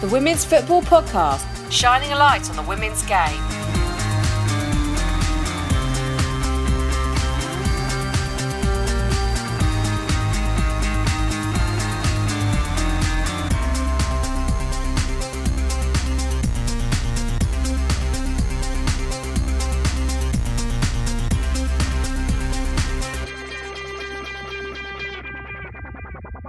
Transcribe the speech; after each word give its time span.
the 0.00 0.08
Women's 0.08 0.46
Football 0.46 0.80
Podcast, 0.80 1.44
shining 1.70 2.10
a 2.12 2.16
light 2.16 2.48
on 2.48 2.56
the 2.56 2.62
women's 2.62 3.02
game. 3.02 3.59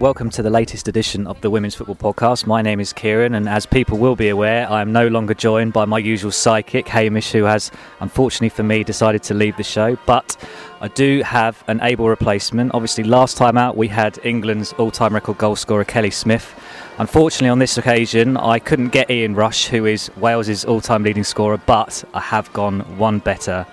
Welcome 0.02 0.32
to 0.32 0.42
the 0.42 0.50
latest 0.50 0.88
edition 0.88 1.28
of 1.28 1.40
the 1.42 1.52
Women's 1.52 1.76
Football 1.76 2.14
Podcast. 2.14 2.48
My 2.48 2.64
name 2.64 2.80
is 2.80 2.92
Kieran, 2.92 3.36
and 3.36 3.48
as 3.48 3.68
people 3.68 4.00
will 4.00 4.16
be 4.16 4.30
aware, 4.30 4.68
I 4.68 4.82
am 4.82 4.92
no 4.92 5.08
longer 5.08 5.36
joined 5.36 5.73
by 5.73 5.86
my 5.86 6.00
usual 6.00 6.32
sidekick, 6.32 6.88
Hamish, 6.88 7.32
who 7.32 7.44
has, 7.44 7.70
unfortunately 8.00 8.50
for 8.50 8.64
me, 8.64 8.84
decided 8.84 9.22
to 9.22 9.36
leave 9.36 9.58
the 9.58 9.64
show. 9.64 9.95
But 10.08 10.36
I 10.82 10.88
do 10.88 11.22
have 11.22 11.64
an 11.68 11.82
able 11.84 12.09
replacement. 12.09 12.73
Obviously, 12.73 13.04
last 13.04 13.38
time 13.38 13.59
out, 13.59 13.78
we 13.78 13.88
had 13.90 14.18
England's 14.23 14.73
all 14.73 14.90
time 14.90 15.14
record 15.14 15.38
goal 15.38 15.56
scorer, 15.56 15.84
Kelly 15.84 16.09
Smith. 16.09 16.52
Unfortunately, 16.98 17.50
on 17.50 17.59
this 17.59 17.78
occasion, 17.78 18.38
I 18.38 18.58
couldn't 18.58 18.90
get 18.90 19.12
Ian 19.12 19.36
Rush, 19.36 19.68
who 19.68 19.86
is 19.86 20.09
Wales's 20.18 20.66
all 20.66 20.81
time 20.81 21.04
leading 21.04 21.23
scorer, 21.23 21.58
but 21.58 22.04
I 22.16 22.22
have 22.22 22.52
gone 22.54 22.80
one 22.98 23.20
better, 23.20 23.68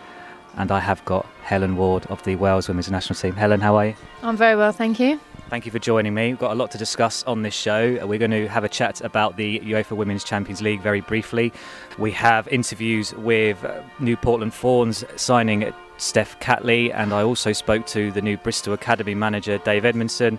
and 0.59 0.71
I 0.71 0.81
have 0.81 1.03
got 1.07 1.25
Helen 1.43 1.79
Ward 1.79 2.05
of 2.09 2.23
the 2.25 2.37
Wales 2.37 2.69
Women's 2.69 2.91
National 2.91 3.19
Team. 3.19 3.33
Helen, 3.33 3.61
how 3.61 3.77
are 3.77 3.87
you? 3.87 3.95
I'm 4.23 4.37
very 4.37 4.57
well, 4.57 4.73
thank 4.73 5.01
you. 5.01 5.19
Thank 5.49 5.65
you 5.65 5.73
for 5.73 5.79
joining 5.79 6.13
me. 6.13 6.29
We've 6.29 6.39
got 6.39 6.53
a 6.53 6.55
lot 6.55 6.71
to 6.73 6.79
discuss 6.79 7.23
on 7.23 7.41
this 7.41 7.55
show. 7.55 8.07
We're 8.07 8.19
going 8.19 8.33
to 8.33 8.47
have 8.49 8.65
a 8.65 8.69
chat 8.69 9.01
about 9.01 9.39
the 9.39 9.61
UEFA 9.61 9.93
Women's 9.93 10.23
Champions 10.23 10.61
League 10.61 10.83
very 10.83 11.01
briefly. 11.01 11.55
We 11.99 12.11
have 12.13 12.47
interviews 12.49 13.15
with 13.15 13.65
uh, 13.65 13.81
New 13.99 14.15
Portland 14.19 14.53
Thorns 14.53 15.07
signing 15.17 15.73
Steph 15.97 16.39
Catley, 16.41 16.93
and 16.95 17.15
I 17.15 17.23
also 17.23 17.55
spoke 17.55 17.87
to 17.87 18.13
the 18.13 18.21
new 18.21 18.37
Bristol 18.37 18.75
Academy 18.75 19.15
manager, 19.15 19.57
Dave 19.57 19.87
Edmondson. 19.87 20.39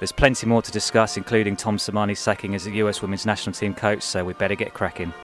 There's 0.00 0.10
plenty 0.10 0.48
more 0.48 0.62
to 0.62 0.72
discuss, 0.72 1.16
including 1.16 1.54
Tom 1.54 1.76
Sermanni 1.76 2.16
sacking 2.16 2.56
as 2.56 2.64
the 2.64 2.72
US 2.72 3.02
Women's 3.02 3.24
National 3.24 3.54
Team 3.54 3.72
coach, 3.72 4.02
so 4.02 4.24
we 4.24 4.32
better 4.32 4.56
get 4.56 4.74
cracking. 4.74 5.14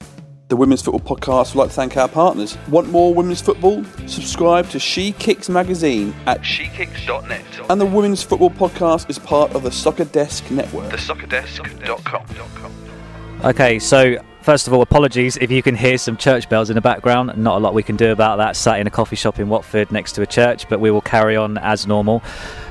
The 0.48 0.54
Women's 0.54 0.80
Football 0.80 1.16
Podcast 1.16 1.56
would 1.56 1.62
like 1.62 1.70
to 1.70 1.74
thank 1.74 1.96
our 1.96 2.06
partners. 2.06 2.56
Want 2.68 2.88
more 2.88 3.12
women's 3.12 3.40
football? 3.40 3.82
Subscribe 4.06 4.70
to 4.70 4.78
She 4.78 5.10
Kicks 5.10 5.48
magazine 5.48 6.14
at 6.26 6.42
shekicks.net 6.42 7.68
and 7.68 7.80
the 7.80 7.86
Women's 7.86 8.22
Football 8.22 8.50
Podcast 8.50 9.10
is 9.10 9.18
part 9.18 9.56
of 9.56 9.64
the 9.64 9.72
Soccer 9.72 10.04
Desk 10.04 10.48
Network. 10.52 10.92
thesoccerdesk.com. 10.92 12.72
Okay, 13.44 13.80
so 13.80 14.22
first 14.42 14.68
of 14.68 14.72
all, 14.72 14.82
apologies 14.82 15.36
if 15.38 15.50
you 15.50 15.64
can 15.64 15.74
hear 15.74 15.98
some 15.98 16.16
church 16.16 16.48
bells 16.48 16.70
in 16.70 16.76
the 16.76 16.80
background. 16.80 17.36
Not 17.36 17.56
a 17.56 17.58
lot 17.58 17.74
we 17.74 17.82
can 17.82 17.96
do 17.96 18.12
about 18.12 18.36
that, 18.36 18.54
sat 18.54 18.78
in 18.78 18.86
a 18.86 18.90
coffee 18.90 19.16
shop 19.16 19.40
in 19.40 19.48
Watford 19.48 19.90
next 19.90 20.12
to 20.12 20.22
a 20.22 20.26
church, 20.26 20.68
but 20.68 20.78
we 20.78 20.92
will 20.92 21.00
carry 21.00 21.34
on 21.34 21.58
as 21.58 21.88
normal. 21.88 22.22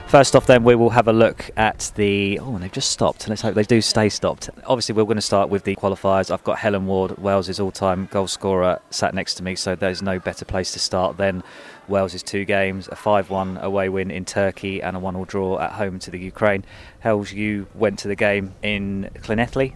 First 0.08 0.36
off, 0.36 0.46
then, 0.46 0.64
we 0.64 0.76
will 0.76 0.92
have 0.92 1.08
a 1.08 1.14
look 1.14 1.50
at 1.58 1.92
the. 1.96 2.40
Oh, 2.40 2.54
and 2.54 2.64
they've 2.64 2.72
just 2.72 2.92
stopped. 2.92 3.28
Let's 3.28 3.42
hope 3.42 3.56
they 3.56 3.64
do 3.64 3.82
stay 3.82 4.08
stopped. 4.08 4.50
Obviously, 4.66 4.94
we're 4.94 5.04
going 5.04 5.16
to 5.16 5.22
start 5.22 5.50
with 5.50 5.64
the 5.64 5.76
qualifiers. 5.76 6.32
I've 6.32 6.44
got 6.44 6.60
Helen 6.60 6.86
Ward, 6.86 7.18
Wales' 7.18 7.60
all 7.60 7.72
time 7.72 8.08
goal 8.12 8.28
scorer, 8.28 8.80
sat 8.92 9.14
next 9.16 9.34
to 9.36 9.44
me, 9.44 9.56
so 9.56 9.76
there's 9.76 10.02
no 10.02 10.20
better 10.20 10.46
place 10.46 10.72
to 10.74 10.80
start 10.80 11.18
than 11.18 11.44
Wales' 11.88 12.22
two 12.24 12.46
games 12.46 12.88
a 12.88 12.96
5 12.96 13.30
1 13.30 13.58
away 13.58 13.90
win 13.90 14.12
in 14.12 14.26
Turkey 14.26 14.82
and 14.82 14.96
a 14.96 15.00
1 15.00 15.16
all 15.16 15.26
draw 15.26 15.60
at 15.60 15.72
home 15.74 16.00
to 16.00 16.12
the 16.12 16.20
Ukraine. 16.20 16.64
Hels, 17.00 17.34
you 17.34 17.68
went 17.74 18.00
to 18.00 18.08
the 18.08 18.16
game 18.16 18.54
in 18.62 19.10
Llanelli. 19.24 19.74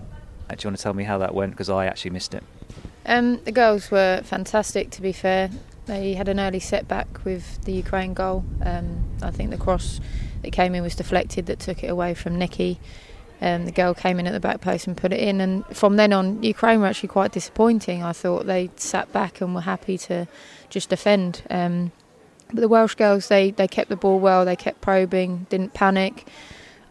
Uh, 0.49 0.55
Do 0.55 0.63
you 0.63 0.69
want 0.69 0.77
to 0.77 0.83
tell 0.83 0.93
me 0.93 1.03
how 1.03 1.17
that 1.17 1.33
went? 1.33 1.51
Because 1.51 1.69
I 1.69 1.87
actually 1.87 2.11
missed 2.11 2.33
it. 2.33 2.43
Um, 3.05 3.43
the 3.43 3.51
girls 3.51 3.89
were 3.89 4.21
fantastic, 4.23 4.91
to 4.91 5.01
be 5.01 5.11
fair. 5.11 5.49
They 5.85 6.13
had 6.13 6.27
an 6.27 6.39
early 6.39 6.59
setback 6.59 7.25
with 7.25 7.63
the 7.63 7.73
Ukraine 7.73 8.13
goal. 8.13 8.45
Um, 8.63 9.03
I 9.21 9.31
think 9.31 9.49
the 9.49 9.57
cross 9.57 9.99
that 10.43 10.51
came 10.51 10.75
in 10.75 10.83
was 10.83 10.95
deflected, 10.95 11.47
that 11.47 11.59
took 11.59 11.83
it 11.83 11.87
away 11.87 12.13
from 12.13 12.37
Nikki. 12.37 12.79
Um, 13.41 13.65
the 13.65 13.71
girl 13.71 13.93
came 13.93 14.19
in 14.19 14.27
at 14.27 14.33
the 14.33 14.39
back 14.39 14.59
post 14.59 14.85
and 14.85 14.97
put 14.97 15.13
it 15.13 15.19
in, 15.19 15.39
and 15.39 15.65
from 15.67 15.95
then 15.95 16.11
on, 16.11 16.43
Ukraine 16.43 16.81
were 16.81 16.87
actually 16.87 17.09
quite 17.09 17.31
disappointing. 17.31 18.03
I 18.03 18.11
thought 18.11 18.45
they 18.45 18.69
sat 18.75 19.11
back 19.13 19.39
and 19.39 19.55
were 19.55 19.61
happy 19.61 19.97
to 19.99 20.27
just 20.69 20.89
defend. 20.89 21.43
Um, 21.49 21.91
but 22.47 22.61
the 22.61 22.67
Welsh 22.67 22.95
girls, 22.95 23.27
they, 23.27 23.51
they 23.51 23.67
kept 23.67 23.89
the 23.89 23.95
ball 23.95 24.19
well, 24.19 24.43
they 24.43 24.55
kept 24.55 24.81
probing, 24.81 25.47
didn't 25.49 25.73
panic. 25.73 26.27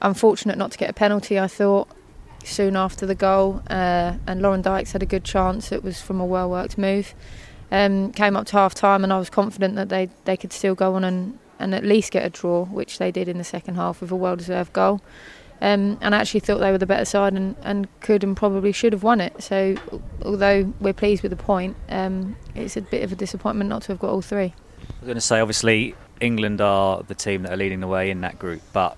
Unfortunate 0.00 0.56
not 0.56 0.70
to 0.72 0.78
get 0.78 0.88
a 0.88 0.92
penalty, 0.92 1.38
I 1.38 1.48
thought, 1.48 1.88
soon 2.44 2.76
after 2.76 3.04
the 3.04 3.14
goal. 3.14 3.62
Uh, 3.68 4.14
and 4.26 4.40
Lauren 4.40 4.62
Dykes 4.62 4.92
had 4.92 5.02
a 5.02 5.06
good 5.06 5.24
chance. 5.24 5.72
It 5.72 5.82
was 5.82 6.00
from 6.00 6.20
a 6.20 6.24
well 6.24 6.48
worked 6.48 6.78
move. 6.78 7.14
Um, 7.70 8.12
came 8.12 8.34
up 8.36 8.46
to 8.46 8.52
half 8.52 8.74
time, 8.74 9.04
and 9.04 9.12
I 9.12 9.18
was 9.18 9.28
confident 9.28 9.74
that 9.74 9.88
they, 9.90 10.08
they 10.24 10.36
could 10.36 10.52
still 10.52 10.74
go 10.74 10.94
on 10.94 11.04
and, 11.04 11.38
and 11.58 11.74
at 11.74 11.84
least 11.84 12.12
get 12.12 12.24
a 12.24 12.30
draw, 12.30 12.64
which 12.64 12.98
they 12.98 13.10
did 13.10 13.28
in 13.28 13.36
the 13.36 13.44
second 13.44 13.74
half 13.74 14.00
with 14.00 14.10
a 14.10 14.16
well 14.16 14.36
deserved 14.36 14.72
goal. 14.72 15.02
Um, 15.60 15.98
and 16.00 16.14
I 16.14 16.18
actually 16.18 16.40
thought 16.40 16.58
they 16.58 16.70
were 16.70 16.78
the 16.78 16.86
better 16.86 17.04
side 17.04 17.32
and, 17.32 17.56
and 17.62 17.88
could 18.00 18.22
and 18.22 18.36
probably 18.36 18.70
should 18.70 18.92
have 18.92 19.02
won 19.02 19.20
it. 19.20 19.42
So, 19.42 19.76
although 20.24 20.72
we're 20.80 20.92
pleased 20.92 21.22
with 21.22 21.30
the 21.30 21.36
point, 21.36 21.76
um, 21.88 22.36
it's 22.54 22.76
a 22.76 22.80
bit 22.80 23.02
of 23.02 23.10
a 23.10 23.16
disappointment 23.16 23.68
not 23.68 23.82
to 23.82 23.88
have 23.88 23.98
got 23.98 24.10
all 24.10 24.22
three. 24.22 24.54
I 24.54 25.00
was 25.00 25.06
going 25.06 25.14
to 25.16 25.20
say, 25.20 25.40
obviously, 25.40 25.96
England 26.20 26.60
are 26.60 27.02
the 27.02 27.14
team 27.14 27.42
that 27.42 27.52
are 27.52 27.56
leading 27.56 27.80
the 27.80 27.88
way 27.88 28.10
in 28.10 28.20
that 28.20 28.38
group, 28.38 28.62
but 28.72 28.96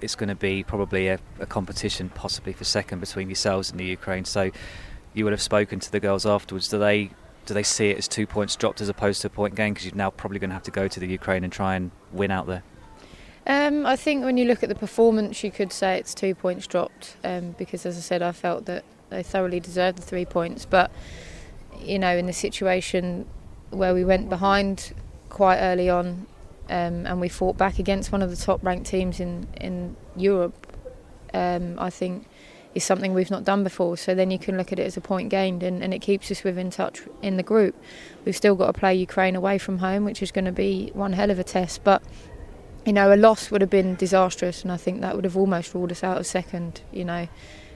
it's 0.00 0.14
going 0.14 0.30
to 0.30 0.34
be 0.34 0.62
probably 0.62 1.08
a, 1.08 1.18
a 1.38 1.46
competition, 1.46 2.08
possibly 2.08 2.54
for 2.54 2.64
second, 2.64 3.00
between 3.00 3.28
yourselves 3.28 3.70
and 3.70 3.78
the 3.78 3.84
Ukraine. 3.84 4.24
So, 4.24 4.50
you 5.12 5.24
would 5.24 5.32
have 5.32 5.42
spoken 5.42 5.78
to 5.80 5.92
the 5.92 6.00
girls 6.00 6.24
afterwards. 6.24 6.68
Do 6.68 6.78
they 6.78 7.10
do 7.46 7.54
they 7.54 7.62
see 7.62 7.90
it 7.90 7.98
as 7.98 8.08
two 8.08 8.26
points 8.26 8.56
dropped 8.56 8.80
as 8.80 8.88
opposed 8.88 9.22
to 9.22 9.26
a 9.26 9.30
point 9.30 9.54
gain? 9.54 9.72
Because 9.72 9.86
you're 9.86 9.94
now 9.94 10.10
probably 10.10 10.38
going 10.38 10.50
to 10.50 10.54
have 10.54 10.62
to 10.64 10.70
go 10.70 10.88
to 10.88 11.00
the 11.00 11.06
Ukraine 11.06 11.44
and 11.44 11.52
try 11.52 11.74
and 11.74 11.90
win 12.12 12.30
out 12.30 12.46
there. 12.46 12.62
Um, 13.46 13.86
I 13.86 13.96
think 13.96 14.24
when 14.24 14.36
you 14.36 14.44
look 14.44 14.62
at 14.62 14.68
the 14.68 14.74
performance, 14.74 15.42
you 15.42 15.50
could 15.50 15.72
say 15.72 15.98
it's 15.98 16.14
two 16.14 16.34
points 16.34 16.66
dropped 16.66 17.16
um, 17.24 17.54
because, 17.58 17.86
as 17.86 17.96
I 17.96 18.00
said, 18.00 18.22
I 18.22 18.32
felt 18.32 18.66
that 18.66 18.84
they 19.08 19.22
thoroughly 19.22 19.60
deserved 19.60 19.98
the 19.98 20.02
three 20.02 20.24
points. 20.24 20.64
But 20.64 20.90
you 21.78 21.98
know, 21.98 22.16
in 22.16 22.26
the 22.26 22.32
situation 22.32 23.26
where 23.70 23.94
we 23.94 24.04
went 24.04 24.28
behind 24.28 24.92
quite 25.30 25.58
early 25.58 25.88
on 25.88 26.26
um, 26.68 27.06
and 27.06 27.20
we 27.20 27.28
fought 27.28 27.56
back 27.56 27.78
against 27.78 28.12
one 28.12 28.22
of 28.22 28.30
the 28.30 28.36
top-ranked 28.36 28.86
teams 28.86 29.18
in 29.18 29.48
in 29.60 29.96
Europe, 30.14 30.66
um, 31.32 31.78
I 31.78 31.90
think 31.90 32.26
is 32.74 32.84
something 32.84 33.14
we've 33.14 33.30
not 33.30 33.44
done 33.44 33.64
before. 33.64 33.96
So 33.96 34.14
then 34.14 34.30
you 34.30 34.38
can 34.38 34.56
look 34.56 34.72
at 34.72 34.78
it 34.78 34.86
as 34.86 34.96
a 34.96 35.00
point 35.00 35.28
gained, 35.28 35.62
and, 35.62 35.82
and 35.82 35.92
it 35.92 36.00
keeps 36.00 36.30
us 36.30 36.44
within 36.44 36.70
touch 36.70 37.02
in 37.22 37.36
the 37.36 37.42
group. 37.42 37.74
We've 38.24 38.36
still 38.36 38.54
got 38.54 38.66
to 38.66 38.72
play 38.72 38.94
Ukraine 38.94 39.36
away 39.36 39.58
from 39.58 39.78
home, 39.78 40.04
which 40.04 40.22
is 40.22 40.30
going 40.30 40.44
to 40.44 40.52
be 40.52 40.90
one 40.94 41.14
hell 41.14 41.30
of 41.30 41.38
a 41.38 41.44
test, 41.44 41.82
but 41.84 42.02
you 42.86 42.92
know, 42.92 43.12
a 43.12 43.16
loss 43.16 43.50
would 43.50 43.60
have 43.60 43.70
been 43.70 43.94
disastrous, 43.94 44.62
and 44.62 44.72
I 44.72 44.76
think 44.76 45.00
that 45.00 45.14
would 45.14 45.24
have 45.24 45.36
almost 45.36 45.74
ruled 45.74 45.92
us 45.92 46.02
out 46.02 46.18
of 46.18 46.26
second. 46.26 46.80
You 46.92 47.04
know, 47.04 47.28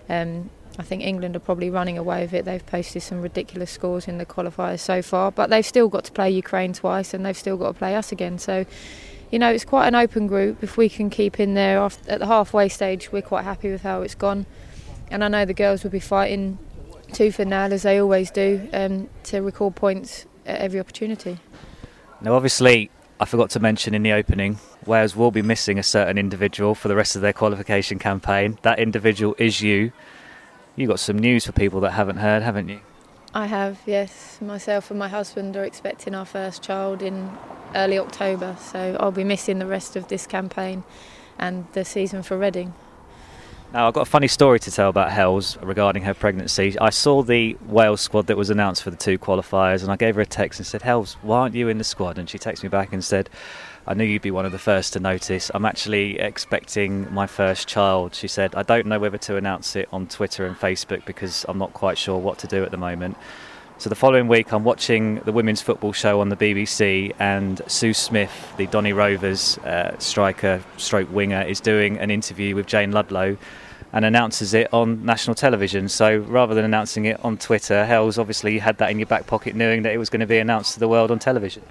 um, 0.08 0.50
I 0.78 0.82
think 0.82 1.02
England 1.02 1.36
are 1.36 1.40
probably 1.40 1.70
running 1.70 1.98
away 1.98 2.22
with 2.22 2.32
it. 2.32 2.44
They've 2.44 2.64
posted 2.64 3.02
some 3.02 3.20
ridiculous 3.20 3.70
scores 3.70 4.08
in 4.08 4.18
the 4.18 4.26
qualifiers 4.26 4.80
so 4.80 5.02
far, 5.02 5.30
but 5.30 5.50
they've 5.50 5.66
still 5.66 5.88
got 5.88 6.04
to 6.04 6.12
play 6.12 6.30
Ukraine 6.30 6.72
twice, 6.72 7.12
and 7.12 7.24
they've 7.24 7.36
still 7.36 7.56
got 7.56 7.72
to 7.72 7.78
play 7.78 7.94
us 7.94 8.12
again. 8.12 8.38
So, 8.38 8.64
you 9.30 9.38
know, 9.38 9.50
it's 9.50 9.64
quite 9.64 9.88
an 9.88 9.94
open 9.94 10.26
group. 10.26 10.62
If 10.62 10.76
we 10.76 10.88
can 10.88 11.10
keep 11.10 11.38
in 11.38 11.54
there 11.54 11.80
at 11.80 12.18
the 12.18 12.26
halfway 12.26 12.68
stage, 12.68 13.12
we're 13.12 13.22
quite 13.22 13.44
happy 13.44 13.70
with 13.70 13.82
how 13.82 14.02
it's 14.02 14.14
gone. 14.14 14.46
And 15.10 15.22
I 15.22 15.28
know 15.28 15.44
the 15.44 15.54
girls 15.54 15.84
will 15.84 15.90
be 15.90 16.00
fighting 16.00 16.58
tooth 17.12 17.38
and 17.38 17.50
nail 17.50 17.72
as 17.72 17.82
they 17.82 18.00
always 18.00 18.30
do 18.30 18.68
um, 18.72 19.08
to 19.24 19.40
record 19.40 19.76
points 19.76 20.26
at 20.46 20.60
every 20.60 20.80
opportunity. 20.80 21.38
Now, 22.20 22.34
obviously, 22.34 22.90
I 23.20 23.24
forgot 23.26 23.50
to 23.50 23.60
mention 23.60 23.94
in 23.94 24.02
the 24.02 24.12
opening, 24.12 24.58
Wales 24.86 25.14
will 25.14 25.30
be 25.30 25.42
missing 25.42 25.78
a 25.78 25.82
certain 25.82 26.18
individual 26.18 26.74
for 26.74 26.88
the 26.88 26.96
rest 26.96 27.16
of 27.16 27.22
their 27.22 27.32
qualification 27.32 27.98
campaign. 27.98 28.58
That 28.62 28.78
individual 28.78 29.34
is 29.38 29.60
you. 29.60 29.92
You 30.76 30.88
got 30.88 30.98
some 31.00 31.18
news 31.18 31.46
for 31.46 31.52
people 31.52 31.80
that 31.80 31.92
haven't 31.92 32.16
heard, 32.16 32.42
haven't 32.42 32.68
you? 32.68 32.80
I 33.32 33.46
have, 33.46 33.80
yes. 33.86 34.38
Myself 34.40 34.90
and 34.90 34.98
my 34.98 35.08
husband 35.08 35.56
are 35.56 35.64
expecting 35.64 36.14
our 36.14 36.24
first 36.24 36.62
child 36.62 37.02
in 37.02 37.30
early 37.74 37.98
October, 37.98 38.56
so 38.60 38.96
I'll 38.98 39.12
be 39.12 39.24
missing 39.24 39.58
the 39.58 39.66
rest 39.66 39.96
of 39.96 40.08
this 40.08 40.26
campaign 40.26 40.84
and 41.38 41.66
the 41.72 41.84
season 41.84 42.22
for 42.22 42.38
Reading. 42.38 42.74
Now, 43.74 43.88
I've 43.88 43.94
got 43.94 44.02
a 44.02 44.10
funny 44.10 44.28
story 44.28 44.60
to 44.60 44.70
tell 44.70 44.88
about 44.88 45.10
Hells 45.10 45.56
regarding 45.60 46.04
her 46.04 46.14
pregnancy. 46.14 46.78
I 46.78 46.90
saw 46.90 47.24
the 47.24 47.56
Wales 47.66 48.00
squad 48.00 48.28
that 48.28 48.36
was 48.36 48.48
announced 48.48 48.84
for 48.84 48.90
the 48.90 48.96
two 48.96 49.18
qualifiers, 49.18 49.82
and 49.82 49.90
I 49.90 49.96
gave 49.96 50.14
her 50.14 50.20
a 50.20 50.26
text 50.26 50.60
and 50.60 50.66
said, 50.66 50.82
Hells, 50.82 51.14
why 51.22 51.40
aren't 51.40 51.56
you 51.56 51.66
in 51.66 51.78
the 51.78 51.82
squad? 51.82 52.16
And 52.16 52.30
she 52.30 52.38
texted 52.38 52.62
me 52.62 52.68
back 52.68 52.92
and 52.92 53.02
said, 53.02 53.28
I 53.84 53.94
knew 53.94 54.04
you'd 54.04 54.22
be 54.22 54.30
one 54.30 54.46
of 54.46 54.52
the 54.52 54.60
first 54.60 54.92
to 54.92 55.00
notice. 55.00 55.50
I'm 55.52 55.64
actually 55.64 56.20
expecting 56.20 57.12
my 57.12 57.26
first 57.26 57.66
child. 57.66 58.14
She 58.14 58.28
said, 58.28 58.54
I 58.54 58.62
don't 58.62 58.86
know 58.86 59.00
whether 59.00 59.18
to 59.18 59.36
announce 59.36 59.74
it 59.74 59.88
on 59.92 60.06
Twitter 60.06 60.46
and 60.46 60.54
Facebook 60.54 61.04
because 61.04 61.44
I'm 61.48 61.58
not 61.58 61.72
quite 61.72 61.98
sure 61.98 62.16
what 62.16 62.38
to 62.38 62.46
do 62.46 62.62
at 62.62 62.70
the 62.70 62.76
moment. 62.76 63.16
So 63.78 63.90
the 63.90 63.96
following 63.96 64.28
week, 64.28 64.52
I'm 64.52 64.62
watching 64.62 65.16
the 65.24 65.32
women's 65.32 65.60
football 65.60 65.92
show 65.92 66.20
on 66.20 66.28
the 66.28 66.36
BBC, 66.36 67.12
and 67.18 67.60
Sue 67.66 67.92
Smith, 67.92 68.54
the 68.56 68.68
Donny 68.68 68.92
Rovers 68.92 69.58
uh, 69.58 69.98
striker, 69.98 70.62
stroke 70.76 71.12
winger, 71.12 71.42
is 71.42 71.58
doing 71.58 71.98
an 71.98 72.12
interview 72.12 72.54
with 72.54 72.66
Jayne 72.66 72.92
Ludlow. 72.92 73.36
And 73.94 74.04
announces 74.04 74.54
it 74.54 74.74
on 74.74 75.04
national 75.04 75.36
television. 75.36 75.88
So 75.88 76.16
rather 76.16 76.52
than 76.52 76.64
announcing 76.64 77.04
it 77.04 77.24
on 77.24 77.38
Twitter, 77.38 77.86
Hells 77.86 78.18
obviously 78.18 78.58
had 78.58 78.76
that 78.78 78.90
in 78.90 78.98
your 78.98 79.06
back 79.06 79.28
pocket, 79.28 79.54
knowing 79.54 79.82
that 79.82 79.92
it 79.94 79.98
was 79.98 80.10
going 80.10 80.20
to 80.20 80.26
be 80.26 80.38
announced 80.38 80.74
to 80.74 80.80
the 80.80 80.88
world 80.88 81.12
on 81.12 81.20
television. 81.20 81.62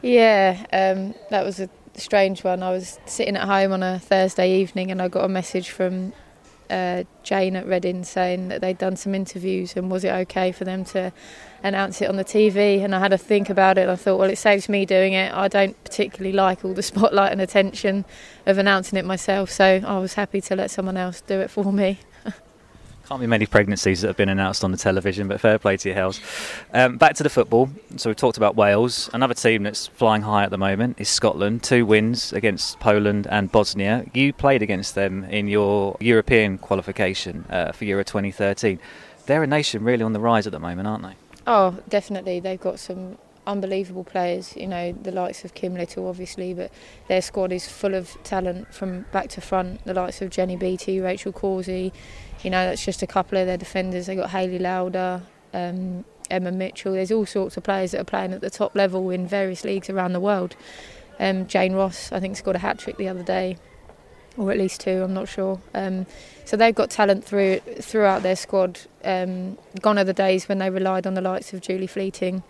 Yeah, 0.00 0.64
um, 0.72 1.14
that 1.28 1.44
was 1.44 1.60
a 1.60 1.68
strange 1.94 2.42
one. 2.42 2.62
I 2.62 2.70
was 2.70 2.98
sitting 3.04 3.36
at 3.36 3.46
home 3.46 3.72
on 3.72 3.82
a 3.82 3.98
Thursday 3.98 4.60
evening 4.60 4.90
and 4.90 5.02
I 5.02 5.08
got 5.08 5.26
a 5.26 5.28
message 5.28 5.68
from 5.68 6.14
uh, 6.70 7.04
Jayne 7.22 7.56
at 7.56 7.66
Reading 7.66 8.04
saying 8.04 8.48
that 8.48 8.60
they'd 8.60 8.78
done 8.78 8.96
some 8.96 9.14
interviews 9.14 9.76
and 9.76 9.90
was 9.90 10.04
it 10.04 10.10
okay 10.10 10.52
for 10.52 10.64
them 10.64 10.84
to 10.86 11.12
announce 11.62 12.00
it 12.02 12.08
on 12.08 12.16
the 12.16 12.24
TV? 12.24 12.82
And 12.84 12.94
I 12.94 13.00
had 13.00 13.10
to 13.10 13.18
think 13.18 13.50
about 13.50 13.78
it 13.78 13.82
and 13.82 13.90
I 13.90 13.96
thought, 13.96 14.18
well, 14.18 14.30
it 14.30 14.36
saves 14.36 14.68
me 14.68 14.86
doing 14.86 15.12
it. 15.12 15.32
I 15.32 15.48
don't 15.48 15.82
particularly 15.84 16.32
like 16.32 16.64
all 16.64 16.74
the 16.74 16.82
spotlight 16.92 17.32
and 17.32 17.40
attention 17.40 18.04
of 18.46 18.58
announcing 18.58 18.98
it 18.98 19.04
myself, 19.04 19.50
so 19.50 19.82
I 19.86 19.98
was 19.98 20.14
happy 20.14 20.40
to 20.42 20.56
let 20.56 20.70
someone 20.70 20.96
else 20.96 21.20
do 21.20 21.40
it 21.40 21.50
for 21.50 21.72
me. 21.72 21.98
Can't 23.08 23.22
be 23.22 23.26
many 23.26 23.46
pregnancies 23.46 24.02
that 24.02 24.08
have 24.08 24.18
been 24.18 24.28
announced 24.28 24.62
on 24.62 24.70
the 24.70 24.76
television, 24.76 25.28
but 25.28 25.40
fair 25.40 25.58
play 25.58 25.78
to 25.78 25.88
your 25.88 25.96
Hells. 25.96 26.20
Um, 26.74 26.98
back 26.98 27.14
to 27.14 27.22
the 27.22 27.30
football. 27.30 27.70
So 27.96 28.10
we've 28.10 28.16
talked 28.18 28.36
about 28.36 28.54
Wales. 28.54 29.08
Another 29.14 29.32
team 29.32 29.62
that's 29.62 29.86
flying 29.86 30.20
high 30.20 30.44
at 30.44 30.50
the 30.50 30.58
moment 30.58 31.00
is 31.00 31.08
Scotland. 31.08 31.62
Two 31.62 31.86
wins 31.86 32.34
against 32.34 32.78
Poland 32.80 33.26
and 33.30 33.50
Bosnia. 33.50 34.04
You 34.12 34.34
played 34.34 34.60
against 34.60 34.94
them 34.94 35.24
in 35.24 35.48
your 35.48 35.96
European 36.00 36.58
qualification 36.58 37.46
uh, 37.48 37.72
for 37.72 37.86
Euro 37.86 38.04
2013. 38.04 38.78
They're 39.24 39.42
a 39.42 39.46
nation 39.46 39.84
really 39.84 40.02
on 40.02 40.12
the 40.12 40.20
rise 40.20 40.46
at 40.46 40.52
the 40.52 40.58
moment, 40.58 40.86
aren't 40.86 41.04
they? 41.04 41.14
Oh, 41.46 41.78
definitely. 41.88 42.40
They've 42.40 42.60
got 42.60 42.78
some 42.78 43.16
unbelievable 43.46 44.04
players, 44.04 44.54
you 44.54 44.66
know, 44.66 44.92
the 44.92 45.10
likes 45.10 45.46
of 45.46 45.54
Kim 45.54 45.72
Little, 45.72 46.06
obviously, 46.06 46.52
but 46.52 46.70
their 47.08 47.22
squad 47.22 47.50
is 47.52 47.66
full 47.66 47.94
of 47.94 48.22
talent 48.22 48.74
from 48.74 49.06
back 49.12 49.30
to 49.30 49.40
front. 49.40 49.82
The 49.86 49.94
likes 49.94 50.20
of 50.20 50.28
Jenny 50.28 50.56
Beattie, 50.56 51.00
Rachel 51.00 51.32
Corsie, 51.32 51.90
you 52.42 52.50
know, 52.50 52.66
that's 52.66 52.84
just 52.84 53.02
a 53.02 53.06
couple 53.06 53.38
of 53.38 53.46
their 53.46 53.56
defenders. 53.56 54.06
They've 54.06 54.16
got 54.16 54.30
Hayley 54.30 54.58
Lauder, 54.58 55.22
um, 55.52 56.04
Emma 56.30 56.52
Mitchell. 56.52 56.92
There's 56.92 57.10
all 57.10 57.26
sorts 57.26 57.56
of 57.56 57.64
players 57.64 57.92
that 57.92 58.00
are 58.00 58.04
playing 58.04 58.32
at 58.32 58.40
the 58.40 58.50
top 58.50 58.74
level 58.74 59.10
in 59.10 59.26
various 59.26 59.64
leagues 59.64 59.90
around 59.90 60.12
the 60.12 60.20
world. 60.20 60.56
Um, 61.18 61.46
Jane 61.46 61.74
Ross, 61.74 62.12
I 62.12 62.20
think, 62.20 62.36
scored 62.36 62.56
a 62.56 62.60
hat 62.60 62.78
trick 62.78 62.96
the 62.96 63.08
other 63.08 63.22
day, 63.22 63.56
or 64.36 64.52
at 64.52 64.58
least 64.58 64.80
two, 64.80 65.02
I'm 65.02 65.14
not 65.14 65.28
sure. 65.28 65.60
Um, 65.74 66.06
so 66.44 66.56
they've 66.56 66.74
got 66.74 66.90
talent 66.90 67.24
through 67.24 67.58
throughout 67.80 68.22
their 68.22 68.36
squad. 68.36 68.80
Um, 69.04 69.58
gone 69.80 69.98
are 69.98 70.04
the 70.04 70.12
days 70.12 70.48
when 70.48 70.58
they 70.58 70.70
relied 70.70 71.06
on 71.06 71.14
the 71.14 71.20
likes 71.20 71.52
of 71.52 71.60
Julie 71.60 71.86
Fleeting 71.86 72.42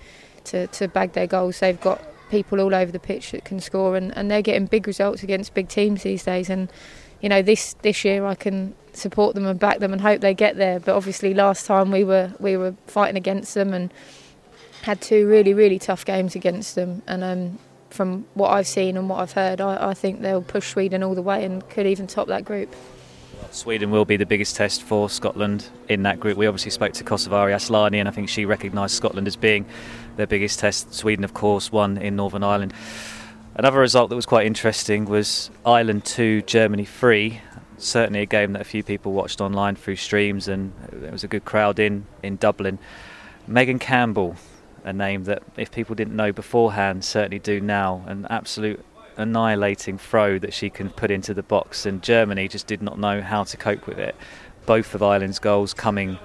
to, 0.44 0.66
to 0.68 0.88
bag 0.88 1.12
their 1.12 1.26
goals. 1.26 1.60
They've 1.60 1.80
got 1.80 2.02
people 2.30 2.60
all 2.60 2.74
over 2.74 2.92
the 2.92 2.98
pitch 2.98 3.30
that 3.30 3.44
can 3.44 3.60
score, 3.60 3.96
and, 3.96 4.16
and 4.16 4.30
they're 4.30 4.42
getting 4.42 4.66
big 4.66 4.86
results 4.86 5.22
against 5.22 5.54
big 5.54 5.68
teams 5.68 6.02
these 6.02 6.24
days. 6.24 6.50
And 6.50 6.70
you 7.20 7.28
know, 7.28 7.42
this 7.42 7.74
this 7.82 8.04
year 8.04 8.24
I 8.26 8.34
can 8.34 8.74
support 8.92 9.34
them 9.34 9.46
and 9.46 9.58
back 9.58 9.78
them 9.78 9.92
and 9.92 10.00
hope 10.00 10.20
they 10.20 10.34
get 10.34 10.56
there. 10.56 10.80
But 10.80 10.94
obviously, 10.94 11.34
last 11.34 11.66
time 11.66 11.90
we 11.90 12.04
were 12.04 12.32
we 12.38 12.56
were 12.56 12.74
fighting 12.86 13.16
against 13.16 13.54
them 13.54 13.72
and 13.72 13.92
had 14.82 15.00
two 15.00 15.26
really 15.26 15.54
really 15.54 15.78
tough 15.78 16.04
games 16.04 16.34
against 16.34 16.74
them. 16.74 17.02
And 17.06 17.24
um, 17.24 17.58
from 17.90 18.26
what 18.34 18.50
I've 18.50 18.66
seen 18.66 18.96
and 18.96 19.08
what 19.08 19.20
I've 19.20 19.32
heard, 19.32 19.60
I, 19.60 19.90
I 19.90 19.94
think 19.94 20.20
they'll 20.20 20.42
push 20.42 20.70
Sweden 20.70 21.02
all 21.02 21.14
the 21.14 21.22
way 21.22 21.44
and 21.44 21.68
could 21.70 21.86
even 21.86 22.06
top 22.06 22.28
that 22.28 22.44
group. 22.44 22.74
Sweden 23.50 23.90
will 23.90 24.04
be 24.04 24.16
the 24.16 24.26
biggest 24.26 24.56
test 24.56 24.82
for 24.82 25.08
Scotland 25.08 25.68
in 25.88 26.02
that 26.02 26.20
group. 26.20 26.36
We 26.36 26.46
obviously 26.46 26.70
spoke 26.70 26.92
to 26.94 27.04
Kosovare 27.04 27.54
Asllani, 27.54 27.96
and 27.96 28.08
I 28.08 28.10
think 28.10 28.28
she 28.28 28.44
recognised 28.44 28.94
Scotland 28.94 29.26
as 29.26 29.36
being 29.36 29.64
their 30.16 30.26
biggest 30.26 30.58
test. 30.58 30.92
Sweden, 30.92 31.24
of 31.24 31.32
course, 31.32 31.72
won 31.72 31.96
in 31.96 32.16
Northern 32.16 32.42
Ireland. 32.42 32.74
Another 33.58 33.80
result 33.80 34.08
that 34.10 34.14
was 34.14 34.24
quite 34.24 34.46
interesting 34.46 35.04
was 35.06 35.50
Ireland 35.66 36.04
2, 36.04 36.42
Germany 36.42 36.84
3. 36.84 37.40
Certainly 37.76 38.20
a 38.20 38.26
game 38.26 38.52
that 38.52 38.62
a 38.62 38.64
few 38.64 38.84
people 38.84 39.12
watched 39.12 39.40
online 39.40 39.74
through 39.74 39.96
streams, 39.96 40.46
and 40.46 40.72
there 40.92 41.10
was 41.10 41.24
a 41.24 41.28
good 41.28 41.44
crowd 41.44 41.80
in, 41.80 42.06
in 42.22 42.36
Dublin. 42.36 42.78
Megan 43.48 43.80
Campbell, 43.80 44.36
a 44.84 44.92
name 44.92 45.24
that 45.24 45.42
if 45.56 45.72
people 45.72 45.96
didn't 45.96 46.14
know 46.14 46.30
beforehand, 46.30 47.04
certainly 47.04 47.40
do 47.40 47.60
now. 47.60 48.04
An 48.06 48.28
absolute 48.30 48.84
annihilating 49.16 49.98
throw 49.98 50.38
that 50.38 50.54
she 50.54 50.70
can 50.70 50.88
put 50.90 51.10
into 51.10 51.34
the 51.34 51.42
box, 51.42 51.84
and 51.84 52.00
Germany 52.00 52.46
just 52.46 52.68
did 52.68 52.80
not 52.80 52.96
know 52.96 53.20
how 53.22 53.42
to 53.42 53.56
cope 53.56 53.88
with 53.88 53.98
it. 53.98 54.14
Both 54.66 54.94
of 54.94 55.02
Ireland's 55.02 55.40
goals 55.40 55.74
coming 55.74 56.20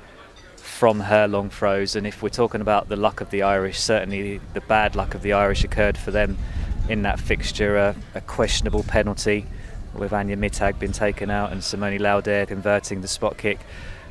from 0.58 1.00
her 1.00 1.28
long 1.28 1.50
throws, 1.50 1.96
and 1.96 2.06
if 2.06 2.22
we're 2.22 2.30
talking 2.30 2.62
about 2.62 2.90
the 2.90 2.96
luck 2.96 3.22
of 3.22 3.32
the 3.32 3.42
Irish, 3.42 3.80
certainly 3.80 4.40
the 4.54 4.62
bad 4.62 4.96
luck 4.96 5.16
of 5.16 5.24
the 5.24 5.34
Irish 5.34 5.64
occurred 5.64 5.98
for 5.98 6.12
them 6.12 6.38
in 6.90 7.04
that 7.04 7.20
fixture. 7.20 7.78
A, 7.78 7.96
a 8.16 8.22
questionable 8.22 8.84
penalty 8.84 9.46
with 9.94 10.12
Anja 10.12 10.38
Mittag 10.38 10.80
being 10.80 10.92
taken 10.92 11.30
out 11.30 11.52
and 11.52 11.64
Simone 11.64 12.00
Laudehr 12.00 12.48
converting 12.48 13.02
the 13.02 13.08
spot 13.08 13.38
kick, 13.38 13.60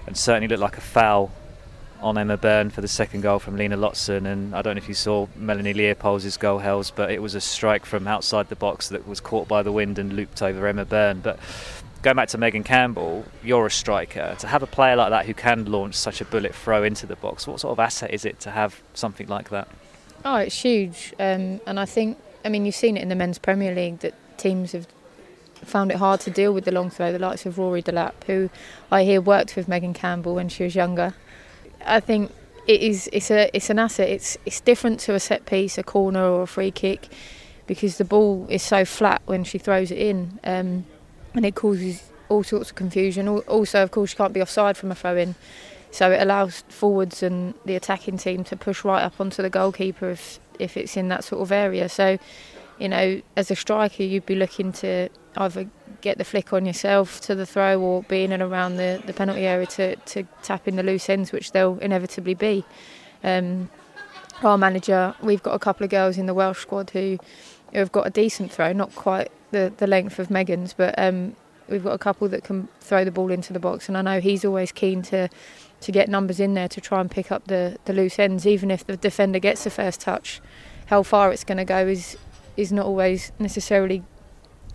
and 0.07 0.17
certainly 0.17 0.49
looked 0.49 0.61
like 0.61 0.77
a 0.77 0.83
foul 0.83 1.33
on 2.01 2.19
Emma 2.19 2.37
Byrne 2.37 2.71
for 2.71 2.81
the 2.81 2.89
second 2.89 3.21
goal 3.21 3.39
from 3.39 3.57
Lena 3.57 3.77
Lotzen. 3.77 4.27
And 4.27 4.55
I 4.55 4.63
don't 4.63 4.75
know 4.75 4.83
if 4.83 4.89
you 4.89 4.95
saw 4.95 5.29
Melanie 5.37 5.73
Leupolz's 5.73 6.37
goal, 6.37 6.59
Hells, 6.59 6.91
but 6.91 7.11
it 7.13 7.23
was 7.23 7.35
a 7.35 7.41
strike 7.41 7.87
from 7.87 8.09
outside 8.09 8.49
the 8.49 8.57
box 8.57 8.89
that 8.89 9.07
was 9.07 9.21
caught 9.21 9.47
by 9.47 9.63
the 9.63 9.71
wind 9.71 9.99
and 9.99 10.13
looped 10.13 10.43
over 10.43 10.67
Emma 10.67 10.85
Byrne. 10.85 11.21
But 11.21 11.39
going 12.03 12.17
back 12.17 12.29
to 12.31 12.39
Megan 12.39 12.65
Campbell, 12.65 13.25
you're 13.45 13.67
a 13.67 13.71
striker. 13.71 14.35
To 14.41 14.47
have 14.49 14.65
a 14.65 14.67
player 14.67 14.97
like 14.97 15.11
that 15.11 15.27
who 15.27 15.35
can 15.35 15.67
launch 15.67 15.95
such 15.95 16.21
a 16.21 16.25
bullet 16.25 16.55
throw 16.55 16.83
into 16.83 17.07
the 17.07 17.17
box, 17.17 17.47
what 17.47 17.61
sort 17.61 17.71
of 17.71 17.79
asset 17.79 18.13
is 18.13 18.25
it 18.25 18.41
to 18.41 18.51
have 18.51 18.83
something 18.95 19.29
like 19.29 19.51
that? 19.51 19.69
Oh, 20.25 20.37
it's 20.37 20.61
huge. 20.61 21.15
Um, 21.21 21.61
and 21.67 21.79
I 21.79 21.85
think, 21.85 22.19
I 22.45 22.49
mean, 22.49 22.65
you've 22.67 22.75
seen 22.75 22.97
it 22.97 23.03
in 23.03 23.09
the 23.09 23.15
Men's 23.15 23.39
Premier 23.39 23.75
League 23.75 24.01
that 24.01 24.15
teams 24.39 24.73
have 24.73 24.87
found 25.65 25.91
it 25.91 25.99
hard 25.99 26.21
to 26.21 26.31
deal 26.31 26.53
with 26.53 26.65
the 26.65 26.73
long 26.73 26.91
throw, 26.91 27.13
the 27.13 27.19
likes 27.19 27.47
of 27.47 27.59
Rory 27.59 27.83
Delap, 27.83 28.25
who 28.27 28.51
I 28.91 29.05
hear 29.05 29.21
worked 29.21 29.57
with 29.57 29.69
Megan 29.69 29.95
Campbell 29.95 30.35
when 30.35 30.49
she 30.49 30.65
was 30.65 30.75
younger. 30.75 31.15
I 31.85 32.01
think 32.01 32.33
it 32.67 32.81
is 32.81 33.09
it's 33.13 33.31
a 33.31 33.55
it's 33.57 33.71
an 33.71 33.79
asset. 33.79 34.09
It's 34.09 34.39
it's 34.45 34.61
different 34.61 35.01
to 35.01 35.15
a 35.15 35.21
set 35.21 35.47
piece, 35.47 35.79
a 35.79 35.83
corner 35.83 36.25
or 36.25 36.43
a 36.43 36.47
free 36.47 36.71
kick, 36.71 37.09
because 37.67 37.99
the 37.99 38.05
ball 38.05 38.47
is 38.49 38.63
so 38.63 38.85
flat 38.85 39.23
when 39.27 39.45
she 39.45 39.59
throws 39.59 39.91
it 39.91 39.99
in, 39.99 40.39
um, 40.45 40.85
and 41.35 41.47
it 41.47 41.55
causes 41.55 42.11
all 42.29 42.43
sorts 42.43 42.71
of 42.71 42.77
confusion. 42.77 43.29
Also, 43.29 43.83
of 43.83 43.91
course, 43.91 44.13
you 44.13 44.17
can't 44.17 44.33
be 44.33 44.43
offside 44.43 44.77
from 44.77 44.91
a 44.91 44.95
throw 44.95 45.17
in, 45.17 45.35
so 45.91 46.11
it 46.11 46.21
allows 46.21 46.65
forwards 46.69 47.23
and 47.23 47.55
the 47.65 47.77
attacking 47.77 48.19
team 48.19 48.45
to 48.45 48.57
push 48.57 48.85
right 48.85 49.03
up 49.03 49.21
onto 49.21 49.43
the 49.43 49.51
goalkeeper 49.51 50.11
if 50.11 50.41
if 50.59 50.77
it's 50.77 50.97
in 50.97 51.09
that 51.09 51.25
sort 51.25 51.43
of 51.43 51.53
area. 51.53 51.89
So, 51.89 52.19
you 52.79 52.89
know, 52.89 53.23
as 53.37 53.51
a 53.51 53.57
striker, 53.57 54.03
you'd 54.03 54.27
be 54.27 54.35
looking 54.35 54.73
to 54.73 55.09
either 55.37 55.69
get 56.01 56.19
the 56.19 56.25
flick 56.25 56.53
on 56.53 56.67
yourself 56.67 57.21
to 57.23 57.35
the 57.35 57.47
throw 57.47 57.81
or 57.81 58.03
be 58.03 58.25
in 58.25 58.33
and 58.33 58.43
around 58.43 58.77
the, 58.77 59.03
the 59.07 59.13
penalty 59.13 59.47
area 59.47 59.67
to, 59.67 59.97
to 59.97 60.25
tap 60.43 60.67
in 60.67 60.77
the 60.77 60.83
loose 60.83 61.09
ends, 61.09 61.33
which 61.33 61.53
they'll 61.53 61.79
inevitably 61.79 62.35
be. 62.35 62.65
Um, 63.23 63.71
our 64.43 64.59
manager, 64.59 65.15
we've 65.23 65.43
got 65.43 65.55
a 65.55 65.59
couple 65.59 65.85
of 65.85 65.91
girls 65.91 66.19
in 66.19 66.27
the 66.27 66.35
Welsh 66.35 66.61
squad 66.61 66.91
who, 66.91 67.19
who 67.73 67.79
have 67.79 67.93
got 67.93 68.07
a 68.07 68.11
decent 68.11 68.51
throw, 68.51 68.73
not 68.73 68.95
quite 68.95 69.31
the, 69.53 69.73
the 69.77 69.87
length 69.87 70.19
of 70.19 70.31
Megan's, 70.31 70.73
but 70.73 70.99
um, 70.99 71.37
we've 71.69 71.85
got 71.85 71.93
a 71.93 71.99
couple 71.99 72.29
that 72.29 72.43
can 72.43 72.69
throw 72.81 73.05
the 73.05 73.13
ball 73.13 73.31
into 73.31 73.53
the 73.53 73.61
box, 73.61 73.89
and 73.89 73.97
I 73.97 74.03
know 74.03 74.21
he's 74.21 74.45
always 74.45 74.73
keen 74.73 75.03
to 75.03 75.29
to 75.83 75.93
get 75.93 76.09
numbers 76.09 76.41
in 76.41 76.55
there 76.55 76.69
to 76.69 76.81
try 76.81 77.01
and 77.01 77.11
pick 77.11 77.31
up 77.31 77.47
the, 77.47 77.77
the 77.85 77.93
loose 77.93 78.19
ends, 78.19 78.47
even 78.47 78.71
if 78.71 78.87
the 78.87 78.97
defender 78.97 79.39
gets 79.39 79.65
the 79.65 79.71
first 79.71 80.01
touch. 80.01 80.41
How 80.87 81.03
far 81.03 81.33
it's 81.33 81.45
going 81.45 81.59
to 81.59 81.65
go 81.65 81.87
is 81.87 82.17
is 82.57 82.71
not 82.71 82.85
always 82.85 83.33
necessarily 83.39 84.03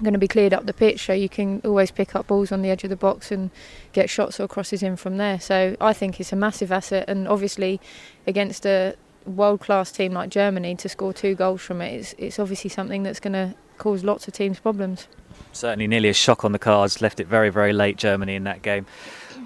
going 0.01 0.13
to 0.13 0.19
be 0.19 0.27
cleared 0.27 0.53
up 0.53 0.65
the 0.65 0.73
pitch, 0.73 1.05
so 1.05 1.13
you 1.13 1.29
can 1.29 1.61
always 1.63 1.91
pick 1.91 2.15
up 2.15 2.27
balls 2.27 2.51
on 2.51 2.61
the 2.61 2.69
edge 2.69 2.83
of 2.83 2.89
the 2.89 2.95
box 2.95 3.31
and 3.31 3.49
get 3.93 4.09
shots 4.09 4.39
or 4.39 4.47
crosses 4.47 4.83
in 4.83 4.95
from 4.95 5.17
there. 5.17 5.39
So 5.39 5.75
I 5.81 5.93
think 5.93 6.19
it's 6.19 6.31
a 6.31 6.35
massive 6.35 6.71
asset, 6.71 7.05
and 7.07 7.27
obviously 7.27 7.79
against 8.25 8.65
a 8.65 8.95
world 9.25 9.59
class 9.59 9.91
team 9.91 10.13
like 10.13 10.29
Germany 10.29 10.75
to 10.75 10.89
score 10.89 11.13
two 11.13 11.35
goals 11.35 11.61
from 11.61 11.81
it, 11.81 11.93
it's, 11.93 12.15
it's 12.17 12.39
obviously 12.39 12.69
something 12.69 13.03
that's 13.03 13.19
going 13.19 13.33
to 13.33 13.55
cause 13.77 14.03
lots 14.03 14.27
of 14.27 14.33
teams 14.33 14.59
problems. 14.59 15.07
Certainly, 15.51 15.87
nearly 15.87 16.09
a 16.09 16.13
shock 16.13 16.45
on 16.45 16.51
the 16.51 16.59
cards. 16.59 17.01
Left 17.01 17.19
it 17.19 17.27
very, 17.27 17.49
very 17.49 17.73
late. 17.73 17.97
Germany 17.97 18.35
in 18.35 18.43
that 18.45 18.61
game. 18.61 18.85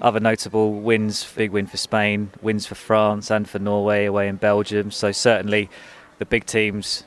Other 0.00 0.20
notable 0.20 0.72
wins: 0.72 1.30
big 1.36 1.50
win 1.52 1.66
for 1.66 1.76
Spain, 1.76 2.30
wins 2.40 2.66
for 2.66 2.74
France 2.74 3.30
and 3.30 3.48
for 3.48 3.58
Norway 3.58 4.06
away 4.06 4.28
in 4.28 4.36
Belgium. 4.36 4.90
So 4.90 5.12
certainly, 5.12 5.68
the 6.18 6.26
big 6.26 6.46
teams 6.46 7.04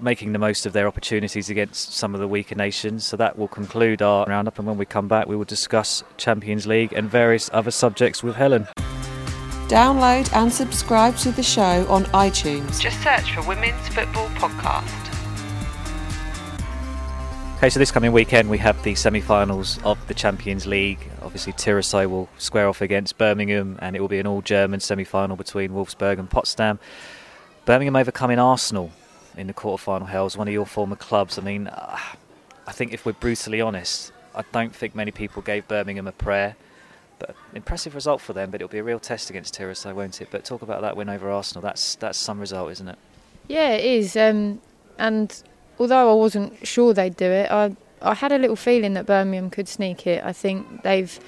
making 0.00 0.32
the 0.32 0.38
most 0.38 0.66
of 0.66 0.72
their 0.72 0.88
opportunities 0.88 1.48
against 1.48 1.94
some 1.94 2.14
of 2.14 2.20
the 2.20 2.26
weaker 2.26 2.56
nations. 2.56 3.04
So 3.04 3.16
that 3.16 3.38
will 3.38 3.48
conclude 3.48 4.02
our 4.02 4.26
roundup, 4.26 4.58
and 4.58 4.66
when 4.66 4.76
we 4.76 4.84
come 4.84 5.08
back, 5.08 5.28
we 5.28 5.36
will 5.36 5.44
discuss 5.44 6.02
Champions 6.16 6.66
League 6.66 6.92
and 6.92 7.08
various 7.08 7.48
other 7.52 7.70
subjects 7.70 8.22
with 8.22 8.34
Helen. 8.34 8.66
Download 9.68 10.30
and 10.34 10.52
subscribe 10.52 11.16
to 11.18 11.30
the 11.30 11.42
show 11.42 11.86
on 11.88 12.04
iTunes. 12.06 12.80
Just 12.80 13.02
search 13.02 13.32
for 13.32 13.42
Women's 13.46 13.88
Football 13.88 14.28
Podcast. 14.30 15.00
Okay, 17.56 17.70
so 17.70 17.78
this 17.78 17.90
coming 17.90 18.12
weekend 18.12 18.50
we 18.50 18.58
have 18.58 18.82
the 18.82 18.94
semi-finals 18.94 19.78
of 19.84 20.04
the 20.06 20.12
Champions 20.12 20.66
League. 20.66 20.98
Obviously, 21.24 21.52
Tyresö 21.54 22.08
will 22.08 22.28
square 22.38 22.68
off 22.68 22.80
against 22.80 23.16
Birmingham, 23.18 23.78
and 23.80 23.96
it 23.96 24.00
will 24.00 24.08
be 24.08 24.18
an 24.18 24.26
all-German 24.26 24.80
semi-final 24.80 25.36
between 25.36 25.70
Wolfsburg 25.70 26.18
and 26.18 26.28
Potsdam. 26.28 26.78
Birmingham 27.64 27.96
overcoming 27.96 28.38
Arsenal 28.38 28.92
in 29.36 29.46
the 29.46 29.54
quarter-final. 29.54 30.06
Hells, 30.06 30.36
one 30.36 30.46
of 30.46 30.54
your 30.54 30.66
former 30.66 30.96
clubs. 30.96 31.38
I 31.38 31.42
mean, 31.42 31.68
uh, 31.68 31.98
I 32.66 32.72
think 32.72 32.92
if 32.92 33.06
we're 33.06 33.12
brutally 33.12 33.60
honest, 33.60 34.12
I 34.34 34.44
don't 34.52 34.74
think 34.74 34.94
many 34.94 35.10
people 35.10 35.42
gave 35.42 35.66
Birmingham 35.66 36.06
a 36.06 36.12
prayer. 36.12 36.56
But 37.18 37.36
impressive 37.54 37.94
result 37.94 38.20
for 38.20 38.32
them, 38.32 38.50
but 38.50 38.60
it'll 38.60 38.70
be 38.70 38.78
a 38.78 38.84
real 38.84 38.98
test 38.98 39.30
against 39.30 39.54
Tyresö, 39.56 39.94
won't 39.94 40.20
it? 40.20 40.28
But 40.30 40.44
talk 40.44 40.62
about 40.62 40.82
that 40.82 40.96
win 40.96 41.08
over 41.08 41.30
Arsenal. 41.30 41.62
That's 41.62 41.94
that's 41.94 42.18
some 42.18 42.40
result, 42.40 42.72
isn't 42.72 42.88
it? 42.88 42.98
Yeah, 43.48 43.70
it 43.70 43.84
is. 43.84 44.16
Um, 44.16 44.60
and 44.98 45.42
although 45.78 46.10
I 46.10 46.14
wasn't 46.14 46.66
sure 46.66 46.92
they'd 46.92 47.16
do 47.16 47.26
it, 47.26 47.50
I 47.50 47.76
I 48.02 48.14
had 48.14 48.32
a 48.32 48.38
little 48.38 48.56
feeling 48.56 48.94
that 48.94 49.06
Birmingham 49.06 49.50
could 49.50 49.68
sneak 49.68 50.06
it. 50.06 50.22
I 50.24 50.32
think 50.32 50.82
they've 50.82 51.18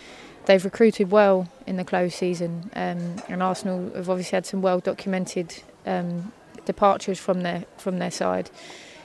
they've 0.46 0.64
recruited 0.64 1.10
well 1.10 1.48
in 1.66 1.76
the 1.76 1.84
close 1.84 2.14
season, 2.14 2.70
um, 2.74 3.16
and 3.28 3.42
Arsenal 3.42 3.90
have 3.94 4.08
obviously 4.08 4.36
had 4.36 4.46
some 4.46 4.62
well 4.62 4.80
documented 4.80 5.62
um, 5.86 6.32
departures 6.64 7.18
from 7.18 7.42
their 7.42 7.64
from 7.76 7.98
their 7.98 8.10
side. 8.10 8.50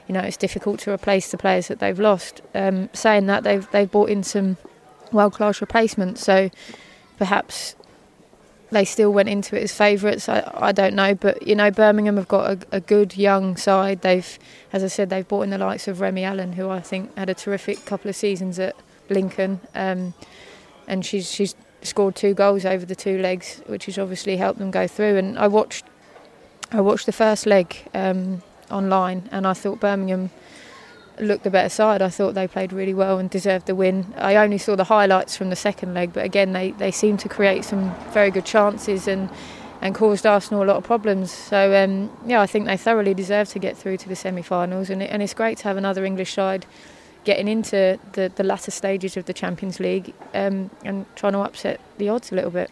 You 0.08 0.14
know, 0.14 0.22
it's 0.22 0.38
difficult 0.38 0.80
to 0.82 0.92
replace 0.92 1.32
the 1.32 1.38
players 1.38 1.68
that 1.68 1.80
they've 1.80 2.00
lost. 2.00 2.42
Um, 2.54 2.90
saying 2.94 3.28
that, 3.28 3.44
they've 3.44 3.70
they've 3.72 3.90
brought 3.90 4.10
in 4.10 4.24
some 4.24 4.58
world 5.12 5.34
class 5.34 5.62
replacements, 5.62 6.24
so 6.24 6.50
perhaps 7.18 7.76
they 8.72 8.86
still 8.86 9.12
went 9.12 9.30
into 9.30 9.58
it 9.58 9.64
as 9.64 9.74
favourites. 9.74 10.28
I, 10.30 10.50
I 10.56 10.72
don't 10.72 10.96
know, 10.96 11.14
but 11.14 11.46
you 11.46 11.56
know 11.56 11.70
Birmingham 11.72 12.18
have 12.18 12.28
got 12.28 12.52
a, 12.52 12.78
a, 12.78 12.80
good 12.80 13.18
young 13.18 13.58
side. 13.58 14.02
They've, 14.02 14.40
as 14.72 14.84
I 14.84 14.88
said, 14.88 15.10
they've 15.10 15.28
brought 15.28 15.44
in 15.44 15.50
the 15.50 15.58
likes 15.58 15.88
of 15.88 16.00
Remi 16.00 16.24
Allen, 16.24 16.54
who 16.54 16.70
I 16.70 16.80
think 16.80 17.16
had 17.18 17.30
a 17.30 17.34
terrific 17.34 17.86
couple 17.86 18.10
of 18.10 18.16
seasons 18.16 18.60
at 18.60 18.76
Lincoln, 19.10 19.60
um, 19.76 20.14
and 20.88 21.06
she's 21.06 21.32
she's 21.32 21.54
scored 21.84 22.16
two 22.16 22.34
goals 22.34 22.66
over 22.66 22.86
the 22.86 22.96
two 22.96 23.20
legs, 23.20 23.62
which 23.68 23.86
has 23.86 23.98
obviously 23.98 24.38
helped 24.38 24.60
them 24.60 24.72
go 24.72 24.88
through. 24.88 25.18
And 25.18 25.38
I 25.38 25.48
watched, 25.48 25.86
I 26.72 26.82
watched 26.82 27.06
the 27.06 27.12
first 27.12 27.46
leg 27.46 27.76
um, 27.94 28.42
online, 28.70 29.28
and 29.32 29.46
I 29.46 29.54
thought 29.54 29.80
Birmingham 29.80 30.30
looked 31.22 31.44
the 31.44 31.50
better 31.50 31.70
side. 31.70 32.02
I 32.02 32.10
thought 32.10 32.34
they 32.34 32.48
played 32.48 32.74
really 32.74 32.94
well 32.94 33.18
and 33.20 33.30
deserved 33.30 33.68
the 33.68 33.76
win. 33.76 34.14
I 34.18 34.36
only 34.36 34.58
saw 34.58 34.76
the 34.76 34.86
highlights 34.86 35.38
from 35.38 35.50
the 35.50 35.56
second 35.56 35.94
leg, 35.94 36.14
but 36.14 36.26
again, 36.26 36.54
they, 36.54 36.72
they 36.72 36.92
seemed 36.92 37.20
to 37.22 37.30
create 37.30 37.64
some 37.64 37.96
very 38.12 38.32
good 38.32 38.46
chances 38.46 39.08
and, 39.08 39.30
and 39.82 39.96
caused 39.96 40.26
Arsenal 40.26 40.64
a 40.64 40.66
lot 40.66 40.78
of 40.78 40.84
problems. 40.84 41.32
So, 41.32 41.84
um, 41.84 42.12
yeah, 42.26 42.42
I 42.42 42.48
think 42.48 42.66
they 42.66 42.78
thoroughly 42.78 43.14
deserve 43.14 43.50
to 43.50 43.60
get 43.60 43.78
through 43.78 43.98
to 43.98 44.10
the 44.10 44.16
semi 44.16 44.42
finals, 44.42 44.90
and, 44.90 45.02
it, 45.02 45.10
and 45.12 45.22
it's 45.22 45.34
great 45.34 45.58
to 45.60 45.64
have 45.66 45.78
another 45.78 46.04
English 46.06 46.34
side 46.34 46.66
getting 47.24 47.48
into 47.48 48.00
the, 48.14 48.32
the 48.36 48.44
latter 48.44 48.72
stages 48.72 49.16
of 49.16 49.26
the 49.26 49.34
Champions 49.34 49.80
League 49.80 50.14
um, 50.34 50.72
and 50.84 51.06
trying 51.16 51.34
to 51.34 51.40
upset 51.40 51.80
the 51.98 52.10
odds 52.10 52.32
a 52.32 52.36
little 52.36 52.52
bit. 52.52 52.72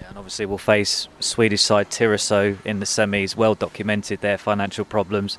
Yeah, 0.00 0.10
and 0.10 0.18
obviously 0.18 0.46
we'll 0.46 0.58
face 0.58 1.08
Swedish 1.18 1.62
side 1.62 1.90
Tyresö 1.90 2.56
in 2.64 2.80
the 2.80 2.86
semis. 2.86 3.34
Well 3.34 3.54
documented 3.54 4.20
their 4.20 4.38
financial 4.38 4.84
problems. 4.84 5.38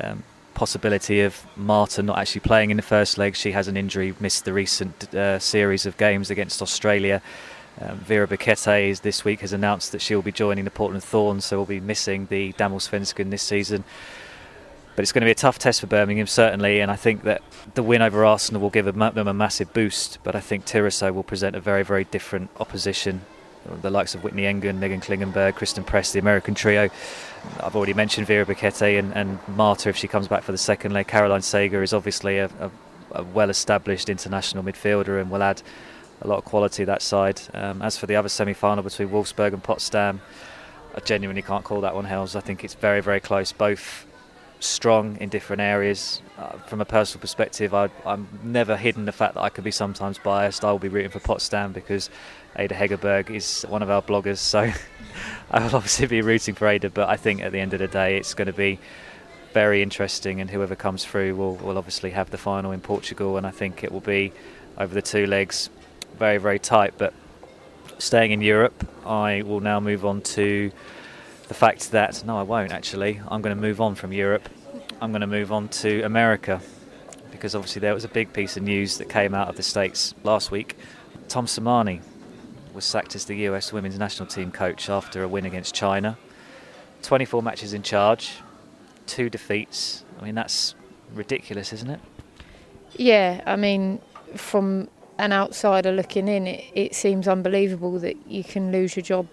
Um, 0.00 0.24
possibility 0.52 1.20
of 1.22 1.46
Marta 1.56 2.02
not 2.02 2.18
actually 2.18 2.42
playing 2.42 2.70
in 2.70 2.76
the 2.76 2.82
first 2.82 3.18
leg. 3.18 3.36
She 3.36 3.52
has 3.52 3.68
an 3.68 3.76
injury, 3.76 4.14
missed 4.20 4.44
the 4.44 4.52
recent 4.52 5.14
uh, 5.14 5.38
series 5.38 5.86
of 5.86 5.96
games 5.96 6.30
against 6.30 6.62
Australia. 6.62 7.22
Um, 7.80 7.98
Vera 7.98 8.28
Boquete 8.28 9.00
this 9.00 9.24
week 9.24 9.40
has 9.40 9.52
announced 9.52 9.92
that 9.92 10.02
she'll 10.02 10.22
be 10.22 10.32
joining 10.32 10.64
the 10.64 10.70
Portland 10.70 11.02
Thorns, 11.02 11.44
so 11.44 11.56
we'll 11.56 11.66
be 11.66 11.80
missing 11.80 12.26
the 12.26 12.52
Damallsvenskan 12.54 13.30
this 13.30 13.42
season. 13.42 13.84
But 14.94 15.02
it's 15.02 15.12
going 15.12 15.22
to 15.22 15.26
be 15.26 15.32
a 15.32 15.34
tough 15.34 15.58
test 15.58 15.80
for 15.80 15.86
Birmingham, 15.86 16.26
certainly, 16.26 16.80
and 16.80 16.90
I 16.90 16.96
think 16.96 17.22
that 17.22 17.42
the 17.74 17.82
win 17.82 18.02
over 18.02 18.24
Arsenal 18.24 18.60
will 18.60 18.70
give 18.70 18.84
them 18.84 19.28
a 19.28 19.32
massive 19.32 19.72
boost. 19.72 20.18
But 20.22 20.36
I 20.36 20.40
think 20.40 20.66
Tyresö 20.66 21.14
will 21.14 21.22
present 21.22 21.56
a 21.56 21.60
very, 21.60 21.82
very 21.82 22.04
different 22.04 22.50
opposition 22.60 23.22
the 23.80 23.90
likes 23.90 24.14
of 24.14 24.24
Whitney 24.24 24.46
Engen, 24.46 24.80
Meghan 24.80 25.02
Klingenberg, 25.02 25.54
Christen 25.54 25.84
Press, 25.84 26.12
the 26.12 26.18
American 26.18 26.54
trio. 26.54 26.88
I've 27.60 27.76
already 27.76 27.94
mentioned 27.94 28.26
Vera 28.26 28.46
Boquete 28.46 28.98
and, 28.98 29.12
and 29.14 29.38
Marta 29.48 29.88
if 29.88 29.96
she 29.96 30.08
comes 30.08 30.28
back 30.28 30.42
for 30.42 30.52
the 30.52 30.58
second 30.58 30.92
leg. 30.92 31.06
Caroline 31.06 31.40
Seger 31.40 31.82
is 31.82 31.92
obviously 31.92 32.38
a, 32.38 32.46
a, 32.60 32.70
a 33.12 33.22
well 33.22 33.50
established 33.50 34.08
international 34.08 34.62
midfielder 34.62 35.20
and 35.20 35.30
will 35.30 35.42
add 35.42 35.62
a 36.20 36.28
lot 36.28 36.38
of 36.38 36.44
quality 36.44 36.84
that 36.84 37.02
side. 37.02 37.40
Um, 37.52 37.82
as 37.82 37.96
for 37.96 38.06
the 38.06 38.16
other 38.16 38.28
semi 38.28 38.54
final 38.54 38.82
between 38.82 39.08
Wolfsburg 39.08 39.52
and 39.52 39.62
Potsdam, 39.62 40.20
I 40.94 41.00
genuinely 41.00 41.42
can't 41.42 41.64
call 41.64 41.80
that 41.80 41.94
one 41.94 42.04
Hells. 42.04 42.36
I 42.36 42.40
think 42.40 42.64
it's 42.64 42.74
very, 42.74 43.00
very 43.00 43.20
close. 43.20 43.52
Both 43.52 44.06
strong 44.60 45.16
in 45.20 45.28
different 45.28 45.60
areas. 45.60 46.22
Uh, 46.38 46.52
from 46.66 46.80
a 46.80 46.84
personal 46.84 47.20
perspective, 47.20 47.74
I, 47.74 47.90
am 48.04 48.28
never 48.42 48.76
hidden 48.76 49.04
the 49.04 49.12
fact 49.12 49.34
that 49.34 49.40
I 49.40 49.48
could 49.48 49.64
be 49.64 49.70
sometimes 49.70 50.18
biased. 50.18 50.64
I 50.64 50.70
will 50.70 50.78
be 50.78 50.88
rooting 50.88 51.10
for 51.10 51.20
Potsdam 51.20 51.72
because 51.72 52.10
Ada 52.56 52.74
Hegerberg 52.74 53.30
is 53.30 53.64
one 53.68 53.82
of 53.82 53.90
our 53.90 54.02
bloggers, 54.02 54.38
so 54.38 54.70
I 55.50 55.64
will 55.64 55.76
obviously 55.76 56.06
be 56.06 56.20
rooting 56.20 56.54
for 56.54 56.68
Ada. 56.68 56.90
But 56.90 57.08
I 57.08 57.16
think 57.16 57.42
at 57.42 57.52
the 57.52 57.60
end 57.60 57.72
of 57.72 57.80
the 57.80 57.88
day, 57.88 58.16
it's 58.16 58.34
going 58.34 58.46
to 58.46 58.52
be 58.52 58.78
very 59.52 59.82
interesting, 59.82 60.40
and 60.40 60.50
whoever 60.50 60.74
comes 60.74 61.04
through 61.04 61.34
will, 61.36 61.56
will 61.56 61.78
obviously 61.78 62.10
have 62.10 62.30
the 62.30 62.38
final 62.38 62.72
in 62.72 62.80
Portugal, 62.80 63.36
and 63.36 63.46
I 63.46 63.50
think 63.50 63.82
it 63.84 63.92
will 63.92 64.00
be 64.00 64.32
over 64.78 64.94
the 64.94 65.02
two 65.02 65.26
legs, 65.26 65.70
very 66.18 66.38
very 66.38 66.58
tight. 66.58 66.94
But 66.98 67.14
staying 67.98 68.32
in 68.32 68.42
Europe, 68.42 68.86
I 69.06 69.42
will 69.42 69.60
now 69.60 69.80
move 69.80 70.04
on 70.04 70.22
to 70.22 70.70
the 71.48 71.54
fact 71.54 71.90
that 71.92 72.24
no, 72.24 72.38
I 72.38 72.42
won't 72.42 72.72
actually. 72.72 73.20
I'm 73.28 73.42
going 73.42 73.54
to 73.54 73.60
move 73.60 73.80
on 73.80 73.94
from 73.94 74.12
Europe. 74.12 74.48
I'm 75.00 75.10
going 75.10 75.22
to 75.22 75.26
move 75.26 75.52
on 75.52 75.68
to 75.68 76.02
America 76.02 76.60
because 77.30 77.54
obviously 77.54 77.80
there 77.80 77.94
was 77.94 78.04
a 78.04 78.08
big 78.08 78.32
piece 78.32 78.56
of 78.56 78.62
news 78.62 78.98
that 78.98 79.08
came 79.08 79.34
out 79.34 79.48
of 79.48 79.56
the 79.56 79.62
States 79.62 80.14
last 80.22 80.50
week. 80.50 80.76
Tom 81.28 81.46
Sermanni 81.46 82.00
was 82.74 82.84
sacked 82.84 83.14
as 83.14 83.24
the 83.26 83.36
US 83.48 83.72
women's 83.72 83.98
national 83.98 84.28
team 84.28 84.50
coach 84.50 84.88
after 84.88 85.22
a 85.22 85.28
win 85.28 85.44
against 85.44 85.74
China. 85.74 86.16
24 87.02 87.42
matches 87.42 87.72
in 87.72 87.82
charge, 87.82 88.34
two 89.06 89.28
defeats. 89.28 90.04
I 90.20 90.24
mean, 90.24 90.34
that's 90.34 90.74
ridiculous, 91.14 91.72
isn't 91.72 91.90
it? 91.90 92.00
Yeah, 92.94 93.42
I 93.46 93.56
mean, 93.56 94.00
from 94.36 94.88
an 95.18 95.32
outsider 95.32 95.92
looking 95.92 96.28
in, 96.28 96.46
it, 96.46 96.64
it 96.74 96.94
seems 96.94 97.28
unbelievable 97.28 97.98
that 97.98 98.16
you 98.26 98.44
can 98.44 98.72
lose 98.72 98.96
your 98.96 99.02
job 99.02 99.26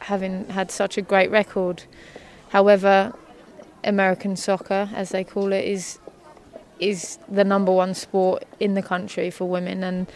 having 0.00 0.48
had 0.48 0.70
such 0.70 0.98
a 0.98 1.02
great 1.02 1.30
record. 1.30 1.84
However, 2.50 3.12
American 3.82 4.36
soccer, 4.36 4.88
as 4.94 5.10
they 5.10 5.24
call 5.24 5.52
it, 5.52 5.64
is 5.64 5.98
is 6.80 7.18
the 7.28 7.44
number 7.44 7.70
one 7.70 7.94
sport 7.94 8.44
in 8.58 8.74
the 8.74 8.82
country 8.82 9.30
for 9.30 9.48
women, 9.48 9.84
and 9.84 10.06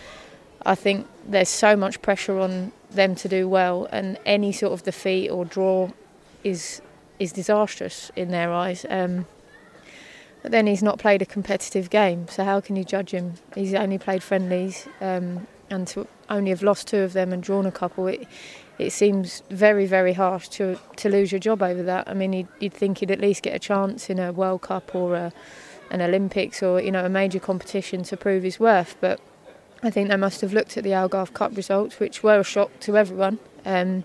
I 0.65 0.75
think 0.75 1.07
there's 1.27 1.49
so 1.49 1.77
much 1.77 2.03
pressure 2.03 2.39
on 2.39 2.73
them 2.91 3.15
to 3.17 3.29
do 3.29 3.49
well, 3.49 3.87
and 3.93 4.19
any 4.27 4.53
sort 4.53 4.73
of 4.73 4.83
defeat 4.83 5.29
or 5.31 5.45
draw 5.45 5.91
is 6.45 6.81
is 7.19 7.33
disastrous 7.33 8.11
in 8.15 8.31
their 8.31 8.53
eyes. 8.53 8.87
Um, 8.89 9.27
but 10.43 10.53
then 10.53 10.67
he's 10.67 10.83
not 10.83 10.99
played 10.99 11.21
a 11.21 11.27
competitive 11.27 11.91
game, 11.91 12.29
so 12.29 12.45
how 12.45 12.61
can 12.61 12.77
you 12.77 12.85
judge 12.85 13.11
him? 13.11 13.35
He's 13.55 13.75
only 13.75 13.99
played 13.99 14.23
friendlies, 14.23 14.87
um, 15.01 15.47
and 15.69 15.87
to 15.89 16.07
only 16.31 16.51
have 16.51 16.63
lost 16.63 16.89
two 16.89 16.99
of 16.99 17.13
them 17.13 17.33
and 17.33 17.43
drawn 17.43 17.67
a 17.67 17.73
couple, 17.73 18.07
it 18.07 18.27
it 18.79 18.91
seems 18.91 19.43
very 19.51 19.87
very 19.87 20.13
harsh 20.13 20.49
to 20.49 20.79
to 20.97 21.09
lose 21.09 21.33
your 21.33 21.41
job 21.41 21.63
over 21.63 21.83
that. 21.83 22.09
I 22.09 22.15
mean, 22.15 22.33
you'd, 22.33 22.49
you'd 22.61 22.75
think 22.75 22.99
he'd 22.99 23.11
at 23.11 23.21
least 23.21 23.43
get 23.43 23.55
a 23.55 23.59
chance 23.59 24.09
in 24.09 24.19
a 24.19 24.33
World 24.33 24.63
Cup 24.63 24.95
or 24.95 25.15
a, 25.15 25.33
an 25.91 26.01
Olympics 26.01 26.63
or 26.63 26.81
you 26.81 26.93
know 26.93 27.05
a 27.05 27.09
major 27.09 27.41
competition 27.41 28.03
to 28.05 28.17
prove 28.17 28.43
his 28.43 28.61
worth, 28.61 28.97
but 29.01 29.21
I 29.83 29.91
think 29.91 30.09
they 30.09 30.17
must 30.17 30.41
have 30.41 30.53
looked 30.53 30.77
at 30.77 30.85
the 30.85 30.91
Algarve 30.91 31.33
Cup 31.33 31.57
results, 31.57 32.01
which 32.01 32.23
were 32.23 32.41
a 32.41 32.45
shock 32.45 32.71
to 32.81 32.97
everyone, 32.97 33.39
um, 33.65 34.05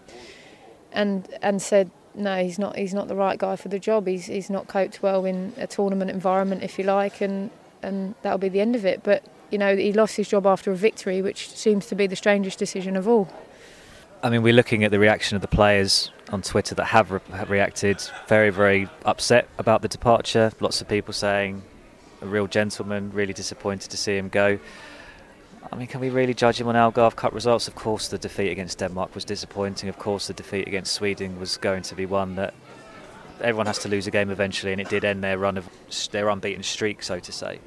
and 0.92 1.28
and 1.42 1.62
said, 1.62 1.90
no, 2.16 2.44
he's 2.44 2.60
not. 2.60 2.76
He's 2.76 2.94
not 2.94 3.08
the 3.08 3.16
right 3.16 3.40
guy 3.40 3.56
for 3.56 3.70
the 3.70 3.80
job. 3.80 4.08
He's 4.08 4.26
he's 4.26 4.50
not 4.50 4.68
coped 4.68 5.02
well 5.02 5.26
in 5.26 5.54
a 5.58 5.68
tournament 5.68 6.12
environment, 6.12 6.64
if 6.64 6.78
you 6.78 6.86
like, 6.86 7.22
and 7.22 7.50
and 7.82 8.16
that'll 8.22 8.38
be 8.38 8.50
the 8.50 8.62
end 8.62 8.76
of 8.76 8.86
it. 8.86 9.04
But 9.04 9.24
you 9.50 9.58
know, 9.58 9.76
he 9.76 9.94
lost 9.94 10.16
his 10.16 10.28
job 10.28 10.46
after 10.46 10.72
a 10.72 10.76
victory, 10.76 11.22
which 11.22 11.50
seems 11.50 11.88
to 11.88 11.96
be 11.96 12.08
the 12.08 12.16
strangest 12.16 12.60
decision 12.60 12.96
of 12.96 13.08
all. 13.08 13.28
I 14.24 14.30
mean, 14.30 14.42
we're 14.42 14.54
looking 14.54 14.86
at 14.86 14.92
the 14.92 15.00
reaction 15.00 15.36
of 15.36 15.42
the 15.42 15.50
players 15.50 16.10
on 16.30 16.42
Twitter 16.42 16.74
that 16.76 16.86
have, 16.86 17.12
re- 17.12 17.20
have 17.32 17.50
reacted 17.50 18.02
very, 18.28 18.52
very 18.52 18.88
upset 19.04 19.50
about 19.58 19.82
the 19.82 19.90
departure. 19.90 20.52
Lots 20.62 20.80
of 20.80 20.88
people 20.88 21.14
saying, 21.14 21.62
a 22.22 22.26
real 22.26 22.48
gentleman, 22.48 23.12
really 23.12 23.34
disappointed 23.34 23.92
to 23.92 23.98
see 23.98 24.18
him 24.18 24.30
go. 24.30 24.60
I 25.72 25.76
mean, 25.76 25.88
can 25.88 26.02
we 26.02 26.10
really 26.10 26.34
judge 26.34 26.60
him 26.60 26.68
on 26.68 26.76
Algarve 26.76 27.16
Cup 27.16 27.34
results? 27.34 27.68
Of 27.68 27.76
course, 27.76 28.08
the 28.08 28.18
defeat 28.18 28.52
against 28.52 28.80
Denmark 28.80 29.16
was 29.16 29.26
disappointing. 29.26 29.90
Of 29.90 29.98
course, 29.98 30.28
the 30.28 30.34
defeat 30.34 30.68
against 30.68 30.94
Sweden 30.94 31.40
was 31.40 31.58
going 31.58 31.84
to 31.84 31.96
be 31.96 32.06
one 32.06 32.36
that 32.36 32.54
everyone 33.42 33.66
has 33.66 33.80
to 33.80 33.90
lose 33.90 34.08
a 34.08 34.12
game 34.12 34.30
eventually, 34.30 34.72
and 34.72 34.82
it 34.82 34.90
did 34.90 35.04
end 35.04 35.24
their 35.24 35.38
run 35.38 35.58
of 35.58 35.68
their 36.12 36.30
unbeaten 36.30 36.64
streak, 36.64 37.02
so 37.04 37.20
to 37.20 37.32
say. 37.32 37.60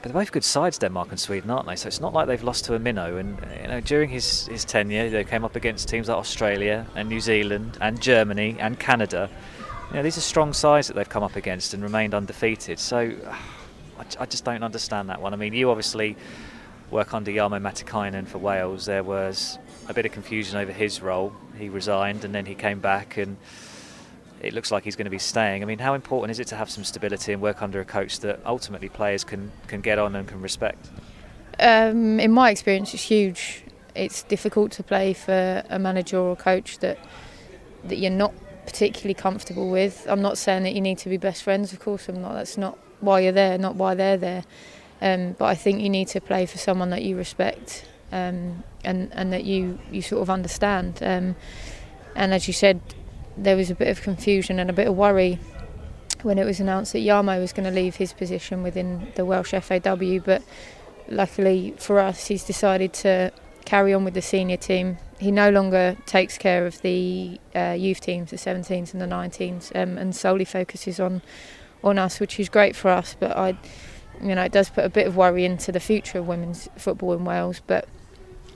But 0.00 0.12
they're 0.12 0.22
both 0.22 0.30
good 0.30 0.44
sides, 0.44 0.78
Denmark 0.78 1.08
and 1.10 1.18
Sweden, 1.18 1.50
aren't 1.50 1.66
they? 1.66 1.74
So 1.74 1.88
it's 1.88 2.00
not 2.00 2.12
like 2.12 2.28
they've 2.28 2.42
lost 2.42 2.64
to 2.66 2.74
a 2.74 2.78
minnow. 2.78 3.16
And 3.16 3.38
you 3.62 3.68
know, 3.68 3.80
during 3.80 4.10
his, 4.10 4.46
his 4.46 4.64
tenure, 4.64 5.10
they 5.10 5.24
came 5.24 5.44
up 5.44 5.56
against 5.56 5.88
teams 5.88 6.08
like 6.08 6.18
Australia 6.18 6.86
and 6.94 7.08
New 7.08 7.20
Zealand 7.20 7.78
and 7.80 8.00
Germany 8.00 8.56
and 8.60 8.78
Canada. 8.78 9.28
You 9.90 9.96
know, 9.96 10.02
these 10.02 10.16
are 10.16 10.22
strong 10.22 10.52
sides 10.52 10.86
that 10.86 10.94
they've 10.94 11.08
come 11.08 11.24
up 11.24 11.34
against 11.34 11.74
and 11.74 11.82
remained 11.82 12.14
undefeated. 12.14 12.78
So 12.78 13.12
I, 13.98 14.04
I 14.20 14.26
just 14.26 14.44
don't 14.44 14.62
understand 14.62 15.08
that 15.08 15.20
one. 15.20 15.34
I 15.34 15.36
mean, 15.36 15.52
you 15.52 15.70
obviously 15.70 16.16
work 16.90 17.14
under 17.14 17.30
Jarmo 17.30 17.60
Matikainen 17.60 18.26
for 18.26 18.38
Wales, 18.38 18.86
there 18.86 19.04
was 19.04 19.58
a 19.88 19.94
bit 19.94 20.06
of 20.06 20.12
confusion 20.12 20.58
over 20.58 20.72
his 20.72 21.00
role. 21.02 21.32
He 21.58 21.68
resigned 21.68 22.24
and 22.24 22.34
then 22.34 22.46
he 22.46 22.54
came 22.54 22.80
back, 22.80 23.16
and 23.16 23.36
it 24.42 24.52
looks 24.52 24.70
like 24.70 24.84
he's 24.84 24.96
going 24.96 25.06
to 25.06 25.10
be 25.10 25.18
staying. 25.18 25.62
I 25.62 25.66
mean, 25.66 25.78
how 25.78 25.94
important 25.94 26.30
is 26.30 26.40
it 26.40 26.46
to 26.48 26.56
have 26.56 26.70
some 26.70 26.84
stability 26.84 27.32
and 27.32 27.42
work 27.42 27.62
under 27.62 27.80
a 27.80 27.84
coach 27.84 28.20
that 28.20 28.40
ultimately 28.46 28.88
players 28.88 29.24
can, 29.24 29.50
can 29.66 29.80
get 29.80 29.98
on 29.98 30.14
and 30.14 30.26
can 30.28 30.40
respect? 30.40 30.88
Um, 31.58 32.20
in 32.20 32.30
my 32.32 32.50
experience, 32.50 32.94
it's 32.94 33.02
huge. 33.02 33.64
It's 33.94 34.22
difficult 34.22 34.70
to 34.72 34.82
play 34.82 35.12
for 35.12 35.64
a 35.68 35.78
manager 35.78 36.18
or 36.18 36.32
a 36.32 36.36
coach 36.36 36.78
that 36.78 36.98
that 37.84 37.98
you're 37.98 38.10
not 38.10 38.34
particularly 38.64 39.14
comfortable 39.14 39.70
with. 39.70 40.06
I'm 40.08 40.20
not 40.20 40.36
saying 40.36 40.64
that 40.64 40.74
you 40.74 40.80
need 40.80 40.98
to 40.98 41.08
be 41.08 41.16
best 41.16 41.42
friends. 41.42 41.72
Of 41.72 41.80
course, 41.80 42.08
I'm 42.08 42.20
not. 42.20 42.34
That's 42.34 42.56
not 42.56 42.78
why 43.00 43.20
you're 43.20 43.32
there. 43.32 43.58
Not 43.58 43.76
why 43.76 43.94
they're 43.94 44.16
there. 44.16 44.44
Um, 45.00 45.32
but 45.38 45.46
I 45.46 45.54
think 45.54 45.80
you 45.80 45.88
need 45.88 46.08
to 46.08 46.20
play 46.20 46.46
for 46.46 46.58
someone 46.58 46.90
that 46.90 47.02
you 47.02 47.16
respect 47.16 47.86
um, 48.10 48.64
and 48.84 49.12
and 49.12 49.32
that 49.32 49.44
you 49.44 49.78
you 49.90 50.02
sort 50.02 50.22
of 50.22 50.30
understand. 50.30 50.98
Um, 51.02 51.36
and 52.14 52.34
as 52.34 52.48
you 52.48 52.54
said, 52.54 52.80
there 53.36 53.56
was 53.56 53.70
a 53.70 53.74
bit 53.74 53.88
of 53.88 54.02
confusion 54.02 54.58
and 54.58 54.70
a 54.70 54.72
bit 54.72 54.88
of 54.88 54.96
worry 54.96 55.38
when 56.22 56.38
it 56.38 56.44
was 56.44 56.58
announced 56.58 56.92
that 56.92 57.00
Jarmo 57.00 57.38
was 57.40 57.52
going 57.52 57.64
to 57.64 57.74
leave 57.74 57.96
his 57.96 58.12
position 58.12 58.62
within 58.62 59.12
the 59.14 59.24
Welsh 59.24 59.52
FAW. 59.52 60.18
But 60.24 60.42
luckily 61.08 61.74
for 61.78 62.00
us, 62.00 62.26
he's 62.26 62.44
decided 62.44 62.92
to 62.94 63.32
carry 63.64 63.94
on 63.94 64.04
with 64.04 64.14
the 64.14 64.22
senior 64.22 64.56
team. 64.56 64.98
He 65.20 65.30
no 65.30 65.50
longer 65.50 65.96
takes 66.06 66.38
care 66.38 66.66
of 66.66 66.80
the 66.82 67.40
uh, 67.54 67.76
youth 67.78 68.00
teams, 68.00 68.30
the 68.30 68.36
17s 68.36 68.92
and 68.92 69.00
the 69.00 69.06
19s, 69.06 69.74
um, 69.80 69.98
and 69.98 70.14
solely 70.14 70.44
focuses 70.44 70.98
on 70.98 71.22
on 71.84 71.96
us, 71.96 72.18
which 72.18 72.40
is 72.40 72.48
great 72.48 72.74
for 72.74 72.90
us. 72.90 73.14
But 73.18 73.36
I, 73.36 73.56
you 74.22 74.34
know, 74.34 74.42
it 74.42 74.52
does 74.52 74.70
put 74.70 74.84
a 74.84 74.88
bit 74.88 75.06
of 75.06 75.16
worry 75.16 75.44
into 75.44 75.72
the 75.72 75.80
future 75.80 76.18
of 76.18 76.26
women's 76.26 76.68
football 76.76 77.12
in 77.12 77.24
Wales. 77.24 77.60
But 77.66 77.88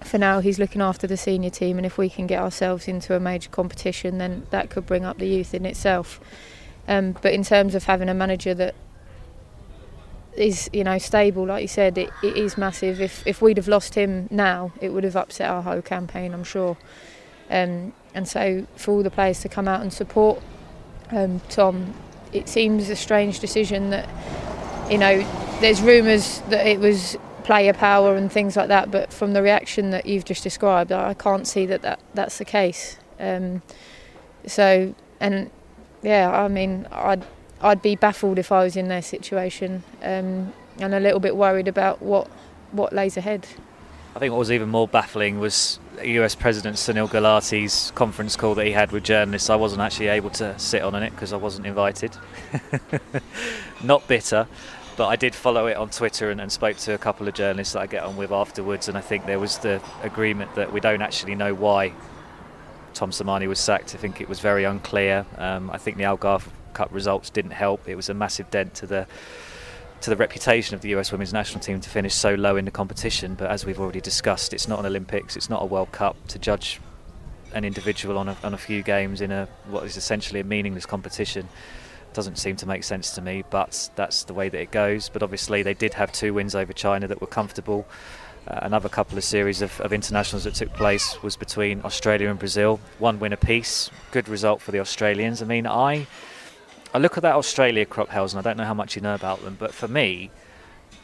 for 0.04 0.18
now, 0.18 0.40
he's 0.40 0.58
looking 0.58 0.82
after 0.82 1.06
the 1.06 1.16
senior 1.16 1.50
team, 1.50 1.76
and 1.76 1.86
if 1.86 1.98
we 1.98 2.08
can 2.08 2.26
get 2.26 2.40
ourselves 2.40 2.88
into 2.88 3.14
a 3.14 3.20
major 3.20 3.50
competition, 3.50 4.18
then 4.18 4.46
that 4.50 4.70
could 4.70 4.86
bring 4.86 5.04
up 5.04 5.18
the 5.18 5.26
youth 5.26 5.54
in 5.54 5.64
itself. 5.66 6.20
Um, 6.88 7.16
but 7.22 7.32
in 7.32 7.44
terms 7.44 7.74
of 7.74 7.84
having 7.84 8.08
a 8.08 8.14
manager 8.14 8.54
that 8.54 8.74
is, 10.36 10.68
you 10.72 10.82
know, 10.82 10.98
stable, 10.98 11.46
like 11.46 11.62
you 11.62 11.68
said, 11.68 11.96
it, 11.98 12.10
it 12.22 12.36
is 12.36 12.58
massive. 12.58 13.00
If 13.00 13.26
if 13.26 13.40
we'd 13.40 13.56
have 13.56 13.68
lost 13.68 13.94
him 13.94 14.28
now, 14.30 14.72
it 14.80 14.90
would 14.90 15.04
have 15.04 15.16
upset 15.16 15.48
our 15.48 15.62
whole 15.62 15.82
campaign, 15.82 16.34
I'm 16.34 16.44
sure. 16.44 16.76
Um, 17.50 17.92
and 18.14 18.26
so 18.26 18.66
for 18.76 18.92
all 18.92 19.02
the 19.02 19.10
players 19.10 19.40
to 19.40 19.48
come 19.48 19.68
out 19.68 19.82
and 19.82 19.92
support 19.92 20.42
um, 21.12 21.40
Tom, 21.50 21.94
it 22.32 22.48
seems 22.48 22.88
a 22.88 22.96
strange 22.96 23.40
decision 23.40 23.90
that, 23.90 24.08
you 24.92 24.98
know, 24.98 25.26
there's 25.60 25.80
rumours 25.80 26.40
that 26.50 26.66
it 26.66 26.78
was 26.78 27.16
player 27.44 27.72
power 27.72 28.14
and 28.14 28.30
things 28.30 28.56
like 28.56 28.68
that, 28.68 28.90
but 28.90 29.10
from 29.10 29.32
the 29.32 29.42
reaction 29.42 29.88
that 29.90 30.04
you've 30.04 30.26
just 30.26 30.42
described, 30.42 30.92
I 30.92 31.14
can't 31.14 31.46
see 31.48 31.64
that, 31.64 31.80
that 31.80 31.98
that's 32.12 32.36
the 32.36 32.44
case. 32.44 32.98
Um, 33.18 33.62
so, 34.46 34.94
and 35.18 35.50
yeah, 36.02 36.30
I 36.30 36.48
mean, 36.48 36.86
I'd 36.92 37.24
I'd 37.62 37.80
be 37.80 37.96
baffled 37.96 38.38
if 38.38 38.52
I 38.52 38.64
was 38.64 38.76
in 38.76 38.88
their 38.88 39.00
situation, 39.00 39.82
um, 40.02 40.52
and 40.78 40.94
a 40.94 41.00
little 41.00 41.20
bit 41.20 41.36
worried 41.36 41.68
about 41.68 42.02
what 42.02 42.28
what 42.72 42.92
lays 42.92 43.16
ahead. 43.16 43.46
I 44.14 44.18
think 44.18 44.32
what 44.32 44.40
was 44.40 44.52
even 44.52 44.68
more 44.68 44.86
baffling 44.86 45.38
was 45.38 45.78
US 46.02 46.34
President 46.34 46.76
Sunil 46.76 47.08
Gulati's 47.08 47.92
conference 47.94 48.36
call 48.36 48.54
that 48.56 48.66
he 48.66 48.72
had 48.72 48.92
with 48.92 49.04
journalists. 49.04 49.48
I 49.48 49.56
wasn't 49.56 49.80
actually 49.80 50.08
able 50.08 50.28
to 50.30 50.58
sit 50.58 50.82
on 50.82 50.94
it 51.02 51.10
because 51.10 51.32
I 51.32 51.36
wasn't 51.36 51.66
invited. 51.66 52.14
Not 53.82 54.06
bitter, 54.08 54.48
but 54.96 55.08
I 55.08 55.16
did 55.16 55.34
follow 55.34 55.66
it 55.66 55.76
on 55.76 55.90
Twitter 55.90 56.30
and, 56.30 56.40
and, 56.40 56.50
spoke 56.50 56.76
to 56.78 56.94
a 56.94 56.98
couple 56.98 57.26
of 57.28 57.34
journalists 57.34 57.74
that 57.74 57.80
I 57.80 57.86
get 57.86 58.02
on 58.02 58.16
with 58.16 58.30
afterwards. 58.30 58.88
And 58.88 58.96
I 58.96 59.00
think 59.00 59.26
there 59.26 59.38
was 59.38 59.58
the 59.58 59.82
agreement 60.02 60.54
that 60.54 60.72
we 60.72 60.80
don't 60.80 61.02
actually 61.02 61.34
know 61.34 61.54
why 61.54 61.92
Tom 62.94 63.10
Sermanni 63.10 63.48
was 63.48 63.58
sacked. 63.58 63.94
I 63.94 63.98
think 63.98 64.20
it 64.20 64.28
was 64.28 64.40
very 64.40 64.64
unclear. 64.64 65.26
Um, 65.38 65.70
I 65.70 65.78
think 65.78 65.96
the 65.96 66.04
Algarve 66.04 66.46
Cup 66.74 66.88
results 66.92 67.30
didn't 67.30 67.52
help. 67.52 67.88
It 67.88 67.94
was 67.94 68.08
a 68.08 68.14
massive 68.14 68.50
dent 68.50 68.74
to 68.74 68.86
the 68.86 69.06
to 70.02 70.10
the 70.10 70.16
reputation 70.16 70.74
of 70.74 70.80
the 70.80 70.88
US 70.96 71.12
women's 71.12 71.32
national 71.32 71.60
team 71.60 71.80
to 71.80 71.88
finish 71.88 72.12
so 72.12 72.34
low 72.34 72.56
in 72.56 72.64
the 72.64 72.72
competition. 72.72 73.34
But 73.34 73.50
as 73.50 73.64
we've 73.64 73.78
already 73.78 74.00
discussed, 74.00 74.52
it's 74.52 74.66
not 74.66 74.80
an 74.80 74.86
Olympics, 74.86 75.36
it's 75.36 75.48
not 75.48 75.62
a 75.62 75.66
World 75.66 75.92
Cup 75.92 76.16
to 76.28 76.40
judge 76.40 76.80
an 77.54 77.64
individual 77.64 78.18
on 78.18 78.28
a, 78.28 78.36
on 78.42 78.52
a 78.52 78.58
few 78.58 78.82
games 78.82 79.20
in 79.20 79.30
a 79.30 79.46
what 79.68 79.84
is 79.84 79.96
essentially 79.96 80.40
a 80.40 80.44
meaningless 80.44 80.86
competition 80.86 81.48
doesn't 82.14 82.36
seem 82.36 82.56
to 82.56 82.66
make 82.66 82.84
sense 82.84 83.12
to 83.12 83.22
me, 83.22 83.44
but 83.50 83.90
that's 83.96 84.24
the 84.24 84.34
way 84.34 84.48
that 84.48 84.60
it 84.60 84.70
goes. 84.70 85.08
But 85.08 85.22
obviously, 85.22 85.62
they 85.62 85.74
did 85.74 85.94
have 85.94 86.12
two 86.12 86.34
wins 86.34 86.54
over 86.54 86.72
China 86.72 87.06
that 87.08 87.20
were 87.20 87.26
comfortable. 87.26 87.86
Uh, 88.46 88.58
another 88.62 88.88
couple 88.88 89.16
of 89.16 89.22
series 89.22 89.62
of, 89.62 89.80
of, 89.80 89.92
internationals 89.92 90.42
that 90.42 90.54
took 90.54 90.72
place 90.72 91.22
was 91.22 91.36
between 91.36 91.80
Australia 91.84 92.28
and 92.28 92.40
Brazil. 92.40 92.80
One 92.98 93.20
win 93.20 93.32
apiece. 93.32 93.88
Good 94.10 94.28
result 94.28 94.60
for 94.60 94.72
the 94.72 94.80
Australians. 94.80 95.42
I 95.42 95.44
mean, 95.44 95.64
I 95.66 96.08
I 96.94 96.98
look 96.98 97.16
at 97.16 97.22
that 97.22 97.36
Australia 97.36 97.86
crop, 97.86 98.08
Hels, 98.08 98.34
and 98.34 98.44
I 98.44 98.48
don't 98.48 98.58
know 98.58 98.66
how 98.66 98.74
much 98.74 98.96
you 98.96 99.02
know 99.02 99.14
about 99.14 99.42
them, 99.42 99.56
but 99.58 99.72
for 99.72 99.88
me, 99.88 100.30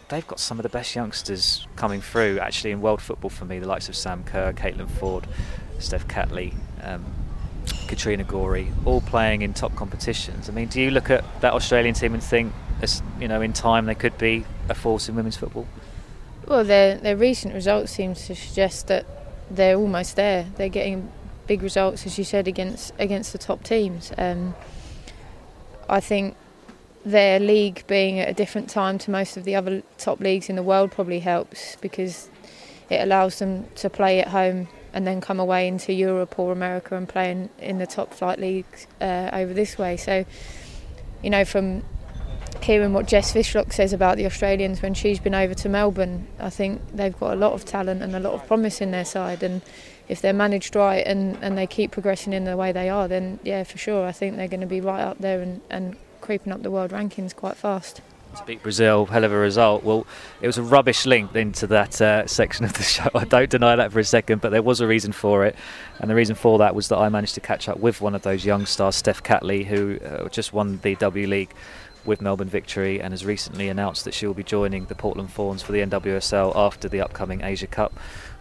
they've 0.09 0.27
got 0.27 0.41
some 0.41 0.59
of 0.59 0.63
the 0.63 0.69
best 0.69 0.95
youngsters 0.95 1.67
coming 1.77 2.01
through 2.01 2.39
actually 2.41 2.73
in 2.73 2.81
world 2.81 3.01
football 3.01 3.31
for 3.31 3.45
me. 3.45 3.59
The 3.59 3.69
likes 3.69 3.89
of 3.89 3.97
Sam 3.97 4.25
Kerr, 4.25 4.53
Caitlin 4.53 4.89
Foord, 4.89 5.25
Steph 5.79 6.07
Catley, 6.09 6.55
um, 6.83 7.05
Katrina 7.89 8.25
Gorry, 8.25 8.69
all 8.85 9.01
playing 9.01 9.43
in 9.43 9.55
top 9.55 9.75
competitions. 9.75 10.49
I 10.49 10.53
mean, 10.53 10.69
do 10.69 10.81
you 10.81 10.91
look 10.91 11.11
at 11.11 11.25
that 11.41 11.53
Australian 11.53 11.95
team 11.95 12.15
and 12.15 12.23
think, 12.23 12.53
as 12.83 13.03
you 13.21 13.29
know, 13.29 13.41
in 13.41 13.53
time 13.53 13.87
they 13.87 13.95
could 13.95 14.17
be 14.19 14.45
a 14.69 14.75
force 14.75 15.09
in 15.09 15.17
women's 15.17 15.37
football? 15.37 15.67
Well, 16.47 16.65
their 16.65 16.97
their 16.97 17.17
recent 17.17 17.55
results 17.55 17.93
seem 17.93 18.15
to 18.15 18.35
suggest 18.35 18.87
that 18.87 19.07
they're 19.51 19.77
almost 19.77 20.17
there. 20.17 20.47
They're 20.57 20.69
getting 20.69 21.11
big 21.47 21.63
results, 21.63 22.07
as 22.07 22.19
you 22.19 22.25
said, 22.25 22.47
against 22.47 22.93
against 22.99 23.33
the 23.33 23.39
top 23.39 23.65
teams. 23.65 24.13
Um, 24.17 24.55
I 25.89 26.01
think 26.01 26.37
their 27.05 27.41
league 27.41 27.85
being 27.87 28.21
at 28.21 28.29
a 28.29 28.35
different 28.35 28.69
time 28.69 28.99
to 28.99 29.11
most 29.11 29.37
of 29.37 29.45
the 29.45 29.55
other 29.55 29.83
top 29.97 30.21
leagues 30.21 30.49
in 30.51 30.57
the 30.57 30.63
world 30.63 30.93
probably 30.93 31.21
helps 31.21 31.77
because 31.77 32.29
it 32.91 33.01
allows 33.01 33.39
them 33.39 33.67
to 33.77 33.89
play 33.89 34.21
at 34.21 34.29
home 34.29 34.69
and 34.93 35.07
then 35.07 35.21
come 35.21 35.41
away 35.41 35.69
into 35.69 35.93
Europe 35.93 36.39
or 36.39 36.53
America 36.53 36.97
and 36.97 37.09
play 37.09 37.31
in, 37.31 37.51
in 37.59 37.79
the 37.79 37.87
top 37.87 38.13
flight 38.15 38.39
leagues 38.39 38.87
uh, 39.01 39.31
over 39.33 39.53
this 39.53 39.79
way. 39.79 39.97
So, 39.97 40.25
you 41.23 41.31
know, 41.31 41.45
from 41.45 41.83
hearing 42.63 42.93
what 42.93 43.07
Jess 43.07 43.33
Fishlock 43.33 43.73
says 43.73 43.93
about 43.93 44.17
the 44.17 44.27
Australians 44.27 44.83
when 44.83 44.95
she's 44.95 45.19
been 45.19 45.35
over 45.35 45.55
to 45.55 45.69
Melbourne, 45.69 46.27
I 46.39 46.51
think 46.51 46.81
they've 46.93 47.19
got 47.19 47.33
a 47.33 47.37
lot 47.37 47.53
of 47.53 47.65
talent 47.65 48.03
and 48.03 48.15
a 48.15 48.21
lot 48.21 48.35
of 48.35 48.47
promise 48.47 48.81
in 48.81 48.91
their 48.91 49.05
side. 49.05 49.43
And 49.43 49.63
if 50.09 50.21
they're 50.21 50.33
managed 50.33 50.75
right 50.75 51.07
and, 51.07 51.39
and 51.43 51.57
they 51.57 51.67
keep 51.67 51.91
progressing 51.93 52.33
in 52.33 52.45
the 52.45 52.57
way 52.57 52.73
they 52.73 52.89
are, 52.89 53.09
then 53.09 53.39
yeah, 53.43 53.65
for 53.65 53.79
sure, 53.79 54.07
I 54.07 54.13
think 54.13 54.37
they're 54.37 54.49
going 54.49 54.61
to 54.61 54.67
be 54.67 54.81
right 54.81 55.03
up 55.03 55.19
there 55.19 55.41
and, 55.41 55.61
and 55.71 55.97
creeping 56.21 56.53
up 56.53 56.63
the 56.63 56.71
world 56.71 56.91
rankings 56.91 57.35
quite 57.35 57.57
fast. 57.57 58.01
To 58.39 58.45
beat 58.45 58.63
Brazil, 58.63 59.05
hell 59.07 59.25
of 59.25 59.33
a 59.33 59.37
result. 59.37 59.83
Well, 59.83 60.07
it 60.41 60.47
was 60.47 60.59
a 60.59 60.63
rubbish 60.63 61.07
link 61.07 61.35
into 61.35 61.67
that 61.67 62.01
uh, 62.01 62.25
section 62.29 62.65
of 62.65 62.73
the 62.73 62.83
show. 62.95 63.09
I 63.13 63.25
don't 63.25 63.51
deny 63.51 63.75
that 63.75 63.91
for 63.91 63.99
a 63.99 64.05
second, 64.05 64.41
but 64.41 64.51
there 64.51 64.63
was 64.63 64.81
a 64.81 64.87
reason 64.87 65.11
for 65.11 65.45
it. 65.45 65.57
And 65.99 66.09
the 66.09 66.15
reason 66.15 66.37
for 66.37 66.59
that 66.59 66.75
was 66.75 66.87
that 66.89 66.99
I 66.99 67.09
managed 67.09 67.35
to 67.35 67.41
catch 67.41 67.69
up 67.69 67.81
with 67.81 68.01
one 68.01 68.15
of 68.15 68.23
those 68.23 68.47
young 68.47 68.65
stars, 68.65 68.95
Steph 68.95 69.25
Catley, 69.25 69.65
who 69.65 69.99
uh, 69.99 70.29
just 70.29 70.53
won 70.53 70.79
the 70.83 70.95
W 70.95 71.27
League 71.27 71.53
with 72.05 72.23
Melbourne 72.23 72.49
Victory 72.49 73.01
and 73.01 73.13
has 73.13 73.25
recently 73.27 73.69
announced 73.69 74.05
that 74.05 74.15
she 74.15 74.27
will 74.27 74.35
be 74.35 74.45
joining 74.45 74.87
the 74.87 74.95
Portland 74.95 75.33
Thorns 75.33 75.63
for 75.63 75.73
the 75.73 75.81
NWSL 75.81 76.53
after 76.55 76.89
the 76.89 77.01
upcoming 77.01 77.43
Asia 77.43 77.67
Cup. 77.67 77.93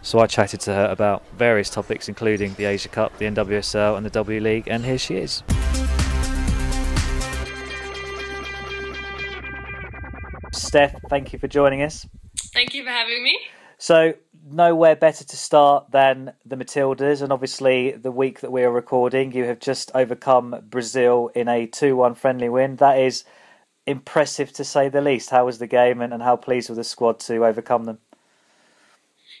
So 0.02 0.20
I 0.20 0.28
chatted 0.28 0.60
to 0.60 0.74
her 0.74 0.86
about 0.86 1.24
various 1.36 1.70
topics, 1.70 2.08
including 2.08 2.54
the 2.54 2.66
Asia 2.66 2.88
Cup, 2.88 3.18
the 3.18 3.24
NWSL, 3.24 3.96
and 3.96 4.06
the 4.06 4.10
W 4.10 4.40
League, 4.40 4.68
and 4.68 4.84
here 4.84 4.98
she 4.98 5.16
is. 5.16 5.42
Steph, 10.68 11.00
thank 11.08 11.32
you 11.32 11.38
for 11.38 11.48
joining 11.48 11.80
us. 11.80 12.06
Thank 12.52 12.74
you 12.74 12.84
for 12.84 12.90
having 12.90 13.24
me. 13.24 13.38
So, 13.78 14.12
nowhere 14.50 14.96
better 14.96 15.24
to 15.24 15.36
start 15.38 15.90
than 15.92 16.34
the 16.44 16.56
Matildas, 16.56 17.22
and 17.22 17.32
obviously, 17.32 17.92
the 17.92 18.12
week 18.12 18.40
that 18.40 18.52
we 18.52 18.62
are 18.64 18.70
recording, 18.70 19.32
you 19.32 19.44
have 19.44 19.60
just 19.60 19.90
overcome 19.94 20.64
Brazil 20.68 21.30
in 21.34 21.48
a 21.48 21.66
2 21.66 21.96
1 21.96 22.14
friendly 22.16 22.50
win. 22.50 22.76
That 22.76 22.98
is 22.98 23.24
impressive 23.86 24.52
to 24.52 24.64
say 24.64 24.90
the 24.90 25.00
least. 25.00 25.30
How 25.30 25.46
was 25.46 25.58
the 25.58 25.66
game, 25.66 26.02
and, 26.02 26.12
and 26.12 26.22
how 26.22 26.36
pleased 26.36 26.68
with 26.68 26.76
the 26.76 26.84
squad 26.84 27.18
to 27.20 27.46
overcome 27.46 27.84
them? 27.84 28.00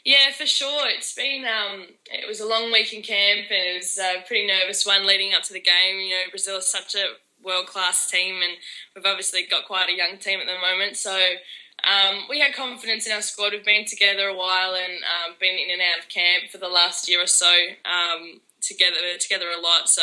Yeah, 0.06 0.30
for 0.34 0.46
sure. 0.46 0.88
It's 0.88 1.14
been 1.14 1.44
um, 1.44 1.88
it 2.10 2.26
was 2.26 2.40
a 2.40 2.48
long 2.48 2.72
week 2.72 2.94
in 2.94 3.02
camp, 3.02 3.48
and 3.50 3.68
it 3.68 3.76
was 3.76 3.98
a 3.98 4.26
pretty 4.26 4.46
nervous 4.46 4.86
one 4.86 5.06
leading 5.06 5.34
up 5.34 5.42
to 5.42 5.52
the 5.52 5.60
game. 5.60 5.98
You 5.98 6.08
know, 6.08 6.30
Brazil 6.30 6.56
is 6.56 6.66
such 6.66 6.94
a 6.94 7.04
world 7.48 7.66
class 7.66 8.10
team, 8.10 8.36
and 8.44 8.52
we've 8.94 9.08
obviously 9.08 9.48
got 9.48 9.64
quite 9.64 9.88
a 9.88 9.96
young 9.96 10.18
team 10.18 10.38
at 10.40 10.46
the 10.46 10.60
moment. 10.60 10.96
So 10.96 11.16
um, 11.82 12.28
we 12.28 12.40
had 12.40 12.54
confidence 12.54 13.06
in 13.06 13.12
our 13.12 13.22
squad. 13.22 13.52
We've 13.52 13.64
been 13.64 13.86
together 13.86 14.28
a 14.28 14.36
while 14.36 14.74
and 14.76 15.00
um, 15.02 15.34
been 15.40 15.56
in 15.56 15.72
and 15.72 15.80
out 15.80 16.04
of 16.04 16.08
camp 16.08 16.52
for 16.52 16.58
the 16.58 16.68
last 16.68 17.08
year 17.08 17.22
or 17.22 17.26
so. 17.26 17.50
Um, 17.88 18.40
together, 18.60 19.16
together 19.18 19.46
a 19.48 19.60
lot. 19.60 19.88
So 19.88 20.02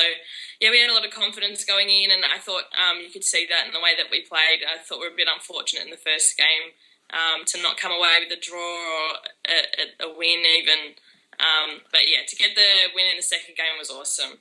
yeah, 0.60 0.72
we 0.72 0.80
had 0.80 0.90
a 0.90 0.94
lot 0.94 1.06
of 1.06 1.12
confidence 1.12 1.64
going 1.66 1.90
in, 1.90 2.12
and 2.12 2.24
I 2.26 2.40
thought 2.40 2.66
um, 2.74 3.04
you 3.04 3.12
could 3.12 3.24
see 3.24 3.46
that 3.50 3.68
in 3.68 3.74
the 3.74 3.80
way 3.80 3.92
that 3.98 4.08
we 4.10 4.22
played. 4.22 4.64
I 4.66 4.82
thought 4.82 5.00
we 5.00 5.08
were 5.08 5.14
a 5.14 5.18
bit 5.18 5.28
unfortunate 5.32 5.86
in 5.86 5.92
the 5.92 6.02
first 6.02 6.38
game 6.38 6.74
um, 7.12 7.46
to 7.46 7.62
not 7.62 7.78
come 7.78 7.92
away 7.92 8.24
with 8.24 8.38
a 8.38 8.42
draw 8.42 8.58
or 8.58 9.08
a, 9.48 10.08
a, 10.08 10.10
a 10.10 10.18
win 10.18 10.44
even. 10.48 10.96
Um, 11.40 11.82
but 11.92 12.08
yeah, 12.08 12.24
to 12.28 12.36
get 12.36 12.56
the 12.56 12.96
win 12.96 13.06
in 13.12 13.18
the 13.18 13.24
second 13.24 13.56
game 13.58 13.76
was 13.78 13.90
awesome. 13.90 14.40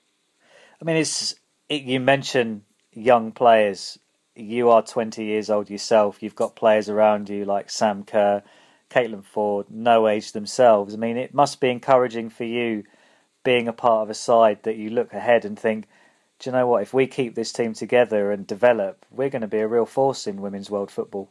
I 0.80 0.84
mean, 0.84 0.96
it's 0.96 1.34
it, 1.68 1.82
you 1.82 2.00
mentioned 2.00 2.62
young 2.94 3.32
players. 3.32 3.98
You 4.34 4.70
are 4.70 4.82
20 4.82 5.24
years 5.24 5.50
old 5.50 5.70
yourself. 5.70 6.22
You've 6.22 6.34
got 6.34 6.56
players 6.56 6.88
around 6.88 7.28
you 7.28 7.44
like 7.44 7.70
Sam 7.70 8.04
Kerr, 8.04 8.42
Caitlin 8.90 9.24
Foord, 9.24 9.66
no 9.70 10.08
age 10.08 10.32
themselves. 10.32 10.94
I 10.94 10.96
mean, 10.96 11.16
it 11.16 11.34
must 11.34 11.60
be 11.60 11.70
encouraging 11.70 12.30
for 12.30 12.44
you 12.44 12.84
being 13.44 13.68
a 13.68 13.72
part 13.72 14.02
of 14.02 14.10
a 14.10 14.14
side 14.14 14.62
that 14.62 14.76
you 14.76 14.90
look 14.90 15.12
ahead 15.12 15.44
and 15.44 15.58
think, 15.58 15.86
do 16.38 16.50
you 16.50 16.52
know 16.52 16.66
what? 16.66 16.82
If 16.82 16.92
we 16.92 17.06
keep 17.06 17.34
this 17.34 17.52
team 17.52 17.74
together 17.74 18.32
and 18.32 18.46
develop, 18.46 19.06
we're 19.10 19.30
going 19.30 19.42
to 19.42 19.48
be 19.48 19.60
a 19.60 19.68
real 19.68 19.86
force 19.86 20.26
in 20.26 20.40
women's 20.40 20.70
world 20.70 20.90
football. 20.90 21.30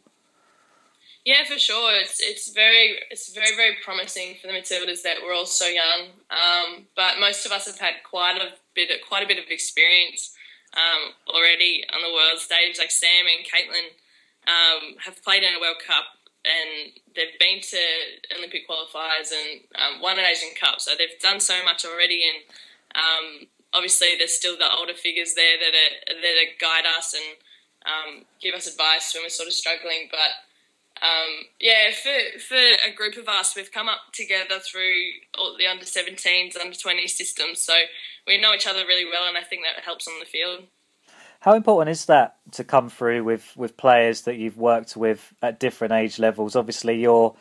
Yeah, 1.25 1.45
for 1.45 1.57
sure. 1.57 1.95
It's 1.95 2.19
it's 2.19 2.51
very 2.51 2.95
it's 3.09 3.33
very 3.33 3.55
very 3.55 3.77
promising 3.81 4.35
for 4.41 4.47
the 4.47 4.53
Matildas 4.53 5.03
that 5.03 5.17
we're 5.23 5.33
all 5.33 5.45
so 5.45 5.65
young. 5.65 6.09
Um, 6.29 6.87
but 6.97 7.17
most 7.17 7.45
of 7.45 7.53
us 7.53 7.65
have 7.65 7.79
had 7.79 7.93
quite 8.03 8.37
a 8.41 8.55
bit 8.75 8.89
quite 9.07 9.23
a 9.23 9.27
bit 9.27 9.37
of 9.37 9.45
experience 9.49 10.32
um, 10.73 11.13
already 11.29 11.83
on 11.93 12.01
the 12.01 12.13
world 12.13 12.39
stage. 12.39 12.77
Like 12.77 12.91
Sam 12.91 13.25
and 13.29 13.45
Caitlin 13.45 13.93
um, 14.47 14.97
have 15.05 15.23
played 15.23 15.43
in 15.43 15.55
a 15.55 15.59
World 15.59 15.81
Cup 15.85 16.23
and 16.43 16.91
they've 17.15 17.39
been 17.39 17.61
to 17.61 17.79
Olympic 18.37 18.67
qualifiers 18.67 19.31
and 19.31 19.63
um, 19.79 20.01
won 20.01 20.19
an 20.19 20.25
Asian 20.25 20.51
Cup. 20.59 20.81
So 20.81 20.91
they've 20.97 21.19
done 21.21 21.39
so 21.39 21.63
much 21.63 21.85
already, 21.85 22.23
and 22.27 22.43
um, 22.95 23.47
obviously 23.73 24.15
there's 24.17 24.35
still 24.35 24.57
the 24.57 24.71
older 24.71 24.93
figures 24.93 25.33
there 25.35 25.57
that 25.57 25.73
are, 25.73 26.21
that 26.21 26.59
guide 26.59 26.85
us 26.85 27.15
and 27.15 27.37
um, 27.85 28.25
give 28.41 28.53
us 28.53 28.67
advice 28.67 29.13
when 29.13 29.23
we're 29.23 29.29
sort 29.29 29.47
of 29.47 29.53
struggling. 29.53 30.09
But 30.11 30.35
um, 31.03 31.45
yeah, 31.59 31.91
for 31.91 32.39
for 32.39 32.55
a 32.55 32.93
group 32.95 33.17
of 33.17 33.27
us, 33.27 33.55
we've 33.55 33.71
come 33.71 33.89
up 33.89 34.13
together 34.13 34.59
through 34.59 34.93
the 35.57 35.67
under 35.67 35.83
17s, 35.83 36.55
under 36.59 36.75
20 36.75 37.07
systems, 37.07 37.59
so 37.59 37.73
we 38.25 38.39
know 38.39 38.53
each 38.53 38.67
other 38.67 38.85
really 38.87 39.05
well, 39.05 39.27
and 39.27 39.37
I 39.37 39.41
think 39.41 39.63
that 39.63 39.83
helps 39.83 40.07
on 40.07 40.19
the 40.19 40.25
field. 40.25 40.63
How 41.41 41.55
important 41.55 41.91
is 41.91 42.05
that 42.05 42.37
to 42.53 42.63
come 42.63 42.89
through 42.89 43.25
with, 43.25 43.51
with 43.57 43.75
players 43.75 44.21
that 44.21 44.37
you've 44.37 44.55
worked 44.55 44.95
with 44.95 45.33
at 45.41 45.59
different 45.59 45.91
age 45.91 46.17
levels? 46.17 46.55
Obviously, 46.55 47.01
you're 47.01 47.35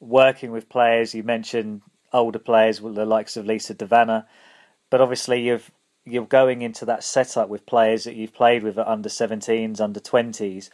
working 0.00 0.50
with 0.50 0.68
players. 0.68 1.14
You 1.14 1.22
mentioned 1.22 1.82
older 2.12 2.40
players, 2.40 2.80
the 2.80 3.06
likes 3.06 3.36
of 3.36 3.46
Lisa 3.46 3.74
De 3.74 3.86
Vanna, 3.86 4.26
but 4.90 5.00
obviously 5.00 5.42
you've 5.42 5.70
you're 6.04 6.26
going 6.26 6.62
into 6.62 6.84
that 6.84 7.02
setup 7.02 7.48
with 7.48 7.64
players 7.64 8.04
that 8.04 8.14
you've 8.14 8.34
played 8.34 8.62
with 8.62 8.76
at 8.76 8.86
under 8.86 9.08
17s, 9.08 9.80
under 9.80 10.00
20s. 10.00 10.68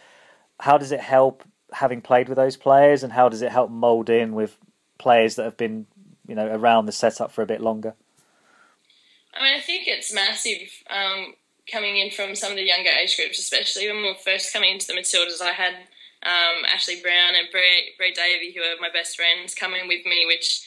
How 0.58 0.76
does 0.76 0.90
it 0.90 1.00
help 1.00 1.44
having 1.72 2.00
played 2.00 2.28
with 2.28 2.36
those 2.36 2.56
players, 2.56 3.02
and 3.02 3.12
how 3.12 3.28
does 3.28 3.42
it 3.42 3.52
help 3.52 3.70
mould 3.70 4.10
in 4.10 4.34
with 4.34 4.56
players 4.98 5.36
that 5.36 5.44
have 5.44 5.56
been, 5.56 5.86
you 6.26 6.34
know, 6.34 6.46
around 6.46 6.86
the 6.86 6.92
setup 6.92 7.32
for 7.32 7.42
a 7.42 7.46
bit 7.46 7.60
longer? 7.60 7.94
I 9.34 9.42
mean, 9.42 9.54
I 9.54 9.60
think 9.60 9.86
it's 9.86 10.12
massive. 10.12 10.68
Um, 10.88 11.34
coming 11.70 11.96
in 11.96 12.10
from 12.10 12.34
some 12.34 12.50
of 12.50 12.56
the 12.56 12.64
younger 12.64 12.90
age 12.90 13.16
groups, 13.16 13.38
especially 13.38 13.88
when 13.88 13.98
we 13.98 14.08
were 14.08 14.14
first 14.14 14.52
coming 14.52 14.72
into 14.72 14.86
the 14.86 14.94
Matildas, 14.94 15.40
I 15.40 15.52
had 15.52 15.74
um, 16.26 16.64
Ashley 16.66 17.00
Brown 17.00 17.34
and 17.34 17.48
Bray, 17.50 17.94
Bray 17.96 18.12
Davey, 18.12 18.52
who 18.54 18.62
are 18.62 18.80
my 18.80 18.90
best 18.92 19.16
friends, 19.16 19.54
coming 19.54 19.88
with 19.88 20.04
me, 20.04 20.26
which 20.26 20.66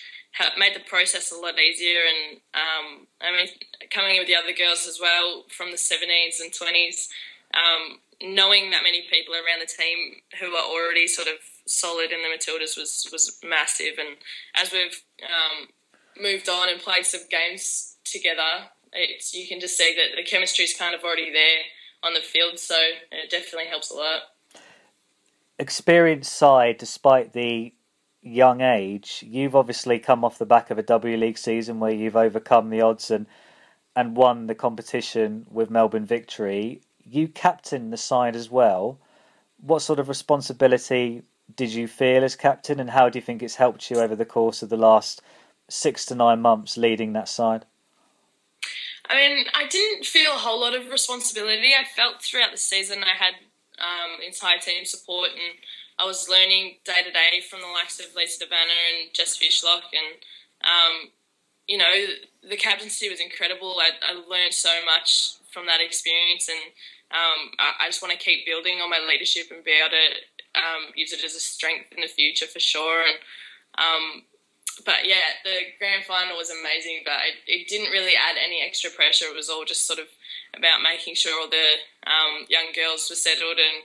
made 0.58 0.74
the 0.74 0.80
process 0.80 1.32
a 1.32 1.36
lot 1.36 1.60
easier. 1.60 2.00
And 2.08 2.40
um, 2.54 3.08
I 3.22 3.32
mean, 3.32 3.48
coming 3.92 4.16
in 4.16 4.22
with 4.22 4.28
the 4.28 4.36
other 4.36 4.54
girls 4.54 4.88
as 4.88 5.00
well 5.00 5.46
from 5.50 5.72
the 5.72 5.78
17s 5.78 6.42
and 6.42 6.52
20s, 6.52 7.10
um, 7.54 8.00
knowing 8.24 8.72
that 8.72 8.84
many 8.84 9.04
people 9.12 9.36
around 9.36 9.60
the 9.60 9.68
team 9.68 10.22
who 10.40 10.56
are 10.56 10.66
already 10.66 11.08
sort 11.08 11.28
of 11.28 11.36
solid 11.66 12.12
in 12.12 12.22
the 12.22 12.30
Matildas 12.30 12.78
was 12.78 13.08
was 13.12 13.38
massive. 13.44 14.00
And 14.00 14.18
as 14.56 14.72
we've 14.72 15.04
um, 15.24 15.68
moved 16.22 16.48
on 16.50 16.70
and 16.70 16.80
played 16.80 17.06
some 17.06 17.22
games 17.30 17.98
together, 18.06 18.70
it's 18.94 19.34
you 19.34 19.48
can 19.48 19.60
just 19.60 19.78
see 19.78 19.96
that 19.96 20.16
the 20.16 20.24
chemistry 20.24 20.66
is 20.66 20.74
kind 20.74 20.96
of 20.96 21.04
already 21.04 21.32
there 21.32 21.60
on 22.04 22.14
the 22.14 22.22
field, 22.22 22.60
so 22.60 22.76
it 23.12 23.30
definitely 23.30 23.68
helps 23.68 23.92
a 23.92 23.96
lot. 23.96 24.22
Experienced 25.60 26.34
side, 26.34 26.78
despite 26.78 27.34
the 27.34 27.74
young 28.22 28.62
age, 28.62 29.24
you've 29.28 29.56
obviously 29.56 30.00
come 30.00 30.24
off 30.24 30.38
the 30.38 30.46
back 30.46 30.72
of 30.72 30.78
a 30.78 30.84
W 30.84 31.18
League 31.18 31.38
season 31.38 31.80
where 31.80 31.94
you've 31.94 32.16
overcome 32.16 32.70
the 32.70 32.82
odds 32.82 33.12
and 33.12 33.26
and 33.96 34.18
won 34.18 34.48
the 34.48 34.56
competition 34.56 35.46
with 35.52 35.70
Melbourne 35.70 36.06
Victory. 36.06 36.82
You 37.06 37.28
captain 37.28 37.90
the 37.90 37.98
side 37.98 38.36
as 38.36 38.50
well. 38.50 38.98
What 39.62 39.82
sort 39.82 40.00
of 40.00 40.10
responsibility 40.10 41.24
did 41.56 41.74
you 41.74 41.88
feel 41.88 42.24
as 42.24 42.36
captain, 42.36 42.80
and 42.80 42.90
how 42.90 43.10
do 43.10 43.20
you 43.20 43.24
think 43.24 43.44
it's 43.44 43.56
helped 43.56 43.90
you 43.90 43.98
over 43.98 44.16
the 44.16 44.26
course 44.26 44.64
of 44.64 44.70
the 44.70 44.78
last 44.78 45.22
six 45.70 46.06
to 46.06 46.16
nine 46.16 46.42
months 46.42 46.78
leading 46.78 47.14
that 47.14 47.30
side? 47.30 47.66
I 49.10 49.16
mean, 49.16 49.46
I 49.54 49.68
didn't 49.68 50.06
feel 50.06 50.32
a 50.32 50.38
whole 50.38 50.62
lot 50.62 50.76
of 50.76 50.90
responsibility. 50.90 51.72
I 51.78 51.84
felt 51.84 52.22
throughout 52.22 52.52
the 52.52 52.58
season 52.58 53.04
I 53.04 53.18
had 53.18 53.36
um, 53.80 54.22
entire 54.26 54.60
team 54.60 54.86
support 54.86 55.30
and 55.32 55.58
I 56.00 56.06
was 56.06 56.30
learning 56.30 56.78
day 56.86 57.04
to 57.06 57.12
day 57.12 57.42
from 57.50 57.62
the 57.62 57.68
likes 57.68 58.00
of 58.00 58.16
Lisa 58.16 58.40
De 58.40 58.50
Vanna 58.50 58.72
and 58.72 59.14
Jess 59.14 59.38
Fishlock. 59.38 59.84
And, 59.94 60.16
um, 60.64 61.12
you 61.68 61.78
know, 61.78 61.94
the 62.50 62.58
captaincy 62.58 63.10
was 63.10 63.20
incredible. 63.20 63.76
I, 63.80 63.92
I 64.02 64.14
learned 64.14 64.54
so 64.54 64.74
much 64.86 65.34
from 65.54 65.68
that 65.68 65.82
experience 65.82 66.50
and 66.50 66.74
um, 67.14 67.54
I, 67.62 67.86
I, 67.86 67.88
just 67.94 68.02
want 68.02 68.10
to 68.10 68.18
keep 68.18 68.42
building 68.46 68.82
on 68.82 68.90
my 68.90 68.98
leadership 68.98 69.54
and 69.54 69.62
be 69.62 69.78
able 69.78 69.94
to 69.94 70.08
um, 70.58 70.90
use 70.98 71.14
it 71.14 71.24
as 71.24 71.38
a 71.38 71.40
strength 71.40 71.94
in 71.94 72.02
the 72.02 72.10
future 72.10 72.50
for 72.50 72.60
sure. 72.60 73.06
And 73.06 73.18
um, 73.78 74.06
but 74.82 75.06
yeah, 75.06 75.38
the 75.46 75.78
grand 75.78 76.06
final 76.10 76.38
was 76.38 76.50
amazing, 76.50 77.06
but 77.06 77.22
it, 77.30 77.38
it, 77.46 77.70
didn't 77.70 77.94
really 77.94 78.18
add 78.18 78.42
any 78.42 78.66
extra 78.66 78.90
pressure. 78.90 79.30
It 79.30 79.38
was 79.38 79.50
all 79.50 79.66
just 79.66 79.86
sort 79.86 80.02
of 80.02 80.10
about 80.58 80.82
making 80.82 81.14
sure 81.14 81.38
all 81.38 81.50
the 81.50 81.70
um, 82.10 82.50
young 82.50 82.74
girls 82.74 83.06
were 83.10 83.18
settled 83.18 83.62
and 83.62 83.78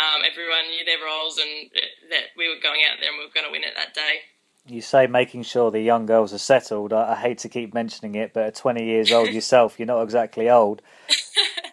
um, 0.00 0.24
everyone 0.24 0.72
knew 0.72 0.84
their 0.84 1.04
roles 1.04 1.36
and 1.36 1.68
that 2.08 2.32
we 2.36 2.48
were 2.48 2.60
going 2.62 2.80
out 2.88 2.96
there 3.00 3.12
and 3.12 3.20
we 3.20 3.28
were 3.28 3.36
going 3.36 3.44
to 3.44 3.52
win 3.52 3.64
it 3.64 3.76
that 3.76 3.92
day. 3.92 4.24
You 4.66 4.80
say 4.80 5.06
making 5.06 5.42
sure 5.42 5.70
the 5.70 5.80
young 5.80 6.06
girls 6.06 6.32
are 6.32 6.38
settled. 6.38 6.92
I, 6.92 7.12
I 7.12 7.16
hate 7.16 7.38
to 7.38 7.48
keep 7.48 7.74
mentioning 7.74 8.14
it, 8.14 8.32
but 8.32 8.44
at 8.44 8.54
20 8.54 8.84
years 8.84 9.10
old 9.10 9.28
yourself, 9.32 9.78
you're 9.78 9.86
not 9.86 10.02
exactly 10.02 10.48
old. 10.48 10.82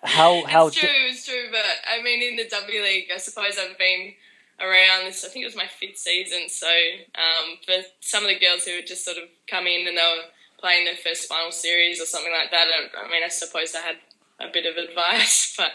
How 0.04 0.46
how? 0.46 0.68
It's 0.68 0.78
true, 0.78 0.90
it's 0.92 1.26
true. 1.26 1.48
But 1.52 1.66
I 1.92 2.02
mean, 2.02 2.22
in 2.22 2.38
the 2.38 2.48
W 2.50 2.82
League, 2.82 3.08
I 3.14 3.18
suppose 3.18 3.58
I've 3.60 3.78
been 3.78 4.14
around 4.60 5.06
this. 5.06 5.24
I 5.26 5.30
think 5.30 5.44
it 5.44 5.48
was 5.48 5.56
my 5.56 5.68
fifth 5.68 5.98
season. 5.98 6.50
So 6.50 6.68
um, 6.68 7.58
for 7.66 7.86
some 8.00 8.24
of 8.24 8.30
the 8.30 8.40
girls 8.40 8.64
who 8.64 8.76
had 8.76 8.88
just 8.88 9.06
sort 9.06 9.18
of 9.18 9.24
come 9.50 9.68
in 9.68 9.88
and 9.88 9.98
they 9.98 10.02
were 10.02 10.30
playing 10.60 10.86
their 10.86 10.96
first 10.96 11.28
final 11.28 11.52
series 11.52 12.02
or 12.02 12.06
something 12.06 12.32
like 12.32 12.52
that, 12.52 12.68
I, 12.68 13.06
I 13.06 13.12
mean, 13.12 13.24
I 13.24 13.30
suppose 13.30 13.76
I 13.76 13.82
had 13.82 13.98
a 14.40 14.48
bit 14.52 14.66
of 14.66 14.78
advice, 14.90 15.54
but 15.58 15.72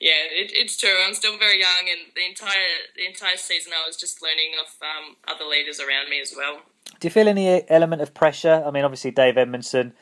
yeah, 0.00 0.24
it, 0.30 0.52
it's 0.54 0.76
true. 0.76 0.96
I'm 1.06 1.14
still 1.14 1.38
very 1.38 1.60
young, 1.60 1.88
and 1.88 2.12
the 2.14 2.26
entire 2.26 2.90
the 2.96 3.06
entire 3.06 3.36
season 3.36 3.72
I 3.72 3.86
was 3.86 3.96
just 3.96 4.22
learning 4.22 4.52
off 4.60 4.76
um, 4.82 5.16
other 5.26 5.44
leaders 5.44 5.80
around 5.80 6.10
me 6.10 6.20
as 6.20 6.34
well. 6.36 6.60
Do 7.00 7.06
you 7.06 7.10
feel 7.10 7.28
any 7.28 7.68
element 7.70 8.02
of 8.02 8.14
pressure? 8.14 8.62
I 8.66 8.70
mean, 8.70 8.84
obviously 8.84 9.10
Dave 9.10 9.36
Edmondson 9.36 9.92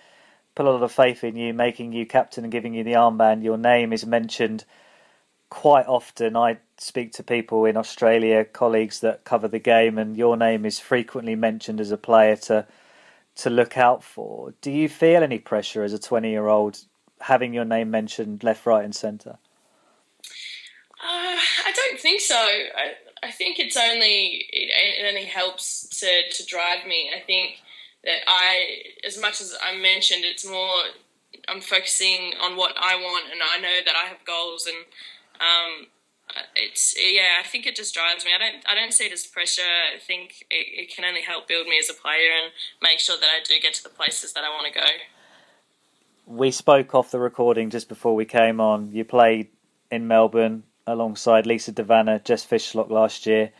put 0.55 0.67
a 0.67 0.71
lot 0.71 0.83
of 0.83 0.93
faith 0.93 1.25
in 1.25 1.37
you, 1.37 1.55
making 1.55 1.93
you 1.93 2.05
captain 2.07 2.45
and 2.45 2.53
giving 2.53 2.75
you 2.75 2.85
the 2.85 2.93
armband. 2.93 3.43
Your 3.43 3.57
name 3.57 3.93
is 3.93 4.05
mentioned 4.05 4.65
quite 5.53 5.87
often 5.87 6.35
I 6.35 6.57
speak 6.79 7.13
to 7.13 7.23
people 7.23 7.67
in 7.67 7.77
Australia, 7.77 8.43
colleagues 8.43 9.01
that 9.01 9.25
cover 9.25 9.49
the 9.49 9.59
game, 9.59 9.99
and 9.99 10.17
your 10.17 10.35
name 10.35 10.65
is 10.65 10.79
frequently 10.79 11.35
mentioned 11.35 11.79
as 11.79 11.91
a 11.91 11.99
player 11.99 12.37
to 12.49 12.67
to 13.35 13.51
look 13.51 13.77
out 13.77 14.03
for. 14.03 14.55
Do 14.63 14.71
you 14.71 14.89
feel 14.89 15.23
any 15.23 15.39
pressure 15.39 15.83
as 15.83 15.93
a 15.93 15.99
twenty 15.99 16.31
year 16.31 16.49
old 16.49 16.81
having 17.23 17.55
your 17.55 17.65
name 17.65 17.91
mentioned 17.91 18.45
left, 18.45 18.67
right, 18.67 18.85
and 18.85 18.95
centre? 18.95 19.39
Uh, 21.03 21.39
I 21.67 21.73
don't 21.75 21.99
think 21.99 22.21
so. 22.21 22.37
I, 22.37 22.93
I 23.23 23.31
think 23.31 23.59
it's 23.59 23.77
only 23.77 24.47
it, 24.53 24.71
it 25.01 25.09
only 25.09 25.25
helps 25.25 25.89
to 26.01 26.29
to 26.31 26.47
drive 26.47 26.87
me. 26.87 27.11
I 27.15 27.21
think 27.21 27.63
that 28.05 28.19
I, 28.27 28.83
as 29.07 29.21
much 29.21 29.41
as 29.41 29.57
I 29.63 29.77
mentioned, 29.77 30.25
it's 30.25 30.49
more 30.49 30.77
I'm 31.49 31.61
focusing 31.61 32.35
on 32.41 32.57
what 32.57 32.75
I 32.79 32.97
want, 32.97 33.33
and 33.33 33.41
I 33.43 33.59
know 33.59 33.81
that 33.85 33.95
I 33.97 34.09
have 34.09 34.25
goals 34.25 34.67
and 34.67 34.85
um, 35.41 35.87
it's 36.55 36.95
yeah, 36.97 37.41
I 37.41 37.47
think 37.47 37.67
it 37.67 37.77
just 37.77 37.95
drives 37.95 38.25
me. 38.25 38.31
I 38.35 38.39
don't 38.39 38.65
I 38.67 38.75
don't 38.75 38.93
see 38.93 39.07
it 39.07 39.13
as 39.13 39.27
pressure. 39.27 39.63
I 39.63 39.99
think 39.99 40.47
it, 40.51 40.85
it 40.85 40.95
can 40.95 41.05
only 41.05 41.23
help 41.23 41.49
build 41.49 41.67
me 41.67 41.79
as 41.79 41.91
a 41.91 41.95
player 41.95 42.31
and 42.43 42.53
make 42.81 43.01
sure 43.01 43.19
that 43.19 43.27
I 43.27 43.43
do 43.45 43.55
get 43.61 43.75
to 43.75 43.83
the 43.83 43.91
places 43.91 44.33
that 44.33 44.45
I 44.45 44.49
want 44.51 44.73
to 44.73 44.79
go. 44.79 44.87
We 46.27 46.51
spoke 46.51 46.95
off 46.95 47.11
the 47.11 47.19
recording 47.19 47.71
just 47.71 47.89
before 47.89 48.15
we 48.15 48.25
came 48.25 48.61
on. 48.61 48.91
You 48.93 49.05
played 49.05 49.49
in 49.91 50.07
Melbourne 50.07 50.63
alongside 50.87 51.47
Lisa 51.47 51.73
De 51.73 51.83
Vanna, 51.83 52.21
Jess 52.21 52.47
Fishlock 52.47 52.91
last 52.91 53.27
year. 53.27 53.51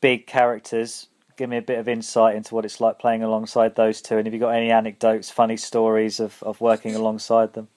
Big 0.00 0.26
characters. 0.26 1.08
Give 1.36 1.48
me 1.48 1.56
a 1.56 1.62
bit 1.62 1.78
of 1.78 1.88
insight 1.88 2.34
into 2.34 2.54
what 2.54 2.64
it's 2.64 2.80
like 2.80 2.98
playing 2.98 3.22
alongside 3.22 3.76
those 3.76 4.02
two, 4.02 4.16
and 4.16 4.26
have 4.26 4.34
you 4.34 4.40
got 4.40 4.50
any 4.50 4.72
anecdotes, 4.72 5.30
funny 5.30 5.56
stories 5.56 6.18
of, 6.18 6.42
of 6.42 6.60
working 6.60 6.96
alongside 6.96 7.52
them? 7.54 7.68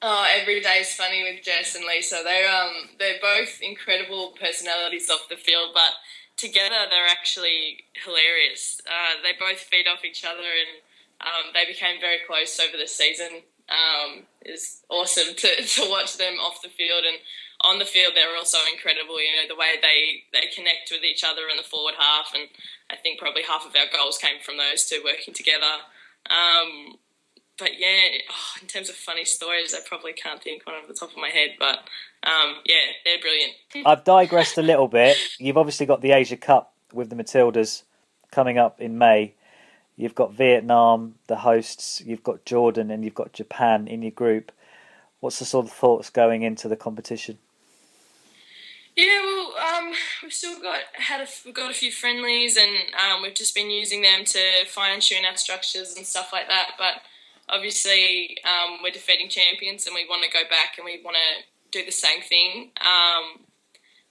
Oh, 0.00 0.24
every 0.40 0.60
day 0.60 0.78
is 0.78 0.94
funny 0.94 1.24
with 1.24 1.44
Jess 1.44 1.74
and 1.74 1.84
Lisa. 1.84 2.20
They're 2.22 2.48
um 2.48 2.90
they're 3.00 3.18
both 3.20 3.60
incredible 3.60 4.34
personalities 4.40 5.10
off 5.10 5.28
the 5.28 5.36
field, 5.36 5.70
but 5.74 5.94
together 6.36 6.86
they're 6.88 7.08
actually 7.10 7.84
hilarious. 8.04 8.80
Uh, 8.86 9.20
they 9.24 9.32
both 9.38 9.58
feed 9.58 9.88
off 9.88 10.04
each 10.04 10.24
other, 10.24 10.38
and 10.38 10.82
um, 11.20 11.52
they 11.54 11.64
became 11.66 12.00
very 12.00 12.18
close 12.26 12.58
over 12.60 12.76
the 12.76 12.86
season. 12.86 13.42
um, 13.68 14.24
is 14.44 14.82
awesome 14.88 15.34
to, 15.36 15.48
to 15.74 15.90
watch 15.90 16.16
them 16.16 16.34
off 16.40 16.62
the 16.62 16.68
field 16.68 17.04
and 17.06 17.18
on 17.64 17.78
the 17.78 17.84
field 17.84 18.12
they're 18.14 18.36
also 18.36 18.58
incredible. 18.72 19.20
You 19.20 19.34
know 19.36 19.48
the 19.48 19.58
way 19.58 19.76
they 19.82 20.22
they 20.32 20.46
connect 20.54 20.90
with 20.90 21.04
each 21.04 21.24
other 21.24 21.42
in 21.50 21.56
the 21.56 21.62
forward 21.62 21.94
half, 21.98 22.32
and 22.34 22.48
I 22.90 22.96
think 22.96 23.18
probably 23.18 23.42
half 23.42 23.66
of 23.66 23.74
our 23.74 23.90
goals 23.92 24.18
came 24.18 24.40
from 24.42 24.56
those 24.56 24.86
two 24.86 25.02
working 25.04 25.34
together. 25.34 25.82
Um, 26.30 26.96
but 27.58 27.72
yeah, 27.78 28.22
oh, 28.30 28.62
in 28.62 28.68
terms 28.68 28.88
of 28.88 28.94
funny 28.94 29.24
stories, 29.24 29.74
I 29.74 29.80
probably 29.84 30.12
can't 30.12 30.40
think 30.40 30.64
one 30.66 30.76
off 30.76 30.86
the 30.86 30.94
top 30.94 31.10
of 31.10 31.16
my 31.16 31.30
head. 31.30 31.50
But 31.58 31.80
um, 32.22 32.62
yeah, 32.64 32.94
they're 33.04 33.20
brilliant. 33.20 33.54
I've 33.84 34.04
digressed 34.04 34.58
a 34.58 34.62
little 34.62 34.88
bit. 34.88 35.16
You've 35.38 35.58
obviously 35.58 35.86
got 35.86 36.00
the 36.00 36.12
Asia 36.12 36.36
Cup 36.36 36.74
with 36.92 37.10
the 37.10 37.16
Matildas 37.16 37.82
coming 38.30 38.58
up 38.58 38.80
in 38.80 38.98
May. 38.98 39.34
You've 39.98 40.14
got 40.14 40.32
Vietnam, 40.32 41.16
the 41.26 41.36
hosts. 41.36 42.00
You've 42.06 42.22
got 42.22 42.44
Jordan, 42.44 42.92
and 42.92 43.04
you've 43.04 43.16
got 43.16 43.32
Japan 43.32 43.88
in 43.88 44.00
your 44.00 44.12
group. 44.12 44.52
What's 45.18 45.40
the 45.40 45.44
sort 45.44 45.66
of 45.66 45.72
thoughts 45.72 46.08
going 46.08 46.42
into 46.42 46.68
the 46.68 46.76
competition? 46.76 47.38
Yeah, 48.94 49.20
well, 49.24 49.54
um, 49.58 49.92
we've 50.22 50.32
still 50.32 50.60
got 50.62 50.82
had 50.94 51.20
a, 51.20 51.26
we've 51.44 51.52
got 51.52 51.72
a 51.72 51.74
few 51.74 51.90
friendlies, 51.90 52.56
and 52.56 52.76
um, 52.94 53.22
we've 53.22 53.34
just 53.34 53.56
been 53.56 53.70
using 53.70 54.02
them 54.02 54.24
to 54.24 54.38
fine 54.68 55.00
tune 55.00 55.24
our 55.24 55.36
structures 55.36 55.96
and 55.96 56.06
stuff 56.06 56.32
like 56.32 56.46
that. 56.46 56.74
But 56.78 57.02
obviously, 57.48 58.38
um, 58.44 58.78
we're 58.80 58.92
defending 58.92 59.28
champions, 59.28 59.84
and 59.86 59.96
we 59.96 60.06
want 60.08 60.22
to 60.22 60.30
go 60.30 60.48
back 60.48 60.78
and 60.78 60.84
we 60.84 61.02
want 61.04 61.16
to 61.16 61.76
do 61.76 61.84
the 61.84 61.90
same 61.90 62.22
thing. 62.22 62.70
Um, 62.80 63.40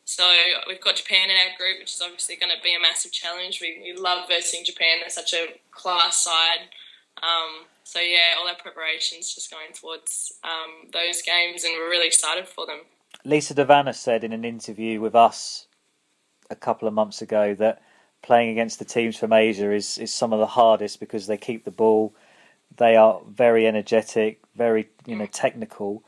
so 0.07 0.23
we've 0.69 0.79
got 0.79 0.95
Japan 0.95 1.29
in 1.29 1.35
our 1.35 1.57
group, 1.57 1.79
which 1.79 1.93
is 1.93 2.01
obviously 2.01 2.37
going 2.37 2.51
to 2.55 2.63
be 2.63 2.73
a 2.73 2.79
massive 2.79 3.11
challenge. 3.11 3.59
We, 3.59 3.77
we 3.83 3.99
love 3.99 4.29
versing 4.29 4.63
Japan; 4.63 4.99
they're 5.01 5.09
such 5.09 5.33
a 5.33 5.59
class 5.71 6.23
side. 6.23 6.69
Um, 7.21 7.65
so 7.83 7.99
yeah, 7.99 8.39
all 8.39 8.47
our 8.47 8.55
preparations 8.55 9.35
just 9.35 9.51
going 9.51 9.73
towards 9.73 10.31
um, 10.45 10.89
those 10.93 11.21
games, 11.21 11.65
and 11.65 11.73
we're 11.73 11.89
really 11.89 12.07
excited 12.07 12.47
for 12.47 12.65
them. 12.65 12.79
Lisa 13.25 13.53
De 13.53 13.65
Vanna 13.65 13.93
said 13.93 14.23
in 14.23 14.31
an 14.31 14.45
interview 14.45 15.01
with 15.01 15.13
us 15.13 15.67
a 16.49 16.55
couple 16.55 16.87
of 16.87 16.93
months 16.93 17.21
ago 17.21 17.53
that 17.55 17.81
playing 18.21 18.49
against 18.49 18.79
the 18.79 18.85
teams 18.85 19.17
from 19.17 19.33
Asia 19.33 19.73
is, 19.73 19.97
is 19.97 20.13
some 20.13 20.31
of 20.31 20.39
the 20.39 20.47
hardest 20.47 21.01
because 21.01 21.27
they 21.27 21.35
keep 21.35 21.65
the 21.65 21.71
ball. 21.71 22.15
They 22.77 22.95
are 22.95 23.19
very 23.27 23.67
energetic, 23.67 24.39
very 24.55 24.87
you 25.05 25.17
know 25.17 25.25
technical. 25.25 26.01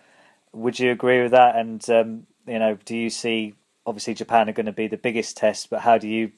Would 0.53 0.79
you 0.79 0.89
agree 0.91 1.21
with 1.21 1.31
that? 1.31 1.57
And 1.57 1.87
um, 1.89 2.27
you 2.47 2.59
know, 2.59 2.77
do 2.85 2.95
you 2.95 3.09
see 3.09 3.55
obviously 3.89 4.13
Japan 4.13 4.47
are 4.47 4.53
going 4.53 4.67
to 4.67 4.71
be 4.71 4.87
the 4.87 4.97
biggest 4.97 5.35
test, 5.35 5.69
but 5.69 5.81
how 5.81 5.97
do 5.97 6.07
you 6.07 6.31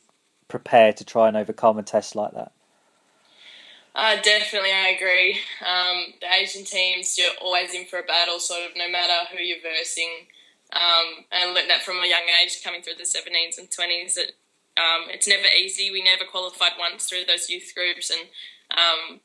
prepare 0.48 0.94
to 0.94 1.06
try 1.06 1.28
and 1.28 1.36
overcome 1.36 1.78
a 1.78 1.84
test 1.84 2.16
like 2.16 2.34
that? 2.34 2.54
Uh, 3.94 4.16
definitely, 4.22 4.72
I 4.72 4.96
agree. 4.96 5.40
Um, 5.60 6.14
the 6.22 6.28
Asian 6.34 6.64
teams, 6.64 7.18
you're 7.18 7.36
always 7.42 7.74
in 7.74 7.86
for 7.86 8.00
a 8.00 8.04
battle, 8.04 8.40
sort 8.40 8.62
of, 8.62 8.78
no 8.78 8.90
matter 8.90 9.28
who 9.32 9.44
you're 9.44 9.62
versing. 9.62 10.28
Um, 10.72 11.26
and 11.32 11.50
I 11.50 11.54
learned 11.54 11.70
that 11.70 11.82
from 11.82 11.98
a 11.98 12.08
young 12.08 12.24
age, 12.42 12.64
coming 12.64 12.82
through 12.82 12.96
the 12.98 13.04
17s 13.04 13.60
and 13.60 13.70
20s, 13.70 14.14
that 14.16 14.32
um, 14.78 15.10
it's 15.10 15.28
never 15.28 15.44
easy. 15.46 15.92
We 15.92 16.02
never 16.02 16.24
qualified 16.24 16.72
once 16.80 17.06
through 17.06 17.26
those 17.28 17.50
youth 17.50 17.74
groups. 17.76 18.10
And 18.10 18.30
um, 18.72 19.20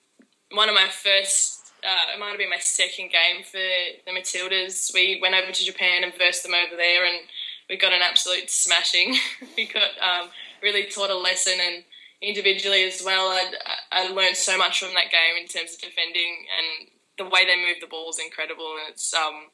one 0.50 0.68
of 0.68 0.74
my 0.74 0.88
first, 0.88 1.70
uh, 1.84 2.12
it 2.14 2.18
might 2.18 2.30
have 2.30 2.38
been 2.38 2.50
my 2.50 2.58
second 2.58 3.12
game 3.12 3.44
for 3.44 3.62
the 4.04 4.10
Matildas. 4.10 4.92
We 4.92 5.20
went 5.22 5.36
over 5.36 5.52
to 5.52 5.64
Japan 5.64 6.02
and 6.02 6.12
versed 6.18 6.42
them 6.42 6.54
over 6.54 6.74
there, 6.76 7.06
and 7.06 7.20
we 7.68 7.76
got 7.76 7.92
an 7.92 8.02
absolute 8.02 8.50
smashing. 8.50 9.16
we 9.56 9.66
got 9.66 9.90
um, 10.00 10.30
really 10.62 10.84
taught 10.84 11.10
a 11.10 11.18
lesson, 11.18 11.54
and 11.60 11.84
individually 12.22 12.84
as 12.84 13.02
well, 13.04 13.28
I, 13.28 13.52
I 13.92 14.08
learned 14.08 14.36
so 14.36 14.56
much 14.56 14.80
from 14.80 14.94
that 14.94 15.10
game 15.10 15.36
in 15.40 15.46
terms 15.46 15.74
of 15.74 15.80
defending 15.80 16.46
and 16.56 16.88
the 17.18 17.24
way 17.24 17.44
they 17.44 17.56
move 17.56 17.76
the 17.80 17.86
ball 17.86 18.10
is 18.10 18.18
incredible, 18.18 18.76
and 18.78 18.92
it's 18.92 19.12
um, 19.14 19.48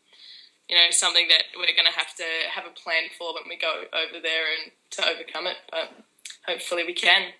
you 0.68 0.76
know 0.76 0.90
something 0.90 1.28
that 1.28 1.44
we're 1.56 1.66
going 1.66 1.90
to 1.90 1.98
have 1.98 2.14
to 2.16 2.24
have 2.50 2.64
a 2.66 2.70
plan 2.70 3.04
for 3.16 3.34
when 3.34 3.44
we 3.48 3.56
go 3.56 3.84
over 3.92 4.20
there 4.22 4.44
and 4.60 4.72
to 4.90 5.06
overcome 5.06 5.46
it. 5.46 5.56
But 5.70 6.04
hopefully 6.46 6.84
we 6.84 6.94
can. 6.94 7.32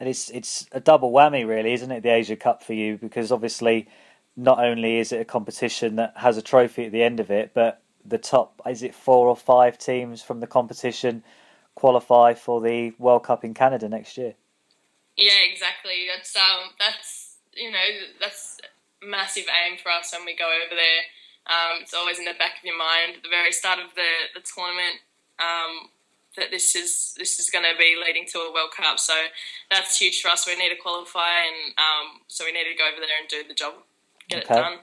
And 0.00 0.08
it's 0.08 0.30
it's 0.30 0.66
a 0.72 0.80
double 0.80 1.12
whammy, 1.12 1.46
really, 1.46 1.72
isn't 1.72 1.90
it? 1.90 2.02
The 2.02 2.10
Asia 2.10 2.36
Cup 2.36 2.62
for 2.62 2.74
you 2.74 2.96
because 2.96 3.30
obviously 3.30 3.88
not 4.36 4.58
only 4.58 4.98
is 4.98 5.12
it 5.12 5.20
a 5.20 5.24
competition 5.24 5.96
that 5.96 6.14
has 6.16 6.36
a 6.36 6.42
trophy 6.42 6.86
at 6.86 6.92
the 6.92 7.02
end 7.02 7.20
of 7.20 7.30
it, 7.30 7.52
but 7.54 7.80
the 8.04 8.18
top 8.18 8.60
is 8.68 8.82
it 8.82 8.94
four 8.94 9.28
or 9.28 9.36
five 9.36 9.78
teams 9.78 10.22
from 10.22 10.40
the 10.40 10.46
competition 10.46 11.22
qualify 11.74 12.34
for 12.34 12.60
the 12.60 12.92
World 12.98 13.24
Cup 13.24 13.44
in 13.44 13.54
Canada 13.54 13.88
next 13.88 14.16
year. 14.16 14.34
Yeah, 15.16 15.42
exactly. 15.50 16.06
That's 16.12 16.34
um, 16.36 16.70
that's 16.78 17.36
you 17.54 17.70
know 17.70 17.86
that's 18.20 18.60
massive 19.02 19.44
aim 19.66 19.78
for 19.82 19.90
us 19.90 20.12
when 20.12 20.24
we 20.24 20.36
go 20.36 20.46
over 20.46 20.74
there. 20.74 21.02
Um, 21.46 21.82
it's 21.82 21.94
always 21.94 22.18
in 22.18 22.24
the 22.24 22.34
back 22.38 22.58
of 22.58 22.64
your 22.64 22.78
mind 22.78 23.16
at 23.16 23.22
the 23.22 23.28
very 23.28 23.52
start 23.52 23.78
of 23.78 23.94
the, 23.94 24.32
the 24.34 24.40
tournament 24.40 25.04
um, 25.38 25.90
that 26.36 26.50
this 26.50 26.74
is 26.74 27.14
this 27.18 27.38
is 27.38 27.50
going 27.50 27.64
to 27.64 27.78
be 27.78 27.96
leading 28.02 28.24
to 28.32 28.38
a 28.38 28.52
World 28.52 28.70
Cup. 28.76 28.98
So 28.98 29.14
that's 29.70 29.98
huge 29.98 30.20
for 30.22 30.28
us. 30.28 30.46
We 30.46 30.56
need 30.56 30.70
to 30.70 30.80
qualify, 30.80 31.46
and 31.46 31.74
um, 31.78 32.20
so 32.26 32.44
we 32.44 32.52
need 32.52 32.64
to 32.64 32.76
go 32.76 32.88
over 32.90 33.00
there 33.00 33.18
and 33.20 33.28
do 33.28 33.46
the 33.46 33.54
job, 33.54 33.74
get 34.28 34.44
okay. 34.44 34.54
it 34.54 34.56
done. 34.56 34.78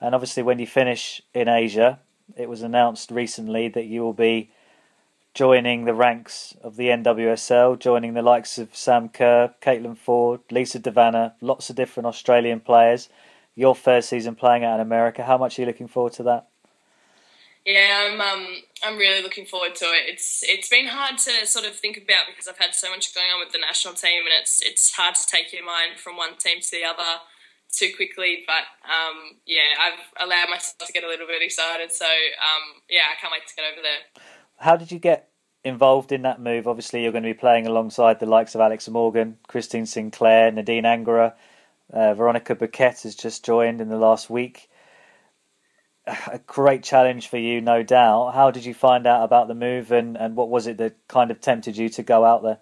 And 0.00 0.14
obviously, 0.14 0.42
when 0.42 0.58
you 0.58 0.66
finish 0.66 1.22
in 1.32 1.48
Asia, 1.48 2.00
it 2.36 2.48
was 2.48 2.62
announced 2.62 3.10
recently 3.10 3.68
that 3.68 3.86
you 3.86 4.02
will 4.02 4.12
be 4.12 4.50
joining 5.34 5.84
the 5.84 5.94
ranks 5.94 6.54
of 6.62 6.76
the 6.76 6.88
NWSL, 6.88 7.78
joining 7.78 8.14
the 8.14 8.22
likes 8.22 8.58
of 8.58 8.74
Sam 8.74 9.08
Kerr, 9.08 9.54
Caitlin 9.60 9.96
Foord, 9.96 10.40
Lisa 10.50 10.78
De 10.78 10.90
Vanna, 10.90 11.34
lots 11.40 11.68
of 11.68 11.76
different 11.76 12.06
Australian 12.06 12.60
players 12.60 13.08
your 13.56 13.74
first 13.74 14.10
season 14.10 14.36
playing 14.36 14.62
out 14.62 14.76
in 14.76 14.80
America. 14.80 15.24
How 15.24 15.38
much 15.38 15.58
are 15.58 15.62
you 15.62 15.66
looking 15.66 15.88
forward 15.88 16.12
to 16.14 16.22
that? 16.24 16.46
Yeah, 17.64 18.10
I'm 18.12 18.20
um, 18.20 18.46
I'm 18.84 18.96
really 18.96 19.22
looking 19.22 19.44
forward 19.44 19.74
to 19.76 19.86
it. 19.86 20.04
It's 20.06 20.44
it's 20.44 20.68
been 20.68 20.86
hard 20.86 21.18
to 21.18 21.46
sort 21.46 21.66
of 21.66 21.74
think 21.74 21.96
about 21.96 22.26
because 22.28 22.46
I've 22.46 22.58
had 22.58 22.76
so 22.76 22.90
much 22.90 23.12
going 23.12 23.26
on 23.32 23.40
with 23.40 23.52
the 23.52 23.58
national 23.58 23.94
team, 23.94 24.20
and 24.20 24.34
it's 24.40 24.62
it's 24.62 24.94
hard 24.94 25.16
to 25.16 25.26
take 25.26 25.52
your 25.52 25.64
mind 25.64 25.98
from 25.98 26.16
one 26.16 26.36
team 26.36 26.60
to 26.60 26.70
the 26.70 26.84
other 26.84 27.24
too 27.76 27.92
quickly. 27.94 28.44
But 28.46 28.64
um, 28.88 29.38
yeah, 29.46 29.76
I've 29.80 30.26
allowed 30.26 30.50
myself 30.50 30.78
to 30.86 30.92
get 30.92 31.04
a 31.04 31.08
little 31.08 31.26
bit 31.26 31.42
excited. 31.42 31.92
So 31.92 32.06
um, 32.06 32.80
yeah, 32.88 33.02
I 33.12 33.20
can't 33.20 33.32
wait 33.32 33.46
to 33.46 33.54
get 33.54 33.64
over 33.72 33.82
there. 33.82 34.22
How 34.58 34.76
did 34.76 34.90
you 34.90 34.98
get 34.98 35.28
involved 35.64 36.12
in 36.12 36.22
that 36.22 36.40
move? 36.40 36.66
Obviously, 36.66 37.02
you're 37.02 37.12
going 37.12 37.24
to 37.24 37.30
be 37.30 37.34
playing 37.34 37.66
alongside 37.66 38.20
the 38.20 38.26
likes 38.26 38.54
of 38.54 38.60
Alex 38.60 38.88
Morgan, 38.88 39.38
Christine 39.46 39.86
Sinclair, 39.86 40.50
Nadine 40.50 40.84
Angerer. 40.84 41.34
Uh, 41.92 42.14
Veronica 42.14 42.56
Boquete 42.56 43.02
has 43.02 43.14
just 43.14 43.44
joined 43.44 43.80
in 43.80 43.88
the 43.88 43.98
last 43.98 44.28
week. 44.30 44.68
A 46.06 46.40
great 46.46 46.82
challenge 46.82 47.28
for 47.28 47.38
you, 47.38 47.60
no 47.60 47.82
doubt. 47.82 48.34
How 48.34 48.50
did 48.50 48.64
you 48.64 48.74
find 48.74 49.06
out 49.06 49.24
about 49.24 49.48
the 49.48 49.54
move, 49.54 49.92
and, 49.92 50.16
and 50.16 50.36
what 50.36 50.48
was 50.48 50.66
it 50.66 50.78
that 50.78 50.96
kind 51.08 51.30
of 51.30 51.40
tempted 51.40 51.76
you 51.76 51.88
to 51.90 52.02
go 52.02 52.24
out 52.24 52.42
there? 52.42 52.58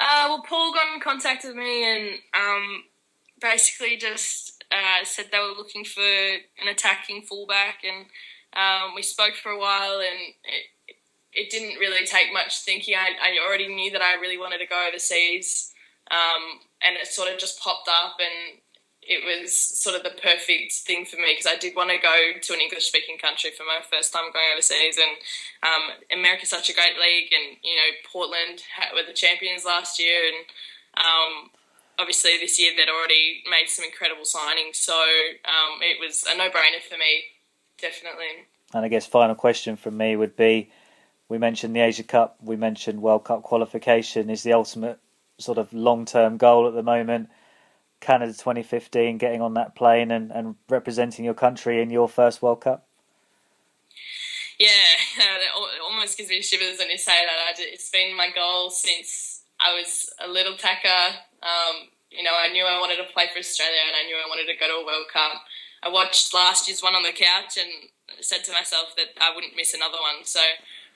Uh, 0.00 0.26
well, 0.28 0.44
Paul 0.46 0.72
got 0.72 0.94
in 0.94 1.00
contact 1.00 1.44
with 1.44 1.54
me 1.54 1.84
and 1.84 2.08
um, 2.34 2.82
basically 3.40 3.96
just 3.96 4.64
uh, 4.70 5.04
said 5.04 5.26
they 5.30 5.38
were 5.38 5.56
looking 5.56 5.84
for 5.84 6.02
an 6.02 6.68
attacking 6.68 7.22
fullback, 7.22 7.84
and 7.84 8.06
um, 8.54 8.94
we 8.94 9.02
spoke 9.02 9.34
for 9.34 9.50
a 9.50 9.58
while, 9.58 9.98
and 10.00 10.34
it, 10.44 10.96
it 11.32 11.50
didn't 11.50 11.78
really 11.78 12.06
take 12.06 12.32
much 12.32 12.62
thinking. 12.62 12.94
I, 12.94 13.10
I 13.20 13.46
already 13.46 13.68
knew 13.68 13.90
that 13.92 14.02
I 14.02 14.14
really 14.14 14.38
wanted 14.38 14.58
to 14.58 14.66
go 14.66 14.86
overseas. 14.88 15.72
Um, 16.10 16.60
and 16.82 16.96
it 16.96 17.06
sort 17.06 17.32
of 17.32 17.38
just 17.38 17.58
popped 17.60 17.88
up 17.88 18.16
and 18.20 18.60
it 19.06 19.20
was 19.24 19.52
sort 19.52 19.96
of 19.96 20.02
the 20.02 20.16
perfect 20.20 20.72
thing 20.72 21.04
for 21.04 21.16
me 21.16 21.36
because 21.36 21.50
I 21.50 21.56
did 21.56 21.76
want 21.76 21.90
to 21.90 21.98
go 21.98 22.40
to 22.40 22.52
an 22.54 22.60
English 22.60 22.86
speaking 22.86 23.18
country 23.18 23.50
for 23.50 23.64
my 23.64 23.80
first 23.84 24.12
time 24.12 24.32
going 24.32 24.52
overseas. 24.52 24.96
And 24.96 25.16
um, 25.60 25.84
America's 26.12 26.50
such 26.50 26.70
a 26.70 26.74
great 26.74 26.96
league, 26.96 27.32
and 27.32 27.56
you 27.62 27.76
know, 27.76 27.90
Portland 28.10 28.64
were 28.94 29.04
the 29.06 29.12
champions 29.12 29.64
last 29.64 30.00
year, 30.00 30.24
and 30.28 30.40
um, 30.96 31.50
obviously 31.98 32.38
this 32.38 32.58
year 32.58 32.72
they'd 32.76 32.88
already 32.88 33.42
made 33.50 33.68
some 33.68 33.84
incredible 33.84 34.24
signings. 34.24 34.76
So 34.76 34.94
um, 34.94 35.80
it 35.80 35.98
was 36.00 36.24
a 36.28 36.36
no 36.36 36.48
brainer 36.48 36.82
for 36.88 36.96
me, 36.96 37.24
definitely. 37.80 38.46
And 38.72 38.84
I 38.84 38.88
guess 38.88 39.06
final 39.06 39.34
question 39.34 39.76
from 39.76 39.96
me 39.96 40.16
would 40.16 40.36
be 40.36 40.70
we 41.28 41.38
mentioned 41.38 41.74
the 41.74 41.80
Asia 41.80 42.02
Cup, 42.02 42.36
we 42.42 42.56
mentioned 42.56 43.00
World 43.00 43.24
Cup 43.24 43.42
qualification 43.42 44.30
is 44.30 44.42
the 44.42 44.52
ultimate 44.52 44.98
sort 45.38 45.58
of 45.58 45.72
long 45.72 46.04
term 46.04 46.36
goal 46.36 46.66
at 46.68 46.74
the 46.74 46.82
moment. 46.82 47.28
Canada 48.00 48.32
2015, 48.32 49.16
getting 49.16 49.40
on 49.40 49.54
that 49.54 49.74
plane 49.74 50.10
and, 50.10 50.30
and 50.30 50.56
representing 50.68 51.24
your 51.24 51.34
country 51.34 51.80
in 51.80 51.90
your 51.90 52.08
first 52.08 52.42
World 52.42 52.60
Cup? 52.60 52.86
Yeah, 54.58 54.68
it 55.18 55.80
almost 55.82 56.18
gives 56.18 56.28
me 56.28 56.42
shivers 56.42 56.78
when 56.78 56.90
you 56.90 56.98
say 56.98 57.24
that. 57.24 57.58
It's 57.58 57.90
been 57.90 58.14
my 58.16 58.28
goal 58.34 58.70
since 58.70 59.42
I 59.58 59.74
was 59.74 60.10
a 60.22 60.28
little 60.28 60.56
tacker. 60.56 61.16
Um, 61.44 61.92
you 62.10 62.22
know, 62.22 62.32
I 62.32 62.48
knew 62.48 62.64
I 62.64 62.80
wanted 62.80 62.96
to 62.96 63.12
play 63.12 63.28
for 63.32 63.38
Australia 63.38 63.84
and 63.86 63.94
I 63.94 64.08
knew 64.08 64.16
I 64.16 64.28
wanted 64.28 64.50
to 64.50 64.58
go 64.58 64.66
to 64.66 64.82
a 64.82 64.86
World 64.86 65.06
Cup. 65.12 65.44
I 65.82 65.88
watched 65.88 66.32
last 66.32 66.66
year's 66.66 66.82
one 66.82 66.94
on 66.94 67.02
the 67.02 67.12
couch 67.12 67.60
and 67.60 67.90
said 68.20 68.42
to 68.44 68.52
myself 68.52 68.96
that 68.96 69.12
I 69.20 69.34
wouldn't 69.34 69.56
miss 69.56 69.74
another 69.74 69.98
one. 70.00 70.24
So 70.24 70.40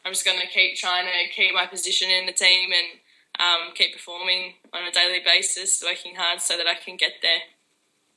I'm 0.04 0.12
just 0.12 0.24
going 0.24 0.40
to 0.40 0.46
keep 0.46 0.76
trying 0.76 1.06
to 1.06 1.34
keep 1.34 1.52
my 1.52 1.66
position 1.66 2.08
in 2.08 2.26
the 2.26 2.32
team 2.32 2.70
and 2.72 2.98
um, 3.38 3.74
keep 3.74 3.92
performing 3.92 4.54
on 4.72 4.84
a 4.84 4.90
daily 4.90 5.20
basis, 5.24 5.82
working 5.84 6.14
hard 6.14 6.40
so 6.40 6.56
that 6.56 6.66
I 6.66 6.74
can 6.74 6.96
get 6.96 7.12
there. 7.20 7.40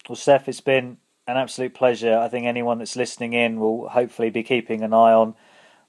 Well, 0.07 0.15
Steph, 0.15 0.47
it's 0.47 0.61
been 0.61 0.97
An 1.27 1.37
absolute 1.37 1.73
pleasure. 1.73 2.17
I 2.17 2.29
think 2.29 2.45
anyone 2.45 2.79
that's 2.79 2.95
listening 2.95 3.33
in 3.33 3.59
will 3.59 3.89
hopefully 3.89 4.29
be 4.29 4.43
keeping 4.43 4.81
an 4.81 4.93
eye 4.93 5.13
on 5.13 5.35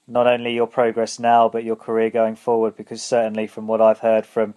not 0.07 0.27
only 0.27 0.53
your 0.53 0.67
progress 0.67 1.19
now 1.19 1.47
but 1.47 1.63
your 1.63 1.75
career 1.75 2.09
going 2.09 2.35
forward 2.35 2.75
because 2.75 3.01
certainly 3.01 3.47
from 3.47 3.67
what 3.67 3.81
I've 3.81 3.99
heard 3.99 4.25
from 4.25 4.53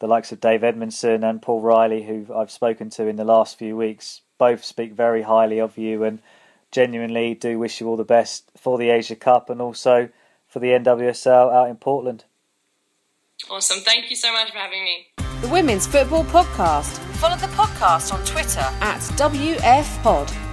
the 0.00 0.06
likes 0.06 0.32
of 0.32 0.40
Dave 0.40 0.64
Edmondson 0.64 1.22
and 1.22 1.40
Paul 1.40 1.60
Riley 1.60 2.02
who 2.02 2.26
I've 2.34 2.50
spoken 2.50 2.90
to 2.90 3.06
in 3.06 3.16
the 3.16 3.24
last 3.24 3.58
few 3.58 3.76
weeks 3.76 4.22
both 4.38 4.64
speak 4.64 4.92
very 4.92 5.22
highly 5.22 5.60
of 5.60 5.78
you 5.78 6.02
and 6.02 6.20
genuinely 6.72 7.34
do 7.34 7.58
wish 7.58 7.80
you 7.80 7.88
all 7.88 7.96
the 7.96 8.04
best 8.04 8.50
for 8.56 8.78
the 8.78 8.90
Asia 8.90 9.16
Cup 9.16 9.50
and 9.50 9.60
also 9.60 10.08
for 10.48 10.58
the 10.58 10.68
NWSL 10.68 11.52
out 11.52 11.68
in 11.68 11.76
Portland. 11.76 12.24
Awesome. 13.50 13.80
Thank 13.80 14.10
you 14.10 14.16
so 14.16 14.32
much 14.32 14.50
for 14.50 14.58
having 14.58 14.84
me. 14.84 15.06
The 15.40 15.48
Women's 15.48 15.86
Football 15.86 16.24
Podcast. 16.24 16.98
Follow 17.16 17.36
the 17.36 17.46
podcast 17.48 18.12
on 18.12 18.24
Twitter 18.24 18.60
at 18.80 19.00
WFPod. 19.16 20.49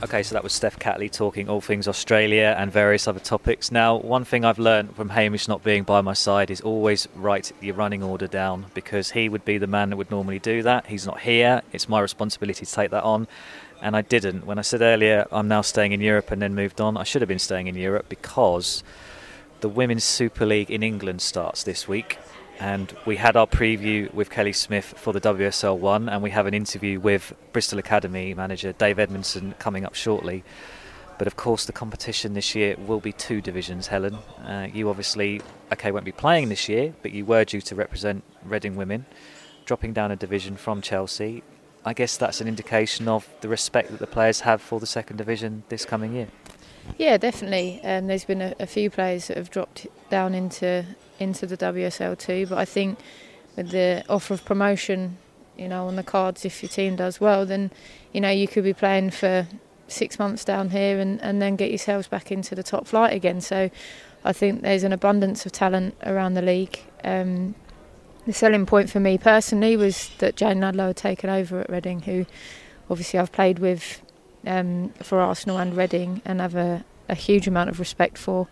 Okay, 0.00 0.22
so 0.22 0.34
that 0.34 0.44
was 0.44 0.52
Steph 0.52 0.78
Catley 0.78 1.10
talking 1.10 1.48
all 1.48 1.60
things 1.60 1.88
Australia 1.88 2.54
and 2.56 2.70
various 2.70 3.08
other 3.08 3.18
topics. 3.18 3.72
Now, 3.72 3.96
one 3.96 4.24
thing 4.24 4.44
I've 4.44 4.60
learned 4.60 4.94
from 4.94 5.08
Hamish 5.08 5.48
not 5.48 5.64
being 5.64 5.82
by 5.82 6.02
my 6.02 6.12
side 6.12 6.52
is 6.52 6.60
always 6.60 7.08
write 7.16 7.50
your 7.60 7.74
running 7.74 8.04
order 8.04 8.28
down 8.28 8.66
because 8.74 9.10
he 9.10 9.28
would 9.28 9.44
be 9.44 9.58
the 9.58 9.66
man 9.66 9.90
that 9.90 9.96
would 9.96 10.12
normally 10.12 10.38
do 10.38 10.62
that. 10.62 10.86
He's 10.86 11.04
not 11.04 11.22
here. 11.22 11.62
It's 11.72 11.88
my 11.88 11.98
responsibility 11.98 12.64
to 12.64 12.72
take 12.72 12.92
that 12.92 13.02
on. 13.02 13.26
And 13.82 13.96
I 13.96 14.02
didn't. 14.02 14.46
When 14.46 14.56
I 14.56 14.62
said 14.62 14.82
earlier 14.82 15.26
I'm 15.32 15.48
now 15.48 15.62
staying 15.62 15.90
in 15.90 16.00
Europe 16.00 16.30
and 16.30 16.40
then 16.40 16.54
moved 16.54 16.80
on, 16.80 16.96
I 16.96 17.02
should 17.02 17.20
have 17.20 17.28
been 17.28 17.40
staying 17.40 17.66
in 17.66 17.74
Europe 17.74 18.08
because 18.08 18.84
the 19.62 19.68
Women's 19.68 20.04
Super 20.04 20.46
League 20.46 20.70
in 20.70 20.84
England 20.84 21.22
starts 21.22 21.64
this 21.64 21.88
week 21.88 22.18
and 22.60 22.94
we 23.06 23.16
had 23.16 23.36
our 23.36 23.46
preview 23.46 24.12
with 24.12 24.30
Kelly 24.30 24.52
Smith 24.52 24.84
for 24.96 25.12
the 25.12 25.20
WSL 25.20 25.78
one, 25.78 26.08
and 26.08 26.22
we 26.22 26.30
have 26.30 26.46
an 26.46 26.54
interview 26.54 26.98
with 26.98 27.32
Bristol 27.52 27.78
Academy 27.78 28.34
manager 28.34 28.72
Dave 28.72 28.98
Edmondson 28.98 29.54
coming 29.58 29.84
up 29.84 29.94
shortly. 29.94 30.42
But 31.18 31.26
of 31.26 31.36
course, 31.36 31.64
the 31.66 31.72
competition 31.72 32.34
this 32.34 32.54
year 32.54 32.76
will 32.78 33.00
be 33.00 33.12
two 33.12 33.40
divisions. 33.40 33.88
Helen, 33.88 34.14
uh, 34.44 34.68
you 34.72 34.88
obviously 34.88 35.40
okay 35.72 35.90
won't 35.90 36.04
be 36.04 36.12
playing 36.12 36.48
this 36.48 36.68
year, 36.68 36.94
but 37.02 37.12
you 37.12 37.24
were 37.24 37.44
due 37.44 37.60
to 37.60 37.74
represent 37.74 38.24
Reading 38.44 38.76
women, 38.76 39.04
dropping 39.64 39.92
down 39.92 40.10
a 40.10 40.16
division 40.16 40.56
from 40.56 40.80
Chelsea. 40.80 41.42
I 41.84 41.92
guess 41.92 42.16
that's 42.16 42.40
an 42.40 42.48
indication 42.48 43.08
of 43.08 43.28
the 43.40 43.48
respect 43.48 43.90
that 43.90 43.98
the 43.98 44.06
players 44.06 44.40
have 44.40 44.60
for 44.60 44.80
the 44.80 44.86
second 44.86 45.16
division 45.16 45.64
this 45.68 45.84
coming 45.84 46.14
year. 46.14 46.28
Yeah, 46.96 47.18
definitely. 47.18 47.80
Um, 47.82 48.06
there's 48.06 48.24
been 48.24 48.40
a, 48.40 48.54
a 48.58 48.66
few 48.66 48.88
players 48.88 49.28
that 49.28 49.36
have 49.36 49.50
dropped 49.50 49.86
down 50.08 50.34
into 50.34 50.84
into 51.20 51.46
the 51.46 51.56
WSL 51.56 52.18
too, 52.18 52.46
but 52.46 52.58
I 52.58 52.64
think 52.64 52.98
with 53.56 53.70
the 53.70 54.04
offer 54.08 54.34
of 54.34 54.44
promotion, 54.44 55.18
you 55.56 55.68
know, 55.68 55.86
on 55.88 55.96
the 55.96 56.02
cards, 56.02 56.44
if 56.44 56.62
your 56.62 56.70
team 56.70 56.96
does 56.96 57.20
well, 57.20 57.44
then 57.44 57.70
you 58.12 58.20
know 58.20 58.30
you 58.30 58.46
could 58.46 58.64
be 58.64 58.72
playing 58.72 59.10
for 59.10 59.46
six 59.88 60.18
months 60.18 60.44
down 60.44 60.70
here 60.70 60.98
and, 60.98 61.20
and 61.22 61.42
then 61.42 61.56
get 61.56 61.70
yourselves 61.70 62.06
back 62.06 62.30
into 62.30 62.54
the 62.54 62.62
top 62.62 62.86
flight 62.86 63.12
again. 63.12 63.40
So 63.40 63.70
I 64.24 64.32
think 64.32 64.62
there's 64.62 64.84
an 64.84 64.92
abundance 64.92 65.46
of 65.46 65.52
talent 65.52 65.96
around 66.04 66.34
the 66.34 66.42
league. 66.42 66.78
Um, 67.04 67.54
the 68.26 68.32
selling 68.32 68.66
point 68.66 68.90
for 68.90 69.00
me 69.00 69.16
personally 69.16 69.76
was 69.76 70.10
that 70.18 70.36
Jayne 70.36 70.60
Ludlow 70.60 70.88
had 70.88 70.96
taken 70.96 71.30
over 71.30 71.60
at 71.60 71.70
Reading, 71.70 72.00
who 72.02 72.26
obviously 72.90 73.18
I've 73.18 73.32
played 73.32 73.58
with 73.58 74.02
um, 74.46 74.90
for 75.02 75.20
Arsenal 75.20 75.58
and 75.58 75.76
Reading 75.76 76.22
and 76.24 76.40
have 76.40 76.54
a, 76.54 76.84
a 77.08 77.14
huge 77.14 77.48
amount 77.48 77.70
of 77.70 77.80
respect 77.80 78.18
for. 78.18 78.46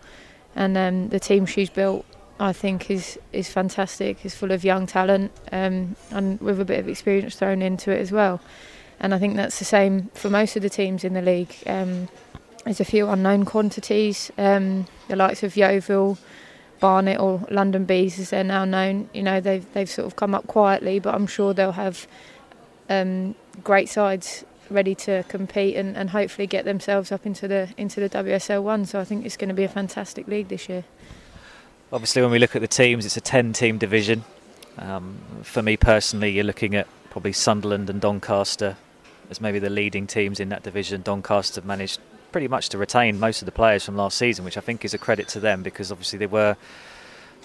And 0.55 0.75
um, 0.77 1.09
the 1.09 1.19
team 1.19 1.45
she's 1.45 1.69
built, 1.69 2.05
I 2.39 2.53
think, 2.53 2.91
is 2.91 3.19
is 3.33 3.49
fantastic. 3.49 4.25
Is 4.25 4.35
full 4.35 4.51
of 4.51 4.63
young 4.63 4.85
talent 4.85 5.31
um, 5.51 5.95
and 6.11 6.39
with 6.39 6.59
a 6.59 6.65
bit 6.65 6.79
of 6.79 6.87
experience 6.87 7.35
thrown 7.35 7.61
into 7.61 7.91
it 7.91 7.99
as 7.99 8.11
well. 8.11 8.39
And 8.99 9.13
I 9.13 9.19
think 9.19 9.35
that's 9.35 9.59
the 9.59 9.65
same 9.65 10.09
for 10.13 10.29
most 10.29 10.55
of 10.55 10.61
the 10.61 10.69
teams 10.69 11.03
in 11.03 11.13
the 11.13 11.21
league. 11.21 11.55
Um, 11.65 12.09
there's 12.63 12.79
a 12.79 12.85
few 12.85 13.07
unknown 13.07 13.45
quantities, 13.45 14.31
um, 14.37 14.87
the 15.07 15.15
likes 15.15 15.41
of 15.41 15.55
Yeovil, 15.55 16.17
Barnet, 16.79 17.19
or 17.19 17.45
London 17.49 17.85
Bees, 17.85 18.19
as 18.19 18.31
they're 18.31 18.43
now 18.43 18.65
known. 18.65 19.09
You 19.13 19.23
know, 19.23 19.39
they've 19.39 19.65
they've 19.73 19.89
sort 19.89 20.05
of 20.05 20.15
come 20.15 20.35
up 20.35 20.47
quietly, 20.47 20.99
but 20.99 21.15
I'm 21.15 21.27
sure 21.27 21.53
they'll 21.53 21.71
have 21.71 22.07
um, 22.89 23.35
great 23.63 23.89
sides 23.89 24.43
ready 24.69 24.93
to 24.93 25.23
compete 25.29 25.75
and, 25.77 25.95
and 25.95 26.09
hopefully 26.09 26.45
get 26.45 26.65
themselves 26.65 27.11
up 27.11 27.25
into 27.25 27.47
the 27.47 27.69
into 27.77 27.99
the 27.99 28.09
WSL 28.09 28.61
one. 28.61 28.85
So 28.85 28.99
I 28.99 29.05
think 29.05 29.25
it's 29.25 29.37
going 29.37 29.49
to 29.49 29.55
be 29.55 29.63
a 29.63 29.69
fantastic 29.69 30.27
league 30.27 30.49
this 30.49 30.69
year. 30.69 30.83
Obviously, 31.91 32.21
when 32.21 32.31
we 32.31 32.39
look 32.39 32.53
at 32.53 32.61
the 32.61 32.67
teams, 32.67 33.05
it's 33.05 33.15
a 33.15 33.21
10 33.21 33.53
team 33.53 33.77
division. 33.77 34.25
Um, 34.77 35.19
for 35.43 35.61
me 35.61 35.77
personally, 35.77 36.31
you're 36.31 36.43
looking 36.43 36.75
at 36.75 36.85
probably 37.09 37.31
Sunderland 37.31 37.89
and 37.89 38.01
Doncaster 38.01 38.75
as 39.29 39.39
maybe 39.39 39.59
the 39.59 39.69
leading 39.69 40.05
teams 40.05 40.41
in 40.41 40.49
that 40.49 40.63
division. 40.63 41.01
Doncaster 41.01 41.61
have 41.61 41.65
managed 41.65 42.01
pretty 42.33 42.49
much 42.49 42.67
to 42.69 42.77
retain 42.77 43.17
most 43.19 43.41
of 43.41 43.45
the 43.45 43.53
players 43.53 43.85
from 43.85 43.95
last 43.95 44.17
season, 44.17 44.43
which 44.43 44.57
I 44.57 44.61
think 44.61 44.83
is 44.83 44.93
a 44.93 44.97
credit 44.97 45.29
to 45.29 45.39
them 45.39 45.63
because 45.63 45.89
obviously 45.89 46.19
they 46.19 46.27
were 46.27 46.57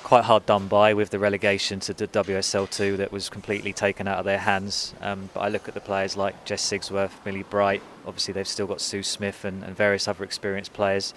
quite 0.02 0.24
hard 0.24 0.44
done 0.44 0.66
by 0.66 0.92
with 0.92 1.10
the 1.10 1.20
relegation 1.20 1.78
to 1.78 1.94
the 1.94 2.08
WSL2 2.08 2.96
that 2.96 3.12
was 3.12 3.28
completely 3.28 3.72
taken 3.72 4.08
out 4.08 4.18
of 4.18 4.24
their 4.24 4.38
hands. 4.38 4.92
Um, 5.00 5.30
but 5.32 5.40
I 5.40 5.48
look 5.50 5.68
at 5.68 5.74
the 5.74 5.80
players 5.80 6.16
like 6.16 6.44
Jess 6.44 6.68
Sigsworth, 6.68 7.12
Millie 7.24 7.44
Bright. 7.44 7.82
Obviously, 8.04 8.34
they've 8.34 8.48
still 8.48 8.66
got 8.66 8.80
Sue 8.80 9.04
Smith 9.04 9.44
and, 9.44 9.62
and 9.62 9.76
various 9.76 10.08
other 10.08 10.24
experienced 10.24 10.72
players. 10.72 11.14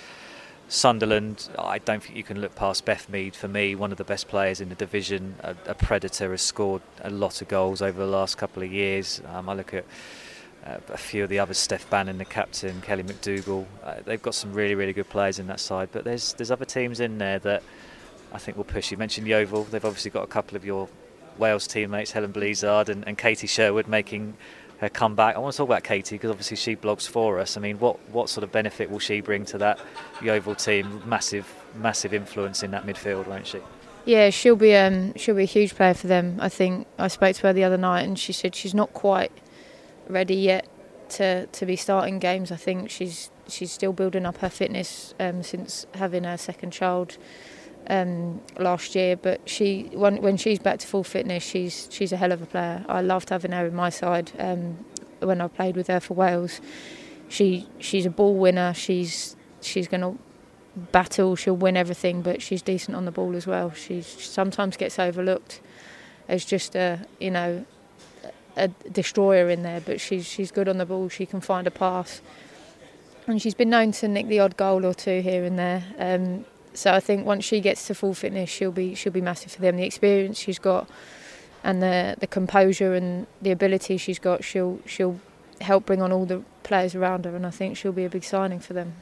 Sunderland, 0.68 1.48
I 1.60 1.78
don't 1.78 2.02
think 2.02 2.18
you 2.18 2.24
can 2.24 2.42
look 2.42 2.56
past 2.56 2.86
Beth 2.86 3.08
Mead. 3.08 3.36
For 3.36 3.48
me, 3.48 3.76
one 3.76 3.92
of 3.92 3.98
the 3.98 4.04
best 4.04 4.28
players 4.28 4.60
in 4.60 4.70
the 4.70 4.76
division, 4.76 5.36
a, 5.42 5.56
a 5.68 5.76
predator, 5.76 6.32
has 6.32 6.42
scored 6.42 6.82
a 7.02 7.10
lot 7.10 7.42
of 7.42 7.48
goals 7.48 7.82
over 7.82 8.00
the 8.00 8.12
last 8.12 8.38
couple 8.38 8.64
of 8.64 8.72
years. 8.72 9.22
Um, 9.28 9.48
I 9.48 9.54
look 9.54 9.74
at 9.74 9.86
uh, 10.66 10.78
a 10.90 10.98
few 10.98 11.24
of 11.24 11.30
the 11.30 11.38
others, 11.38 11.60
Steph 11.60 11.88
Bannon, 11.90 12.18
the 12.18 12.26
captain, 12.26 12.82
Kelly 12.82 13.04
McDougall. 13.04 13.66
Uh, 13.84 13.96
they've 14.04 14.22
got 14.22 14.34
some 14.34 14.54
really, 14.54 14.74
really 14.74 14.94
good 14.94 15.10
players 15.10 15.38
in 15.38 15.46
that 15.48 15.60
side. 15.60 15.90
But 15.92 16.04
there's 16.04 16.34
there's 16.34 16.50
other 16.50 16.66
teams 16.66 17.00
in 17.00 17.20
there 17.20 17.38
that 17.40 17.62
I 18.34 18.40
think 18.40 18.58
will 18.58 18.64
push. 18.64 18.92
You 18.92 18.98
mentioned 18.98 19.28
Yeovil. 19.28 19.66
They've 19.66 19.86
obviously 19.86 20.12
got 20.12 20.24
a 20.24 20.28
couple 20.28 20.58
of 20.58 20.66
your 20.66 20.90
Wales 21.38 21.68
teammates, 21.68 22.12
Helen 22.12 22.34
Bleazard 22.34 22.90
and, 22.90 23.08
and 23.08 23.18
Katie 23.18 23.48
Sherwood, 23.48 23.88
making 23.88 24.36
her 24.80 24.90
comeback. 24.90 25.36
I 25.36 25.40
want 25.40 25.54
to 25.54 25.58
talk 25.58 25.68
about 25.68 25.84
Katie 25.84 26.16
because 26.16 26.32
obviously 26.32 26.58
she 26.58 26.76
blogs 26.76 27.08
for 27.08 27.40
us. 27.40 27.58
I 27.58 27.62
mean, 27.62 27.80
what 27.80 27.98
what 28.10 28.30
sort 28.30 28.44
of 28.44 28.52
benefit 28.52 28.90
will 28.90 29.00
she 29.00 29.22
bring 29.22 29.46
to 29.46 29.58
that 29.60 29.80
Yeovil 30.22 30.56
team? 30.56 31.02
Massive, 31.06 31.52
massive 31.76 32.14
influence 32.14 32.64
in 32.64 32.72
that 32.72 32.86
midfield, 32.86 33.28
won't 33.28 33.48
she? 33.48 33.60
Yeah, 34.06 34.30
she'll 34.30 34.56
be 34.56 34.76
um, 34.76 35.16
she'll 35.16 35.36
be 35.36 35.44
a 35.44 35.46
huge 35.46 35.76
player 35.76 35.94
for 35.94 36.08
them. 36.08 36.38
I 36.40 36.50
think 36.50 36.88
I 37.00 37.08
spoke 37.08 37.36
to 37.38 37.48
her 37.48 37.54
the 37.54 37.64
other 37.64 37.78
night 37.78 38.02
and 38.02 38.18
she 38.20 38.34
said 38.34 38.54
she's 38.56 38.76
not 38.76 38.94
quite 38.94 39.32
ready 40.08 40.36
yet 40.36 40.68
to 41.10 41.48
to 41.48 41.66
be 41.66 41.76
starting 41.76 42.20
games. 42.20 42.52
I 42.52 42.56
think 42.56 42.90
she's 42.90 43.32
she's 43.48 43.72
still 43.72 43.94
building 43.94 44.26
up 44.26 44.38
her 44.38 44.50
fitness 44.50 45.14
um, 45.20 45.44
since 45.44 45.86
having 45.96 46.24
her 46.24 46.38
second 46.38 46.72
child 46.72 47.18
um, 47.90 48.42
last 48.58 48.96
year. 48.96 49.16
But 49.16 49.48
she 49.50 49.90
when 49.94 50.22
when 50.22 50.38
she's 50.38 50.60
back 50.60 50.80
to 50.80 50.88
full 50.88 51.04
fitness, 51.04 51.44
she's 51.44 51.88
she's 51.92 52.12
a 52.12 52.18
hell 52.18 52.32
of 52.32 52.42
a 52.42 52.46
player. 52.46 52.86
I 52.88 53.02
loved 53.02 53.30
having 53.30 53.52
her 53.52 53.66
in 53.66 53.76
my 53.76 53.90
side 53.90 54.32
um, 54.40 54.86
when 55.20 55.42
I 55.42 55.48
played 55.48 55.76
with 55.76 55.88
her 55.88 56.00
for 56.00 56.14
Wales. 56.14 56.62
She 57.30 57.68
she's 57.80 58.06
a 58.06 58.10
ball 58.10 58.36
winner. 58.36 58.74
She's 58.74 59.36
she's 59.62 59.88
going 59.88 60.02
to 60.02 60.18
battle. 60.76 61.36
She'll 61.36 61.56
win 61.56 61.78
everything, 61.78 62.22
but 62.22 62.42
she's 62.42 62.62
decent 62.62 62.96
on 62.96 63.06
the 63.06 63.12
ball 63.12 63.36
as 63.36 63.48
well. 63.48 63.72
She 63.72 64.02
sometimes 64.02 64.78
gets 64.78 65.00
overlooked 65.00 65.62
as 66.28 66.46
just 66.46 66.76
a 66.76 67.06
you 67.20 67.32
know 67.32 67.66
a 68.58 68.68
destroyer 68.68 69.50
in 69.50 69.64
there, 69.64 69.82
but 69.82 70.00
she's 70.00 70.26
she's 70.26 70.52
good 70.52 70.68
on 70.68 70.78
the 70.78 70.86
ball. 70.86 71.10
She 71.10 71.26
can 71.26 71.42
find 71.42 71.68
a 71.68 71.72
pass, 71.72 72.22
and 73.28 73.42
she's 73.42 73.54
been 73.54 73.70
known 73.70 73.92
to 73.94 74.08
nick 74.08 74.28
the 74.28 74.40
odd 74.40 74.58
goal 74.58 74.86
or 74.86 74.94
two 74.94 75.22
here 75.22 75.44
and 75.44 75.58
there. 75.58 75.84
Um, 75.98 76.46
so 76.78 76.94
I 76.94 77.00
think 77.00 77.26
once 77.26 77.44
she 77.44 77.60
gets 77.60 77.88
to 77.88 77.96
full 77.96 78.14
fitness, 78.14 78.50
she'll 78.50 78.72
be 78.72 78.96
she'll 78.96 79.14
be 79.14 79.22
massive 79.22 79.52
for 79.54 79.62
them. 79.62 79.78
The 79.78 79.84
experience 79.84 80.40
she's 80.40 80.60
got, 80.60 80.90
and 81.64 81.82
the 81.82 82.16
the 82.20 82.28
composure 82.28 82.94
and 82.94 83.28
the 83.42 83.52
ability 83.52 83.98
she's 83.98 84.20
got, 84.20 84.44
she'll 84.44 84.80
she'll 84.86 85.20
help 85.62 85.86
bring 85.86 86.02
on 86.02 86.12
all 86.12 86.26
the 86.26 86.44
players 86.64 86.96
around 86.96 87.26
her, 87.26 87.36
and 87.36 87.46
I 87.46 87.52
think 87.52 87.78
she'll 87.78 87.92
be 87.92 88.06
a 88.06 88.10
big 88.10 88.24
signing 88.24 88.60
for 88.60 88.74
them. 88.74 88.94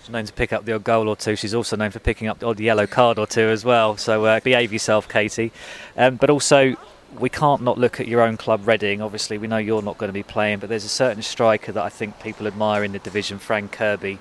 She's 0.00 0.10
known 0.10 0.26
to 0.26 0.32
pick 0.32 0.52
up 0.52 0.66
the 0.66 0.74
odd 0.74 0.84
goal 0.84 1.08
or 1.08 1.16
two. 1.16 1.34
She's 1.34 1.54
also 1.54 1.76
known 1.76 1.90
for 1.90 1.98
picking 1.98 2.28
up 2.28 2.38
the 2.38 2.46
odd 2.46 2.60
yellow 2.60 2.86
card 2.86 3.18
or 3.18 3.26
two 3.26 3.48
as 3.48 3.64
well. 3.64 3.96
So 3.96 4.24
uh, 4.26 4.40
behave 4.40 4.70
yourself, 4.70 5.08
Katie. 5.08 5.50
Um, 5.96 6.16
but 6.16 6.28
also, 6.28 6.76
we 7.18 7.30
can't 7.30 7.62
not 7.62 7.78
look 7.78 8.00
at 8.00 8.08
your 8.08 8.20
own 8.20 8.36
club, 8.36 8.68
Reading. 8.68 9.00
Obviously, 9.00 9.38
we 9.38 9.46
know 9.46 9.56
you're 9.56 9.80
not 9.80 9.96
going 9.96 10.10
to 10.10 10.12
be 10.12 10.22
playing, 10.22 10.58
but 10.58 10.68
there's 10.68 10.84
a 10.84 10.90
certain 10.90 11.22
striker 11.22 11.72
that 11.72 11.82
I 11.82 11.88
think 11.88 12.20
people 12.20 12.46
admire 12.46 12.84
in 12.84 12.92
the 12.92 12.98
division, 12.98 13.38
Fran 13.38 13.68
Kirby. 13.68 14.18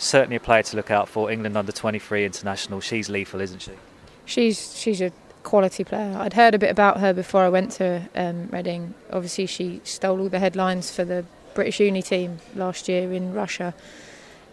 Certainly 0.00 0.36
a 0.36 0.40
player 0.40 0.62
to 0.62 0.76
look 0.76 0.90
out 0.90 1.10
for. 1.10 1.30
England 1.30 1.58
under 1.58 1.72
23 1.72 2.24
international. 2.24 2.80
She's 2.80 3.10
lethal, 3.10 3.42
isn't 3.42 3.60
she? 3.60 3.72
She's 4.24 4.74
she's 4.74 5.02
a 5.02 5.12
quality 5.42 5.84
player. 5.84 6.16
I'd 6.18 6.32
heard 6.32 6.54
a 6.54 6.58
bit 6.58 6.70
about 6.70 7.00
her 7.00 7.12
before 7.12 7.42
I 7.42 7.50
went 7.50 7.72
to 7.72 8.08
um, 8.14 8.48
Reading. 8.50 8.94
Obviously, 9.12 9.44
she 9.44 9.82
stole 9.84 10.18
all 10.20 10.30
the 10.30 10.38
headlines 10.38 10.90
for 10.90 11.04
the 11.04 11.26
British 11.52 11.80
uni 11.80 12.00
team 12.00 12.38
last 12.54 12.88
year 12.88 13.12
in 13.12 13.34
Russia. 13.34 13.74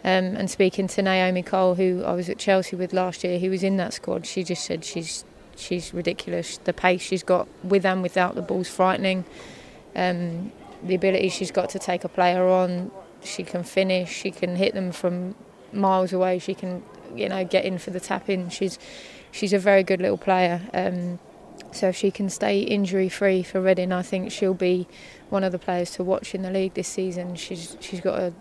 Um, 0.04 0.36
and 0.36 0.50
speaking 0.50 0.86
to 0.88 1.00
Naomi 1.00 1.42
Cole, 1.42 1.76
who 1.76 2.04
I 2.04 2.12
was 2.12 2.28
at 2.28 2.38
Chelsea 2.38 2.76
with 2.76 2.92
last 2.92 3.24
year, 3.24 3.38
who 3.38 3.48
was 3.48 3.62
in 3.62 3.78
that 3.78 3.94
squad, 3.94 4.26
she 4.26 4.44
just 4.44 4.66
said 4.66 4.84
she's 4.84 5.24
she's 5.56 5.94
ridiculous. 5.94 6.58
The 6.58 6.74
pace 6.74 7.00
she's 7.00 7.22
got 7.22 7.48
with 7.64 7.86
and 7.86 8.02
without 8.02 8.34
the 8.34 8.42
ball's 8.42 8.68
frightening. 8.68 9.24
Um, 9.96 10.52
the 10.82 10.94
ability 10.94 11.30
she's 11.30 11.50
got 11.50 11.70
to 11.70 11.78
take 11.78 12.04
a 12.04 12.08
player 12.08 12.46
on. 12.46 12.90
She 13.22 13.42
can 13.42 13.64
finish. 13.64 14.10
She 14.10 14.30
can 14.30 14.56
hit 14.56 14.74
them 14.74 14.92
from 14.92 15.34
miles 15.72 16.12
away. 16.12 16.38
She 16.38 16.54
can, 16.54 16.82
you 17.14 17.28
know, 17.28 17.44
get 17.44 17.64
in 17.64 17.78
for 17.78 17.90
the 17.90 18.00
tap 18.00 18.28
in. 18.28 18.48
She's 18.48 18.78
she's 19.30 19.52
a 19.52 19.58
very 19.58 19.82
good 19.82 20.00
little 20.00 20.18
player. 20.18 20.62
Um, 20.72 21.18
so 21.72 21.88
if 21.88 21.96
she 21.96 22.10
can 22.10 22.30
stay 22.30 22.60
injury 22.60 23.08
free 23.08 23.42
for 23.42 23.60
Reading, 23.60 23.92
I 23.92 24.02
think 24.02 24.32
she'll 24.32 24.54
be 24.54 24.86
one 25.28 25.44
of 25.44 25.52
the 25.52 25.58
players 25.58 25.90
to 25.92 26.04
watch 26.04 26.34
in 26.34 26.42
the 26.42 26.50
league 26.50 26.74
this 26.74 26.88
season. 26.88 27.34
She's 27.34 27.76
she's 27.80 28.00
got 28.00 28.18
a, 28.18 28.32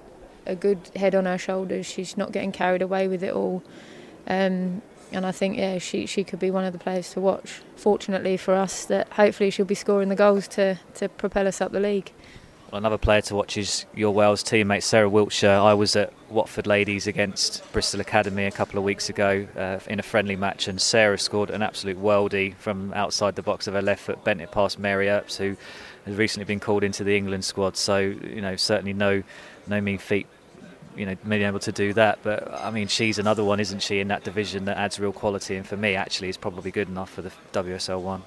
a 0.45 0.55
good 0.55 0.89
head 0.95 1.15
on 1.15 1.25
her 1.25 1.37
shoulders. 1.37 1.85
She's 1.85 2.17
not 2.17 2.31
getting 2.31 2.51
carried 2.51 2.81
away 2.81 3.07
with 3.07 3.23
it 3.23 3.33
all. 3.33 3.63
Um, 4.27 4.81
and 5.11 5.25
I 5.25 5.31
think 5.31 5.57
yeah, 5.57 5.77
she 5.77 6.05
she 6.05 6.23
could 6.23 6.39
be 6.39 6.51
one 6.51 6.65
of 6.65 6.73
the 6.73 6.79
players 6.79 7.11
to 7.11 7.21
watch. 7.21 7.61
Fortunately 7.75 8.37
for 8.37 8.53
us, 8.53 8.85
that 8.85 9.09
hopefully 9.13 9.49
she'll 9.49 9.65
be 9.65 9.75
scoring 9.75 10.09
the 10.09 10.15
goals 10.15 10.47
to 10.49 10.79
to 10.95 11.09
propel 11.09 11.47
us 11.47 11.61
up 11.61 11.71
the 11.71 11.79
league. 11.79 12.11
Another 12.73 12.97
player 12.97 13.21
to 13.21 13.35
watch 13.35 13.57
is 13.57 13.85
your 13.95 14.13
Wales 14.13 14.43
teammate 14.43 14.83
Sarah 14.83 15.09
Wiltshire. 15.09 15.49
I 15.49 15.73
was 15.73 15.95
at 15.95 16.11
Watford 16.29 16.67
Ladies 16.67 17.07
against 17.07 17.63
Bristol 17.71 18.01
Academy 18.01 18.43
a 18.43 18.51
couple 18.51 18.77
of 18.77 18.83
weeks 18.83 19.09
ago 19.09 19.47
uh, 19.55 19.79
in 19.87 19.99
a 19.99 20.03
friendly 20.03 20.35
match, 20.35 20.67
and 20.67 20.81
Sarah 20.81 21.17
scored 21.17 21.49
an 21.49 21.61
absolute 21.61 21.97
worldie 21.97 22.55
from 22.55 22.91
outside 22.93 23.35
the 23.35 23.41
box 23.41 23.67
of 23.67 23.73
her 23.73 23.81
left 23.81 24.03
foot, 24.03 24.21
bent 24.25 24.41
it 24.41 24.51
past 24.51 24.79
Mary 24.79 25.07
Earps, 25.07 25.37
who 25.37 25.55
has 26.05 26.17
recently 26.17 26.43
been 26.43 26.59
called 26.59 26.83
into 26.83 27.05
the 27.05 27.15
England 27.15 27.45
squad. 27.45 27.77
So 27.77 27.99
you 27.99 28.41
know, 28.41 28.57
certainly 28.57 28.93
no 28.93 29.23
no 29.67 29.79
mean 29.79 29.97
feat 29.97 30.27
you 30.97 31.05
know 31.05 31.15
being 31.27 31.43
able 31.43 31.59
to 31.59 31.71
do 31.71 31.93
that. 31.93 32.19
But 32.21 32.51
I 32.53 32.69
mean, 32.71 32.87
she's 32.87 33.17
another 33.17 33.45
one, 33.45 33.61
isn't 33.61 33.81
she, 33.81 33.99
in 33.99 34.09
that 34.09 34.25
division 34.25 34.65
that 34.65 34.77
adds 34.77 34.99
real 34.99 35.13
quality, 35.13 35.55
and 35.55 35.65
for 35.65 35.77
me, 35.77 35.95
actually, 35.95 36.27
is 36.27 36.37
probably 36.37 36.71
good 36.71 36.89
enough 36.89 37.11
for 37.11 37.21
the 37.21 37.31
WSL 37.53 38.01
one. 38.01 38.23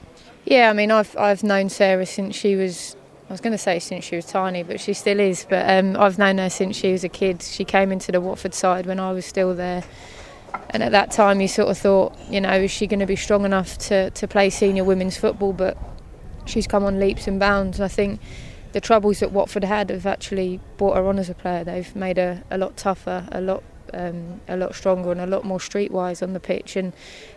Yeah, 0.46 0.70
I 0.70 0.72
mean, 0.72 0.90
I've 0.90 1.14
I've 1.18 1.42
known 1.42 1.68
Sarah 1.68 2.06
since 2.06 2.34
she 2.36 2.56
was. 2.56 2.96
I 3.30 3.32
was 3.32 3.40
going 3.40 3.52
to 3.52 3.58
say 3.58 3.78
since 3.78 4.04
she 4.04 4.16
was 4.16 4.26
tiny, 4.26 4.64
but 4.64 4.80
she 4.80 4.92
still 4.92 5.20
is. 5.20 5.46
But 5.48 5.70
um, 5.70 5.96
I've 5.96 6.18
known 6.18 6.38
her 6.38 6.50
since 6.50 6.74
she 6.74 6.90
was 6.90 7.04
a 7.04 7.08
kid. 7.08 7.42
She 7.42 7.64
came 7.64 7.92
into 7.92 8.10
the 8.10 8.20
Watford 8.20 8.54
side 8.54 8.86
when 8.86 8.98
I 8.98 9.12
was 9.12 9.24
still 9.24 9.54
there, 9.54 9.84
and 10.70 10.82
at 10.82 10.90
that 10.90 11.12
time, 11.12 11.40
you 11.40 11.46
sort 11.46 11.68
of 11.68 11.78
thought, 11.78 12.18
you 12.28 12.40
know, 12.40 12.50
is 12.54 12.72
she 12.72 12.88
going 12.88 12.98
to 12.98 13.06
be 13.06 13.14
strong 13.14 13.44
enough 13.44 13.78
to 13.78 14.10
to 14.10 14.26
play 14.26 14.50
senior 14.50 14.82
women's 14.82 15.16
football? 15.16 15.52
But 15.52 15.78
she's 16.44 16.66
come 16.66 16.82
on 16.82 16.98
leaps 16.98 17.28
and 17.28 17.38
bounds. 17.38 17.80
I 17.80 17.86
think 17.86 18.20
the 18.72 18.80
troubles 18.80 19.20
that 19.20 19.30
Watford 19.30 19.62
had 19.62 19.90
have 19.90 20.06
actually 20.06 20.58
brought 20.76 20.96
her 20.96 21.06
on 21.06 21.16
as 21.20 21.30
a 21.30 21.34
player. 21.34 21.62
They've 21.62 21.94
made 21.94 22.16
her 22.16 22.42
a 22.50 22.58
lot 22.58 22.76
tougher, 22.76 23.28
a 23.30 23.40
lot 23.40 23.62
um, 23.94 24.40
a 24.48 24.56
lot 24.56 24.74
stronger 24.74 25.12
and 25.12 25.20
a 25.20 25.26
lot 25.26 25.44
more 25.44 25.58
streetwise 25.58 26.22
on 26.22 26.32
the 26.32 26.40
pitch. 26.40 26.76
And 26.76 26.92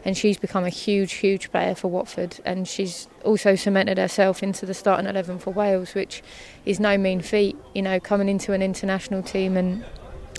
and 0.05 0.17
she's 0.17 0.37
become 0.37 0.63
a 0.63 0.69
huge 0.69 1.13
huge 1.13 1.51
player 1.51 1.75
for 1.75 1.89
Watford. 1.89 2.39
And 2.45 2.67
she's 2.67 3.07
also 3.23 3.55
cemented 3.55 3.97
herself 3.97 4.43
into 4.43 4.65
the 4.65 4.73
starting 4.73 5.07
11 5.07 5.39
for 5.39 5.51
Wales 5.51 5.95
which 5.95 6.21
is 6.65 6.79
no 6.79 6.97
mean 6.97 7.21
feat 7.21 7.55
you 7.73 7.81
know 7.81 7.97
coming 7.99 8.27
into 8.27 8.51
an 8.51 8.61
international 8.61 9.23
team 9.23 9.55
and 9.55 9.85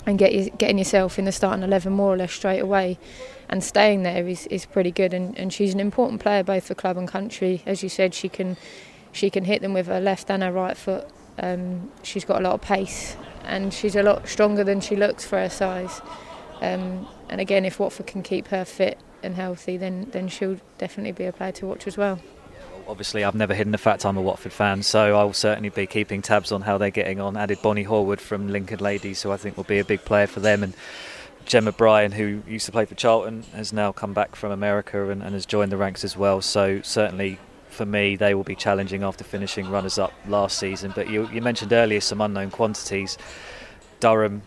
and 0.05 0.19
get 0.19 0.57
getting 0.57 0.77
yourself 0.77 1.17
in 1.17 1.25
the 1.25 1.31
starting 1.31 1.63
11 1.63 1.91
more 1.91 2.13
or 2.13 2.17
less 2.17 2.31
straight 2.31 2.59
away 2.59 2.97
and 3.49 3.63
staying 3.63 4.03
there 4.03 4.27
is, 4.27 4.47
is 4.47 4.65
pretty 4.65 4.91
good. 4.91 5.13
And, 5.13 5.37
and 5.37 5.53
she's 5.53 5.73
an 5.73 5.79
important 5.79 6.21
player 6.21 6.43
both 6.43 6.65
for 6.65 6.75
club 6.75 6.97
and 6.97 7.07
country. 7.07 7.61
As 7.65 7.83
you 7.83 7.89
said 7.89 8.13
she 8.13 8.29
can 8.29 8.57
she 9.11 9.29
can 9.29 9.45
hit 9.45 9.61
them 9.61 9.73
with 9.73 9.87
her 9.87 9.99
left 9.99 10.29
and 10.29 10.43
her 10.43 10.51
right 10.51 10.75
foot. 10.75 11.07
Um, 11.37 11.91
she's 12.03 12.25
got 12.25 12.41
a 12.41 12.43
lot 12.43 12.53
of 12.53 12.61
pace 12.61 13.15
and 13.45 13.73
she's 13.73 13.95
a 13.95 14.03
lot 14.03 14.27
stronger 14.27 14.63
than 14.63 14.81
she 14.81 14.95
looks 14.95 15.25
for 15.25 15.37
her 15.39 15.49
size. 15.49 16.01
Um, 16.61 17.07
and 17.29 17.41
again, 17.41 17.65
if 17.65 17.79
Watford 17.79 18.07
can 18.07 18.23
keep 18.23 18.47
her 18.47 18.65
fit 18.65 18.97
and 19.23 19.35
healthy, 19.35 19.77
then 19.77 20.07
then 20.11 20.27
she'll 20.27 20.59
definitely 20.77 21.11
be 21.11 21.25
a 21.25 21.33
player 21.33 21.51
to 21.53 21.65
watch 21.65 21.87
as 21.87 21.97
well. 21.97 22.19
Obviously, 22.87 23.23
I've 23.23 23.35
never 23.35 23.55
hidden 23.55 23.71
the 23.71 23.79
fact 23.79 24.05
I'm 24.05 24.15
a 24.15 24.21
Watford 24.21 24.53
fan, 24.53 24.83
so 24.83 25.17
I'll 25.17 25.33
certainly 25.33 25.69
be 25.69 25.87
keeping 25.87 26.21
tabs 26.21 26.51
on 26.51 26.61
how 26.61 26.77
they're 26.77 26.91
getting 26.91 27.19
on. 27.19 27.35
Added 27.35 27.59
Bonnie 27.63 27.85
Horwood 27.85 28.19
from 28.19 28.49
Lincoln 28.49 28.79
Ladies, 28.79 29.23
who 29.23 29.31
I 29.31 29.37
think 29.37 29.57
will 29.57 29.63
be 29.63 29.79
a 29.79 29.85
big 29.85 30.05
player 30.05 30.27
for 30.27 30.39
them, 30.39 30.61
and 30.61 30.75
Gemma 31.45 31.71
Bryan, 31.71 32.11
who 32.11 32.43
used 32.47 32.65
to 32.67 32.71
play 32.71 32.85
for 32.85 32.95
Charlton, 32.95 33.43
has 33.53 33.73
now 33.73 33.91
come 33.91 34.13
back 34.13 34.35
from 34.35 34.51
America 34.51 35.09
and, 35.09 35.23
and 35.23 35.33
has 35.33 35.45
joined 35.45 35.71
the 35.71 35.77
ranks 35.77 36.03
as 36.03 36.15
well. 36.15 36.41
So 36.41 36.81
certainly 36.81 37.39
for 37.75 37.85
me, 37.85 38.15
they 38.15 38.33
will 38.33 38.43
be 38.43 38.55
challenging 38.55 39.03
after 39.03 39.23
finishing 39.23 39.69
runners 39.69 39.99
up 39.99 40.13
last 40.27 40.57
season. 40.57 40.93
But 40.95 41.09
you, 41.09 41.29
you 41.31 41.41
mentioned 41.41 41.73
earlier 41.73 42.01
some 42.01 42.21
unknown 42.21 42.49
quantities. 42.51 43.17
Durham 43.99 44.41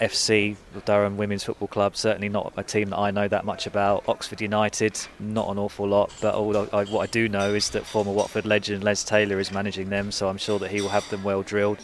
FC, 0.00 0.56
Durham 0.84 1.16
Women's 1.16 1.44
Football 1.44 1.68
Club, 1.68 1.96
certainly 1.96 2.28
not 2.28 2.52
a 2.56 2.62
team 2.62 2.90
that 2.90 2.98
I 2.98 3.10
know 3.10 3.28
that 3.28 3.44
much 3.44 3.66
about. 3.66 4.08
Oxford 4.08 4.40
United, 4.40 4.98
not 5.18 5.48
an 5.48 5.58
awful 5.58 5.88
lot, 5.88 6.12
but 6.20 6.34
all 6.34 6.56
I, 6.56 6.84
what 6.84 7.00
I 7.00 7.06
do 7.06 7.28
know 7.28 7.54
is 7.54 7.70
that 7.70 7.86
former 7.86 8.12
Watford 8.12 8.44
legend 8.44 8.84
Les 8.84 9.04
Taylor 9.04 9.38
is 9.38 9.50
managing 9.52 9.90
them, 9.90 10.12
so 10.12 10.28
I'm 10.28 10.38
sure 10.38 10.58
that 10.58 10.70
he 10.70 10.80
will 10.80 10.88
have 10.90 11.08
them 11.10 11.22
well 11.22 11.42
drilled. 11.42 11.78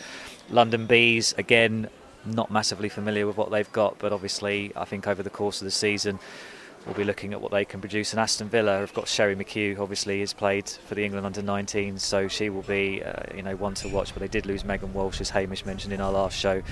London 0.51 0.87
Bees, 0.87 1.35
again, 1.39 1.89
not 2.25 2.51
massively 2.51 2.89
familiar 2.89 3.27
with 3.27 3.37
what 3.37 3.51
they've 3.51 3.73
got, 3.73 3.99
but 3.99 4.13
obviously 4.13 4.73
I 4.77 4.85
think 4.85 5.07
over 5.07 5.23
the 5.23 5.31
course 5.31 5.61
of 5.61 5.65
the 5.65 5.71
season 5.71 6.19
we'll 6.87 6.95
be 6.95 7.05
looking 7.05 7.33
at 7.33 7.41
what 7.41 7.53
they 7.53 7.65
can 7.65 7.81
produce. 7.81 8.13
And 8.13 8.21
Aston 8.21 8.49
Villa 8.49 8.79
have 8.79 8.95
got 8.95 9.09
Sherry 9.09 9.37
McHugh, 9.37 9.79
obviously, 9.79 10.21
has 10.21 10.33
played 10.33 10.69
for 10.69 10.95
the 10.95 11.05
England 11.05 11.27
under 11.27 11.43
19, 11.43 11.99
so 11.99 12.29
she 12.29 12.51
will 12.51 12.63
be, 12.63 13.03
uh, 13.03 13.23
you 13.35 13.43
know, 13.43 13.57
one 13.57 13.75
to 13.75 13.89
watch. 13.89 14.13
But 14.15 14.21
they 14.21 14.29
did 14.29 14.47
lose 14.47 14.65
Megan 14.65 14.93
Walsh, 14.95 15.21
as 15.21 15.31
Hamish 15.31 15.65
mentioned 15.65 15.93
in 15.93 16.01
our 16.01 16.13
last 16.13 16.37
show, 16.39 16.63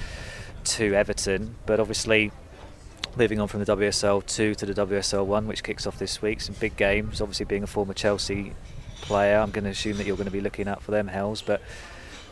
to 0.65 0.95
Everton. 0.95 1.57
But 1.67 1.81
obviously, 1.81 2.33
moving 3.17 3.41
on 3.41 3.49
from 3.49 3.63
the 3.63 3.77
WSL 3.77 4.25
2 4.27 4.55
to 4.55 4.67
the 4.67 4.87
WSL 4.87 5.27
1, 5.27 5.47
which 5.47 5.63
kicks 5.63 5.87
off 5.87 5.99
this 5.99 6.23
week, 6.23 6.41
some 6.41 6.55
big 6.59 6.77
games. 6.77 7.21
Obviously, 7.21 7.47
being 7.47 7.63
a 7.63 7.69
former 7.69 7.95
Chelsea 7.95 8.55
player, 9.03 9.39
I'm 9.39 9.51
going 9.51 9.65
to 9.65 9.71
assume 9.71 9.97
that 9.99 10.07
you're 10.07 10.17
going 10.17 10.27
to 10.27 10.33
be 10.33 10.41
looking 10.41 10.69
out 10.69 10.83
for 10.83 10.91
them, 10.91 11.09
Hells. 11.09 11.43
But 11.43 11.61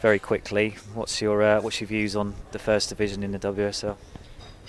very 0.00 0.18
quickly, 0.18 0.76
what's 0.94 1.20
your 1.20 1.42
uh, 1.42 1.60
what's 1.60 1.80
your 1.80 1.88
views 1.88 2.16
on 2.16 2.34
the 2.52 2.58
first 2.58 2.88
division 2.88 3.22
in 3.22 3.32
the 3.32 3.38
WSL? 3.38 3.96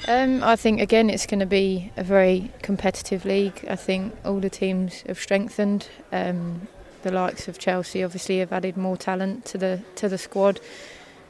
Um, 0.06 0.44
I 0.44 0.56
think 0.56 0.80
again 0.80 1.10
it's 1.10 1.26
going 1.26 1.40
to 1.40 1.46
be 1.46 1.92
a 1.98 2.04
very 2.04 2.52
competitive 2.62 3.26
league. 3.26 3.66
I 3.68 3.76
think 3.76 4.16
all 4.24 4.40
the 4.40 4.50
teams 4.50 5.02
have 5.02 5.20
strengthened. 5.20 5.88
Um, 6.12 6.68
the 7.04 7.12
likes 7.12 7.48
of 7.48 7.58
Chelsea 7.58 8.04
obviously 8.04 8.40
have 8.40 8.52
added 8.52 8.78
more 8.78 8.98
talent 8.98 9.46
to 9.46 9.58
the 9.58 9.82
to 9.96 10.08
the 10.08 10.18
squad, 10.18 10.60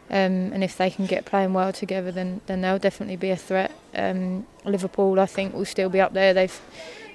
um, 0.10 0.52
and 0.54 0.64
if 0.64 0.78
they 0.78 0.90
can 0.90 1.06
get 1.06 1.26
playing 1.26 1.54
well 1.54 1.72
together, 1.72 2.12
then 2.12 2.42
then 2.48 2.62
they'll 2.62 2.80
definitely 2.80 3.16
be 3.16 3.30
a 3.30 3.38
threat. 3.38 3.72
Um, 3.96 4.46
Liverpool, 4.66 5.20
I 5.20 5.26
think, 5.28 5.54
will 5.54 5.66
still 5.66 5.90
be 5.90 6.02
up 6.02 6.14
there. 6.14 6.34
They've 6.34 6.62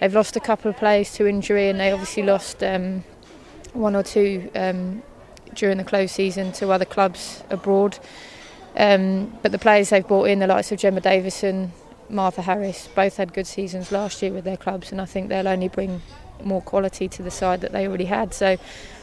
they've 0.00 0.14
lost 0.14 0.36
a 0.36 0.40
couple 0.40 0.70
of 0.70 0.76
players 0.76 1.12
to 1.14 1.26
injury, 1.26 1.68
and 1.68 1.78
they 1.78 1.92
obviously 1.92 2.22
lost 2.22 2.62
um, 2.62 3.04
one 3.74 3.94
or 3.94 4.02
two 4.02 4.50
um, 4.54 5.02
during 5.54 5.78
the 5.78 5.84
close 5.84 6.12
season 6.12 6.52
to 6.52 6.70
other 6.70 6.86
clubs 6.86 7.44
abroad. 7.50 7.98
Um, 8.76 9.38
but 9.42 9.52
the 9.52 9.58
players 9.58 9.90
they've 9.90 10.06
brought 10.06 10.24
in, 10.24 10.38
the 10.38 10.46
likes 10.46 10.72
of 10.72 10.78
Gemma 10.78 11.00
Davison, 11.00 11.72
Martha 12.08 12.42
Harris, 12.42 12.88
both 12.94 13.16
had 13.16 13.32
good 13.32 13.46
seasons 13.46 13.92
last 13.92 14.22
year 14.22 14.32
with 14.32 14.44
their 14.44 14.56
clubs, 14.56 14.92
and 14.92 15.00
I 15.00 15.04
think 15.04 15.28
they'll 15.28 15.48
only 15.48 15.68
bring 15.68 16.02
more 16.42 16.62
quality 16.62 17.08
to 17.08 17.22
the 17.22 17.30
side 17.30 17.60
that 17.60 17.72
they 17.72 17.86
already 17.86 18.06
had. 18.06 18.34
So 18.34 18.56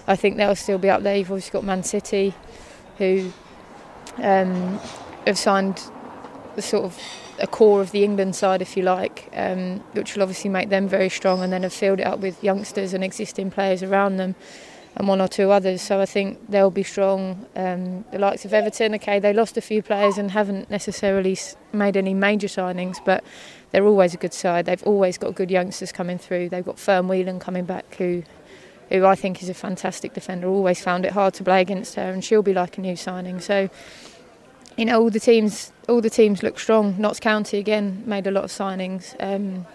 I 0.07 0.15
think 0.15 0.37
they'll 0.37 0.55
still 0.55 0.77
be 0.77 0.89
up 0.89 1.03
there. 1.03 1.15
You've 1.15 1.31
obviously 1.31 1.51
got 1.51 1.63
Man 1.63 1.83
City, 1.83 2.33
who 2.97 3.31
um, 4.17 4.79
have 5.25 5.37
signed 5.37 5.81
the 6.55 6.61
sort 6.61 6.85
of 6.85 6.99
a 7.39 7.47
core 7.47 7.79
of 7.79 7.91
the 7.91 8.03
England 8.03 8.35
side, 8.35 8.61
if 8.61 8.75
you 8.75 8.83
like, 8.83 9.29
um, 9.33 9.79
which 9.93 10.15
will 10.15 10.23
obviously 10.23 10.49
make 10.49 10.69
them 10.69 10.87
very 10.87 11.09
strong, 11.09 11.41
and 11.41 11.53
then 11.53 11.63
have 11.63 11.73
filled 11.73 11.99
it 11.99 12.05
up 12.05 12.19
with 12.19 12.43
youngsters 12.43 12.93
and 12.93 13.03
existing 13.03 13.51
players 13.51 13.81
around 13.81 14.17
them 14.17 14.35
and 14.99 15.07
one 15.07 15.21
or 15.21 15.29
two 15.29 15.49
others. 15.49 15.81
So 15.81 16.01
I 16.01 16.05
think 16.05 16.51
they'll 16.51 16.69
be 16.69 16.83
strong. 16.83 17.45
Um, 17.55 18.03
the 18.11 18.19
likes 18.19 18.43
of 18.43 18.53
Everton, 18.53 18.93
okay, 18.95 19.17
they 19.17 19.31
lost 19.31 19.55
a 19.55 19.61
few 19.61 19.81
players 19.81 20.17
and 20.17 20.31
haven't 20.31 20.69
necessarily 20.69 21.37
made 21.71 21.95
any 21.95 22.13
major 22.13 22.47
signings, 22.47 22.97
but 23.03 23.23
they're 23.71 23.85
always 23.85 24.13
a 24.13 24.17
good 24.17 24.33
side. 24.33 24.65
They've 24.65 24.83
always 24.83 25.17
got 25.17 25.35
good 25.35 25.49
youngsters 25.49 25.93
coming 25.93 26.17
through. 26.17 26.49
They've 26.49 26.65
got 26.65 26.77
Fern 26.77 27.07
Whelan 27.07 27.39
coming 27.39 27.63
back, 27.63 27.95
who, 27.95 28.23
who 28.89 29.05
I 29.05 29.15
think 29.15 29.41
is 29.41 29.47
a 29.47 29.53
fantastic 29.53 30.13
defender. 30.13 30.49
Always 30.49 30.81
found 30.81 31.05
it 31.05 31.13
hard 31.13 31.33
to 31.35 31.45
play 31.45 31.61
against 31.61 31.95
her, 31.95 32.11
and 32.11 32.23
she'll 32.23 32.43
be 32.43 32.53
like 32.53 32.77
a 32.77 32.81
new 32.81 32.95
signing. 32.95 33.39
So. 33.39 33.69
You 34.77 34.85
know, 34.85 35.01
all 35.01 35.09
the 35.09 35.19
teams, 35.19 35.73
all 35.89 35.99
the 35.99 36.09
teams 36.09 36.41
look 36.41 36.57
strong. 36.57 36.95
Notts 36.97 37.19
County 37.19 37.57
again 37.57 38.01
made 38.05 38.25
a 38.27 38.31
lot 38.31 38.45
of 38.45 38.49
signings. 38.49 39.13
Um, 39.19 39.65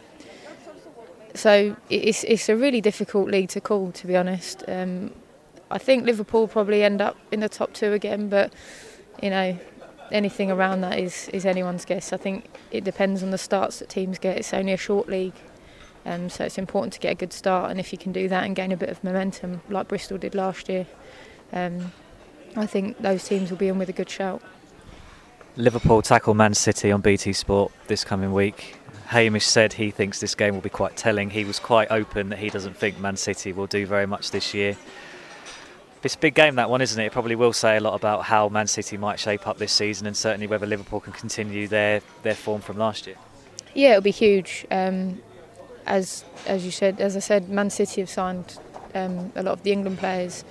so 1.35 1.77
it's 1.91 2.25
it's 2.25 2.49
a 2.49 2.57
really 2.57 2.81
difficult 2.81 3.29
league 3.29 3.49
to 3.51 3.61
call, 3.61 3.93
to 3.93 4.07
be 4.07 4.17
honest. 4.17 4.63
Um, 4.69 5.13
I 5.71 5.79
think 5.79 6.07
Liverpool 6.07 6.47
probably 6.47 6.83
end 6.83 7.01
up 7.01 7.17
in 7.33 7.41
the 7.41 7.49
top 7.49 7.73
two 7.73 7.93
again, 7.93 8.29
but 8.29 8.53
you 9.23 9.31
know 9.31 9.59
anything 10.13 10.51
around 10.51 10.83
that 10.83 10.99
is 10.99 11.29
is 11.31 11.45
anyone's 11.45 11.85
guess. 11.85 12.13
I 12.13 12.17
think 12.17 12.47
it 12.71 12.85
depends 12.85 13.23
on 13.23 13.31
the 13.31 13.39
starts 13.39 13.81
that 13.81 13.89
teams 13.89 14.19
get. 14.19 14.39
It's 14.39 14.55
only 14.55 14.73
a 14.73 14.79
short 14.79 15.09
league. 15.09 15.35
Um, 16.07 16.29
so 16.29 16.45
it's 16.45 16.59
important 16.59 16.93
to 16.93 17.01
get 17.01 17.13
a 17.13 17.15
good 17.15 17.33
start, 17.33 17.71
and 17.71 17.81
if 17.81 17.91
you 17.91 17.99
can 17.99 18.13
do 18.13 18.29
that 18.29 18.45
and 18.45 18.55
gain 18.55 18.73
a 18.73 18.77
bit 18.77 18.91
of 18.91 19.03
momentum, 19.03 19.63
like 19.71 19.89
Bristol 19.89 20.19
did 20.19 20.35
last 20.35 20.69
year, 20.69 20.87
um, 21.53 21.93
I 22.57 22.67
think 22.67 22.99
those 22.99 23.25
teams 23.25 23.51
will 23.51 23.57
be 23.57 23.69
in 23.69 23.79
with 23.79 23.89
a 23.89 23.93
good 23.93 24.11
shout. 24.11 24.43
Liverpool 25.57 26.03
tackle 26.03 26.35
Man 26.35 26.53
City 26.53 26.93
on 26.93 27.01
BT 27.01 27.33
Sport 27.33 27.73
this 27.87 28.05
coming 28.05 28.35
week. 28.35 28.77
Hamish 29.07 29.47
said 29.47 29.75
he 29.75 29.91
thinks 29.91 30.21
this 30.21 30.35
game 30.35 30.55
will 30.55 30.63
be 30.63 30.71
quite 30.71 30.97
telling. 30.97 31.31
He 31.31 31.45
was 31.45 31.59
quite 31.59 31.91
open 31.91 32.31
that 32.31 32.39
he 32.39 32.51
doesn't 32.51 32.77
think 32.77 32.99
Man 32.99 33.17
City 33.17 33.53
will 33.53 33.67
do 33.67 33.87
very 33.87 34.07
much 34.07 34.31
this 34.31 34.55
year. 34.55 34.77
It's 36.03 36.15
a 36.15 36.19
big 36.19 36.35
game 36.35 36.57
that 36.57 36.69
one, 36.69 36.83
isn't 36.83 37.01
it? 37.01 37.07
It 37.07 37.13
probably 37.13 37.35
will 37.35 37.55
say 37.55 37.79
a 37.79 37.81
lot 37.81 37.95
about 37.95 38.25
how 38.25 38.51
Man 38.51 38.67
City 38.67 38.99
might 38.99 39.19
shape 39.19 39.47
up 39.47 39.57
this 39.57 39.73
season, 39.73 40.07
and 40.07 40.15
certainly 40.15 40.47
whether 40.47 40.67
Liverpool 40.67 41.01
can 41.01 41.15
continue 41.15 41.67
their 41.67 42.03
their 42.23 42.35
form 42.35 42.61
from 42.61 42.77
last 42.77 43.07
year. 43.07 43.17
Yeah, 43.75 43.91
it'll 43.91 44.03
be 44.03 44.11
huge. 44.11 44.67
Um, 44.71 45.23
as 45.87 46.25
as 46.47 46.65
you 46.65 46.71
said, 46.71 47.01
as 47.01 47.17
I 47.17 47.21
said, 47.21 47.49
Man 47.49 47.71
City 47.71 48.03
have 48.03 48.11
signed 48.11 48.59
um, 48.95 49.33
a 49.35 49.43
lot 49.43 49.53
of 49.53 49.63
the 49.63 49.73
England 49.73 49.99
players, 49.99 50.45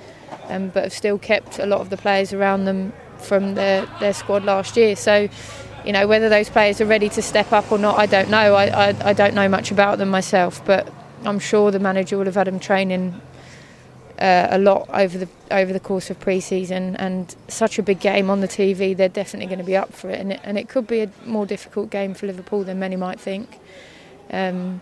um, 0.49 0.69
but 0.69 0.83
have 0.83 0.93
still 0.93 1.17
kept 1.17 1.59
a 1.59 1.65
lot 1.65 1.81
of 1.81 1.89
the 1.89 1.97
players 1.97 2.33
around 2.33 2.65
them 2.65 2.93
from 3.17 3.55
their, 3.55 3.85
their 3.99 4.13
squad 4.13 4.43
last 4.43 4.75
year. 4.75 4.95
So, 4.95 5.29
you 5.85 5.91
know, 5.91 6.07
whether 6.07 6.29
those 6.29 6.49
players 6.49 6.79
are 6.81 6.85
ready 6.85 7.09
to 7.09 7.21
step 7.21 7.51
up 7.51 7.71
or 7.71 7.77
not, 7.77 7.97
I 7.99 8.05
don't 8.05 8.29
know. 8.29 8.55
I, 8.55 8.89
I, 8.89 9.09
I 9.09 9.13
don't 9.13 9.33
know 9.33 9.49
much 9.49 9.71
about 9.71 9.97
them 9.97 10.09
myself, 10.09 10.63
but 10.65 10.91
I'm 11.25 11.39
sure 11.39 11.71
the 11.71 11.79
manager 11.79 12.17
will 12.17 12.25
have 12.25 12.35
had 12.35 12.47
them 12.47 12.59
training 12.59 13.21
uh, 14.19 14.47
a 14.51 14.57
lot 14.57 14.87
over 14.93 15.17
the 15.17 15.27
over 15.51 15.73
the 15.73 15.79
course 15.79 16.09
of 16.09 16.19
pre-season 16.19 16.95
and 16.97 17.35
such 17.47 17.79
a 17.79 17.83
big 17.83 17.99
game 17.99 18.29
on 18.29 18.41
the 18.41 18.47
TV 18.47 18.95
they're 18.95 19.09
definitely 19.09 19.47
going 19.47 19.59
to 19.59 19.65
be 19.65 19.75
up 19.75 19.93
for 19.93 20.09
it. 20.09 20.19
And 20.19 20.33
it, 20.33 20.39
and 20.43 20.57
it 20.57 20.69
could 20.69 20.87
be 20.87 21.01
a 21.01 21.09
more 21.25 21.45
difficult 21.45 21.89
game 21.89 22.13
for 22.13 22.27
Liverpool 22.27 22.63
than 22.63 22.79
many 22.79 22.95
might 22.95 23.19
think. 23.19 23.59
Um, 24.31 24.81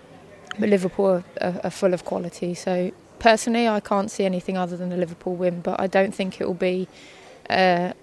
but 0.60 0.70
Liverpool 0.70 1.06
are, 1.06 1.24
are, 1.40 1.62
are 1.64 1.70
full 1.70 1.94
of 1.94 2.06
quality. 2.06 2.54
So 2.54 2.92
personally 3.20 3.68
I 3.68 3.80
can't 3.80 4.12
see 4.12 4.26
anything 4.26 4.58
other 4.58 4.78
than 4.78 4.92
a 4.92 4.98
Liverpool 4.98 5.36
win 5.36 5.62
but 5.62 5.80
I 5.80 5.88
don't 5.88 6.14
think 6.14 6.42
it 6.42 6.46
will 6.46 6.54
be 6.54 6.88
uh, 7.50 7.94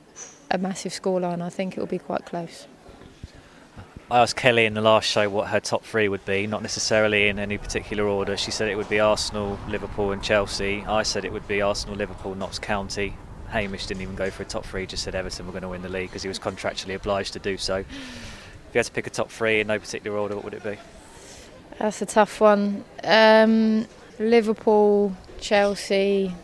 a 0.51 0.59
massive 0.59 0.93
scoreline. 0.93 1.43
I 1.43 1.51
think 1.51 1.77
it 1.77 1.81
will 1.81 1.87
be 1.87 1.99
quite 1.99 2.25
close 2.25 2.67
I 4.11 4.21
asked 4.21 4.37
Kelly 4.37 4.65
in 4.65 4.73
the 4.73 4.81
last 4.81 5.05
show 5.05 5.29
what 5.29 5.49
her 5.49 5.61
top 5.61 5.85
three 5.85 6.09
would 6.09 6.25
be, 6.25 6.47
not 6.47 6.63
necessarily 6.63 7.29
in 7.29 7.39
any 7.39 7.59
particular 7.59 8.05
order. 8.05 8.39
She 8.39 8.51
said 8.51 8.71
it 8.71 8.77
would 8.77 8.89
be 8.89 9.01
Arsenal, 9.01 9.59
Liverpool, 9.69 10.13
and 10.13 10.23
Chelsea. 10.23 10.83
I 10.87 11.03
said 11.03 11.27
it 11.27 11.33
would 11.33 11.47
be 11.47 11.61
Arsenal, 11.61 11.95
Liverpool, 11.95 12.35
Notts 12.35 12.59
County. 12.59 13.15
Hamish 13.49 13.85
didn't 13.85 14.01
even 14.01 14.15
go 14.15 14.31
for 14.31 14.45
a 14.45 14.47
top 14.47 14.65
three, 14.65 14.87
just 14.87 15.03
said 15.03 15.15
Everton 15.15 15.45
were 15.45 15.53
going 15.53 15.63
to 15.63 15.69
win 15.69 15.83
the 15.83 15.91
league 15.91 16.09
because 16.09 16.23
he 16.23 16.29
was 16.29 16.39
contractually 16.39 16.95
obliged 16.95 17.35
to 17.35 17.39
do 17.39 17.59
so. 17.59 17.77
If 17.77 17.87
you 18.73 18.79
had 18.79 18.87
to 18.87 18.93
pick 18.93 19.07
a 19.07 19.11
top 19.11 19.31
three 19.31 19.61
in 19.61 19.67
no 19.67 19.79
particular 19.79 20.17
order, 20.17 20.37
what 20.37 20.45
would 20.45 20.55
it 20.55 20.65
be? 20.65 20.79
That's 21.79 22.01
a 22.01 22.07
tough 22.07 22.41
one. 22.41 22.87
Um, 23.05 23.87
Liverpool, 24.19 25.15
Chelsea, 25.39 26.35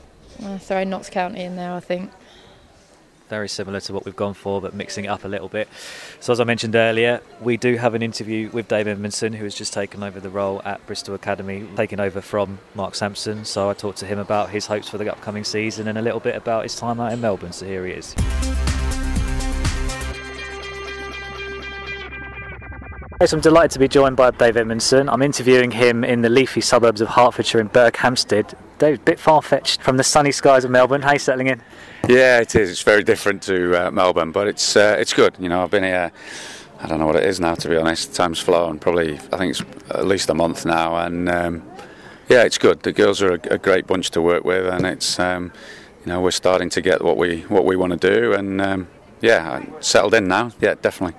I'll 0.42 0.58
throw 0.58 0.84
Notts 0.84 1.08
County 1.08 1.40
in 1.40 1.56
there, 1.56 1.72
I 1.72 1.80
think 1.80 2.10
very 3.28 3.48
similar 3.48 3.80
to 3.80 3.92
what 3.92 4.04
we've 4.04 4.16
gone 4.16 4.34
for, 4.34 4.60
but 4.60 4.74
mixing 4.74 5.06
it 5.06 5.08
up 5.08 5.24
a 5.24 5.28
little 5.28 5.48
bit. 5.48 5.68
So, 6.20 6.32
as 6.32 6.40
I 6.40 6.44
mentioned 6.44 6.76
earlier, 6.76 7.20
we 7.40 7.56
do 7.56 7.76
have 7.76 7.94
an 7.94 8.02
interview 8.02 8.50
with 8.50 8.68
Dave 8.68 8.86
Edmondson, 8.86 9.32
who 9.32 9.44
has 9.44 9.54
just 9.54 9.72
taken 9.72 10.02
over 10.02 10.20
the 10.20 10.30
role 10.30 10.60
at 10.64 10.84
Bristol 10.86 11.14
Academy, 11.14 11.66
taking 11.76 12.00
over 12.00 12.20
from 12.20 12.58
Mark 12.74 12.94
Sampson. 12.94 13.44
So, 13.44 13.70
I 13.70 13.74
talked 13.74 13.98
to 13.98 14.06
him 14.06 14.18
about 14.18 14.50
his 14.50 14.66
hopes 14.66 14.88
for 14.88 14.98
the 14.98 15.10
upcoming 15.10 15.44
season 15.44 15.88
and 15.88 15.98
a 15.98 16.02
little 16.02 16.20
bit 16.20 16.36
about 16.36 16.64
his 16.64 16.76
time 16.76 17.00
out 17.00 17.12
in 17.12 17.20
Melbourne. 17.20 17.52
So, 17.52 17.66
here 17.66 17.86
he 17.86 17.92
is. 17.92 18.14
So 23.26 23.38
I'm 23.38 23.40
delighted 23.40 23.70
to 23.70 23.78
be 23.78 23.88
joined 23.88 24.16
by 24.16 24.32
Dave 24.32 24.58
Edmondson. 24.58 25.08
I'm 25.08 25.22
interviewing 25.22 25.70
him 25.70 26.04
in 26.04 26.20
the 26.20 26.28
leafy 26.28 26.60
suburbs 26.60 27.00
of 27.00 27.08
Hertfordshire 27.08 27.58
in 27.58 27.70
Berkhamsted. 27.70 28.52
Dave, 28.78 28.96
a 28.96 29.02
bit 29.02 29.18
far 29.18 29.40
fetched 29.40 29.80
from 29.80 29.96
the 29.96 30.04
sunny 30.04 30.30
skies 30.30 30.62
of 30.64 30.70
Melbourne. 30.70 31.00
How 31.00 31.10
are 31.10 31.14
you 31.14 31.18
settling 31.18 31.46
in? 31.46 31.62
Yeah, 32.08 32.40
it 32.40 32.54
is. 32.54 32.70
It's 32.70 32.82
very 32.82 33.02
different 33.02 33.42
to 33.44 33.86
uh, 33.86 33.90
Melbourne, 33.90 34.32
but 34.32 34.46
it's 34.46 34.76
uh, 34.76 34.96
it's 34.98 35.12
good. 35.12 35.34
You 35.38 35.48
know, 35.48 35.62
I've 35.62 35.70
been 35.70 35.84
here. 35.84 36.12
I 36.80 36.86
don't 36.86 36.98
know 36.98 37.06
what 37.06 37.16
it 37.16 37.24
is 37.24 37.40
now, 37.40 37.54
to 37.54 37.68
be 37.68 37.76
honest. 37.76 38.14
Time's 38.14 38.40
flown. 38.40 38.78
Probably, 38.78 39.14
I 39.32 39.38
think 39.38 39.52
it's 39.52 39.62
at 39.90 40.06
least 40.06 40.28
a 40.28 40.34
month 40.34 40.66
now, 40.66 40.96
and 40.96 41.28
um, 41.28 41.62
yeah, 42.28 42.42
it's 42.42 42.58
good. 42.58 42.82
The 42.82 42.92
girls 42.92 43.22
are 43.22 43.34
a, 43.34 43.40
a, 43.52 43.58
great 43.58 43.86
bunch 43.86 44.10
to 44.10 44.22
work 44.22 44.44
with, 44.44 44.66
and 44.66 44.84
it's 44.84 45.18
um, 45.18 45.52
you 46.04 46.12
know 46.12 46.20
we're 46.20 46.30
starting 46.30 46.68
to 46.70 46.82
get 46.82 47.02
what 47.02 47.16
we 47.16 47.42
what 47.42 47.64
we 47.64 47.76
want 47.76 47.98
to 47.98 48.10
do, 48.14 48.34
and 48.34 48.60
um, 48.60 48.88
yeah, 49.20 49.64
settled 49.80 50.14
in 50.14 50.28
now. 50.28 50.52
Yeah, 50.60 50.74
definitely. 50.74 51.18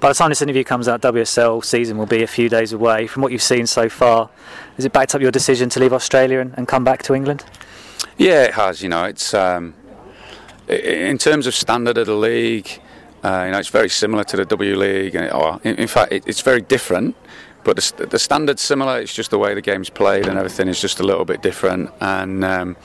By 0.00 0.08
the 0.08 0.14
time 0.14 0.28
this 0.30 0.42
interview 0.42 0.64
comes 0.64 0.86
out, 0.86 1.02
WSL 1.02 1.64
season 1.64 1.98
will 1.98 2.06
be 2.06 2.22
a 2.22 2.26
few 2.26 2.48
days 2.48 2.72
away. 2.72 3.06
From 3.08 3.22
what 3.22 3.32
you've 3.32 3.42
seen 3.42 3.66
so 3.66 3.88
far, 3.88 4.30
has 4.76 4.84
it 4.84 4.92
backed 4.92 5.14
up 5.14 5.20
your 5.20 5.32
decision 5.32 5.68
to 5.70 5.80
leave 5.80 5.92
Australia 5.92 6.38
and, 6.38 6.54
and 6.56 6.68
come 6.68 6.84
back 6.84 7.02
to 7.04 7.14
England? 7.14 7.44
Yeah, 8.16 8.44
it 8.44 8.54
has. 8.54 8.82
You 8.82 8.88
know, 8.88 9.04
it's 9.04 9.34
um, 9.34 9.74
in 10.68 11.18
terms 11.18 11.46
of 11.46 11.54
standard 11.54 11.98
of 11.98 12.06
the 12.06 12.14
league, 12.14 12.80
uh, 13.24 13.44
you 13.46 13.52
know, 13.52 13.58
it's 13.58 13.68
very 13.68 13.88
similar 13.88 14.24
to 14.24 14.36
the 14.36 14.44
W 14.44 14.76
League, 14.76 15.14
and 15.14 15.30
or 15.32 15.60
in, 15.64 15.76
in 15.76 15.88
fact, 15.88 16.12
it, 16.12 16.24
it's 16.26 16.40
very 16.40 16.60
different. 16.60 17.16
But 17.64 17.76
the, 17.76 18.06
the, 18.06 18.18
standard's 18.18 18.62
similar. 18.62 19.00
It's 19.00 19.12
just 19.12 19.30
the 19.30 19.38
way 19.38 19.54
the 19.54 19.60
game's 19.60 19.90
played, 19.90 20.26
and 20.26 20.38
everything 20.38 20.68
is 20.68 20.80
just 20.80 21.00
a 21.00 21.02
little 21.02 21.24
bit 21.24 21.42
different. 21.42 21.90
And 22.00 22.44
um, 22.44 22.76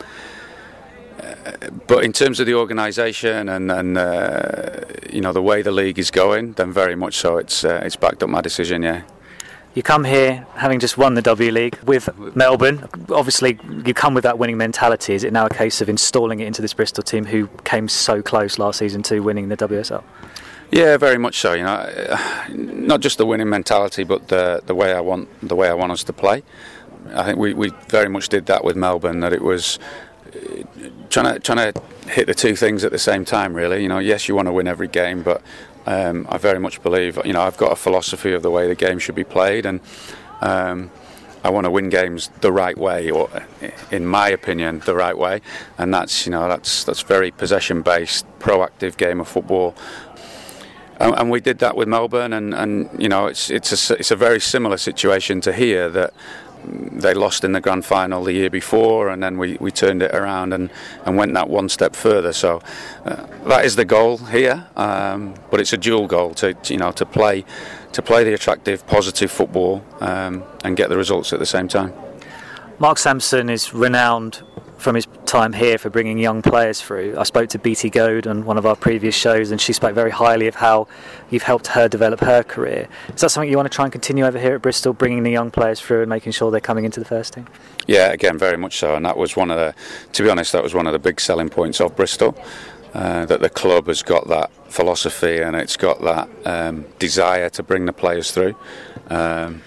but 1.87 2.03
in 2.03 2.13
terms 2.13 2.39
of 2.39 2.45
the 2.45 2.55
organisation 2.55 3.49
and, 3.49 3.71
and 3.71 3.97
uh, 3.97 4.81
you 5.09 5.21
know 5.21 5.31
the 5.31 5.41
way 5.41 5.61
the 5.61 5.71
league 5.71 5.99
is 5.99 6.11
going, 6.11 6.53
then 6.53 6.71
very 6.71 6.95
much 6.95 7.15
so. 7.15 7.37
It's 7.37 7.63
uh, 7.63 7.81
it's 7.83 7.95
backed 7.95 8.23
up 8.23 8.29
my 8.29 8.41
decision. 8.41 8.83
Yeah. 8.83 9.03
You 9.73 9.81
come 9.81 10.03
here 10.03 10.45
having 10.53 10.79
just 10.79 10.99
won 10.99 11.15
the 11.15 11.21
W 11.23 11.51
League 11.51 11.79
with 11.83 12.07
Melbourne. 12.35 12.87
Obviously, 13.09 13.59
you 13.85 13.93
come 13.93 14.13
with 14.13 14.23
that 14.23 14.37
winning 14.37 14.57
mentality. 14.57 15.15
Is 15.15 15.23
it 15.23 15.33
now 15.33 15.47
a 15.47 15.49
case 15.49 15.81
of 15.81 15.89
installing 15.89 16.41
it 16.41 16.45
into 16.45 16.61
this 16.61 16.73
Bristol 16.73 17.03
team 17.03 17.25
who 17.25 17.47
came 17.63 17.89
so 17.89 18.21
close 18.21 18.59
last 18.59 18.77
season 18.79 19.01
to 19.03 19.21
winning 19.21 19.49
the 19.49 19.57
WSL? 19.57 20.03
Yeah, 20.69 20.97
very 20.97 21.17
much 21.17 21.39
so. 21.39 21.53
You 21.53 21.63
know, 21.63 22.17
not 22.49 22.99
just 22.99 23.17
the 23.17 23.25
winning 23.25 23.49
mentality, 23.49 24.03
but 24.03 24.27
the 24.27 24.61
the 24.65 24.75
way 24.75 24.93
I 24.93 25.01
want 25.01 25.27
the 25.47 25.55
way 25.55 25.69
I 25.69 25.73
want 25.73 25.91
us 25.91 26.03
to 26.03 26.13
play. 26.13 26.43
I 27.13 27.23
think 27.23 27.39
we, 27.39 27.53
we 27.53 27.71
very 27.89 28.09
much 28.09 28.29
did 28.29 28.45
that 28.45 28.63
with 28.63 28.75
Melbourne. 28.75 29.21
That 29.21 29.33
it 29.33 29.41
was 29.41 29.79
uh, 30.35 30.63
trying 31.09 31.33
to 31.33 31.39
trying 31.39 31.73
to 31.73 31.81
hit 32.09 32.27
the 32.27 32.35
two 32.35 32.55
things 32.55 32.83
at 32.83 32.91
the 32.91 32.99
same 32.99 33.25
time. 33.25 33.55
Really, 33.55 33.81
you 33.81 33.87
know, 33.87 33.99
yes, 33.99 34.27
you 34.27 34.35
want 34.35 34.47
to 34.47 34.51
win 34.51 34.67
every 34.67 34.87
game, 34.87 35.23
but 35.23 35.41
um, 35.85 36.25
I 36.29 36.37
very 36.37 36.59
much 36.59 36.81
believe, 36.81 37.19
you 37.25 37.33
know, 37.33 37.41
I've 37.41 37.57
got 37.57 37.71
a 37.71 37.75
philosophy 37.75 38.33
of 38.33 38.41
the 38.41 38.49
way 38.49 38.67
the 38.67 38.75
game 38.75 38.99
should 38.99 39.15
be 39.15 39.23
played, 39.23 39.65
and 39.65 39.79
um, 40.41 40.91
I 41.43 41.49
want 41.49 41.65
to 41.65 41.71
win 41.71 41.89
games 41.89 42.29
the 42.39 42.51
right 42.51 42.77
way, 42.77 43.11
or 43.11 43.29
in 43.91 44.05
my 44.05 44.29
opinion, 44.29 44.79
the 44.85 44.95
right 44.95 45.17
way, 45.17 45.41
and 45.77 45.93
that's 45.93 46.25
you 46.25 46.31
know 46.31 46.47
that's 46.47 46.85
that's 46.85 47.01
very 47.01 47.31
possession-based, 47.31 48.25
proactive 48.39 48.95
game 48.95 49.19
of 49.19 49.27
football. 49.27 49.75
And, 50.99 51.15
and 51.15 51.29
we 51.29 51.41
did 51.41 51.59
that 51.59 51.75
with 51.75 51.87
Melbourne, 51.89 52.31
and, 52.31 52.53
and 52.53 52.89
you 52.97 53.09
know 53.09 53.27
it's 53.27 53.49
it's 53.49 53.89
a, 53.89 53.95
it's 53.95 54.11
a 54.11 54.15
very 54.15 54.39
similar 54.39 54.77
situation 54.77 55.41
to 55.41 55.51
here 55.51 55.89
that 55.89 56.13
they 56.65 57.13
lost 57.13 57.43
in 57.43 57.51
the 57.51 57.61
grand 57.61 57.85
final 57.85 58.23
the 58.23 58.33
year 58.33 58.49
before, 58.49 59.09
and 59.09 59.21
then 59.21 59.37
we, 59.37 59.57
we 59.59 59.71
turned 59.71 60.01
it 60.01 60.13
around 60.13 60.53
and, 60.53 60.69
and 61.05 61.17
went 61.17 61.33
that 61.33 61.49
one 61.49 61.69
step 61.69 61.95
further. 61.95 62.33
So 62.33 62.61
uh, 63.05 63.25
that 63.47 63.65
is 63.65 63.75
the 63.75 63.85
goal 63.85 64.17
here, 64.17 64.67
um, 64.75 65.35
but 65.51 65.59
it's 65.59 65.73
a 65.73 65.77
dual 65.77 66.07
goal 66.07 66.33
to 66.35 66.55
you 66.65 66.77
know 66.77 66.91
to 66.91 67.05
play 67.05 67.45
to 67.93 68.01
play 68.01 68.23
the 68.23 68.33
attractive, 68.33 68.85
positive 68.87 69.31
football 69.31 69.83
um, 70.01 70.43
and 70.63 70.75
get 70.75 70.89
the 70.89 70.97
results 70.97 71.31
at 71.31 71.39
the 71.39 71.45
same 71.45 71.67
time. 71.67 71.93
Mark 72.79 72.97
Sampson 72.97 73.49
is 73.49 73.73
renowned 73.73 74.41
from 74.77 74.95
his 74.95 75.07
time 75.25 75.53
here 75.53 75.77
for 75.77 75.89
bringing 75.89 76.17
young 76.17 76.41
players 76.41 76.81
through. 76.81 77.15
I 77.17 77.23
spoke 77.23 77.49
to 77.49 77.59
Beattie 77.59 77.89
Goad 77.89 78.27
on 78.27 78.45
one 78.45 78.57
of 78.57 78.65
our 78.65 78.75
previous 78.75 79.15
shows, 79.15 79.51
and 79.51 79.61
she 79.61 79.71
spoke 79.71 79.95
very 79.95 80.11
highly 80.11 80.47
of 80.47 80.55
how 80.55 80.87
you've 81.29 81.43
helped 81.43 81.67
her 81.67 81.87
develop 81.87 82.19
her 82.19 82.43
career. 82.43 82.89
Is 83.13 83.21
that 83.21 83.29
something 83.29 83.49
you 83.49 83.55
want 83.55 83.71
to 83.71 83.75
try 83.75 83.85
and 83.85 83.91
continue 83.91 84.25
over 84.25 84.37
here 84.37 84.55
at 84.55 84.61
Bristol, 84.61 84.91
bringing 84.91 85.23
the 85.23 85.31
young 85.31 85.51
players 85.51 85.79
through 85.79 86.01
and 86.01 86.09
making 86.09 86.33
sure 86.33 86.51
they're 86.51 86.59
coming 86.59 86.83
into 86.83 86.99
the 86.99 87.05
first 87.05 87.33
team? 87.33 87.47
Yeah, 87.87 88.11
again, 88.11 88.37
very 88.37 88.57
much 88.57 88.77
so. 88.77 88.95
And 88.95 89.05
that 89.05 89.17
was 89.17 89.37
one 89.37 89.51
of 89.51 89.57
the, 89.57 89.73
to 90.13 90.23
be 90.23 90.29
honest, 90.29 90.51
that 90.51 90.63
was 90.63 90.73
one 90.73 90.87
of 90.87 90.93
the 90.93 90.99
big 90.99 91.21
selling 91.21 91.49
points 91.49 91.79
of 91.79 91.95
Bristol. 91.95 92.37
Uh, 92.93 93.25
that 93.25 93.39
the 93.39 93.49
club 93.49 93.87
has 93.87 94.03
got 94.03 94.27
that 94.27 94.51
philosophy 94.71 95.39
and 95.39 95.55
it's 95.55 95.75
got 95.75 95.99
that 96.03 96.29
um, 96.45 96.85
desire 96.99 97.49
to 97.49 97.63
bring 97.63 97.85
the 97.85 97.93
players 97.93 98.31
through. 98.31 98.55
Um, 99.09 99.63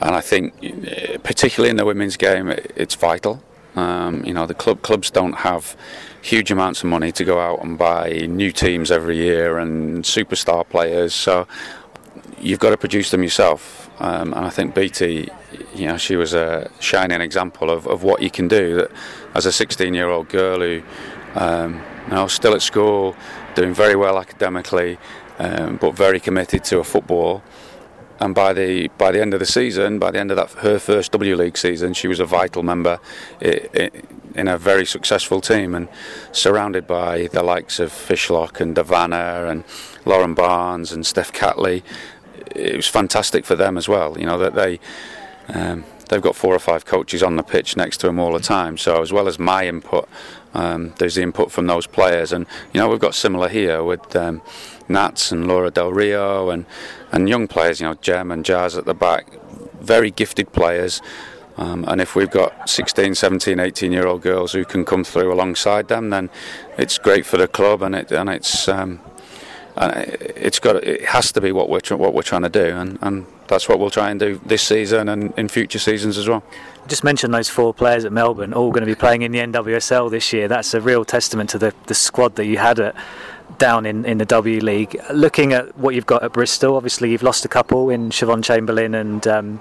and 0.00 0.14
I 0.14 0.20
think, 0.20 0.54
particularly 1.22 1.70
in 1.70 1.76
the 1.76 1.84
women's 1.84 2.16
game, 2.16 2.50
it's 2.50 2.94
vital. 2.94 3.42
Um, 3.76 4.24
you 4.24 4.32
know, 4.32 4.46
the 4.46 4.54
club 4.54 4.82
clubs 4.82 5.10
don't 5.10 5.34
have 5.34 5.76
huge 6.22 6.50
amounts 6.50 6.82
of 6.82 6.88
money 6.88 7.12
to 7.12 7.24
go 7.24 7.38
out 7.40 7.62
and 7.62 7.78
buy 7.78 8.26
new 8.28 8.50
teams 8.50 8.90
every 8.90 9.16
year 9.16 9.58
and 9.58 10.02
superstar 10.02 10.68
players. 10.68 11.14
So 11.14 11.46
you've 12.40 12.58
got 12.58 12.70
to 12.70 12.76
produce 12.76 13.10
them 13.10 13.22
yourself. 13.22 13.90
Um, 14.00 14.34
and 14.34 14.44
I 14.44 14.50
think 14.50 14.74
Beattie, 14.74 15.28
you 15.74 15.86
know, 15.86 15.96
she 15.96 16.16
was 16.16 16.34
a 16.34 16.70
shining 16.80 17.20
example 17.20 17.70
of, 17.70 17.86
of 17.86 18.02
what 18.02 18.22
you 18.22 18.30
can 18.30 18.48
do. 18.48 18.76
That 18.76 18.90
as 19.34 19.46
a 19.46 19.50
16-year-old 19.50 20.28
girl 20.28 20.60
who, 20.60 20.82
um, 21.34 21.82
you 22.04 22.14
know, 22.14 22.26
still 22.26 22.54
at 22.54 22.62
school, 22.62 23.14
doing 23.54 23.72
very 23.72 23.96
well 23.96 24.18
academically, 24.18 24.98
um, 25.38 25.76
but 25.76 25.94
very 25.94 26.20
committed 26.20 26.64
to 26.64 26.78
a 26.78 26.84
football 26.84 27.42
and 28.20 28.34
by 28.34 28.52
the 28.52 28.88
by 28.98 29.12
the 29.12 29.20
end 29.20 29.34
of 29.34 29.40
the 29.40 29.46
season, 29.46 29.98
by 29.98 30.10
the 30.10 30.18
end 30.18 30.30
of 30.30 30.36
that 30.36 30.50
her 30.62 30.78
first 30.78 31.12
W 31.12 31.36
League 31.36 31.58
season, 31.58 31.94
she 31.94 32.08
was 32.08 32.20
a 32.20 32.26
vital 32.26 32.62
member 32.62 32.98
in 33.40 34.48
a 34.48 34.58
very 34.58 34.86
successful 34.86 35.40
team 35.40 35.74
and 35.74 35.88
surrounded 36.32 36.86
by 36.86 37.28
the 37.28 37.42
likes 37.42 37.78
of 37.78 37.90
Fishlock 37.90 38.60
and 38.60 38.74
De 38.74 38.82
Vanna 38.82 39.46
and 39.48 39.64
Lauren 40.04 40.34
Barnes 40.34 40.92
and 40.92 41.06
Steph 41.06 41.32
Catley. 41.32 41.82
It 42.54 42.76
was 42.76 42.86
fantastic 42.86 43.44
for 43.44 43.54
them 43.54 43.76
as 43.76 43.88
well. 43.88 44.18
You 44.18 44.26
know 44.26 44.38
that 44.38 44.54
they. 44.54 44.80
Um, 45.48 45.84
they've 46.08 46.22
got 46.22 46.36
four 46.36 46.54
or 46.54 46.58
five 46.60 46.84
coaches 46.84 47.20
on 47.20 47.34
the 47.34 47.42
pitch 47.42 47.76
next 47.76 47.98
to 47.98 48.06
them 48.06 48.20
all 48.20 48.32
the 48.32 48.40
time. 48.40 48.76
So 48.78 49.02
as 49.02 49.12
well 49.12 49.26
as 49.26 49.40
my 49.40 49.66
input 49.66 50.08
um, 50.56 50.94
there's 50.98 51.16
the 51.16 51.22
input 51.22 51.52
from 51.52 51.66
those 51.66 51.86
players, 51.86 52.32
and 52.32 52.46
you 52.72 52.80
know 52.80 52.88
we've 52.88 52.98
got 52.98 53.14
similar 53.14 53.48
here 53.48 53.82
with 53.82 54.16
um, 54.16 54.40
Nats 54.88 55.30
and 55.30 55.46
Laura 55.46 55.70
Del 55.70 55.92
Rio 55.92 56.48
and 56.48 56.64
and 57.12 57.28
young 57.28 57.48
players, 57.48 57.80
you 57.80 57.86
know 57.86 57.94
Jem 57.94 58.30
and 58.30 58.44
Jazz 58.44 58.76
at 58.76 58.84
the 58.84 58.94
back, 58.94 59.28
very 59.80 60.10
gifted 60.10 60.52
players. 60.52 61.00
Um, 61.58 61.86
and 61.88 62.02
if 62.02 62.14
we've 62.14 62.30
got 62.30 62.68
16, 62.68 63.14
17, 63.14 63.58
18 63.58 63.92
year 63.92 64.06
old 64.06 64.20
girls 64.20 64.52
who 64.52 64.64
can 64.64 64.84
come 64.84 65.04
through 65.04 65.32
alongside 65.32 65.88
them, 65.88 66.10
then 66.10 66.28
it's 66.76 66.98
great 66.98 67.24
for 67.24 67.38
the 67.38 67.48
club 67.48 67.80
and 67.80 67.94
it 67.94 68.12
and 68.12 68.28
it's 68.28 68.68
um, 68.68 69.00
and 69.76 69.94
it's 70.20 70.58
got 70.58 70.76
it 70.76 71.04
has 71.04 71.32
to 71.32 71.40
be 71.40 71.52
what 71.52 71.68
we're 71.68 71.80
what 71.96 72.14
we're 72.14 72.22
trying 72.22 72.42
to 72.42 72.48
do, 72.48 72.76
and, 72.76 72.98
and 73.02 73.26
that's 73.46 73.68
what 73.68 73.78
we'll 73.78 73.90
try 73.90 74.10
and 74.10 74.18
do 74.18 74.40
this 74.44 74.62
season 74.62 75.08
and 75.08 75.34
in 75.36 75.48
future 75.48 75.78
seasons 75.78 76.16
as 76.16 76.28
well. 76.28 76.42
Just 76.88 77.04
mentioned 77.04 77.34
those 77.34 77.48
four 77.48 77.74
players 77.74 78.04
at 78.04 78.12
Melbourne, 78.12 78.54
all 78.54 78.70
going 78.70 78.86
to 78.86 78.86
be 78.86 78.94
playing 78.94 79.22
in 79.22 79.32
the 79.32 79.38
NWSL 79.38 80.10
this 80.10 80.32
year. 80.32 80.48
That's 80.48 80.72
a 80.72 80.80
real 80.80 81.04
testament 81.04 81.50
to 81.50 81.58
the, 81.58 81.74
the 81.86 81.94
squad 81.94 82.36
that 82.36 82.46
you 82.46 82.58
had 82.58 82.78
at 82.80 82.96
down 83.58 83.86
in, 83.86 84.04
in 84.04 84.18
the 84.18 84.24
W 84.24 84.60
League. 84.60 85.00
Looking 85.12 85.52
at 85.52 85.76
what 85.78 85.94
you've 85.94 86.06
got 86.06 86.22
at 86.22 86.32
Bristol, 86.32 86.76
obviously 86.76 87.10
you've 87.10 87.22
lost 87.22 87.44
a 87.44 87.48
couple 87.48 87.90
in 87.90 88.10
Siobhan 88.10 88.44
Chamberlain 88.44 88.94
and 88.94 89.26
um, 89.26 89.60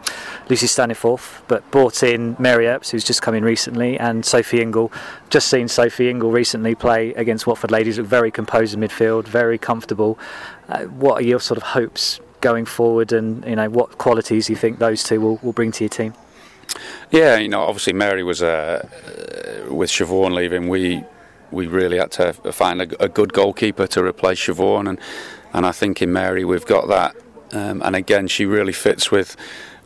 Lucy 0.50 0.68
Staniforth, 0.68 1.42
but 1.48 1.70
brought 1.72 2.04
in 2.04 2.36
Mary 2.40 2.68
Earps, 2.68 2.92
who's 2.92 3.04
just 3.04 3.22
come 3.22 3.36
in 3.36 3.44
recently, 3.44 3.98
and 3.98 4.26
Sophie 4.26 4.62
Ingle. 4.62 4.92
Just 5.30 5.48
seen 5.50 5.68
Sophie 5.68 6.10
Ingle 6.10 6.32
recently 6.32 6.76
play 6.76 7.14
against 7.14 7.48
Watford 7.48 7.72
Ladies, 7.72 7.98
look 7.98 8.08
very 8.08 8.32
composed 8.32 8.74
in 8.74 8.80
midfield, 8.80 9.26
very 9.28 9.58
comfortable. 9.58 10.20
Uh, 10.68 10.84
what 10.84 11.22
are 11.22 11.26
your 11.26 11.40
sort 11.40 11.58
of 11.58 11.64
hopes 11.64 12.20
going 12.42 12.66
forward, 12.66 13.12
and 13.12 13.46
you 13.46 13.56
know 13.56 13.70
what 13.70 13.98
qualities 13.98 14.50
you 14.50 14.56
think 14.56 14.80
those 14.80 15.04
two 15.04 15.22
will, 15.22 15.40
will 15.42 15.54
bring 15.54 15.72
to 15.72 15.84
your 15.84 15.90
team? 15.90 16.14
Yeah, 17.12 17.38
you 17.38 17.48
know, 17.48 17.62
obviously 17.62 17.94
Mary 17.94 18.24
was 18.24 18.42
uh, 18.44 18.88
with 19.70 19.90
Siobhan 19.90 20.34
leaving. 20.34 20.68
We 20.68 21.04
we 21.56 21.68
really 21.68 21.98
had 21.98 22.12
to 22.12 22.34
find 22.52 22.82
a, 22.82 23.04
a 23.04 23.08
good 23.08 23.34
goalkeeper 23.34 23.88
to 23.88 24.04
replace 24.04 24.40
Siobhan, 24.40 24.90
and 24.90 25.00
and 25.54 25.66
I 25.66 25.72
think 25.72 26.02
in 26.02 26.12
Mary 26.12 26.44
we've 26.44 26.66
got 26.66 26.88
that. 26.90 27.16
Um, 27.52 27.82
and 27.84 27.96
again, 27.96 28.28
she 28.28 28.46
really 28.46 28.74
fits 28.74 29.10
with 29.10 29.36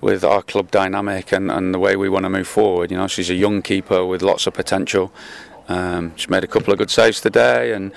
with 0.01 0.23
our 0.23 0.41
club 0.41 0.71
dynamic 0.71 1.31
and, 1.31 1.51
and 1.51 1.73
the 1.73 1.79
way 1.79 1.95
we 1.95 2.09
want 2.09 2.23
to 2.23 2.29
move 2.29 2.47
forward. 2.47 2.89
You 2.89 2.97
know, 2.97 3.07
she's 3.07 3.29
a 3.29 3.35
young 3.35 3.61
keeper 3.61 4.05
with 4.05 4.21
lots 4.21 4.47
of 4.47 4.53
potential. 4.53 5.11
Um, 5.67 6.15
she 6.15 6.27
made 6.29 6.43
a 6.43 6.47
couple 6.47 6.73
of 6.73 6.79
good 6.79 6.89
saves 6.89 7.21
today, 7.21 7.73
and 7.73 7.91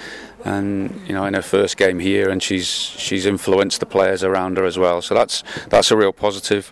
and 0.45 1.01
you 1.09 1.15
know 1.15 1.25
in 1.25 1.35
her 1.35 1.43
first 1.43 1.77
game 1.79 1.99
here, 1.99 2.29
and 2.29 2.43
she's 2.43 2.69
she's 2.69 3.25
influenced 3.25 3.81
the 3.81 3.87
players 3.87 4.23
around 4.23 4.59
her 4.59 4.65
as 4.65 4.79
well. 4.79 5.01
So 5.01 5.15
that's 5.15 5.43
that's 5.71 5.91
a 5.91 5.97
real 5.97 6.13
positive. 6.13 6.71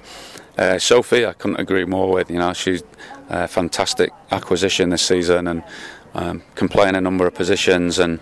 Uh, 0.59 0.79
Sophie, 0.79 1.25
I 1.25 1.33
couldn't 1.33 1.59
agree 1.59 1.87
more 1.87 2.13
with. 2.13 2.31
You 2.31 2.39
know, 2.39 2.53
she's 2.53 2.83
a 3.31 3.49
fantastic 3.49 4.11
acquisition 4.31 4.91
this 4.91 5.03
season, 5.03 5.47
and 5.47 5.63
um, 6.15 6.43
can 6.55 6.69
play 6.69 6.89
in 6.89 6.95
a 6.95 7.01
number 7.01 7.27
of 7.27 7.35
positions 7.35 7.99
and 7.99 8.21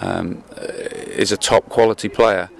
um, 0.00 0.44
is 0.56 1.32
a 1.32 1.36
top 1.36 1.68
quality 1.68 2.08
player. 2.08 2.50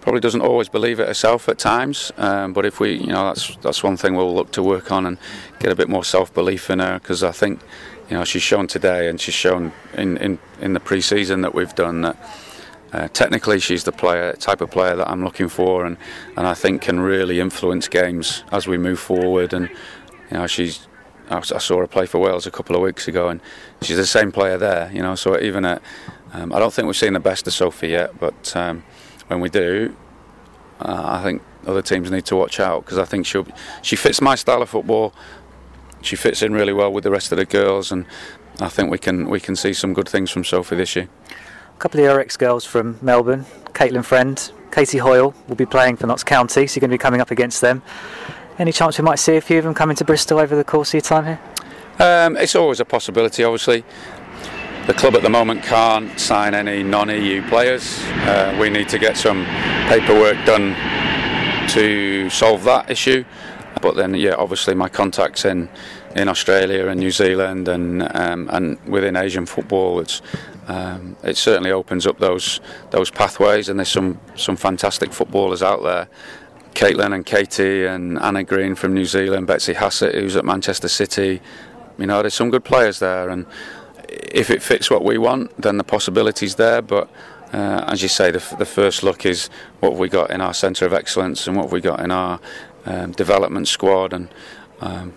Probably 0.00 0.20
doesn't 0.20 0.40
always 0.40 0.68
believe 0.68 0.98
it 0.98 1.08
herself 1.08 1.48
at 1.48 1.58
times, 1.58 2.10
um, 2.16 2.54
but 2.54 2.64
if 2.64 2.80
we, 2.80 2.92
you 2.94 3.08
know, 3.08 3.26
that's 3.26 3.54
that's 3.56 3.82
one 3.82 3.98
thing 3.98 4.16
we'll 4.16 4.34
look 4.34 4.50
to 4.52 4.62
work 4.62 4.90
on 4.90 5.04
and 5.04 5.18
get 5.58 5.70
a 5.70 5.74
bit 5.74 5.90
more 5.90 6.04
self 6.04 6.32
belief 6.32 6.70
in 6.70 6.78
her 6.78 6.98
because 6.98 7.22
I 7.22 7.32
think, 7.32 7.60
you 8.08 8.16
know, 8.16 8.24
she's 8.24 8.42
shown 8.42 8.66
today 8.66 9.08
and 9.08 9.20
she's 9.20 9.34
shown 9.34 9.72
in 9.94 10.16
in, 10.16 10.38
in 10.60 10.72
the 10.72 10.80
pre-season 10.80 11.42
that 11.42 11.54
we've 11.54 11.74
done 11.74 12.00
that. 12.02 12.16
Uh, 12.92 13.08
technically, 13.08 13.60
she's 13.60 13.84
the 13.84 13.92
player 13.92 14.32
type 14.32 14.60
of 14.60 14.70
player 14.70 14.96
that 14.96 15.08
I'm 15.08 15.22
looking 15.22 15.48
for, 15.48 15.84
and, 15.84 15.96
and 16.36 16.46
I 16.46 16.54
think 16.54 16.82
can 16.82 16.98
really 16.98 17.38
influence 17.38 17.86
games 17.86 18.42
as 18.50 18.66
we 18.66 18.78
move 18.78 18.98
forward. 18.98 19.52
And 19.52 19.68
you 19.68 20.38
know, 20.38 20.46
she's 20.46 20.88
I 21.30 21.40
saw 21.40 21.78
her 21.78 21.86
play 21.86 22.06
for 22.06 22.18
Wales 22.18 22.46
a 22.46 22.50
couple 22.50 22.74
of 22.74 22.82
weeks 22.82 23.06
ago, 23.06 23.28
and 23.28 23.40
she's 23.82 23.96
the 23.96 24.06
same 24.06 24.32
player 24.32 24.58
there. 24.58 24.90
You 24.92 25.02
know, 25.02 25.14
so 25.14 25.38
even 25.38 25.64
at, 25.64 25.82
um, 26.32 26.52
I 26.52 26.58
don't 26.58 26.72
think 26.72 26.86
we've 26.86 26.96
seen 26.96 27.12
the 27.12 27.20
best 27.20 27.46
of 27.46 27.52
Sophie 27.52 27.88
yet, 27.88 28.18
but 28.18 28.56
um, 28.56 28.82
when 29.28 29.40
we 29.40 29.48
do, 29.48 29.94
uh, 30.80 31.02
I 31.04 31.22
think 31.22 31.42
other 31.66 31.82
teams 31.82 32.10
need 32.10 32.24
to 32.26 32.36
watch 32.36 32.58
out 32.58 32.84
because 32.84 32.98
I 32.98 33.04
think 33.04 33.26
she 33.26 33.44
she 33.82 33.96
fits 33.96 34.20
my 34.20 34.34
style 34.34 34.62
of 34.62 34.68
football. 34.68 35.14
She 36.02 36.16
fits 36.16 36.42
in 36.42 36.52
really 36.52 36.72
well 36.72 36.92
with 36.92 37.04
the 37.04 37.10
rest 37.10 37.30
of 37.32 37.38
the 37.38 37.44
girls, 37.44 37.92
and 37.92 38.06
I 38.60 38.68
think 38.68 38.90
we 38.90 38.98
can 38.98 39.28
we 39.28 39.40
can 39.40 39.56
see 39.56 39.72
some 39.72 39.94
good 39.94 40.08
things 40.08 40.30
from 40.30 40.44
Sophie 40.44 40.76
this 40.76 40.96
year. 40.96 41.08
A 41.74 41.78
couple 41.78 42.00
of 42.00 42.04
your 42.04 42.20
ex-girls 42.20 42.64
from 42.64 42.98
Melbourne, 43.00 43.46
Caitlin 43.72 44.04
Friend, 44.04 44.52
Katie 44.70 44.98
Hoyle 44.98 45.34
will 45.48 45.56
be 45.56 45.66
playing 45.66 45.96
for 45.96 46.06
Notts 46.06 46.24
County, 46.24 46.66
so 46.66 46.76
you're 46.76 46.80
going 46.80 46.90
to 46.90 46.94
be 46.94 46.98
coming 46.98 47.20
up 47.20 47.30
against 47.30 47.60
them. 47.60 47.82
Any 48.60 48.72
chance 48.72 48.98
we 48.98 49.04
might 49.04 49.18
see 49.18 49.36
a 49.36 49.40
few 49.40 49.56
of 49.56 49.64
them 49.64 49.72
coming 49.72 49.96
to 49.96 50.04
Bristol 50.04 50.38
over 50.38 50.54
the 50.54 50.64
course 50.64 50.90
of 50.90 50.94
your 50.94 51.00
time 51.00 51.24
here? 51.24 51.40
Um, 51.98 52.36
it's 52.36 52.54
always 52.54 52.78
a 52.78 52.84
possibility, 52.84 53.42
obviously. 53.42 53.84
The 54.86 54.92
club 54.92 55.14
at 55.16 55.22
the 55.22 55.30
moment 55.30 55.62
can't 55.62 56.20
sign 56.20 56.52
any 56.52 56.82
non 56.82 57.08
EU 57.08 57.40
players. 57.48 57.98
Uh, 58.04 58.54
we 58.60 58.68
need 58.68 58.90
to 58.90 58.98
get 58.98 59.16
some 59.16 59.46
paperwork 59.88 60.44
done 60.44 60.76
to 61.70 62.28
solve 62.28 62.62
that 62.64 62.90
issue. 62.90 63.24
But 63.80 63.96
then, 63.96 64.12
yeah, 64.12 64.34
obviously, 64.34 64.74
my 64.74 64.90
contacts 64.90 65.46
in, 65.46 65.70
in 66.14 66.28
Australia 66.28 66.88
and 66.88 67.00
New 67.00 67.12
Zealand 67.12 67.66
and 67.66 68.14
um, 68.14 68.50
and 68.52 68.78
within 68.84 69.16
Asian 69.16 69.46
football, 69.46 70.00
it's 70.00 70.20
um, 70.68 71.16
it 71.22 71.38
certainly 71.38 71.70
opens 71.70 72.06
up 72.06 72.18
those 72.18 72.60
those 72.90 73.10
pathways. 73.10 73.70
And 73.70 73.78
there's 73.78 73.88
some 73.88 74.20
some 74.36 74.56
fantastic 74.56 75.14
footballers 75.14 75.62
out 75.62 75.82
there 75.82 76.08
Caitlin 76.74 77.14
and 77.14 77.26
Katie 77.26 77.84
and 77.84 78.18
Anna 78.18 78.44
Green 78.44 78.74
from 78.74 78.94
New 78.94 79.04
Zealand, 79.04 79.46
Betsy 79.46 79.74
Hassett, 79.74 80.14
who's 80.14 80.36
at 80.36 80.44
Manchester 80.44 80.88
City. 80.88 81.40
You 81.98 82.06
know, 82.06 82.22
there's 82.22 82.34
some 82.34 82.50
good 82.50 82.64
players 82.64 82.98
there, 82.98 83.28
and 83.28 83.46
if 84.08 84.50
it 84.50 84.62
fits 84.62 84.90
what 84.90 85.04
we 85.04 85.18
want, 85.18 85.60
then 85.60 85.76
the 85.76 85.84
possibility's 85.84 86.54
there. 86.54 86.82
But 86.82 87.10
uh, 87.52 87.84
as 87.88 88.02
you 88.02 88.08
say, 88.08 88.30
the, 88.30 88.42
the, 88.58 88.64
first 88.64 89.02
look 89.02 89.26
is 89.26 89.50
what 89.80 89.96
we 89.96 90.08
got 90.08 90.30
in 90.30 90.40
our 90.40 90.54
centre 90.54 90.86
of 90.86 90.92
excellence 90.92 91.46
and 91.46 91.56
what 91.56 91.70
we 91.70 91.80
got 91.80 92.00
in 92.00 92.10
our 92.10 92.40
um, 92.86 93.12
development 93.12 93.68
squad, 93.68 94.12
and 94.12 94.28
um, 94.80 95.12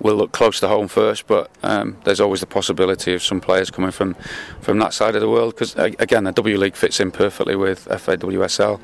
we'll 0.00 0.16
look 0.16 0.32
close 0.32 0.60
to 0.60 0.68
home 0.68 0.88
first. 0.88 1.26
But 1.26 1.50
um, 1.62 1.96
there's 2.04 2.20
always 2.20 2.40
the 2.40 2.46
possibility 2.46 3.14
of 3.14 3.22
some 3.22 3.40
players 3.40 3.70
coming 3.70 3.92
from 3.92 4.14
from 4.60 4.78
that 4.80 4.92
side 4.92 5.14
of 5.14 5.20
the 5.20 5.30
world 5.30 5.54
because 5.54 5.74
again, 5.76 6.24
the 6.24 6.32
W 6.32 6.58
League 6.58 6.76
fits 6.76 7.00
in 7.00 7.10
perfectly 7.10 7.56
with 7.56 7.86
FAWSL 7.86 8.80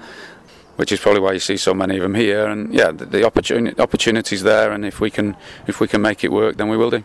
which 0.76 0.92
is 0.92 1.00
probably 1.00 1.20
why 1.20 1.32
you 1.32 1.38
see 1.38 1.56
so 1.56 1.74
many 1.74 1.96
of 1.96 2.02
them 2.02 2.14
here. 2.14 2.46
And 2.46 2.72
yeah, 2.72 2.90
the, 2.90 3.06
the 3.06 3.24
opportunity 3.24 3.78
opportunities 3.80 4.42
there, 4.42 4.72
and 4.72 4.84
if 4.84 5.00
we 5.00 5.10
can 5.10 5.36
if 5.66 5.80
we 5.80 5.88
can 5.88 6.02
make 6.02 6.24
it 6.24 6.32
work, 6.32 6.56
then 6.56 6.68
we 6.68 6.76
will 6.76 6.90
do. 6.90 7.04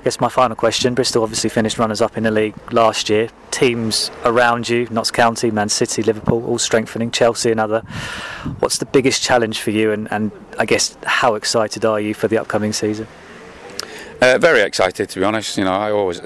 I 0.00 0.04
guess 0.04 0.18
my 0.20 0.30
final 0.30 0.56
question: 0.56 0.94
Bristol 0.94 1.22
obviously 1.22 1.50
finished 1.50 1.78
runners-up 1.78 2.16
in 2.16 2.22
the 2.22 2.30
league 2.30 2.54
last 2.72 3.10
year. 3.10 3.28
Teams 3.50 4.10
around 4.24 4.68
you, 4.68 4.86
Notts 4.90 5.10
County, 5.10 5.50
Man 5.50 5.68
City, 5.68 6.02
Liverpool, 6.02 6.42
all 6.46 6.58
strengthening. 6.58 7.10
Chelsea, 7.10 7.50
another. 7.50 7.80
What's 8.60 8.78
the 8.78 8.86
biggest 8.86 9.22
challenge 9.22 9.60
for 9.60 9.72
you, 9.72 9.92
and, 9.92 10.10
and 10.10 10.30
I 10.58 10.64
guess 10.64 10.96
how 11.04 11.34
excited 11.34 11.84
are 11.84 12.00
you 12.00 12.14
for 12.14 12.28
the 12.28 12.38
upcoming 12.38 12.72
season? 12.72 13.06
Uh, 14.22 14.38
very 14.38 14.60
excited, 14.62 15.08
to 15.10 15.18
be 15.18 15.24
honest. 15.24 15.58
You 15.58 15.64
know, 15.64 15.72
I 15.72 15.90
always 15.90 16.22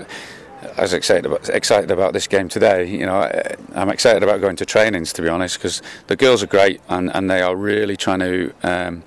as 0.76 0.92
excited 0.92 1.26
about, 1.26 1.48
excited 1.48 1.90
about 1.90 2.12
this 2.12 2.26
game 2.26 2.48
today. 2.48 2.88
You 2.88 3.06
know, 3.06 3.30
I'm 3.74 3.88
excited 3.90 4.22
about 4.22 4.40
going 4.40 4.56
to 4.56 4.66
trainings 4.66 5.12
to 5.14 5.22
be 5.22 5.28
honest, 5.28 5.58
because 5.58 5.82
the 6.06 6.16
girls 6.16 6.42
are 6.42 6.46
great 6.46 6.80
and, 6.88 7.14
and 7.14 7.30
they 7.30 7.42
are 7.42 7.56
really 7.56 7.96
trying 7.96 8.20
to 8.20 8.52
um, 8.62 9.02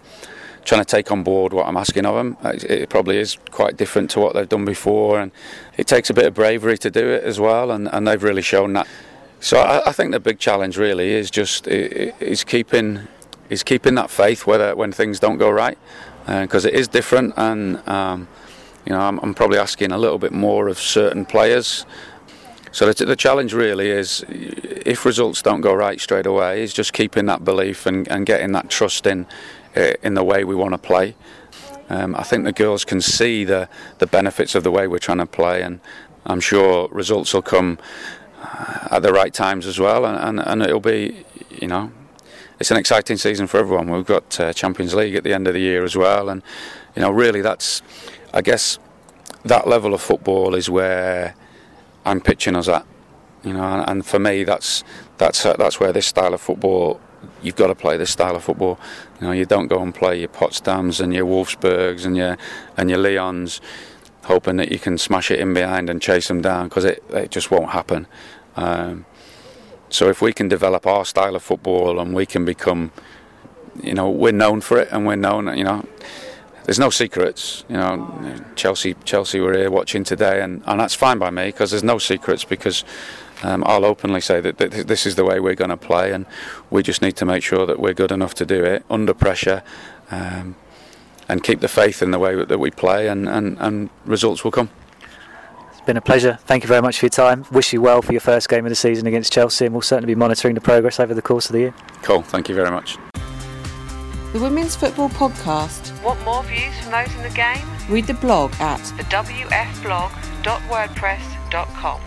trying 0.65 0.81
to 0.81 0.85
take 0.85 1.11
on 1.11 1.23
board 1.23 1.53
what 1.53 1.65
I'm 1.65 1.77
asking 1.77 2.05
of 2.05 2.15
them. 2.15 2.37
It, 2.43 2.63
it, 2.65 2.89
probably 2.89 3.17
is 3.17 3.37
quite 3.51 3.77
different 3.77 4.11
to 4.11 4.19
what 4.19 4.33
they've 4.33 4.49
done 4.49 4.65
before, 4.65 5.19
and 5.19 5.31
it 5.77 5.87
takes 5.87 6.09
a 6.09 6.13
bit 6.13 6.25
of 6.25 6.33
bravery 6.33 6.77
to 6.79 6.91
do 6.91 7.07
it 7.07 7.23
as 7.23 7.39
well, 7.39 7.71
and, 7.71 7.87
and 7.93 8.05
they've 8.05 8.21
really 8.21 8.41
shown 8.41 8.73
that. 8.73 8.87
So 9.39 9.59
I, 9.59 9.89
I 9.89 9.91
think 9.93 10.11
the 10.11 10.19
big 10.19 10.39
challenge 10.39 10.77
really 10.77 11.11
is 11.11 11.31
just 11.31 11.67
is 11.67 12.43
keeping 12.43 13.07
is 13.49 13.63
keeping 13.63 13.95
that 13.95 14.09
faith 14.09 14.45
whether 14.45 14.75
when 14.75 14.91
things 14.91 15.19
don't 15.19 15.37
go 15.37 15.49
right, 15.49 15.77
because 16.25 16.65
uh, 16.65 16.69
it 16.69 16.75
is 16.75 16.87
different 16.87 17.33
and. 17.37 17.87
Um, 17.87 18.27
you 18.87 18.93
know, 18.93 19.01
I'm, 19.01 19.19
I'm 19.19 19.33
probably 19.33 19.57
asking 19.57 19.91
a 19.91 19.97
little 19.97 20.17
bit 20.17 20.31
more 20.31 20.69
of 20.69 20.79
certain 20.79 21.25
players. 21.25 21.85
So 22.71 22.89
the, 22.89 23.05
the, 23.05 23.17
challenge 23.17 23.53
really 23.53 23.89
is, 23.89 24.23
if 24.29 25.03
results 25.03 25.41
don't 25.41 25.59
go 25.59 25.73
right 25.73 25.99
straight 25.99 26.25
away, 26.25 26.63
is 26.63 26.73
just 26.73 26.93
keeping 26.93 27.25
that 27.25 27.43
belief 27.43 27.85
and, 27.85 28.07
and 28.07 28.25
getting 28.25 28.53
that 28.53 28.69
trust 28.69 29.05
in 29.05 29.25
uh, 29.75 29.91
in 30.03 30.13
the 30.13 30.23
way 30.23 30.45
we 30.45 30.55
want 30.55 30.73
to 30.73 30.77
play. 30.77 31.15
Um, 31.89 32.15
I 32.15 32.23
think 32.23 32.45
the 32.45 32.53
girls 32.53 32.85
can 32.85 33.01
see 33.01 33.43
the 33.43 33.67
the 33.97 34.07
benefits 34.07 34.55
of 34.55 34.63
the 34.63 34.71
way 34.71 34.87
we're 34.87 34.99
trying 34.99 35.17
to 35.17 35.25
play, 35.25 35.63
and 35.63 35.81
I'm 36.25 36.39
sure 36.39 36.87
results 36.89 37.33
will 37.33 37.41
come 37.41 37.79
uh, 38.41 38.87
at 38.91 39.01
the 39.01 39.11
right 39.11 39.33
times 39.33 39.67
as 39.67 39.79
well, 39.79 40.05
and, 40.05 40.17
and, 40.17 40.47
and 40.47 40.61
it'll 40.61 40.79
be, 40.79 41.25
you 41.49 41.67
know, 41.67 41.91
it's 42.57 42.71
an 42.71 42.77
exciting 42.77 43.17
season 43.17 43.47
for 43.47 43.57
everyone. 43.57 43.89
We've 43.89 44.05
got 44.05 44.39
uh, 44.39 44.53
Champions 44.53 44.95
League 44.95 45.15
at 45.15 45.25
the 45.25 45.33
end 45.33 45.45
of 45.45 45.53
the 45.53 45.59
year 45.59 45.83
as 45.83 45.97
well, 45.97 46.29
and 46.29 46.41
you 46.95 47.01
know, 47.01 47.11
really 47.11 47.41
that's 47.41 47.81
I 48.37 48.41
guess 48.41 48.77
that 49.45 49.67
level 49.67 49.95
of 49.95 50.01
football 50.01 50.53
is 50.53 50.69
where 50.69 51.33
I'm 52.05 52.21
pitching 52.21 52.55
us 52.55 52.67
at. 52.67 52.85
You 53.43 53.53
know, 53.53 53.83
and, 53.87 54.05
for 54.05 54.19
me, 54.19 54.43
that's 54.43 54.83
that's 55.17 55.43
uh, 55.43 55.55
that's 55.57 55.79
where 55.79 55.91
this 55.91 56.05
style 56.05 56.35
of 56.35 56.41
football. 56.41 57.01
You've 57.41 57.55
got 57.55 57.67
to 57.67 57.75
play 57.75 57.97
this 57.97 58.11
style 58.11 58.35
of 58.35 58.43
football. 58.43 58.79
You 59.19 59.25
know, 59.27 59.33
you 59.33 59.45
don't 59.45 59.65
go 59.65 59.81
and 59.81 59.93
play 59.93 60.19
your 60.19 60.29
Potsdams 60.29 61.01
and 61.01 61.15
your 61.15 61.25
Wolfsburgs 61.25 62.05
and 62.05 62.15
your 62.15 62.37
and 62.77 62.91
your 62.91 62.99
Lyons. 62.99 63.59
hoping 64.25 64.57
that 64.57 64.71
you 64.71 64.77
can 64.77 64.99
smash 64.99 65.31
it 65.31 65.39
in 65.39 65.55
behind 65.55 65.89
and 65.89 65.99
chase 65.99 66.27
them 66.27 66.41
down 66.41 66.67
because 66.67 66.85
it, 66.85 67.03
it 67.09 67.31
just 67.31 67.49
won't 67.49 67.71
happen. 67.71 68.05
Um, 68.55 69.07
so 69.89 70.09
if 70.09 70.21
we 70.21 70.31
can 70.31 70.47
develop 70.47 70.85
our 70.85 71.05
style 71.05 71.35
of 71.35 71.41
football 71.41 71.99
and 71.99 72.13
we 72.13 72.27
can 72.27 72.45
become, 72.45 72.91
you 73.81 73.95
know, 73.95 74.11
we're 74.11 74.39
known 74.43 74.61
for 74.61 74.77
it 74.77 74.89
and 74.91 75.07
we're 75.07 75.15
known, 75.15 75.57
you 75.57 75.63
know, 75.63 75.83
there's 76.67 76.79
no 76.79 76.89
secrets. 76.89 77.63
You 77.69 77.77
know, 77.77 78.43
Chelsea 78.55 78.93
Chelsea 79.05 79.39
were 79.39 79.57
here 79.57 79.71
watching 79.71 80.03
today, 80.03 80.41
and, 80.41 80.61
and 80.65 80.79
that's 80.79 80.93
fine 80.93 81.17
by 81.17 81.31
me 81.31 81.45
because 81.45 81.71
there's 81.71 81.83
no 81.83 81.97
secrets 81.97 82.43
because 82.43 82.83
um, 83.41 83.63
I'll 83.65 83.85
openly 83.85 84.19
say 84.19 84.41
that, 84.41 84.57
that 84.57 84.87
this 84.87 85.05
is 85.05 85.15
the 85.15 85.23
way 85.23 85.39
we're 85.39 85.55
going 85.55 85.69
to 85.69 85.77
play, 85.77 86.11
and 86.11 86.25
we 86.69 86.83
just 86.83 87.01
need 87.01 87.15
to 87.15 87.25
make 87.25 87.41
sure 87.41 87.65
that 87.65 87.79
we're 87.79 87.93
good 87.93 88.11
enough 88.11 88.33
to 88.35 88.45
do 88.45 88.65
it 88.65 88.83
under 88.89 89.13
pressure. 89.13 89.63
Um, 90.11 90.55
and 91.29 91.43
keep 91.43 91.59
the 91.59 91.67
faith 91.67 92.01
in 92.01 92.11
the 92.11 92.19
way 92.19 92.41
that 92.41 92.57
we 92.57 92.71
play, 92.71 93.09
and, 93.09 93.27
and, 93.27 93.57
and 93.59 93.89
results 94.05 94.45
will 94.45 94.51
come. 94.51 94.69
It's 95.71 95.81
been 95.81 95.97
a 95.97 96.01
pleasure. 96.01 96.37
Thank 96.45 96.63
you 96.63 96.69
very 96.69 96.81
much 96.81 96.99
for 96.99 97.05
your 97.05 97.09
time. 97.09 97.45
Wish 97.51 97.73
you 97.73 97.81
well 97.81 98.01
for 98.01 98.13
your 98.13 98.21
first 98.21 98.47
game 98.47 98.65
of 98.65 98.69
the 98.69 98.75
season 98.75 99.07
against 99.07 99.33
Chelsea, 99.33 99.65
and 99.65 99.75
we'll 99.75 99.81
certainly 99.81 100.13
be 100.13 100.17
monitoring 100.17 100.55
the 100.55 100.61
progress 100.61 101.01
over 101.01 101.13
the 101.13 101.21
course 101.21 101.47
of 101.47 101.51
the 101.51 101.59
year. 101.59 101.73
Cool. 102.01 102.21
Thank 102.21 102.47
you 102.47 102.55
very 102.55 102.71
much. 102.71 102.97
The 104.37 104.43
Women's 104.43 104.75
Football 104.75 105.09
Podcast. 105.09 105.99
Want 106.03 106.23
more 106.23 106.43
views 106.43 106.77
from 106.83 106.91
those 106.91 107.11
in 107.15 107.23
the 107.23 107.31
game? 107.31 107.65
Read 107.89 108.05
the 108.05 108.13
blog 108.13 108.53
at 108.59 108.79
thewfblog.wordpress.com. 109.09 112.01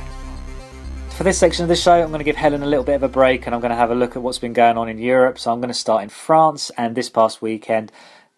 For 1.08 1.24
this 1.24 1.38
section 1.38 1.64
of 1.64 1.68
the 1.68 1.74
show, 1.74 2.00
I'm 2.00 2.10
going 2.10 2.20
to 2.20 2.24
give 2.24 2.36
Helen 2.36 2.62
a 2.62 2.66
little 2.66 2.84
bit 2.84 2.94
of 2.94 3.02
a 3.02 3.08
break 3.08 3.46
and 3.46 3.54
I'm 3.54 3.60
going 3.60 3.70
to 3.70 3.76
have 3.76 3.90
a 3.90 3.96
look 3.96 4.14
at 4.14 4.22
what's 4.22 4.38
been 4.38 4.52
going 4.52 4.78
on 4.78 4.88
in 4.88 4.98
Europe. 4.98 5.40
So 5.40 5.52
I'm 5.52 5.58
going 5.58 5.70
to 5.70 5.74
start 5.74 6.04
in 6.04 6.08
France, 6.08 6.70
and 6.78 6.94
this 6.94 7.10
past 7.10 7.42
weekend, 7.42 7.90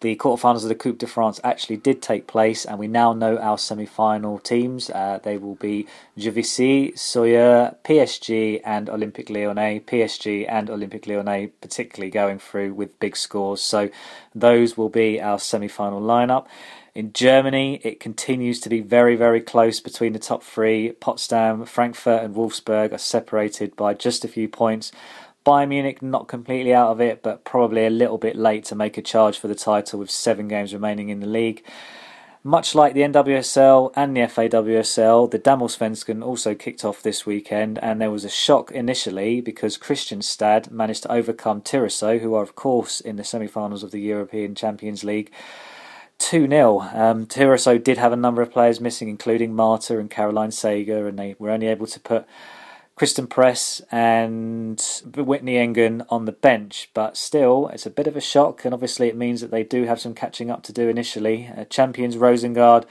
the 0.03 0.17
quarterfinals 0.17 0.63
of 0.63 0.67
the 0.67 0.75
Coupe 0.75 0.97
de 0.97 1.07
France 1.07 1.39
actually 1.45 1.77
did 1.77 2.01
take 2.01 2.27
place, 2.27 2.65
and 2.65 2.77
we 2.77 2.89
now 2.89 3.13
know 3.13 3.37
our 3.37 3.57
semi-final 3.57 4.37
teams. 4.39 4.89
Uh, 4.89 5.17
they 5.23 5.37
will 5.37 5.55
be 5.55 5.87
Juvisy, 6.17 6.91
Soyaux, 6.93 7.73
PSG, 7.85 8.59
and 8.65 8.89
Olympique 8.89 9.29
Lyonnais. 9.29 9.79
PSG 9.79 10.45
and 10.49 10.67
Olympique 10.67 11.07
Lyonnais 11.07 11.51
particularly 11.61 12.11
going 12.11 12.37
through 12.37 12.73
with 12.73 12.99
big 12.99 13.15
scores, 13.15 13.61
so 13.61 13.89
those 14.35 14.75
will 14.75 14.89
be 14.89 15.21
our 15.21 15.39
semi-final 15.39 16.01
lineup. 16.01 16.47
In 16.93 17.13
Germany, 17.13 17.79
it 17.83 17.99
continues 18.01 18.59
to 18.59 18.69
be 18.69 18.81
very, 18.81 19.15
very 19.15 19.41
close 19.41 19.79
between 19.79 20.11
the 20.11 20.19
top 20.19 20.43
three. 20.43 20.91
Potsdam, 20.91 21.65
Frankfurt, 21.65 22.23
and 22.23 22.35
Wolfsburg 22.35 22.91
are 22.91 22.99
separated 22.99 23.75
by 23.77 23.95
just 23.95 24.25
a 24.25 24.27
few 24.27 24.47
points. 24.49 24.91
Bayern 25.45 25.69
Munich 25.69 26.01
not 26.01 26.27
completely 26.27 26.73
out 26.73 26.91
of 26.91 27.01
it, 27.01 27.21
but 27.21 27.43
probably 27.43 27.85
a 27.85 27.89
little 27.89 28.17
bit 28.17 28.35
late 28.35 28.63
to 28.65 28.75
make 28.75 28.97
a 28.97 29.01
charge 29.01 29.37
for 29.37 29.47
the 29.47 29.55
title 29.55 29.99
with 29.99 30.09
seven 30.09 30.47
games 30.47 30.73
remaining 30.73 31.09
in 31.09 31.19
the 31.19 31.27
league. 31.27 31.63
Much 32.45 32.75
like 32.75 32.93
the 32.93 33.01
NWSL 33.01 33.93
and 33.95 34.17
the 34.17 34.21
FAWSL, 34.21 35.31
the 35.31 35.39
Damallsvenskan 35.39 36.21
also 36.21 36.53
kicked 36.53 36.83
off 36.83 37.01
this 37.01 37.25
weekend, 37.25 37.79
and 37.79 38.01
there 38.01 38.11
was 38.11 38.25
a 38.25 38.29
shock 38.29 38.69
initially 38.71 39.39
because 39.39 39.77
Kristianstad 39.77 40.69
managed 40.69 41.03
to 41.03 41.11
overcome 41.11 41.61
Tyresö, 41.61 42.19
who 42.19 42.35
are, 42.35 42.43
of 42.43 42.55
course, 42.55 42.99
in 42.99 43.15
the 43.15 43.23
semi 43.23 43.47
finals 43.47 43.81
of 43.81 43.91
the 43.91 44.01
European 44.01 44.55
Champions 44.55 45.05
League. 45.05 45.31
2 46.19 46.47
0. 46.47 46.79
Um, 46.93 47.25
did 47.25 47.97
have 47.97 48.11
a 48.11 48.17
number 48.17 48.41
of 48.41 48.51
players 48.51 48.81
missing, 48.81 49.07
including 49.07 49.55
Marta 49.55 49.97
and 49.97 50.09
Caroline 50.09 50.51
Seger, 50.51 51.07
and 51.07 51.17
they 51.17 51.35
were 51.39 51.49
only 51.49 51.67
able 51.67 51.87
to 51.87 51.99
put 51.99 52.25
Christen 52.95 53.25
Press 53.25 53.81
and 53.91 54.79
Whitney 55.15 55.57
Engen 55.57 56.05
on 56.09 56.25
the 56.25 56.31
bench, 56.31 56.89
but 56.93 57.17
still, 57.17 57.67
it's 57.69 57.87
a 57.87 57.89
bit 57.89 58.05
of 58.05 58.15
a 58.15 58.21
shock, 58.21 58.65
and 58.65 58.73
obviously, 58.73 59.07
it 59.07 59.17
means 59.17 59.41
that 59.41 59.49
they 59.49 59.63
do 59.63 59.85
have 59.85 59.99
some 59.99 60.13
catching 60.13 60.51
up 60.51 60.61
to 60.63 60.73
do 60.73 60.89
initially. 60.89 61.49
Uh, 61.57 61.65
champions 61.65 62.15
Rosengard 62.15 62.85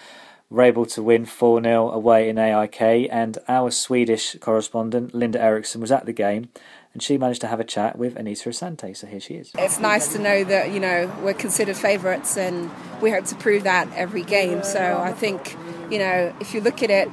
were 0.50 0.62
able 0.62 0.86
to 0.86 1.02
win 1.02 1.24
4 1.24 1.62
0 1.62 1.90
away 1.90 2.28
in 2.28 2.36
AIK, 2.36 3.08
and 3.12 3.38
our 3.46 3.70
Swedish 3.70 4.36
correspondent, 4.40 5.14
Linda 5.14 5.40
Eriksson, 5.40 5.80
was 5.80 5.92
at 5.92 6.04
the 6.04 6.12
game. 6.12 6.48
And 6.94 7.02
she 7.02 7.16
managed 7.16 7.40
to 7.40 7.46
have 7.46 7.58
a 7.58 7.64
chat 7.64 7.96
with 7.96 8.16
Anita 8.16 8.50
Asante, 8.50 8.94
so 8.94 9.06
here 9.06 9.20
she 9.20 9.34
is. 9.34 9.50
It's 9.56 9.78
nice 9.78 10.12
to 10.12 10.18
know 10.18 10.44
that, 10.44 10.72
you 10.72 10.80
know, 10.80 11.10
we're 11.22 11.32
considered 11.32 11.76
favourites 11.76 12.36
and 12.36 12.70
we 13.00 13.10
hope 13.10 13.24
to 13.26 13.34
prove 13.34 13.62
that 13.62 13.90
every 13.94 14.22
game. 14.22 14.62
So 14.62 15.00
I 15.00 15.12
think, 15.12 15.56
you 15.90 15.98
know, 15.98 16.34
if 16.38 16.52
you 16.52 16.60
look 16.60 16.82
at 16.82 16.90
it, 16.90 17.08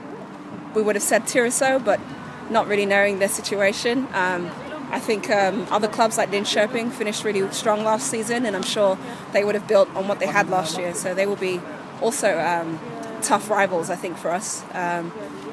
we 0.76 0.82
would 0.82 0.98
have 0.98 1.04
said 1.04 1.24
Tyresö, 1.24 1.84
but 1.84 2.02
not 2.50 2.68
really 2.68 2.86
knowing 2.86 3.20
their 3.20 3.30
situation. 3.30 4.08
Um, 4.14 4.52
I 4.92 5.00
think 5.00 5.30
um, 5.30 5.68
other 5.70 5.88
clubs 5.88 6.18
like 6.18 6.32
Linköping 6.32 6.92
finished 6.92 7.24
really 7.24 7.50
strong 7.52 7.84
last 7.84 8.10
season, 8.10 8.46
and 8.46 8.56
I'm 8.56 8.64
sure 8.64 8.98
they 9.34 9.44
would 9.44 9.56
have 9.56 9.68
built 9.68 9.88
on 9.96 10.08
what 10.08 10.20
they 10.20 10.26
had 10.26 10.50
last 10.50 10.78
year. 10.78 10.96
So 10.96 11.14
they 11.14 11.28
will 11.28 11.36
be 11.36 11.62
also 12.02 12.40
um, 12.40 12.80
tough 13.22 13.50
rivals, 13.50 13.90
I 13.90 13.96
think, 13.96 14.18
for 14.18 14.32
us. 14.32 14.64
Um, 14.74 15.12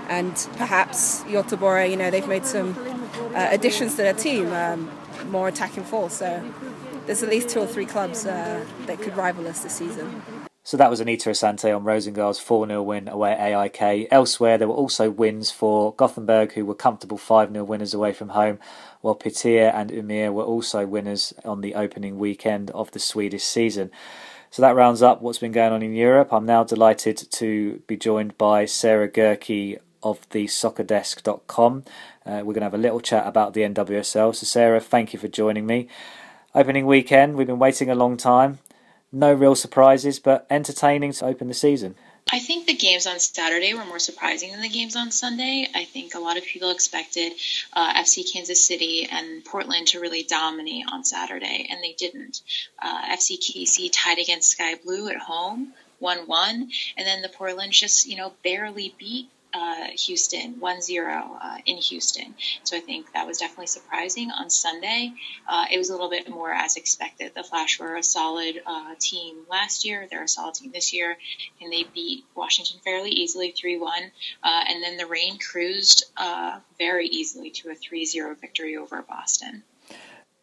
and 0.09 0.35
perhaps 0.57 1.23
Göteborg, 1.25 1.91
you 1.91 1.97
know, 1.97 2.11
they've 2.11 2.27
made 2.27 2.47
some 2.47 2.77
uh, 3.35 3.49
additions 3.51 3.93
to 3.93 3.99
their 3.99 4.15
team, 4.15 4.53
um, 4.53 4.91
more 5.31 5.49
attacking 5.49 5.85
force. 5.85 6.15
So 6.15 6.43
there's 7.07 7.23
at 7.23 7.29
least 7.29 7.49
two 7.51 7.61
or 7.61 7.67
three 7.67 7.87
clubs 7.87 8.25
uh, 8.25 8.65
that 8.87 9.01
could 9.01 9.17
rival 9.17 9.47
us 9.47 9.61
this 9.61 9.75
season. 9.75 10.23
So 10.67 10.77
that 10.79 10.91
was 10.91 10.99
Anita 10.99 11.31
Asante 11.31 11.73
on 11.73 11.85
Rosengard's 11.85 12.41
4 12.41 12.67
0 12.67 12.83
win 12.83 13.07
away 13.07 13.31
at 13.31 13.39
AIK. 13.39 14.09
Elsewhere, 14.11 14.59
there 14.59 14.67
were 14.67 14.75
also 14.75 15.09
wins 15.09 15.49
for 15.49 15.95
Gothenburg, 15.95 16.55
who 16.55 16.67
were 16.67 16.75
comfortable 16.75 17.19
5 17.19 17.53
0 17.53 17.62
winners 17.62 17.95
away 17.95 18.12
from 18.12 18.31
home, 18.31 18.59
while 19.01 19.14
Piteå 19.14 19.73
and 19.73 19.93
Umeå 19.93 20.33
were 20.33 20.43
also 20.43 20.85
winners 20.85 21.33
on 21.45 21.61
the 21.61 21.77
opening 21.77 22.19
weekend 22.19 22.73
of 22.73 22.91
the 22.91 22.99
Swedish 22.99 23.45
season. 23.45 23.93
So 24.51 24.61
that 24.61 24.75
rounds 24.75 25.03
up 25.03 25.23
what's 25.23 25.39
been 25.39 25.53
going 25.53 25.73
on 25.73 25.85
in 25.85 25.95
Europe. 25.95 26.33
I'm 26.33 26.47
now 26.47 26.64
delighted 26.64 27.17
to 27.31 27.81
be 27.87 27.97
joined 27.97 28.37
by 28.37 28.64
Sarah 28.64 29.09
Gerke 29.09 29.79
of 30.03 30.29
the 30.31 30.47
soccerdesk.com. 30.47 31.85
Uh, 32.27 32.43
we're 32.45 32.55
going 32.55 32.55
to 32.55 32.62
have 32.62 32.75
a 32.75 32.79
little 32.79 33.01
chat 33.01 33.25
about 33.25 33.55
the 33.55 33.61
NWSL. 33.61 34.35
So, 34.35 34.45
Sarah, 34.45 34.81
thank 34.81 35.12
you 35.12 35.21
for 35.21 35.29
joining 35.29 35.64
me. 35.64 35.87
Opening 36.57 36.87
weekend, 36.87 37.37
we've 37.37 37.47
been 37.47 37.61
waiting 37.61 37.89
a 37.89 37.95
long 37.95 38.17
time 38.17 38.59
no 39.13 39.33
real 39.33 39.55
surprises, 39.55 40.19
but 40.19 40.47
entertaining 40.51 41.13
to 41.13 41.27
open 41.27 41.49
the 41.49 41.55
season. 41.55 41.95
I 42.33 42.41
think 42.41 42.67
the 42.67 42.75
games 42.75 43.07
on 43.07 43.21
Saturday 43.21 43.73
were 43.73 43.85
more 43.85 44.01
surprising 44.01 44.51
than 44.51 44.61
the 44.61 44.69
games 44.69 44.97
on 44.97 45.13
Sunday. 45.13 45.69
I 45.73 45.85
think 45.85 46.15
a 46.15 46.19
lot 46.19 46.37
of 46.37 46.45
people 46.45 46.71
expected 46.71 47.33
uh, 47.73 47.95
FC 47.95 48.31
Kansas 48.31 48.67
City 48.67 49.09
and 49.09 49.45
Portland 49.45 49.89
to 49.89 50.01
really 50.01 50.25
dominate 50.25 50.87
on 50.91 51.05
Saturday, 51.05 51.69
and 51.71 51.83
they 51.85 51.93
didn't. 51.93 52.43
Uh, 52.83 53.03
FC 53.13 53.39
KC 53.39 53.91
tied 53.93 54.19
against 54.19 54.51
Sky 54.51 54.75
Blue 54.75 55.09
at 55.09 55.19
home, 55.19 55.73
1 56.01 56.27
1, 56.27 56.71
and 56.97 57.07
then 57.07 57.23
the 57.23 57.29
Portland 57.29 57.73
just, 57.73 58.07
you 58.07 58.17
know, 58.17 58.33
barely 58.43 58.93
beat 58.99 59.31
uh, 59.55 59.87
Houston 60.07 60.61
1 60.61 60.83
0 60.83 61.39
uh, 61.41 61.59
in 61.65 61.77
Houston. 61.77 62.35
So 62.65 62.77
I 62.77 62.81
think 62.81 63.13
that 63.13 63.27
was 63.27 63.39
definitely 63.39 63.67
surprising. 63.67 64.31
On 64.31 64.51
Sunday, 64.51 65.13
uh, 65.49 65.67
it 65.71 65.79
was 65.79 65.91
a 65.91 65.93
little 65.93 66.11
bit 66.11 66.29
more 66.29 66.53
as 66.53 66.77
expected. 66.77 67.33
The 67.35 67.43
Flash 67.43 67.79
were 67.79 67.97
a 67.97 68.03
solid 68.03 68.61
uh, 68.67 68.95
team 68.99 69.37
last 69.51 69.85
year, 69.85 70.07
they're 70.11 70.25
a 70.25 70.29
solid 70.29 70.55
team 70.55 70.73
this 70.73 70.93
year, 70.93 71.17
and 71.61 71.73
they 71.73 71.85
beat 71.85 72.25
Washington 72.35 72.81
fairly 72.85 73.11
easily 73.11 73.53
3 73.53 73.79
1. 73.79 73.93
Uh, 74.43 74.65
and 74.69 74.83
then 74.83 74.97
the 74.97 75.07
Rain 75.07 75.39
cruised 75.39 76.05
uh, 76.17 76.59
very 76.79 77.07
easily 77.07 77.51
to 77.51 77.71
a 77.71 77.75
3 77.75 78.05
0 78.05 78.37
victory 78.41 78.77
over 78.77 79.03
Boston. 79.03 79.63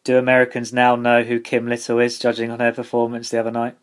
Do 0.04 0.18
Americans 0.18 0.74
now 0.74 0.96
know 0.96 1.24
who 1.24 1.40
Kim 1.40 1.68
Little 1.68 2.00
is, 2.00 2.20
judging 2.20 2.52
on 2.52 2.60
her 2.60 2.74
performance 2.74 3.30
the 3.30 3.40
other 3.40 3.52
night? 3.52 3.78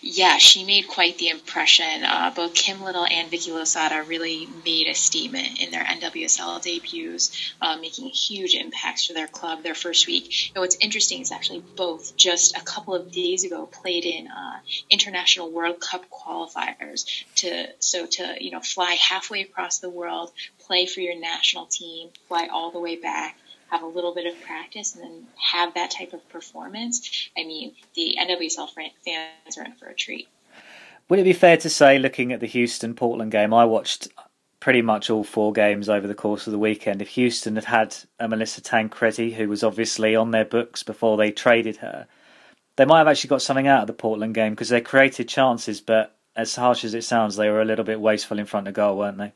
Yeah, 0.00 0.38
she 0.38 0.64
made 0.64 0.88
quite 0.88 1.18
the 1.18 1.28
impression. 1.28 2.04
Uh, 2.04 2.32
both 2.34 2.54
Kim 2.54 2.82
Little 2.82 3.04
and 3.04 3.30
Vicky 3.30 3.52
Losada 3.52 4.02
really 4.02 4.48
made 4.64 4.88
a 4.88 4.94
statement 4.94 5.60
in 5.60 5.70
their 5.70 5.84
NWSL 5.84 6.62
debuts, 6.62 7.54
uh, 7.60 7.76
making 7.76 8.08
huge 8.08 8.54
impacts 8.54 9.06
for 9.06 9.14
their 9.14 9.26
club 9.26 9.62
their 9.62 9.74
first 9.74 10.06
week. 10.06 10.52
And 10.54 10.60
what's 10.60 10.76
interesting 10.80 11.20
is 11.20 11.32
actually 11.32 11.62
both 11.76 12.16
just 12.16 12.56
a 12.56 12.60
couple 12.60 12.94
of 12.94 13.10
days 13.10 13.44
ago 13.44 13.66
played 13.66 14.04
in 14.04 14.28
uh, 14.28 14.58
international 14.90 15.50
World 15.50 15.80
Cup 15.80 16.04
qualifiers 16.10 17.24
to 17.36 17.66
so 17.80 18.06
to 18.06 18.36
you 18.40 18.50
know 18.50 18.60
fly 18.60 18.92
halfway 18.94 19.42
across 19.42 19.78
the 19.78 19.90
world, 19.90 20.30
play 20.60 20.86
for 20.86 21.00
your 21.00 21.18
national 21.18 21.66
team, 21.66 22.10
fly 22.28 22.48
all 22.50 22.70
the 22.70 22.80
way 22.80 22.96
back 22.96 23.36
have 23.70 23.82
a 23.82 23.86
little 23.86 24.14
bit 24.14 24.26
of 24.26 24.40
practice 24.42 24.94
and 24.94 25.04
then 25.04 25.26
have 25.36 25.74
that 25.74 25.90
type 25.90 26.12
of 26.12 26.28
performance, 26.28 27.28
I 27.36 27.44
mean, 27.44 27.74
the 27.94 28.16
NWSL 28.20 28.68
fans 28.72 29.58
are 29.58 29.64
in 29.64 29.72
for 29.72 29.86
a 29.86 29.94
treat. 29.94 30.28
Would 31.08 31.20
it 31.20 31.24
be 31.24 31.32
fair 31.32 31.56
to 31.58 31.70
say, 31.70 31.98
looking 31.98 32.32
at 32.32 32.40
the 32.40 32.46
Houston 32.46 32.94
Portland 32.94 33.30
game, 33.30 33.54
I 33.54 33.64
watched 33.64 34.08
pretty 34.58 34.82
much 34.82 35.10
all 35.10 35.22
four 35.22 35.52
games 35.52 35.88
over 35.88 36.06
the 36.06 36.14
course 36.14 36.46
of 36.46 36.52
the 36.52 36.58
weekend. 36.58 37.00
If 37.00 37.10
Houston 37.10 37.54
had 37.54 37.66
had 37.66 37.96
a 38.18 38.26
Melissa 38.26 38.60
Tancredi, 38.60 39.34
who 39.34 39.48
was 39.48 39.62
obviously 39.62 40.16
on 40.16 40.32
their 40.32 40.44
books 40.44 40.82
before 40.82 41.16
they 41.16 41.30
traded 41.30 41.76
her, 41.76 42.08
they 42.76 42.84
might 42.84 42.98
have 42.98 43.08
actually 43.08 43.28
got 43.28 43.42
something 43.42 43.68
out 43.68 43.82
of 43.82 43.86
the 43.86 43.92
Portland 43.92 44.34
game 44.34 44.52
because 44.52 44.68
they 44.68 44.80
created 44.80 45.28
chances, 45.28 45.80
but 45.80 46.16
as 46.34 46.56
harsh 46.56 46.84
as 46.84 46.94
it 46.94 47.04
sounds, 47.04 47.36
they 47.36 47.48
were 47.48 47.62
a 47.62 47.64
little 47.64 47.84
bit 47.84 48.00
wasteful 48.00 48.38
in 48.38 48.46
front 48.46 48.68
of 48.68 48.74
goal, 48.74 48.98
weren't 48.98 49.18
they? 49.18 49.32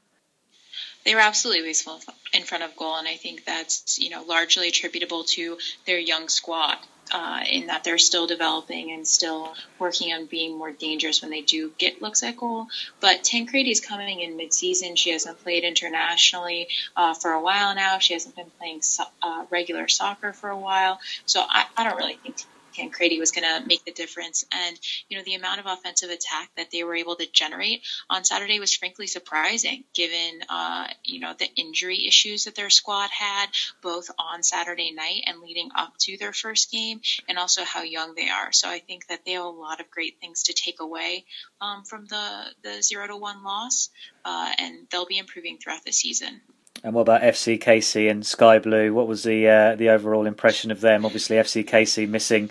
They 1.05 1.15
were 1.15 1.21
absolutely 1.21 1.63
wasteful 1.69 2.01
in 2.33 2.43
front 2.45 2.63
of 2.65 2.77
goal, 2.77 2.97
and 2.97 3.09
I 3.09 3.17
think 3.17 3.45
that's 3.45 3.99
you 3.99 4.11
know 4.11 4.23
largely 4.25 4.69
attributable 4.69 5.25
to 5.37 5.59
their 5.87 5.99
young 5.99 6.29
squad. 6.29 6.79
uh, 7.13 7.43
in 7.51 7.67
that 7.67 7.83
they're 7.83 7.99
still 7.99 8.27
developing 8.29 8.93
and 8.93 9.05
still 9.07 9.53
working 9.81 10.13
on 10.13 10.27
being 10.27 10.57
more 10.57 10.71
dangerous 10.71 11.21
when 11.23 11.31
they 11.33 11.41
do 11.41 11.73
get 11.77 12.01
looks 12.01 12.23
at 12.23 12.37
goal. 12.37 12.69
But 13.01 13.25
Tancredi 13.25 13.71
is 13.73 13.81
coming 13.81 14.21
in 14.21 14.37
midseason. 14.39 14.97
She 14.97 15.11
hasn't 15.11 15.43
played 15.43 15.65
internationally 15.65 16.69
uh, 16.97 17.15
for 17.15 17.33
a 17.33 17.41
while 17.43 17.75
now. 17.75 17.99
She 17.99 18.13
hasn't 18.13 18.37
been 18.37 18.51
playing 18.59 18.83
so- 18.83 19.11
uh, 19.23 19.45
regular 19.51 19.89
soccer 19.89 20.33
for 20.33 20.51
a 20.51 20.57
while. 20.57 21.01
So 21.27 21.41
I, 21.41 21.67
I 21.77 21.83
don't 21.85 21.97
really 21.97 22.19
think 22.23 22.37
Tancredi 22.73 23.19
was 23.19 23.31
going 23.31 23.45
to 23.45 23.67
make 23.67 23.85
the 23.85 23.93
difference. 23.93 24.45
And, 24.53 24.79
you 25.09 25.17
know, 25.17 25.25
the 25.25 25.35
amount 25.35 25.61
of 25.61 25.67
offensive 25.67 26.11
attack 26.11 26.51
that 26.57 26.71
they 26.71 26.85
were 26.85 26.95
able 26.95 27.17
to 27.17 27.27
generate 27.31 27.83
on 28.09 28.25
Saturday 28.25 28.61
was 28.61 28.75
frankly 28.75 29.07
surprising 29.07 29.85
given, 29.95 30.41
uh, 30.49 30.89
you 31.05 31.21
know, 31.21 31.35
the 31.39 31.49
injury 31.57 32.07
issues 32.07 32.45
that 32.45 32.55
their 32.55 32.71
squad 32.71 33.11
had 33.11 33.47
both 33.83 34.11
on 34.19 34.43
Saturday 34.43 34.93
night 34.93 35.23
and 35.27 35.41
leading 35.41 35.71
up 35.75 35.93
to 35.99 36.17
their 36.19 36.33
first 36.33 36.71
game 36.71 37.01
and 37.29 37.39
also 37.39 37.65
how 37.65 37.83
young 37.83 38.15
they 38.15 38.29
are. 38.29 38.53
So 38.53 38.69
I 38.69 38.79
think 38.79 39.07
that 39.09 39.25
they 39.25 39.33
have 39.33 39.45
a 39.45 39.49
lot 39.49 39.81
of 39.81 39.91
great 39.91 40.19
things 40.21 40.45
to 40.45 40.53
take 40.53 40.81
away 40.81 41.25
um, 41.61 41.85
from 41.85 42.07
the, 42.07 42.45
the 42.63 42.83
zero 42.83 43.07
to 43.07 43.17
one 43.17 43.43
loss, 43.45 43.91
uh, 44.25 44.53
and 44.59 44.87
they'll 44.91 45.07
be 45.07 45.19
improving 45.19 45.59
throughout 45.59 45.85
the 45.85 45.93
season. 45.93 46.41
And 46.83 46.95
what 46.95 47.03
about 47.03 47.23
FC 47.23 47.61
KC 47.61 48.11
and 48.11 48.25
Sky 48.25 48.59
Blue? 48.59 48.95
What 48.95 49.07
was 49.07 49.23
the 49.23 49.47
uh, 49.49 49.77
the 49.77 49.91
overall 49.91 50.27
impression 50.27 50.71
of 50.71 50.81
them? 50.81 51.05
Obviously, 51.05 51.37
FC 51.37 51.69
KC 51.69 52.09
missing 52.09 52.51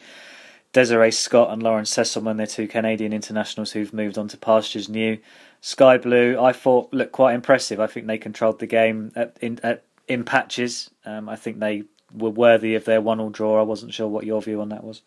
Desiree 0.72 1.11
Scott 1.11 1.51
and 1.51 1.63
Lauren 1.63 1.86
Sesselmann, 1.86 2.38
they're 2.38 2.45
two 2.45 2.67
Canadian 2.67 3.11
internationals 3.11 3.72
who've 3.72 3.93
moved 3.93 4.17
on 4.17 4.28
to 4.28 4.38
pastures 4.38 4.88
new. 4.88 5.17
Sky 5.61 5.97
Blue, 5.97 6.39
I 6.39 6.53
thought 6.53 6.93
looked 6.93 7.11
quite 7.11 7.34
impressive. 7.34 7.80
I 7.80 7.88
think 7.88 8.05
they 8.05 8.17
controlled 8.17 8.59
the 8.59 8.67
game 8.67 9.11
at, 9.15 9.36
in 9.41 9.59
at, 9.63 9.84
in 10.07 10.24
patches. 10.24 10.91
Um, 11.05 11.28
I 11.28 11.36
think 11.36 11.59
they 11.59 11.84
were 12.13 12.30
worthy 12.30 12.76
of 12.76 12.86
their 12.86 13.01
one-all 13.01 13.30
draw. 13.30 13.59
I 13.59 13.63
wasn't 13.63 13.93
sure 13.93 14.07
what 14.07 14.26
your 14.26 14.41
view 14.41 14.61
on 14.61 14.70
that 14.70 14.84
was. 14.84 15.01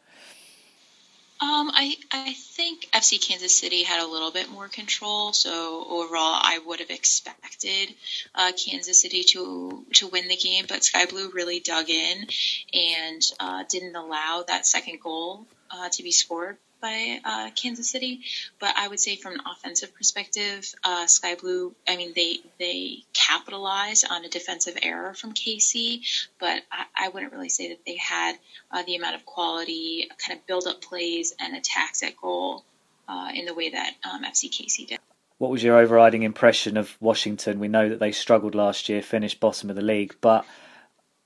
Um, 1.42 1.72
I 1.74 1.96
I 2.12 2.34
think 2.34 2.88
FC 2.92 3.20
Kansas 3.20 3.58
City 3.58 3.82
had 3.82 4.00
a 4.00 4.06
little 4.06 4.30
bit 4.30 4.48
more 4.48 4.68
control. 4.68 5.32
So 5.32 5.84
overall, 5.90 6.38
I 6.40 6.60
would 6.64 6.78
have 6.78 6.90
expected 6.90 7.92
uh, 8.32 8.52
Kansas 8.52 9.02
City 9.02 9.24
to 9.32 9.84
to 9.94 10.06
win 10.06 10.28
the 10.28 10.36
game, 10.36 10.66
but 10.68 10.84
Sky 10.84 11.06
Blue 11.06 11.30
really 11.30 11.58
dug 11.58 11.90
in 11.90 12.28
and 12.72 13.22
uh, 13.40 13.64
didn't 13.68 13.96
allow 13.96 14.44
that 14.46 14.66
second 14.66 15.00
goal 15.00 15.48
uh, 15.68 15.88
to 15.88 16.02
be 16.04 16.12
scored 16.12 16.58
by 16.82 17.20
uh, 17.24 17.50
Kansas 17.54 17.88
City. 17.88 18.20
But 18.60 18.74
I 18.76 18.88
would 18.88 19.00
say 19.00 19.16
from 19.16 19.34
an 19.34 19.40
offensive 19.50 19.94
perspective, 19.94 20.70
uh, 20.84 21.06
Sky 21.06 21.36
Blue, 21.36 21.74
I 21.88 21.96
mean, 21.96 22.12
they 22.14 22.40
they 22.58 23.04
capitalize 23.14 24.04
on 24.04 24.24
a 24.24 24.28
defensive 24.28 24.76
error 24.82 25.14
from 25.14 25.32
KC, 25.32 26.00
but 26.38 26.62
I, 26.70 27.06
I 27.06 27.08
wouldn't 27.08 27.32
really 27.32 27.48
say 27.48 27.70
that 27.70 27.80
they 27.86 27.96
had 27.96 28.36
uh, 28.70 28.82
the 28.82 28.96
amount 28.96 29.14
of 29.14 29.24
quality, 29.24 30.10
kind 30.18 30.38
of 30.38 30.46
build 30.46 30.66
up 30.66 30.82
plays 30.82 31.34
and 31.40 31.56
attacks 31.56 32.02
at 32.02 32.16
goal 32.20 32.64
uh, 33.08 33.30
in 33.34 33.46
the 33.46 33.54
way 33.54 33.70
that 33.70 33.94
um, 34.04 34.24
FC 34.24 34.50
KC 34.50 34.88
did. 34.88 34.98
What 35.38 35.50
was 35.50 35.62
your 35.62 35.78
overriding 35.78 36.22
impression 36.22 36.76
of 36.76 36.96
Washington? 37.00 37.58
We 37.58 37.68
know 37.68 37.88
that 37.88 37.98
they 37.98 38.12
struggled 38.12 38.54
last 38.54 38.88
year, 38.88 39.02
finished 39.02 39.40
bottom 39.40 39.70
of 39.70 39.76
the 39.76 39.82
league, 39.82 40.14
but 40.20 40.44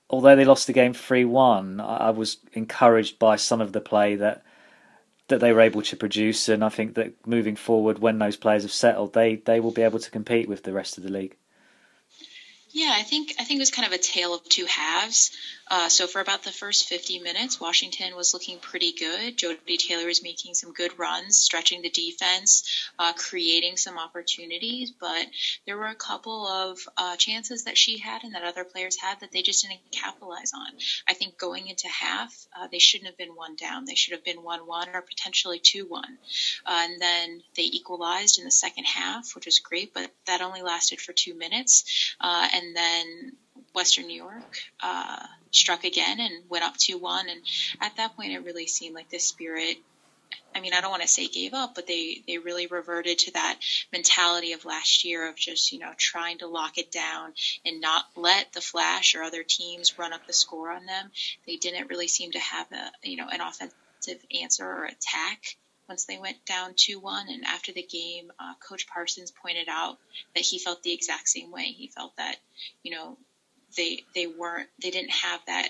although 0.09 0.35
they 0.35 0.45
lost 0.45 0.67
the 0.67 0.73
game 0.73 0.93
3 0.93 1.25
1, 1.25 1.79
I 1.79 2.09
was 2.11 2.37
encouraged 2.53 3.19
by 3.19 3.35
some 3.35 3.61
of 3.61 3.73
the 3.73 3.81
play 3.81 4.15
that 4.15 4.43
that 5.27 5.39
they 5.39 5.51
were 5.53 5.61
able 5.61 5.81
to 5.81 5.97
produce, 5.97 6.49
and 6.49 6.63
I 6.63 6.69
think 6.69 6.95
that 6.95 7.27
moving 7.27 7.55
forward, 7.55 7.99
when 7.99 8.19
those 8.19 8.37
players 8.37 8.63
have 8.63 8.71
settled, 8.71 9.13
they 9.13 9.35
they 9.35 9.59
will 9.59 9.71
be 9.71 9.81
able 9.81 9.99
to 9.99 10.11
compete 10.11 10.47
with 10.47 10.63
the 10.63 10.73
rest 10.73 10.97
of 10.97 11.03
the 11.03 11.11
league. 11.11 11.35
Yeah, 12.77 12.93
I 12.95 13.01
think 13.01 13.33
I 13.39 13.43
think 13.43 13.57
it 13.57 13.61
was 13.61 13.71
kind 13.71 13.87
of 13.87 13.91
a 13.91 13.97
tale 13.97 14.35
of 14.35 14.47
two 14.47 14.67
halves. 14.67 15.31
Uh, 15.69 15.89
so 15.89 16.07
for 16.07 16.21
about 16.21 16.43
the 16.43 16.51
first 16.51 16.87
50 16.87 17.19
minutes, 17.19 17.59
Washington 17.59 18.15
was 18.15 18.33
looking 18.33 18.59
pretty 18.59 18.93
good. 18.93 19.37
Jodie 19.37 19.77
Taylor 19.77 20.05
was 20.05 20.23
making 20.23 20.53
some 20.53 20.71
good 20.71 20.97
runs, 20.97 21.37
stretching 21.37 21.81
the 21.81 21.89
defense, 21.89 22.89
uh, 22.97 23.13
creating 23.13 23.75
some 23.75 23.97
opportunities. 23.97 24.91
But 24.91 25.27
there 25.65 25.77
were 25.77 25.87
a 25.87 25.95
couple 25.95 26.47
of 26.47 26.79
uh, 26.95 27.17
chances 27.17 27.65
that 27.65 27.77
she 27.77 27.97
had 27.97 28.23
and 28.23 28.35
that 28.35 28.43
other 28.43 28.63
players 28.63 28.95
had 28.95 29.19
that 29.19 29.31
they 29.31 29.41
just 29.41 29.63
didn't 29.63 29.81
capitalize 29.91 30.53
on. 30.53 30.67
I 31.07 31.15
think 31.15 31.37
going 31.37 31.67
into 31.67 31.87
half, 31.87 32.33
uh, 32.57 32.67
they 32.71 32.79
shouldn't 32.79 33.07
have 33.07 33.17
been 33.17 33.35
one 33.35 33.55
down. 33.55 33.85
They 33.85 33.95
should 33.95 34.13
have 34.13 34.23
been 34.23 34.43
one 34.43 34.67
one 34.67 34.89
or 34.93 35.01
potentially 35.01 35.59
two 35.59 35.85
one. 35.85 36.17
Uh, 36.65 36.85
and 36.89 37.01
then 37.01 37.41
they 37.57 37.63
equalized 37.63 38.39
in 38.39 38.45
the 38.45 38.51
second 38.51 38.85
half, 38.85 39.35
which 39.35 39.47
was 39.47 39.59
great, 39.59 39.93
but 39.93 40.09
that 40.27 40.41
only 40.41 40.61
lasted 40.61 41.01
for 41.01 41.11
two 41.11 41.33
minutes. 41.33 42.15
Uh, 42.21 42.47
and 42.67 42.75
then 42.75 43.31
Western 43.73 44.07
New 44.07 44.15
York 44.15 44.57
uh, 44.81 45.25
struck 45.51 45.83
again 45.83 46.19
and 46.19 46.49
went 46.49 46.63
up 46.63 46.77
2 46.77 46.97
1. 46.97 47.29
And 47.29 47.41
at 47.81 47.95
that 47.97 48.15
point, 48.15 48.33
it 48.33 48.43
really 48.43 48.67
seemed 48.67 48.95
like 48.95 49.09
the 49.09 49.19
spirit. 49.19 49.77
I 50.53 50.59
mean, 50.59 50.73
I 50.73 50.81
don't 50.81 50.91
want 50.91 51.03
to 51.03 51.07
say 51.07 51.27
gave 51.27 51.53
up, 51.53 51.75
but 51.75 51.87
they, 51.87 52.23
they 52.27 52.37
really 52.39 52.67
reverted 52.67 53.19
to 53.19 53.33
that 53.33 53.59
mentality 53.93 54.53
of 54.53 54.65
last 54.65 55.05
year 55.05 55.29
of 55.29 55.35
just, 55.35 55.71
you 55.71 55.79
know, 55.79 55.91
trying 55.95 56.39
to 56.39 56.47
lock 56.47 56.77
it 56.77 56.91
down 56.91 57.33
and 57.65 57.79
not 57.79 58.05
let 58.15 58.51
the 58.53 58.61
Flash 58.61 59.15
or 59.15 59.23
other 59.23 59.43
teams 59.43 59.97
run 59.99 60.13
up 60.13 60.25
the 60.25 60.33
score 60.33 60.71
on 60.71 60.85
them. 60.85 61.11
They 61.45 61.57
didn't 61.57 61.89
really 61.89 62.07
seem 62.07 62.31
to 62.31 62.39
have 62.39 62.67
a, 62.71 63.07
you 63.07 63.17
know, 63.17 63.27
an 63.29 63.41
offensive 63.41 64.25
answer 64.41 64.65
or 64.65 64.85
attack 64.85 65.55
once 65.87 66.05
they 66.05 66.17
went 66.17 66.45
down 66.45 66.73
2 66.75 66.99
1. 66.99 67.27
And 67.29 67.45
after 67.45 67.71
the 67.71 67.83
game, 67.83 68.31
uh, 68.39 68.53
Coach 68.67 68.87
Parsons 68.87 69.31
pointed 69.31 69.67
out 69.69 69.97
that 70.35 70.43
he 70.43 70.59
felt 70.59 70.83
the 70.83 70.93
exact 70.93 71.29
same 71.29 71.51
way. 71.51 71.63
He 71.63 71.87
felt 71.87 72.15
that, 72.17 72.37
you 72.83 72.91
know, 72.91 73.17
they 73.75 74.03
they 74.15 74.27
weren't 74.27 74.69
they 74.81 74.91
didn't 74.91 75.11
have 75.11 75.41
that 75.47 75.69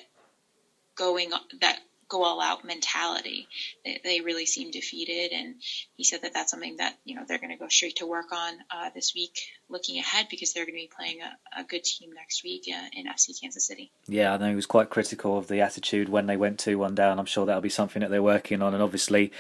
going 0.96 1.32
that 1.62 1.80
go 2.10 2.24
all 2.24 2.42
out 2.42 2.64
mentality. 2.64 3.48
They, 3.84 4.00
they 4.04 4.22
really 4.22 4.46
seemed 4.46 4.74
defeated, 4.74 5.32
and 5.34 5.56
he 5.96 6.04
said 6.04 6.22
that 6.22 6.34
that's 6.34 6.52
something 6.52 6.78
that 6.78 6.98
you 7.04 7.16
know 7.16 7.24
they're 7.28 7.38
going 7.38 7.52
to 7.52 7.58
go 7.58 7.68
straight 7.68 7.98
to 7.98 8.08
work 8.08 8.32
on 8.32 8.54
uh, 8.72 8.90
this 8.96 9.14
week, 9.14 9.40
looking 9.70 10.00
ahead 10.00 10.28
because 10.30 10.54
they're 10.54 10.66
going 10.66 10.76
to 10.76 10.84
be 10.84 10.92
playing 10.96 11.20
a, 11.22 11.62
a 11.62 11.64
good 11.64 11.84
team 11.84 12.12
next 12.14 12.44
week 12.44 12.64
uh, 12.74 12.88
in 12.94 13.08
FC 13.08 13.40
Kansas 13.40 13.66
City. 13.66 13.92
Yeah, 14.08 14.34
I 14.34 14.38
know 14.38 14.50
he 14.50 14.56
was 14.56 14.66
quite 14.66 14.90
critical 14.90 15.38
of 15.38 15.48
the 15.48 15.62
attitude 15.62 16.10
when 16.10 16.28
they 16.28 16.38
went 16.38 16.60
two 16.60 16.78
one 16.78 16.96
down. 16.96 17.20
I'm 17.20 17.26
sure 17.26 17.46
that'll 17.46 17.62
be 17.62 17.70
something 17.70 18.02
that 18.02 18.10
they're 18.10 18.24
working 18.24 18.62
on, 18.62 18.74
and 18.74 18.84
obviously. 18.84 19.32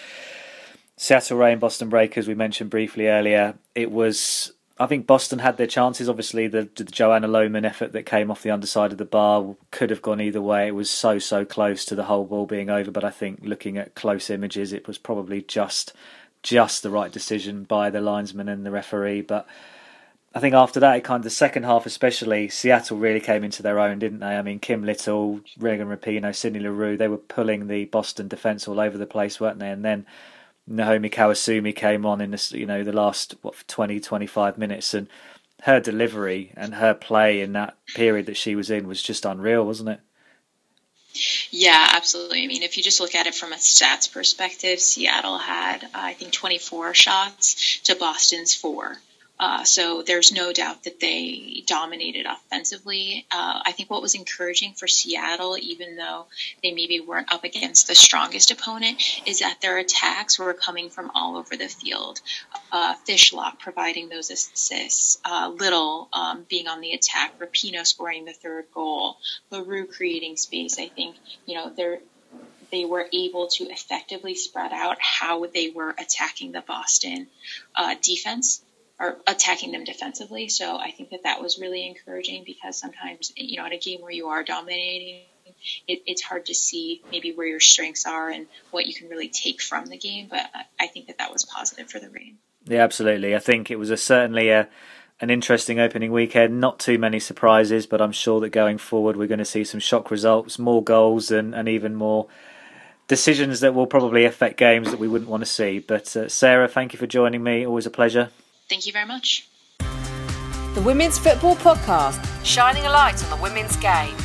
Seattle 0.98 1.38
Reign, 1.38 1.60
Boston 1.60 1.90
Breakers, 1.90 2.28
we 2.28 2.34
mentioned 2.36 2.72
briefly 2.72 3.08
earlier. 3.08 3.56
It 3.76 3.92
was 3.92 4.52
I 4.80 4.86
think 4.86 5.08
Boston 5.08 5.40
had 5.40 5.58
their 5.58 5.68
chances. 5.68 6.08
Obviously, 6.08 6.48
the, 6.48 6.70
the 6.76 6.84
Joanna 6.84 7.28
Lohman 7.28 7.66
effort 7.66 7.94
that 7.94 8.06
came 8.06 8.30
off 8.30 8.44
the 8.44 8.52
underside 8.52 8.92
of 8.92 8.98
the 9.00 9.06
bar 9.06 9.56
could 9.72 9.90
have 9.90 10.04
gone 10.04 10.22
either 10.22 10.42
way. 10.42 10.68
It 10.68 10.76
was 10.76 10.90
so 10.90 11.20
so 11.20 11.46
close 11.46 11.86
to 11.86 11.96
the 11.96 12.06
whole 12.06 12.26
ball 12.26 12.46
being 12.46 12.70
over, 12.70 12.92
but 12.92 13.04
I 13.04 13.10
think 13.10 13.40
looking 13.44 13.78
at 13.78 13.96
close 13.96 14.30
images, 14.30 14.74
it 14.74 14.88
was 14.88 14.98
probably 14.98 15.42
just 15.42 15.94
just 16.44 16.84
the 16.84 16.92
right 16.92 17.12
decision 17.12 17.64
by 17.64 17.90
the 17.90 18.02
linesman 18.02 18.50
and 18.50 18.66
the 18.66 18.72
referee. 18.72 19.22
But 19.22 19.48
I 20.36 20.40
think 20.40 20.54
after 20.54 20.80
that, 20.80 20.98
it 20.98 21.04
kind 21.04 21.22
of 21.22 21.24
the 21.24 21.30
second 21.32 21.64
half, 21.64 21.88
especially 21.88 22.48
Seattle, 22.48 22.98
really 22.98 23.20
came 23.20 23.44
into 23.44 23.64
their 23.64 23.80
own, 23.80 23.98
didn't 23.98 24.20
they? 24.20 24.38
I 24.38 24.44
mean, 24.44 24.60
Kim 24.60 24.84
Little, 24.84 25.42
Megan 25.58 25.88
Rapinoe, 25.88 26.36
Sydney 26.36 26.60
Leroux, 26.60 26.98
they 26.98 27.08
were 27.08 27.18
pulling 27.18 27.68
the 27.68 27.86
Boston 27.86 28.28
defence 28.28 28.68
all 28.68 28.80
over 28.80 28.98
the 28.98 29.08
place, 29.08 29.40
weren't 29.40 29.58
they? 29.58 29.70
And 29.70 29.84
then 29.84 30.06
Nahomi 30.70 31.12
Kawasumi 31.12 31.76
came 31.76 32.06
on 32.06 32.22
in 32.22 32.32
the 32.32 32.52
you 32.54 32.66
know 32.66 32.84
the 32.84 32.94
last 32.94 33.36
what 33.42 33.56
20 33.68 34.00
25 34.00 34.58
minutes 34.58 34.94
and 34.94 35.08
her 35.64 35.80
delivery 35.80 36.52
and 36.56 36.76
her 36.76 36.94
play 36.94 37.42
in 37.42 37.54
that 37.54 37.76
period 37.96 38.26
that 38.28 38.38
she 38.38 38.56
was 38.56 38.70
in 38.70 38.88
was 38.88 39.02
just 39.02 39.26
unreal 39.26 39.66
wasn't 39.66 39.90
it 39.90 40.00
yeah, 41.50 41.94
absolutely. 41.94 42.44
I 42.44 42.48
mean, 42.48 42.64
if 42.64 42.78
you 42.78 42.84
just 42.84 43.00
look 43.00 43.16
at 43.16 43.26
it 43.28 43.34
from 43.34 43.54
a 43.54 43.56
stats 43.56 44.12
perspective, 44.12 44.80
Seattle 44.80 45.38
had, 45.38 45.84
uh, 45.86 45.88
I 45.94 46.14
think, 46.14 46.32
24 46.32 46.94
shots 46.94 47.80
to 47.86 47.96
Boston's 47.96 48.54
four. 48.54 48.98
Uh, 49.40 49.64
so 49.64 50.02
there's 50.02 50.32
no 50.32 50.52
doubt 50.52 50.84
that 50.84 51.00
they 51.00 51.64
dominated 51.68 52.26
offensively. 52.26 53.26
Uh, 53.32 53.62
I 53.66 53.72
think 53.72 53.90
what 53.90 54.02
was 54.02 54.16
encouraging 54.16 54.74
for 54.74 54.88
Seattle, 54.88 55.58
even 55.58 55.96
though 55.96 56.26
they 56.64 56.74
maybe 56.74 57.00
weren't 57.00 57.32
up 57.32 57.44
against 57.44 57.88
the 57.88 57.96
strongest 57.96 58.52
opponent, 58.52 59.02
is 59.26 59.40
that 59.40 59.62
their 59.62 59.78
attacks 59.78 60.40
were 60.40 60.54
coming 60.54 60.90
from 60.90 61.12
all 61.14 61.38
over 61.38 61.56
the 61.56 61.68
field. 61.68 62.20
Uh, 62.72 62.96
Fishlock 63.08 63.60
providing 63.60 64.10
those 64.10 64.32
assists, 64.32 65.20
uh, 65.24 65.52
Little 65.56 66.10
um, 66.14 66.46
being 66.50 66.68
on 66.68 66.82
the 66.82 66.94
attack, 66.94 67.38
Rapinoe 67.40 67.86
scoring 67.86 68.26
the 68.26 68.34
third 68.34 68.66
goal, 68.74 69.18
Leroux 69.52 69.86
creating 69.86 70.38
space. 70.38 70.80
I 70.80 70.88
think 70.88 71.16
you 71.46 71.56
know 71.56 71.70
they're 71.70 72.00
they 72.72 72.86
were 72.86 73.08
able 73.14 73.48
to 73.48 73.64
effectively 73.66 74.36
spread 74.36 74.74
out 74.74 74.98
how 75.00 75.46
they 75.46 75.70
were 75.70 75.96
attacking 75.98 76.52
the 76.52 76.62
Boston 76.62 77.28
uh, 77.76 77.96
defense 78.02 78.62
are 79.00 79.18
attacking 79.28 79.72
them 79.72 79.84
defensively. 79.84 80.50
So 80.50 80.78
I 80.78 80.92
think 80.92 81.12
that 81.12 81.24
that 81.24 81.42
was 81.42 81.60
really 81.60 81.86
encouraging 81.88 82.44
because 82.46 82.80
sometimes, 82.80 83.32
you 83.36 83.58
know, 83.58 83.66
in 83.66 83.74
a 83.74 83.78
game 83.78 84.02
where 84.02 84.12
you 84.12 84.28
are 84.28 84.44
dominating, 84.44 85.22
it, 85.88 86.02
it's 86.06 86.22
hard 86.22 86.48
to 86.48 86.56
see 86.56 87.02
maybe 87.12 87.32
where 87.32 87.48
your 87.48 87.60
strengths 87.60 88.06
are 88.06 88.30
and 88.30 88.48
what 88.72 88.88
you 88.88 88.94
can 88.94 89.10
really 89.10 89.30
take 89.30 89.62
from 89.62 89.86
the 89.86 89.98
game. 89.98 90.28
But 90.30 90.50
I 90.80 90.88
think 90.88 91.08
that 91.08 91.20
that 91.20 91.32
was 91.32 91.46
positive 91.46 91.90
for 91.90 92.00
the 92.00 92.10
rain. 92.10 92.38
Yeah, 92.66 92.84
absolutely. 92.84 93.36
I 93.36 93.40
think 93.40 93.70
it 93.70 93.78
was 93.78 93.90
a, 93.90 93.98
certainly 93.98 94.50
a 94.50 94.68
an 95.20 95.30
interesting 95.32 95.80
opening 95.80 96.12
weekend. 96.12 96.60
Not 96.60 96.80
too 96.80 97.00
many 97.00 97.20
surprises, 97.20 97.88
but 97.88 98.02
I'm 98.02 98.12
sure 98.12 98.40
that 98.42 98.50
going 98.50 98.78
forward 98.78 99.16
we're 99.16 99.28
going 99.28 99.40
to 99.40 99.46
see 99.46 99.64
some 99.64 99.80
shock 99.80 100.12
results, 100.12 100.60
more 100.60 100.84
goals, 100.84 101.32
and, 101.32 101.56
and 101.56 101.68
even 101.68 101.96
more 101.96 102.28
decisions 103.08 103.62
that 103.62 103.74
will 103.74 103.88
probably 103.88 104.26
affect 104.26 104.58
games 104.58 104.92
that 104.92 105.00
we 105.00 105.08
wouldn't 105.08 105.30
want 105.30 105.42
to 105.42 105.50
see. 105.50 105.80
But 105.80 106.16
uh, 106.16 106.30
Sarah, 106.30 106.68
thank 106.68 106.94
you 106.94 107.00
for 107.00 107.08
joining 107.08 107.42
me. 107.42 107.66
Always 107.66 107.86
a 107.86 107.92
pleasure. 107.92 108.30
Thank 108.70 108.86
you 108.86 108.92
very 108.92 109.06
much. 109.06 109.48
The 109.80 110.82
Women's 110.84 111.18
Football 111.18 111.56
Podcast, 111.56 112.46
shining 112.46 112.86
a 112.86 112.90
light 112.90 113.24
on 113.24 113.30
the 113.30 113.42
women's 113.42 113.78
game. 113.78 114.16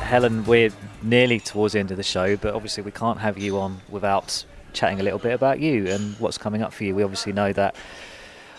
Helen, 0.00 0.44
we're 0.44 0.70
nearly 1.02 1.38
towards 1.38 1.74
the 1.74 1.78
end 1.78 1.92
of 1.92 1.96
the 1.96 2.02
show, 2.02 2.36
but 2.36 2.54
obviously 2.54 2.82
we 2.82 2.90
can't 2.90 3.20
have 3.20 3.38
you 3.38 3.58
on 3.58 3.80
without 3.88 4.44
chatting 4.72 4.98
a 4.98 5.02
little 5.04 5.20
bit 5.20 5.32
about 5.32 5.60
you 5.60 5.86
and 5.86 6.16
what's 6.18 6.38
coming 6.38 6.60
up 6.60 6.72
for 6.72 6.84
you. 6.84 6.94
We 6.94 7.04
obviously 7.04 7.32
know 7.32 7.52
that 7.52 7.76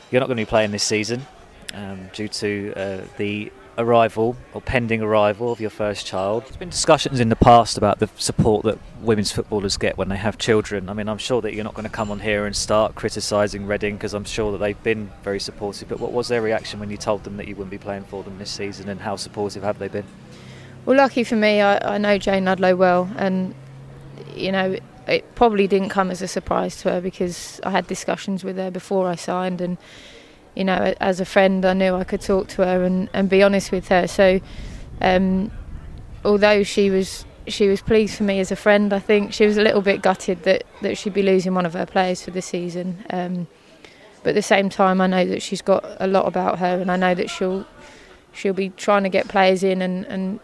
you're 0.10 0.22
not 0.22 0.28
going 0.28 0.38
to 0.38 0.42
be 0.42 0.50
playing 0.50 0.72
this 0.72 0.84
season 0.84 1.26
um, 1.74 2.10
due 2.14 2.30
to 2.30 2.74
uh, 2.78 3.02
the 3.18 3.52
arrival 3.80 4.36
or 4.54 4.62
pending 4.62 5.02
arrival 5.02 5.52
of 5.52 5.60
your 5.60 5.70
first 5.70 6.06
child. 6.06 6.44
There's 6.44 6.58
been 6.58 6.70
discussions 6.70 7.20
in 7.20 7.30
the 7.30 7.36
past 7.36 7.78
about 7.78 8.00
the 8.00 8.10
support 8.18 8.66
that 8.66 8.78
women's 9.02 9.32
footballers 9.32 9.78
get 9.78 9.98
when 9.98 10.10
they 10.10 10.18
have 10.18 10.38
children. 10.38 10.90
I 10.90 10.94
mean, 10.94 11.08
I'm 11.08 11.18
sure 11.18 11.42
that 11.42 11.54
you're 11.54 11.64
not 11.64 11.74
going 11.74 11.86
to 11.86 11.92
come 11.92 12.12
on 12.12 12.20
here 12.20 12.46
and 12.46 12.56
start 12.56 12.96
criticising 12.96 13.66
Reading 13.66 13.96
because 13.96 14.14
I'm 14.14 14.26
sure 14.26 14.52
that 14.52 14.58
they've 14.58 14.84
been 14.84 15.10
very 15.24 15.40
supportive. 15.40 15.88
But 15.88 16.00
what 16.00 16.12
was 16.12 16.28
their 16.28 16.42
reaction 16.42 16.80
when 16.80 16.92
you 16.92 16.98
told 16.98 17.24
them 17.24 17.38
that 17.38 17.48
you 17.48 17.56
wouldn't 17.56 17.72
be 17.72 17.78
playing 17.78 18.04
for 18.04 18.24
them 18.24 18.38
this 18.38 18.52
season 18.52 18.90
and 18.90 19.00
how 19.00 19.16
supportive 19.16 19.64
have 19.64 19.80
they 19.80 19.88
been? 19.88 20.06
Well, 20.86 20.98
lucky 20.98 21.24
for 21.24 21.36
me, 21.36 21.62
I, 21.62 21.96
I 21.96 21.98
know 21.98 22.18
Jayne 22.18 22.46
Ludlow 22.46 22.76
well, 22.76 23.10
and 23.16 23.54
you 24.36 24.52
know 24.52 24.78
it 25.08 25.36
probably 25.36 25.68
didn't 25.68 25.90
come 25.90 26.12
as 26.12 26.22
a 26.22 26.28
surprise 26.28 26.82
to 26.82 26.92
her 26.92 27.02
because 27.02 27.60
I 27.64 27.72
had 27.72 27.88
discussions 27.88 28.44
with 28.44 28.58
her 28.58 28.72
before 28.72 29.08
I 29.08 29.16
signed, 29.16 29.62
and 29.62 29.78
you 30.56 30.64
know, 30.64 30.94
as 31.00 31.20
a 31.20 31.26
friend, 31.26 31.66
I 31.66 31.74
knew 31.74 31.96
I 31.96 32.04
could 32.04 32.22
talk 32.22 32.48
to 32.50 32.66
her 32.66 32.84
and, 32.84 33.10
and 33.14 33.30
be 33.30 33.44
honest 33.44 33.72
with 33.72 33.88
her. 33.90 34.08
So, 34.08 34.40
um, 35.02 35.52
although 36.26 36.64
she 36.64 36.90
was 36.90 37.26
she 37.48 37.68
was 37.68 37.82
pleased 37.82 38.16
for 38.16 38.24
me 38.24 38.40
as 38.40 38.52
a 38.52 38.56
friend, 38.56 38.94
I 38.94 39.00
think 39.00 39.34
she 39.34 39.46
was 39.46 39.58
a 39.58 39.62
little 39.62 39.82
bit 39.82 40.02
gutted 40.02 40.44
that, 40.44 40.64
that 40.82 40.98
she'd 40.98 41.14
be 41.14 41.24
losing 41.24 41.56
one 41.56 41.66
of 41.66 41.74
her 41.74 41.86
players 41.86 42.22
for 42.22 42.32
the 42.32 42.42
season. 42.42 43.04
Um, 43.10 43.48
but 44.22 44.30
at 44.30 44.36
the 44.36 44.42
same 44.42 44.70
time, 44.70 45.02
I 45.02 45.08
know 45.08 45.26
that 45.26 45.42
she's 45.42 45.62
got 45.62 45.84
a 46.00 46.08
lot 46.08 46.28
about 46.28 46.60
her, 46.60 46.80
and 46.80 46.92
I 46.92 46.96
know 46.96 47.16
that 47.16 47.30
she'll 47.30 47.66
she'll 48.34 48.54
be 48.54 48.70
trying 48.70 49.04
to 49.04 49.10
get 49.10 49.28
players 49.28 49.64
in, 49.64 49.82
and, 49.82 50.06
and 50.06 50.40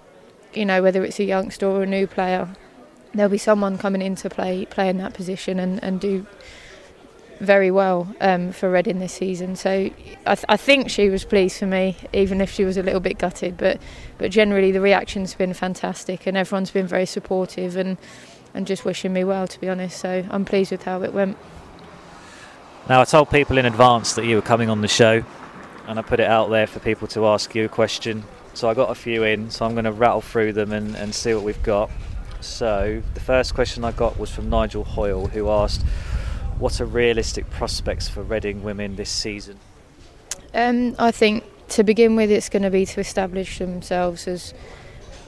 you 0.53 0.65
know 0.65 0.81
whether 0.81 1.03
it's 1.03 1.19
a 1.19 1.25
youngster 1.25 1.67
or 1.67 1.83
a 1.83 1.85
new 1.85 2.07
player, 2.07 2.47
there'll 3.13 3.29
be 3.29 3.37
someone 3.37 3.77
coming 3.77 4.01
in 4.01 4.15
to 4.15 4.29
play 4.29 4.65
play 4.65 4.89
in 4.89 4.97
that 4.97 5.13
position 5.13 5.59
and, 5.59 5.83
and 5.83 5.99
do 5.99 6.25
very 7.39 7.71
well 7.71 8.13
um, 8.21 8.51
for 8.51 8.69
Reading 8.69 8.99
this 8.99 9.13
season. 9.13 9.55
So 9.55 9.69
I, 9.71 10.35
th- 10.35 10.45
I, 10.47 10.57
think 10.57 10.89
she 10.89 11.09
was 11.09 11.25
pleased 11.25 11.59
for 11.59 11.67
me, 11.67 11.97
even 12.13 12.41
if 12.41 12.51
she 12.51 12.63
was 12.63 12.77
a 12.77 12.83
little 12.83 12.99
bit 12.99 13.17
gutted. 13.17 13.57
But 13.57 13.79
but 14.17 14.31
generally 14.31 14.71
the 14.71 14.81
reaction's 14.81 15.33
been 15.33 15.53
fantastic, 15.53 16.25
and 16.27 16.37
everyone's 16.37 16.71
been 16.71 16.87
very 16.87 17.05
supportive 17.05 17.75
and 17.75 17.97
and 18.53 18.65
just 18.65 18.85
wishing 18.85 19.13
me 19.13 19.23
well, 19.23 19.47
to 19.47 19.59
be 19.59 19.69
honest. 19.69 19.99
So 19.99 20.25
I'm 20.29 20.45
pleased 20.45 20.71
with 20.71 20.83
how 20.83 21.03
it 21.03 21.13
went. 21.13 21.37
Now 22.87 23.01
I 23.01 23.05
told 23.05 23.29
people 23.29 23.57
in 23.57 23.65
advance 23.65 24.13
that 24.13 24.25
you 24.25 24.35
were 24.35 24.41
coming 24.41 24.69
on 24.69 24.81
the 24.81 24.87
show, 24.87 25.23
and 25.87 25.99
I 25.99 26.01
put 26.01 26.19
it 26.19 26.27
out 26.27 26.49
there 26.49 26.67
for 26.67 26.79
people 26.79 27.07
to 27.09 27.25
ask 27.27 27.53
you 27.55 27.65
a 27.65 27.69
question. 27.69 28.23
So 28.53 28.69
I 28.69 28.73
got 28.73 28.89
a 28.89 28.95
few 28.95 29.23
in, 29.23 29.49
so 29.51 29.65
I'm 29.65 29.73
going 29.73 29.83
to 29.83 29.91
rattle 29.91 30.21
through 30.21 30.53
them 30.53 30.71
and, 30.71 30.95
and 30.95 31.13
see 31.13 31.33
what 31.33 31.43
we've 31.43 31.61
got. 31.61 31.91
So 32.39 33.01
the 33.13 33.19
first 33.19 33.53
question 33.53 33.83
I 33.83 33.91
got 33.91 34.17
was 34.17 34.29
from 34.29 34.49
Nigel 34.49 34.85
Hoyle, 34.85 35.27
who 35.27 35.49
asked, 35.49 35.83
"What 36.59 36.79
are 36.81 36.85
realistic 36.85 37.49
prospects 37.49 38.07
for 38.07 38.23
Reading 38.23 38.63
women 38.63 38.95
this 38.95 39.09
season?" 39.09 39.59
Um, 40.53 40.95
I 40.97 41.11
think 41.11 41.43
to 41.69 41.83
begin 41.83 42.15
with, 42.15 42.31
it's 42.31 42.49
going 42.49 42.63
to 42.63 42.69
be 42.69 42.85
to 42.85 42.99
establish 42.99 43.59
themselves 43.59 44.27
as 44.27 44.53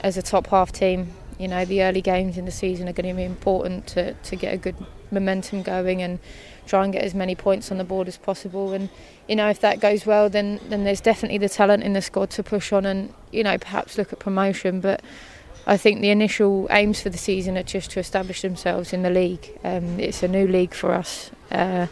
as 0.00 0.16
a 0.16 0.22
top 0.22 0.46
half 0.48 0.72
team. 0.72 1.12
You 1.38 1.48
know, 1.48 1.64
the 1.64 1.82
early 1.82 2.00
games 2.00 2.36
in 2.36 2.44
the 2.44 2.50
season 2.50 2.88
are 2.88 2.92
going 2.92 3.08
to 3.08 3.14
be 3.14 3.24
important 3.24 3.86
to, 3.88 4.14
to 4.14 4.36
get 4.36 4.54
a 4.54 4.56
good 4.56 4.74
momentum 5.10 5.62
going 5.62 6.02
and 6.02 6.18
try 6.66 6.84
and 6.84 6.92
get 6.92 7.02
as 7.02 7.14
many 7.14 7.34
points 7.34 7.70
on 7.70 7.78
the 7.78 7.84
board 7.84 8.08
as 8.08 8.18
possible. 8.18 8.72
And 8.72 8.88
you 9.28 9.36
know, 9.36 9.48
if 9.48 9.60
that 9.60 9.80
goes 9.80 10.06
well, 10.06 10.28
then 10.28 10.60
then 10.68 10.84
there's 10.84 11.00
definitely 11.00 11.38
the 11.38 11.48
talent 11.48 11.82
in 11.82 11.92
the 11.92 12.02
squad 12.02 12.30
to 12.30 12.42
push 12.42 12.72
on 12.72 12.86
and 12.86 13.12
you 13.32 13.42
know 13.42 13.58
perhaps 13.58 13.98
look 13.98 14.12
at 14.12 14.18
promotion. 14.18 14.80
But 14.80 15.02
I 15.68 15.76
think 15.76 16.00
the 16.00 16.08
initial 16.08 16.66
aims 16.70 17.02
for 17.02 17.10
the 17.10 17.18
season 17.18 17.58
are 17.58 17.62
just 17.62 17.90
to 17.90 18.00
establish 18.00 18.40
themselves 18.40 18.94
in 18.94 19.02
the 19.02 19.10
league. 19.10 19.50
Um, 19.62 20.00
it's 20.00 20.22
a 20.22 20.28
new 20.28 20.48
league 20.48 20.72
for 20.72 20.94
us, 20.94 21.30
uh, 21.50 21.88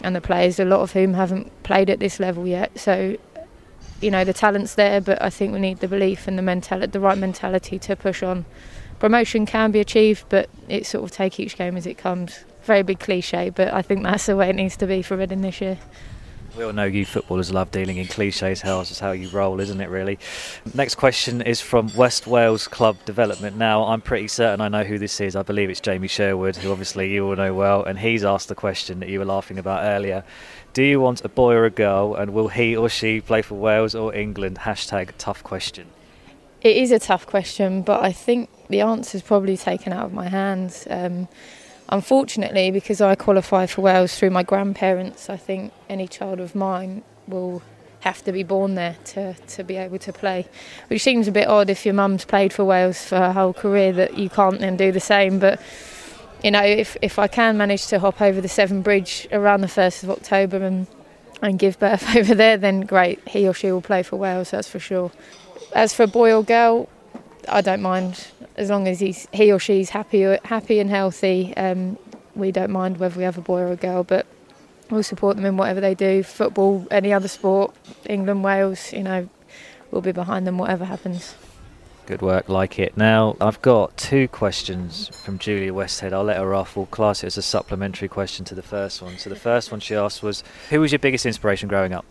and 0.00 0.16
the 0.16 0.20
players, 0.20 0.58
a 0.58 0.64
lot 0.64 0.80
of 0.80 0.92
whom 0.92 1.14
haven't 1.14 1.62
played 1.62 1.88
at 1.90 2.00
this 2.00 2.18
level 2.18 2.44
yet. 2.44 2.76
So, 2.76 3.16
you 4.00 4.10
know, 4.10 4.24
the 4.24 4.32
talent's 4.32 4.74
there, 4.74 5.00
but 5.00 5.22
I 5.22 5.30
think 5.30 5.52
we 5.52 5.60
need 5.60 5.78
the 5.78 5.86
belief 5.86 6.26
and 6.26 6.36
the 6.36 6.42
mentality, 6.42 6.90
the 6.90 6.98
right 6.98 7.16
mentality 7.16 7.78
to 7.78 7.94
push 7.94 8.20
on. 8.20 8.46
Promotion 8.98 9.46
can 9.46 9.70
be 9.70 9.78
achieved, 9.78 10.24
but 10.28 10.50
it's 10.68 10.88
sort 10.88 11.04
of 11.04 11.12
take 11.12 11.38
each 11.38 11.56
game 11.56 11.76
as 11.76 11.86
it 11.86 11.96
comes. 11.96 12.44
Very 12.64 12.82
big 12.82 12.98
cliche, 12.98 13.48
but 13.48 13.72
I 13.72 13.82
think 13.82 14.02
that's 14.02 14.26
the 14.26 14.34
way 14.34 14.50
it 14.50 14.56
needs 14.56 14.76
to 14.78 14.88
be 14.88 15.02
for 15.02 15.16
Reading 15.16 15.42
this 15.42 15.60
year. 15.60 15.78
We 16.56 16.62
all 16.62 16.72
know 16.72 16.84
you 16.84 17.04
footballers 17.04 17.52
love 17.52 17.72
dealing 17.72 17.96
in 17.96 18.06
cliches. 18.06 18.60
How 18.60 18.78
is 18.80 19.00
how 19.00 19.10
you 19.10 19.28
roll, 19.30 19.58
isn't 19.58 19.80
it? 19.80 19.88
Really. 19.88 20.20
Next 20.72 20.94
question 20.94 21.42
is 21.42 21.60
from 21.60 21.90
West 21.96 22.28
Wales 22.28 22.68
Club 22.68 22.96
Development. 23.04 23.56
Now, 23.56 23.86
I'm 23.86 24.00
pretty 24.00 24.28
certain 24.28 24.60
I 24.60 24.68
know 24.68 24.84
who 24.84 24.96
this 24.96 25.20
is. 25.20 25.34
I 25.34 25.42
believe 25.42 25.68
it's 25.68 25.80
Jamie 25.80 26.06
Sherwood, 26.06 26.54
who 26.54 26.70
obviously 26.70 27.12
you 27.12 27.26
all 27.26 27.34
know 27.34 27.52
well, 27.54 27.82
and 27.82 27.98
he's 27.98 28.24
asked 28.24 28.48
the 28.48 28.54
question 28.54 29.00
that 29.00 29.08
you 29.08 29.18
were 29.18 29.24
laughing 29.24 29.58
about 29.58 29.82
earlier. 29.82 30.22
Do 30.74 30.84
you 30.84 31.00
want 31.00 31.24
a 31.24 31.28
boy 31.28 31.54
or 31.54 31.64
a 31.64 31.70
girl, 31.70 32.14
and 32.14 32.32
will 32.32 32.48
he 32.48 32.76
or 32.76 32.88
she 32.88 33.20
play 33.20 33.42
for 33.42 33.56
Wales 33.56 33.96
or 33.96 34.14
England? 34.14 34.58
Hashtag 34.58 35.10
tough 35.18 35.42
question. 35.42 35.88
It 36.60 36.76
is 36.76 36.92
a 36.92 37.00
tough 37.00 37.26
question, 37.26 37.82
but 37.82 38.00
I 38.00 38.12
think 38.12 38.48
the 38.68 38.80
answer 38.80 39.16
is 39.16 39.22
probably 39.22 39.56
taken 39.56 39.92
out 39.92 40.06
of 40.06 40.12
my 40.12 40.28
hands. 40.28 40.86
Um, 40.88 41.26
unfortunately, 41.88 42.70
because 42.70 43.00
I 43.00 43.14
qualify 43.14 43.66
for 43.66 43.82
Wales 43.82 44.18
through 44.18 44.30
my 44.30 44.42
grandparents, 44.42 45.28
I 45.28 45.36
think 45.36 45.72
any 45.88 46.08
child 46.08 46.40
of 46.40 46.54
mine 46.54 47.02
will 47.26 47.62
have 48.00 48.22
to 48.22 48.32
be 48.32 48.42
born 48.42 48.74
there 48.74 48.96
to, 49.04 49.34
to 49.34 49.64
be 49.64 49.76
able 49.76 49.98
to 49.98 50.12
play. 50.12 50.46
Which 50.88 51.02
seems 51.02 51.26
a 51.26 51.32
bit 51.32 51.48
odd 51.48 51.70
if 51.70 51.86
your 51.86 51.94
mum's 51.94 52.24
played 52.24 52.52
for 52.52 52.64
Wales 52.64 53.02
for 53.02 53.16
her 53.16 53.32
whole 53.32 53.54
career 53.54 53.92
that 53.92 54.18
you 54.18 54.28
can't 54.28 54.60
then 54.60 54.76
do 54.76 54.92
the 54.92 55.00
same. 55.00 55.38
But 55.38 55.60
you 56.42 56.50
know, 56.50 56.62
if 56.62 56.96
if 57.00 57.18
I 57.18 57.26
can 57.26 57.56
manage 57.56 57.86
to 57.86 57.98
hop 57.98 58.20
over 58.20 58.40
the 58.40 58.48
Severn 58.48 58.82
Bridge 58.82 59.26
around 59.32 59.62
the 59.62 59.68
first 59.68 60.02
of 60.02 60.10
October 60.10 60.58
and 60.58 60.86
and 61.40 61.58
give 61.58 61.78
birth 61.78 62.14
over 62.16 62.34
there, 62.34 62.58
then 62.58 62.82
great. 62.82 63.26
He 63.26 63.48
or 63.48 63.54
she 63.54 63.72
will 63.72 63.80
play 63.80 64.02
for 64.02 64.16
Wales, 64.16 64.50
that's 64.50 64.68
for 64.68 64.78
sure. 64.78 65.10
As 65.72 65.94
for 65.94 66.06
boy 66.06 66.34
or 66.34 66.44
girl, 66.44 66.88
I 67.48 67.62
don't 67.62 67.82
mind 67.82 68.28
as 68.56 68.70
long 68.70 68.86
as 68.88 69.00
he's 69.00 69.28
he 69.32 69.52
or 69.52 69.58
she's 69.58 69.90
happy 69.90 70.22
happy 70.44 70.80
and 70.80 70.90
healthy. 70.90 71.56
Um, 71.56 71.98
we 72.34 72.50
don't 72.50 72.70
mind 72.70 72.98
whether 72.98 73.16
we 73.16 73.24
have 73.24 73.38
a 73.38 73.42
boy 73.42 73.60
or 73.60 73.72
a 73.72 73.76
girl, 73.76 74.02
but 74.02 74.26
we'll 74.90 75.02
support 75.02 75.36
them 75.36 75.44
in 75.44 75.56
whatever 75.56 75.80
they 75.80 75.94
do. 75.94 76.22
Football, 76.22 76.86
any 76.90 77.12
other 77.12 77.28
sport, 77.28 77.74
England, 78.06 78.42
Wales, 78.42 78.92
you 78.92 79.02
know, 79.02 79.28
we'll 79.90 80.02
be 80.02 80.12
behind 80.12 80.46
them 80.46 80.58
whatever 80.58 80.84
happens. 80.84 81.34
Good 82.06 82.20
work, 82.20 82.50
like 82.50 82.78
it. 82.78 82.98
Now, 82.98 83.34
I've 83.40 83.62
got 83.62 83.96
two 83.96 84.28
questions 84.28 85.08
from 85.24 85.38
Julia 85.38 85.72
Westhead. 85.72 86.12
I'll 86.12 86.24
let 86.24 86.36
her 86.36 86.54
off. 86.54 86.76
We'll 86.76 86.84
class 86.86 87.24
it 87.24 87.28
as 87.28 87.38
a 87.38 87.42
supplementary 87.42 88.08
question 88.08 88.44
to 88.46 88.54
the 88.54 88.62
first 88.62 89.00
one. 89.00 89.16
So, 89.16 89.30
the 89.30 89.36
first 89.36 89.70
one 89.70 89.80
she 89.80 89.94
asked 89.94 90.22
was 90.22 90.44
Who 90.68 90.80
was 90.80 90.92
your 90.92 90.98
biggest 90.98 91.24
inspiration 91.24 91.66
growing 91.66 91.94
up? 91.94 92.04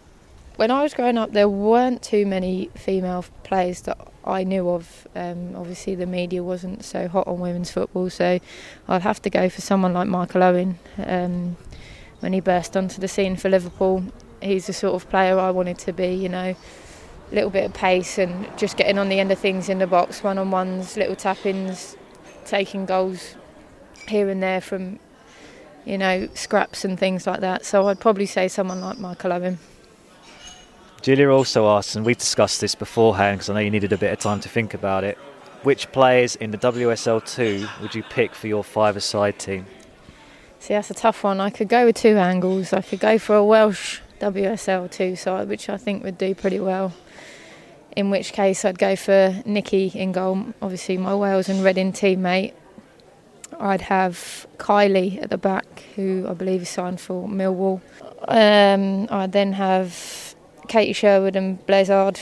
When 0.55 0.69
I 0.69 0.83
was 0.83 0.93
growing 0.93 1.17
up, 1.17 1.31
there 1.31 1.49
weren't 1.49 2.03
too 2.03 2.27
many 2.27 2.69
female 2.75 3.25
players 3.43 3.81
that 3.81 3.97
I 4.23 4.43
knew 4.43 4.69
of. 4.69 5.07
Um, 5.15 5.55
obviously, 5.55 5.95
the 5.95 6.05
media 6.05 6.43
wasn't 6.43 6.85
so 6.85 7.07
hot 7.07 7.27
on 7.27 7.39
women's 7.39 7.71
football, 7.71 8.11
so 8.11 8.39
I'd 8.87 9.01
have 9.01 9.19
to 9.23 9.31
go 9.31 9.49
for 9.49 9.61
someone 9.61 9.93
like 9.93 10.07
Michael 10.07 10.43
Owen. 10.43 10.77
Um, 11.03 11.57
when 12.19 12.33
he 12.33 12.39
burst 12.39 12.77
onto 12.77 13.01
the 13.01 13.07
scene 13.07 13.35
for 13.35 13.49
Liverpool, 13.49 14.03
he's 14.41 14.67
the 14.67 14.73
sort 14.73 14.93
of 14.93 15.09
player 15.09 15.39
I 15.39 15.49
wanted 15.49 15.79
to 15.79 15.91
be, 15.91 16.13
you 16.13 16.29
know, 16.29 16.55
a 17.31 17.35
little 17.35 17.49
bit 17.49 17.65
of 17.65 17.73
pace 17.73 18.19
and 18.19 18.47
just 18.55 18.77
getting 18.77 18.99
on 18.99 19.09
the 19.09 19.19
end 19.19 19.31
of 19.31 19.39
things 19.39 19.69
in 19.69 19.79
the 19.79 19.87
box, 19.87 20.23
one 20.23 20.37
on 20.37 20.51
ones, 20.51 20.95
little 20.95 21.15
tap 21.15 21.47
ins, 21.47 21.97
taking 22.45 22.85
goals 22.85 23.35
here 24.07 24.29
and 24.29 24.43
there 24.43 24.61
from, 24.61 24.99
you 25.83 25.97
know, 25.97 26.29
scraps 26.35 26.85
and 26.85 26.99
things 26.99 27.25
like 27.25 27.39
that. 27.39 27.65
So 27.65 27.87
I'd 27.87 27.99
probably 27.99 28.27
say 28.27 28.47
someone 28.47 28.81
like 28.81 28.99
Michael 28.99 29.33
Owen. 29.33 29.57
Julia 31.03 31.29
also 31.29 31.67
asked, 31.67 31.97
and 31.97 32.05
we 32.05 32.15
discussed 32.15 32.61
this 32.61 32.75
beforehand 32.75 33.39
because 33.39 33.49
I 33.49 33.55
know 33.55 33.59
you 33.59 33.69
needed 33.69 33.91
a 33.91 33.97
bit 33.97 34.13
of 34.13 34.19
time 34.19 34.39
to 34.39 34.47
think 34.47 34.73
about 34.73 35.03
it. 35.03 35.17
Which 35.63 35.91
players 35.91 36.37
in 36.37 36.51
the 36.51 36.57
WSL2 36.57 37.81
would 37.81 37.93
you 37.93 38.03
pick 38.03 38.33
for 38.33 38.47
your 38.47 38.63
five-a-side 38.63 39.37
team? 39.37 39.65
See, 40.59 40.73
that's 40.73 40.89
a 40.89 40.93
tough 40.93 41.25
one. 41.25 41.41
I 41.41 41.49
could 41.49 41.67
go 41.67 41.85
with 41.87 41.97
two 41.97 42.15
angles. 42.15 42.71
I 42.71 42.81
could 42.81 43.01
go 43.01 43.19
for 43.19 43.35
a 43.35 43.43
Welsh 43.43 43.99
WSL2 44.21 45.17
side, 45.17 45.49
which 45.49 45.67
I 45.67 45.75
think 45.75 46.05
would 46.05 46.17
do 46.17 46.33
pretty 46.33 46.61
well. 46.61 46.93
In 47.97 48.09
which 48.09 48.31
case, 48.31 48.63
I'd 48.63 48.79
go 48.79 48.95
for 48.95 49.41
Nikki 49.45 49.87
in 49.93 50.13
goal, 50.13 50.53
obviously 50.61 50.97
my 50.97 51.13
Wales 51.13 51.49
and 51.49 51.65
Reading 51.65 51.91
teammate. 51.91 52.53
I'd 53.59 53.81
have 53.81 54.47
Kylie 54.57 55.21
at 55.21 55.29
the 55.29 55.37
back, 55.37 55.83
who 55.97 56.25
I 56.29 56.33
believe 56.33 56.61
is 56.61 56.69
signed 56.69 57.01
for 57.01 57.27
Millwall. 57.27 57.81
Um, 58.25 59.09
I'd 59.11 59.33
then 59.33 59.51
have 59.51 60.32
Katie 60.67 60.93
Sherwood 60.93 61.35
and 61.35 61.65
Bleazard 61.65 62.19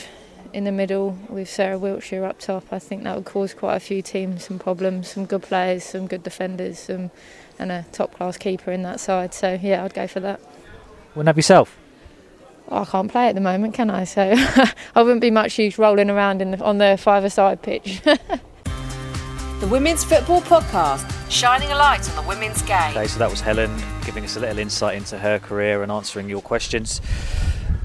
in 0.52 0.64
the 0.64 0.72
middle 0.72 1.16
with 1.28 1.48
Sarah 1.48 1.78
Wiltshire 1.78 2.24
up 2.24 2.38
top. 2.38 2.64
I 2.70 2.78
think 2.78 3.04
that 3.04 3.16
would 3.16 3.24
cause 3.24 3.54
quite 3.54 3.76
a 3.76 3.80
few 3.80 4.02
teams 4.02 4.44
some 4.44 4.58
problems. 4.58 5.08
Some 5.08 5.26
good 5.26 5.42
players, 5.42 5.84
some 5.84 6.06
good 6.06 6.22
defenders, 6.22 6.78
some, 6.78 7.10
and 7.58 7.72
a 7.72 7.84
top 7.92 8.14
class 8.14 8.36
keeper 8.36 8.70
in 8.70 8.82
that 8.82 9.00
side. 9.00 9.34
So 9.34 9.58
yeah, 9.60 9.84
I'd 9.84 9.94
go 9.94 10.06
for 10.06 10.20
that. 10.20 10.40
Wouldn't 11.14 11.28
have 11.28 11.36
yourself? 11.36 11.78
I 12.70 12.84
can't 12.84 13.10
play 13.10 13.28
at 13.28 13.34
the 13.34 13.40
moment, 13.40 13.74
can 13.74 13.90
I? 13.90 14.04
So 14.04 14.22
I 14.94 15.02
wouldn't 15.02 15.20
be 15.20 15.30
much 15.30 15.58
use 15.58 15.78
rolling 15.78 16.10
around 16.10 16.40
in 16.40 16.52
the, 16.52 16.64
on 16.64 16.78
the 16.78 16.96
five-a-side 16.98 17.62
pitch. 17.62 18.00
the 18.04 19.68
Women's 19.70 20.04
Football 20.04 20.40
Podcast, 20.42 21.30
shining 21.30 21.70
a 21.70 21.76
light 21.76 22.08
on 22.08 22.16
the 22.16 22.28
women's 22.28 22.62
game. 22.62 22.90
Okay, 22.90 23.06
so 23.06 23.18
that 23.18 23.30
was 23.30 23.40
Helen 23.40 23.76
giving 24.04 24.24
us 24.24 24.36
a 24.36 24.40
little 24.40 24.58
insight 24.58 24.96
into 24.96 25.18
her 25.18 25.38
career 25.38 25.82
and 25.82 25.92
answering 25.92 26.28
your 26.28 26.40
questions. 26.40 27.00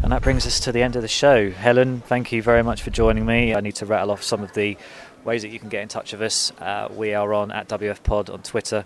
And 0.03 0.11
that 0.11 0.21
brings 0.21 0.45
us 0.45 0.59
to 0.61 0.71
the 0.71 0.81
end 0.83 0.95
of 0.95 1.01
the 1.01 1.07
show. 1.07 1.49
Helen, 1.49 2.01
thank 2.01 2.31
you 2.31 2.41
very 2.41 2.63
much 2.63 2.81
for 2.81 2.91
joining 2.91 3.25
me. 3.25 3.53
I 3.53 3.61
need 3.61 3.75
to 3.75 3.85
rattle 3.85 4.11
off 4.11 4.23
some 4.23 4.43
of 4.43 4.53
the 4.53 4.77
ways 5.25 5.41
that 5.41 5.49
you 5.49 5.59
can 5.59 5.69
get 5.69 5.81
in 5.81 5.87
touch 5.89 6.13
with 6.13 6.21
us. 6.21 6.51
Uh, 6.59 6.87
we 6.93 7.13
are 7.13 7.33
on 7.33 7.51
at 7.51 7.67
WF 7.67 8.03
Pod 8.03 8.29
on 8.29 8.41
Twitter. 8.43 8.85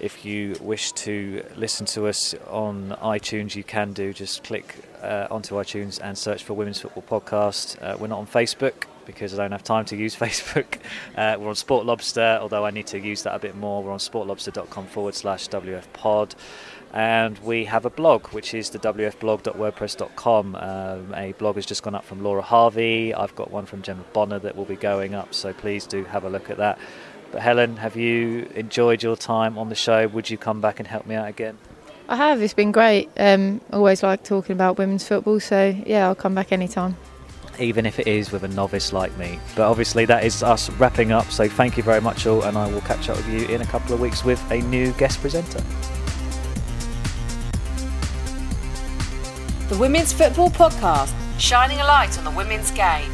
If 0.00 0.24
you 0.24 0.56
wish 0.60 0.92
to 0.92 1.44
listen 1.56 1.86
to 1.86 2.06
us 2.08 2.34
on 2.48 2.96
iTunes, 3.00 3.56
you 3.56 3.64
can 3.64 3.92
do. 3.92 4.12
Just 4.12 4.44
click 4.44 4.76
uh, 5.02 5.28
onto 5.30 5.54
iTunes 5.54 6.00
and 6.02 6.16
search 6.18 6.44
for 6.44 6.54
Women's 6.54 6.80
Football 6.80 7.20
Podcast. 7.20 7.80
Uh, 7.82 7.96
we're 7.98 8.08
not 8.08 8.18
on 8.18 8.26
Facebook 8.26 8.84
because 9.06 9.32
I 9.32 9.38
don't 9.38 9.52
have 9.52 9.64
time 9.64 9.86
to 9.86 9.96
use 9.96 10.14
Facebook. 10.26 10.78
Uh, 11.16 11.36
we're 11.40 11.48
on 11.48 11.54
Sport 11.54 11.86
Lobster, 11.86 12.38
although 12.40 12.66
I 12.66 12.70
need 12.70 12.86
to 12.88 13.00
use 13.00 13.22
that 13.22 13.34
a 13.34 13.38
bit 13.38 13.56
more. 13.56 13.82
We're 13.82 13.92
on 13.92 13.98
sportlobster.com 13.98 14.86
forward 14.86 15.14
slash 15.14 15.48
WF 15.48 15.84
Pod. 15.94 16.34
And 16.92 17.38
we 17.40 17.64
have 17.66 17.84
a 17.84 17.90
blog, 17.90 18.28
which 18.28 18.54
is 18.54 18.70
the 18.70 18.78
wfblog.wordpress.com. 18.78 20.54
Um, 20.54 21.14
a 21.14 21.32
blog 21.32 21.56
has 21.56 21.66
just 21.66 21.82
gone 21.82 21.94
up 21.94 22.04
from 22.04 22.22
Laura 22.22 22.42
Harvey. 22.42 23.12
I've 23.12 23.34
got 23.34 23.50
one 23.50 23.66
from 23.66 23.82
Gemma 23.82 24.04
Bonner 24.12 24.38
that 24.38 24.56
will 24.56 24.64
be 24.64 24.76
going 24.76 25.14
up, 25.14 25.34
so 25.34 25.52
please 25.52 25.86
do 25.86 26.04
have 26.04 26.24
a 26.24 26.30
look 26.30 26.48
at 26.48 26.56
that. 26.56 26.78
But 27.30 27.42
Helen, 27.42 27.76
have 27.76 27.94
you 27.94 28.50
enjoyed 28.54 29.02
your 29.02 29.16
time 29.16 29.58
on 29.58 29.68
the 29.68 29.74
show? 29.74 30.08
Would 30.08 30.30
you 30.30 30.38
come 30.38 30.60
back 30.60 30.78
and 30.78 30.88
help 30.88 31.06
me 31.06 31.14
out 31.14 31.28
again? 31.28 31.58
I 32.08 32.16
have. 32.16 32.40
It's 32.40 32.54
been 32.54 32.72
great. 32.72 33.10
Um, 33.18 33.60
always 33.70 34.02
like 34.02 34.24
talking 34.24 34.54
about 34.54 34.78
women's 34.78 35.06
football, 35.06 35.40
so 35.40 35.76
yeah, 35.86 36.06
I'll 36.06 36.14
come 36.14 36.34
back 36.34 36.52
anytime. 36.52 36.96
Even 37.58 37.84
if 37.84 37.98
it 37.98 38.06
is 38.06 38.32
with 38.32 38.44
a 38.44 38.48
novice 38.48 38.94
like 38.94 39.14
me. 39.18 39.38
But 39.54 39.68
obviously, 39.68 40.06
that 40.06 40.24
is 40.24 40.42
us 40.42 40.70
wrapping 40.70 41.12
up. 41.12 41.30
So 41.30 41.48
thank 41.48 41.76
you 41.76 41.82
very 41.82 42.00
much, 42.00 42.26
all, 42.26 42.44
and 42.44 42.56
I 42.56 42.70
will 42.72 42.80
catch 42.82 43.10
up 43.10 43.16
with 43.16 43.28
you 43.28 43.46
in 43.48 43.60
a 43.60 43.66
couple 43.66 43.92
of 43.92 44.00
weeks 44.00 44.24
with 44.24 44.42
a 44.50 44.62
new 44.62 44.92
guest 44.92 45.20
presenter. 45.20 45.62
The 49.68 49.76
Women's 49.76 50.14
Football 50.14 50.48
Podcast, 50.48 51.12
shining 51.38 51.78
a 51.78 51.84
light 51.84 52.16
on 52.16 52.24
the 52.24 52.30
women's 52.30 52.70
game. 52.70 53.12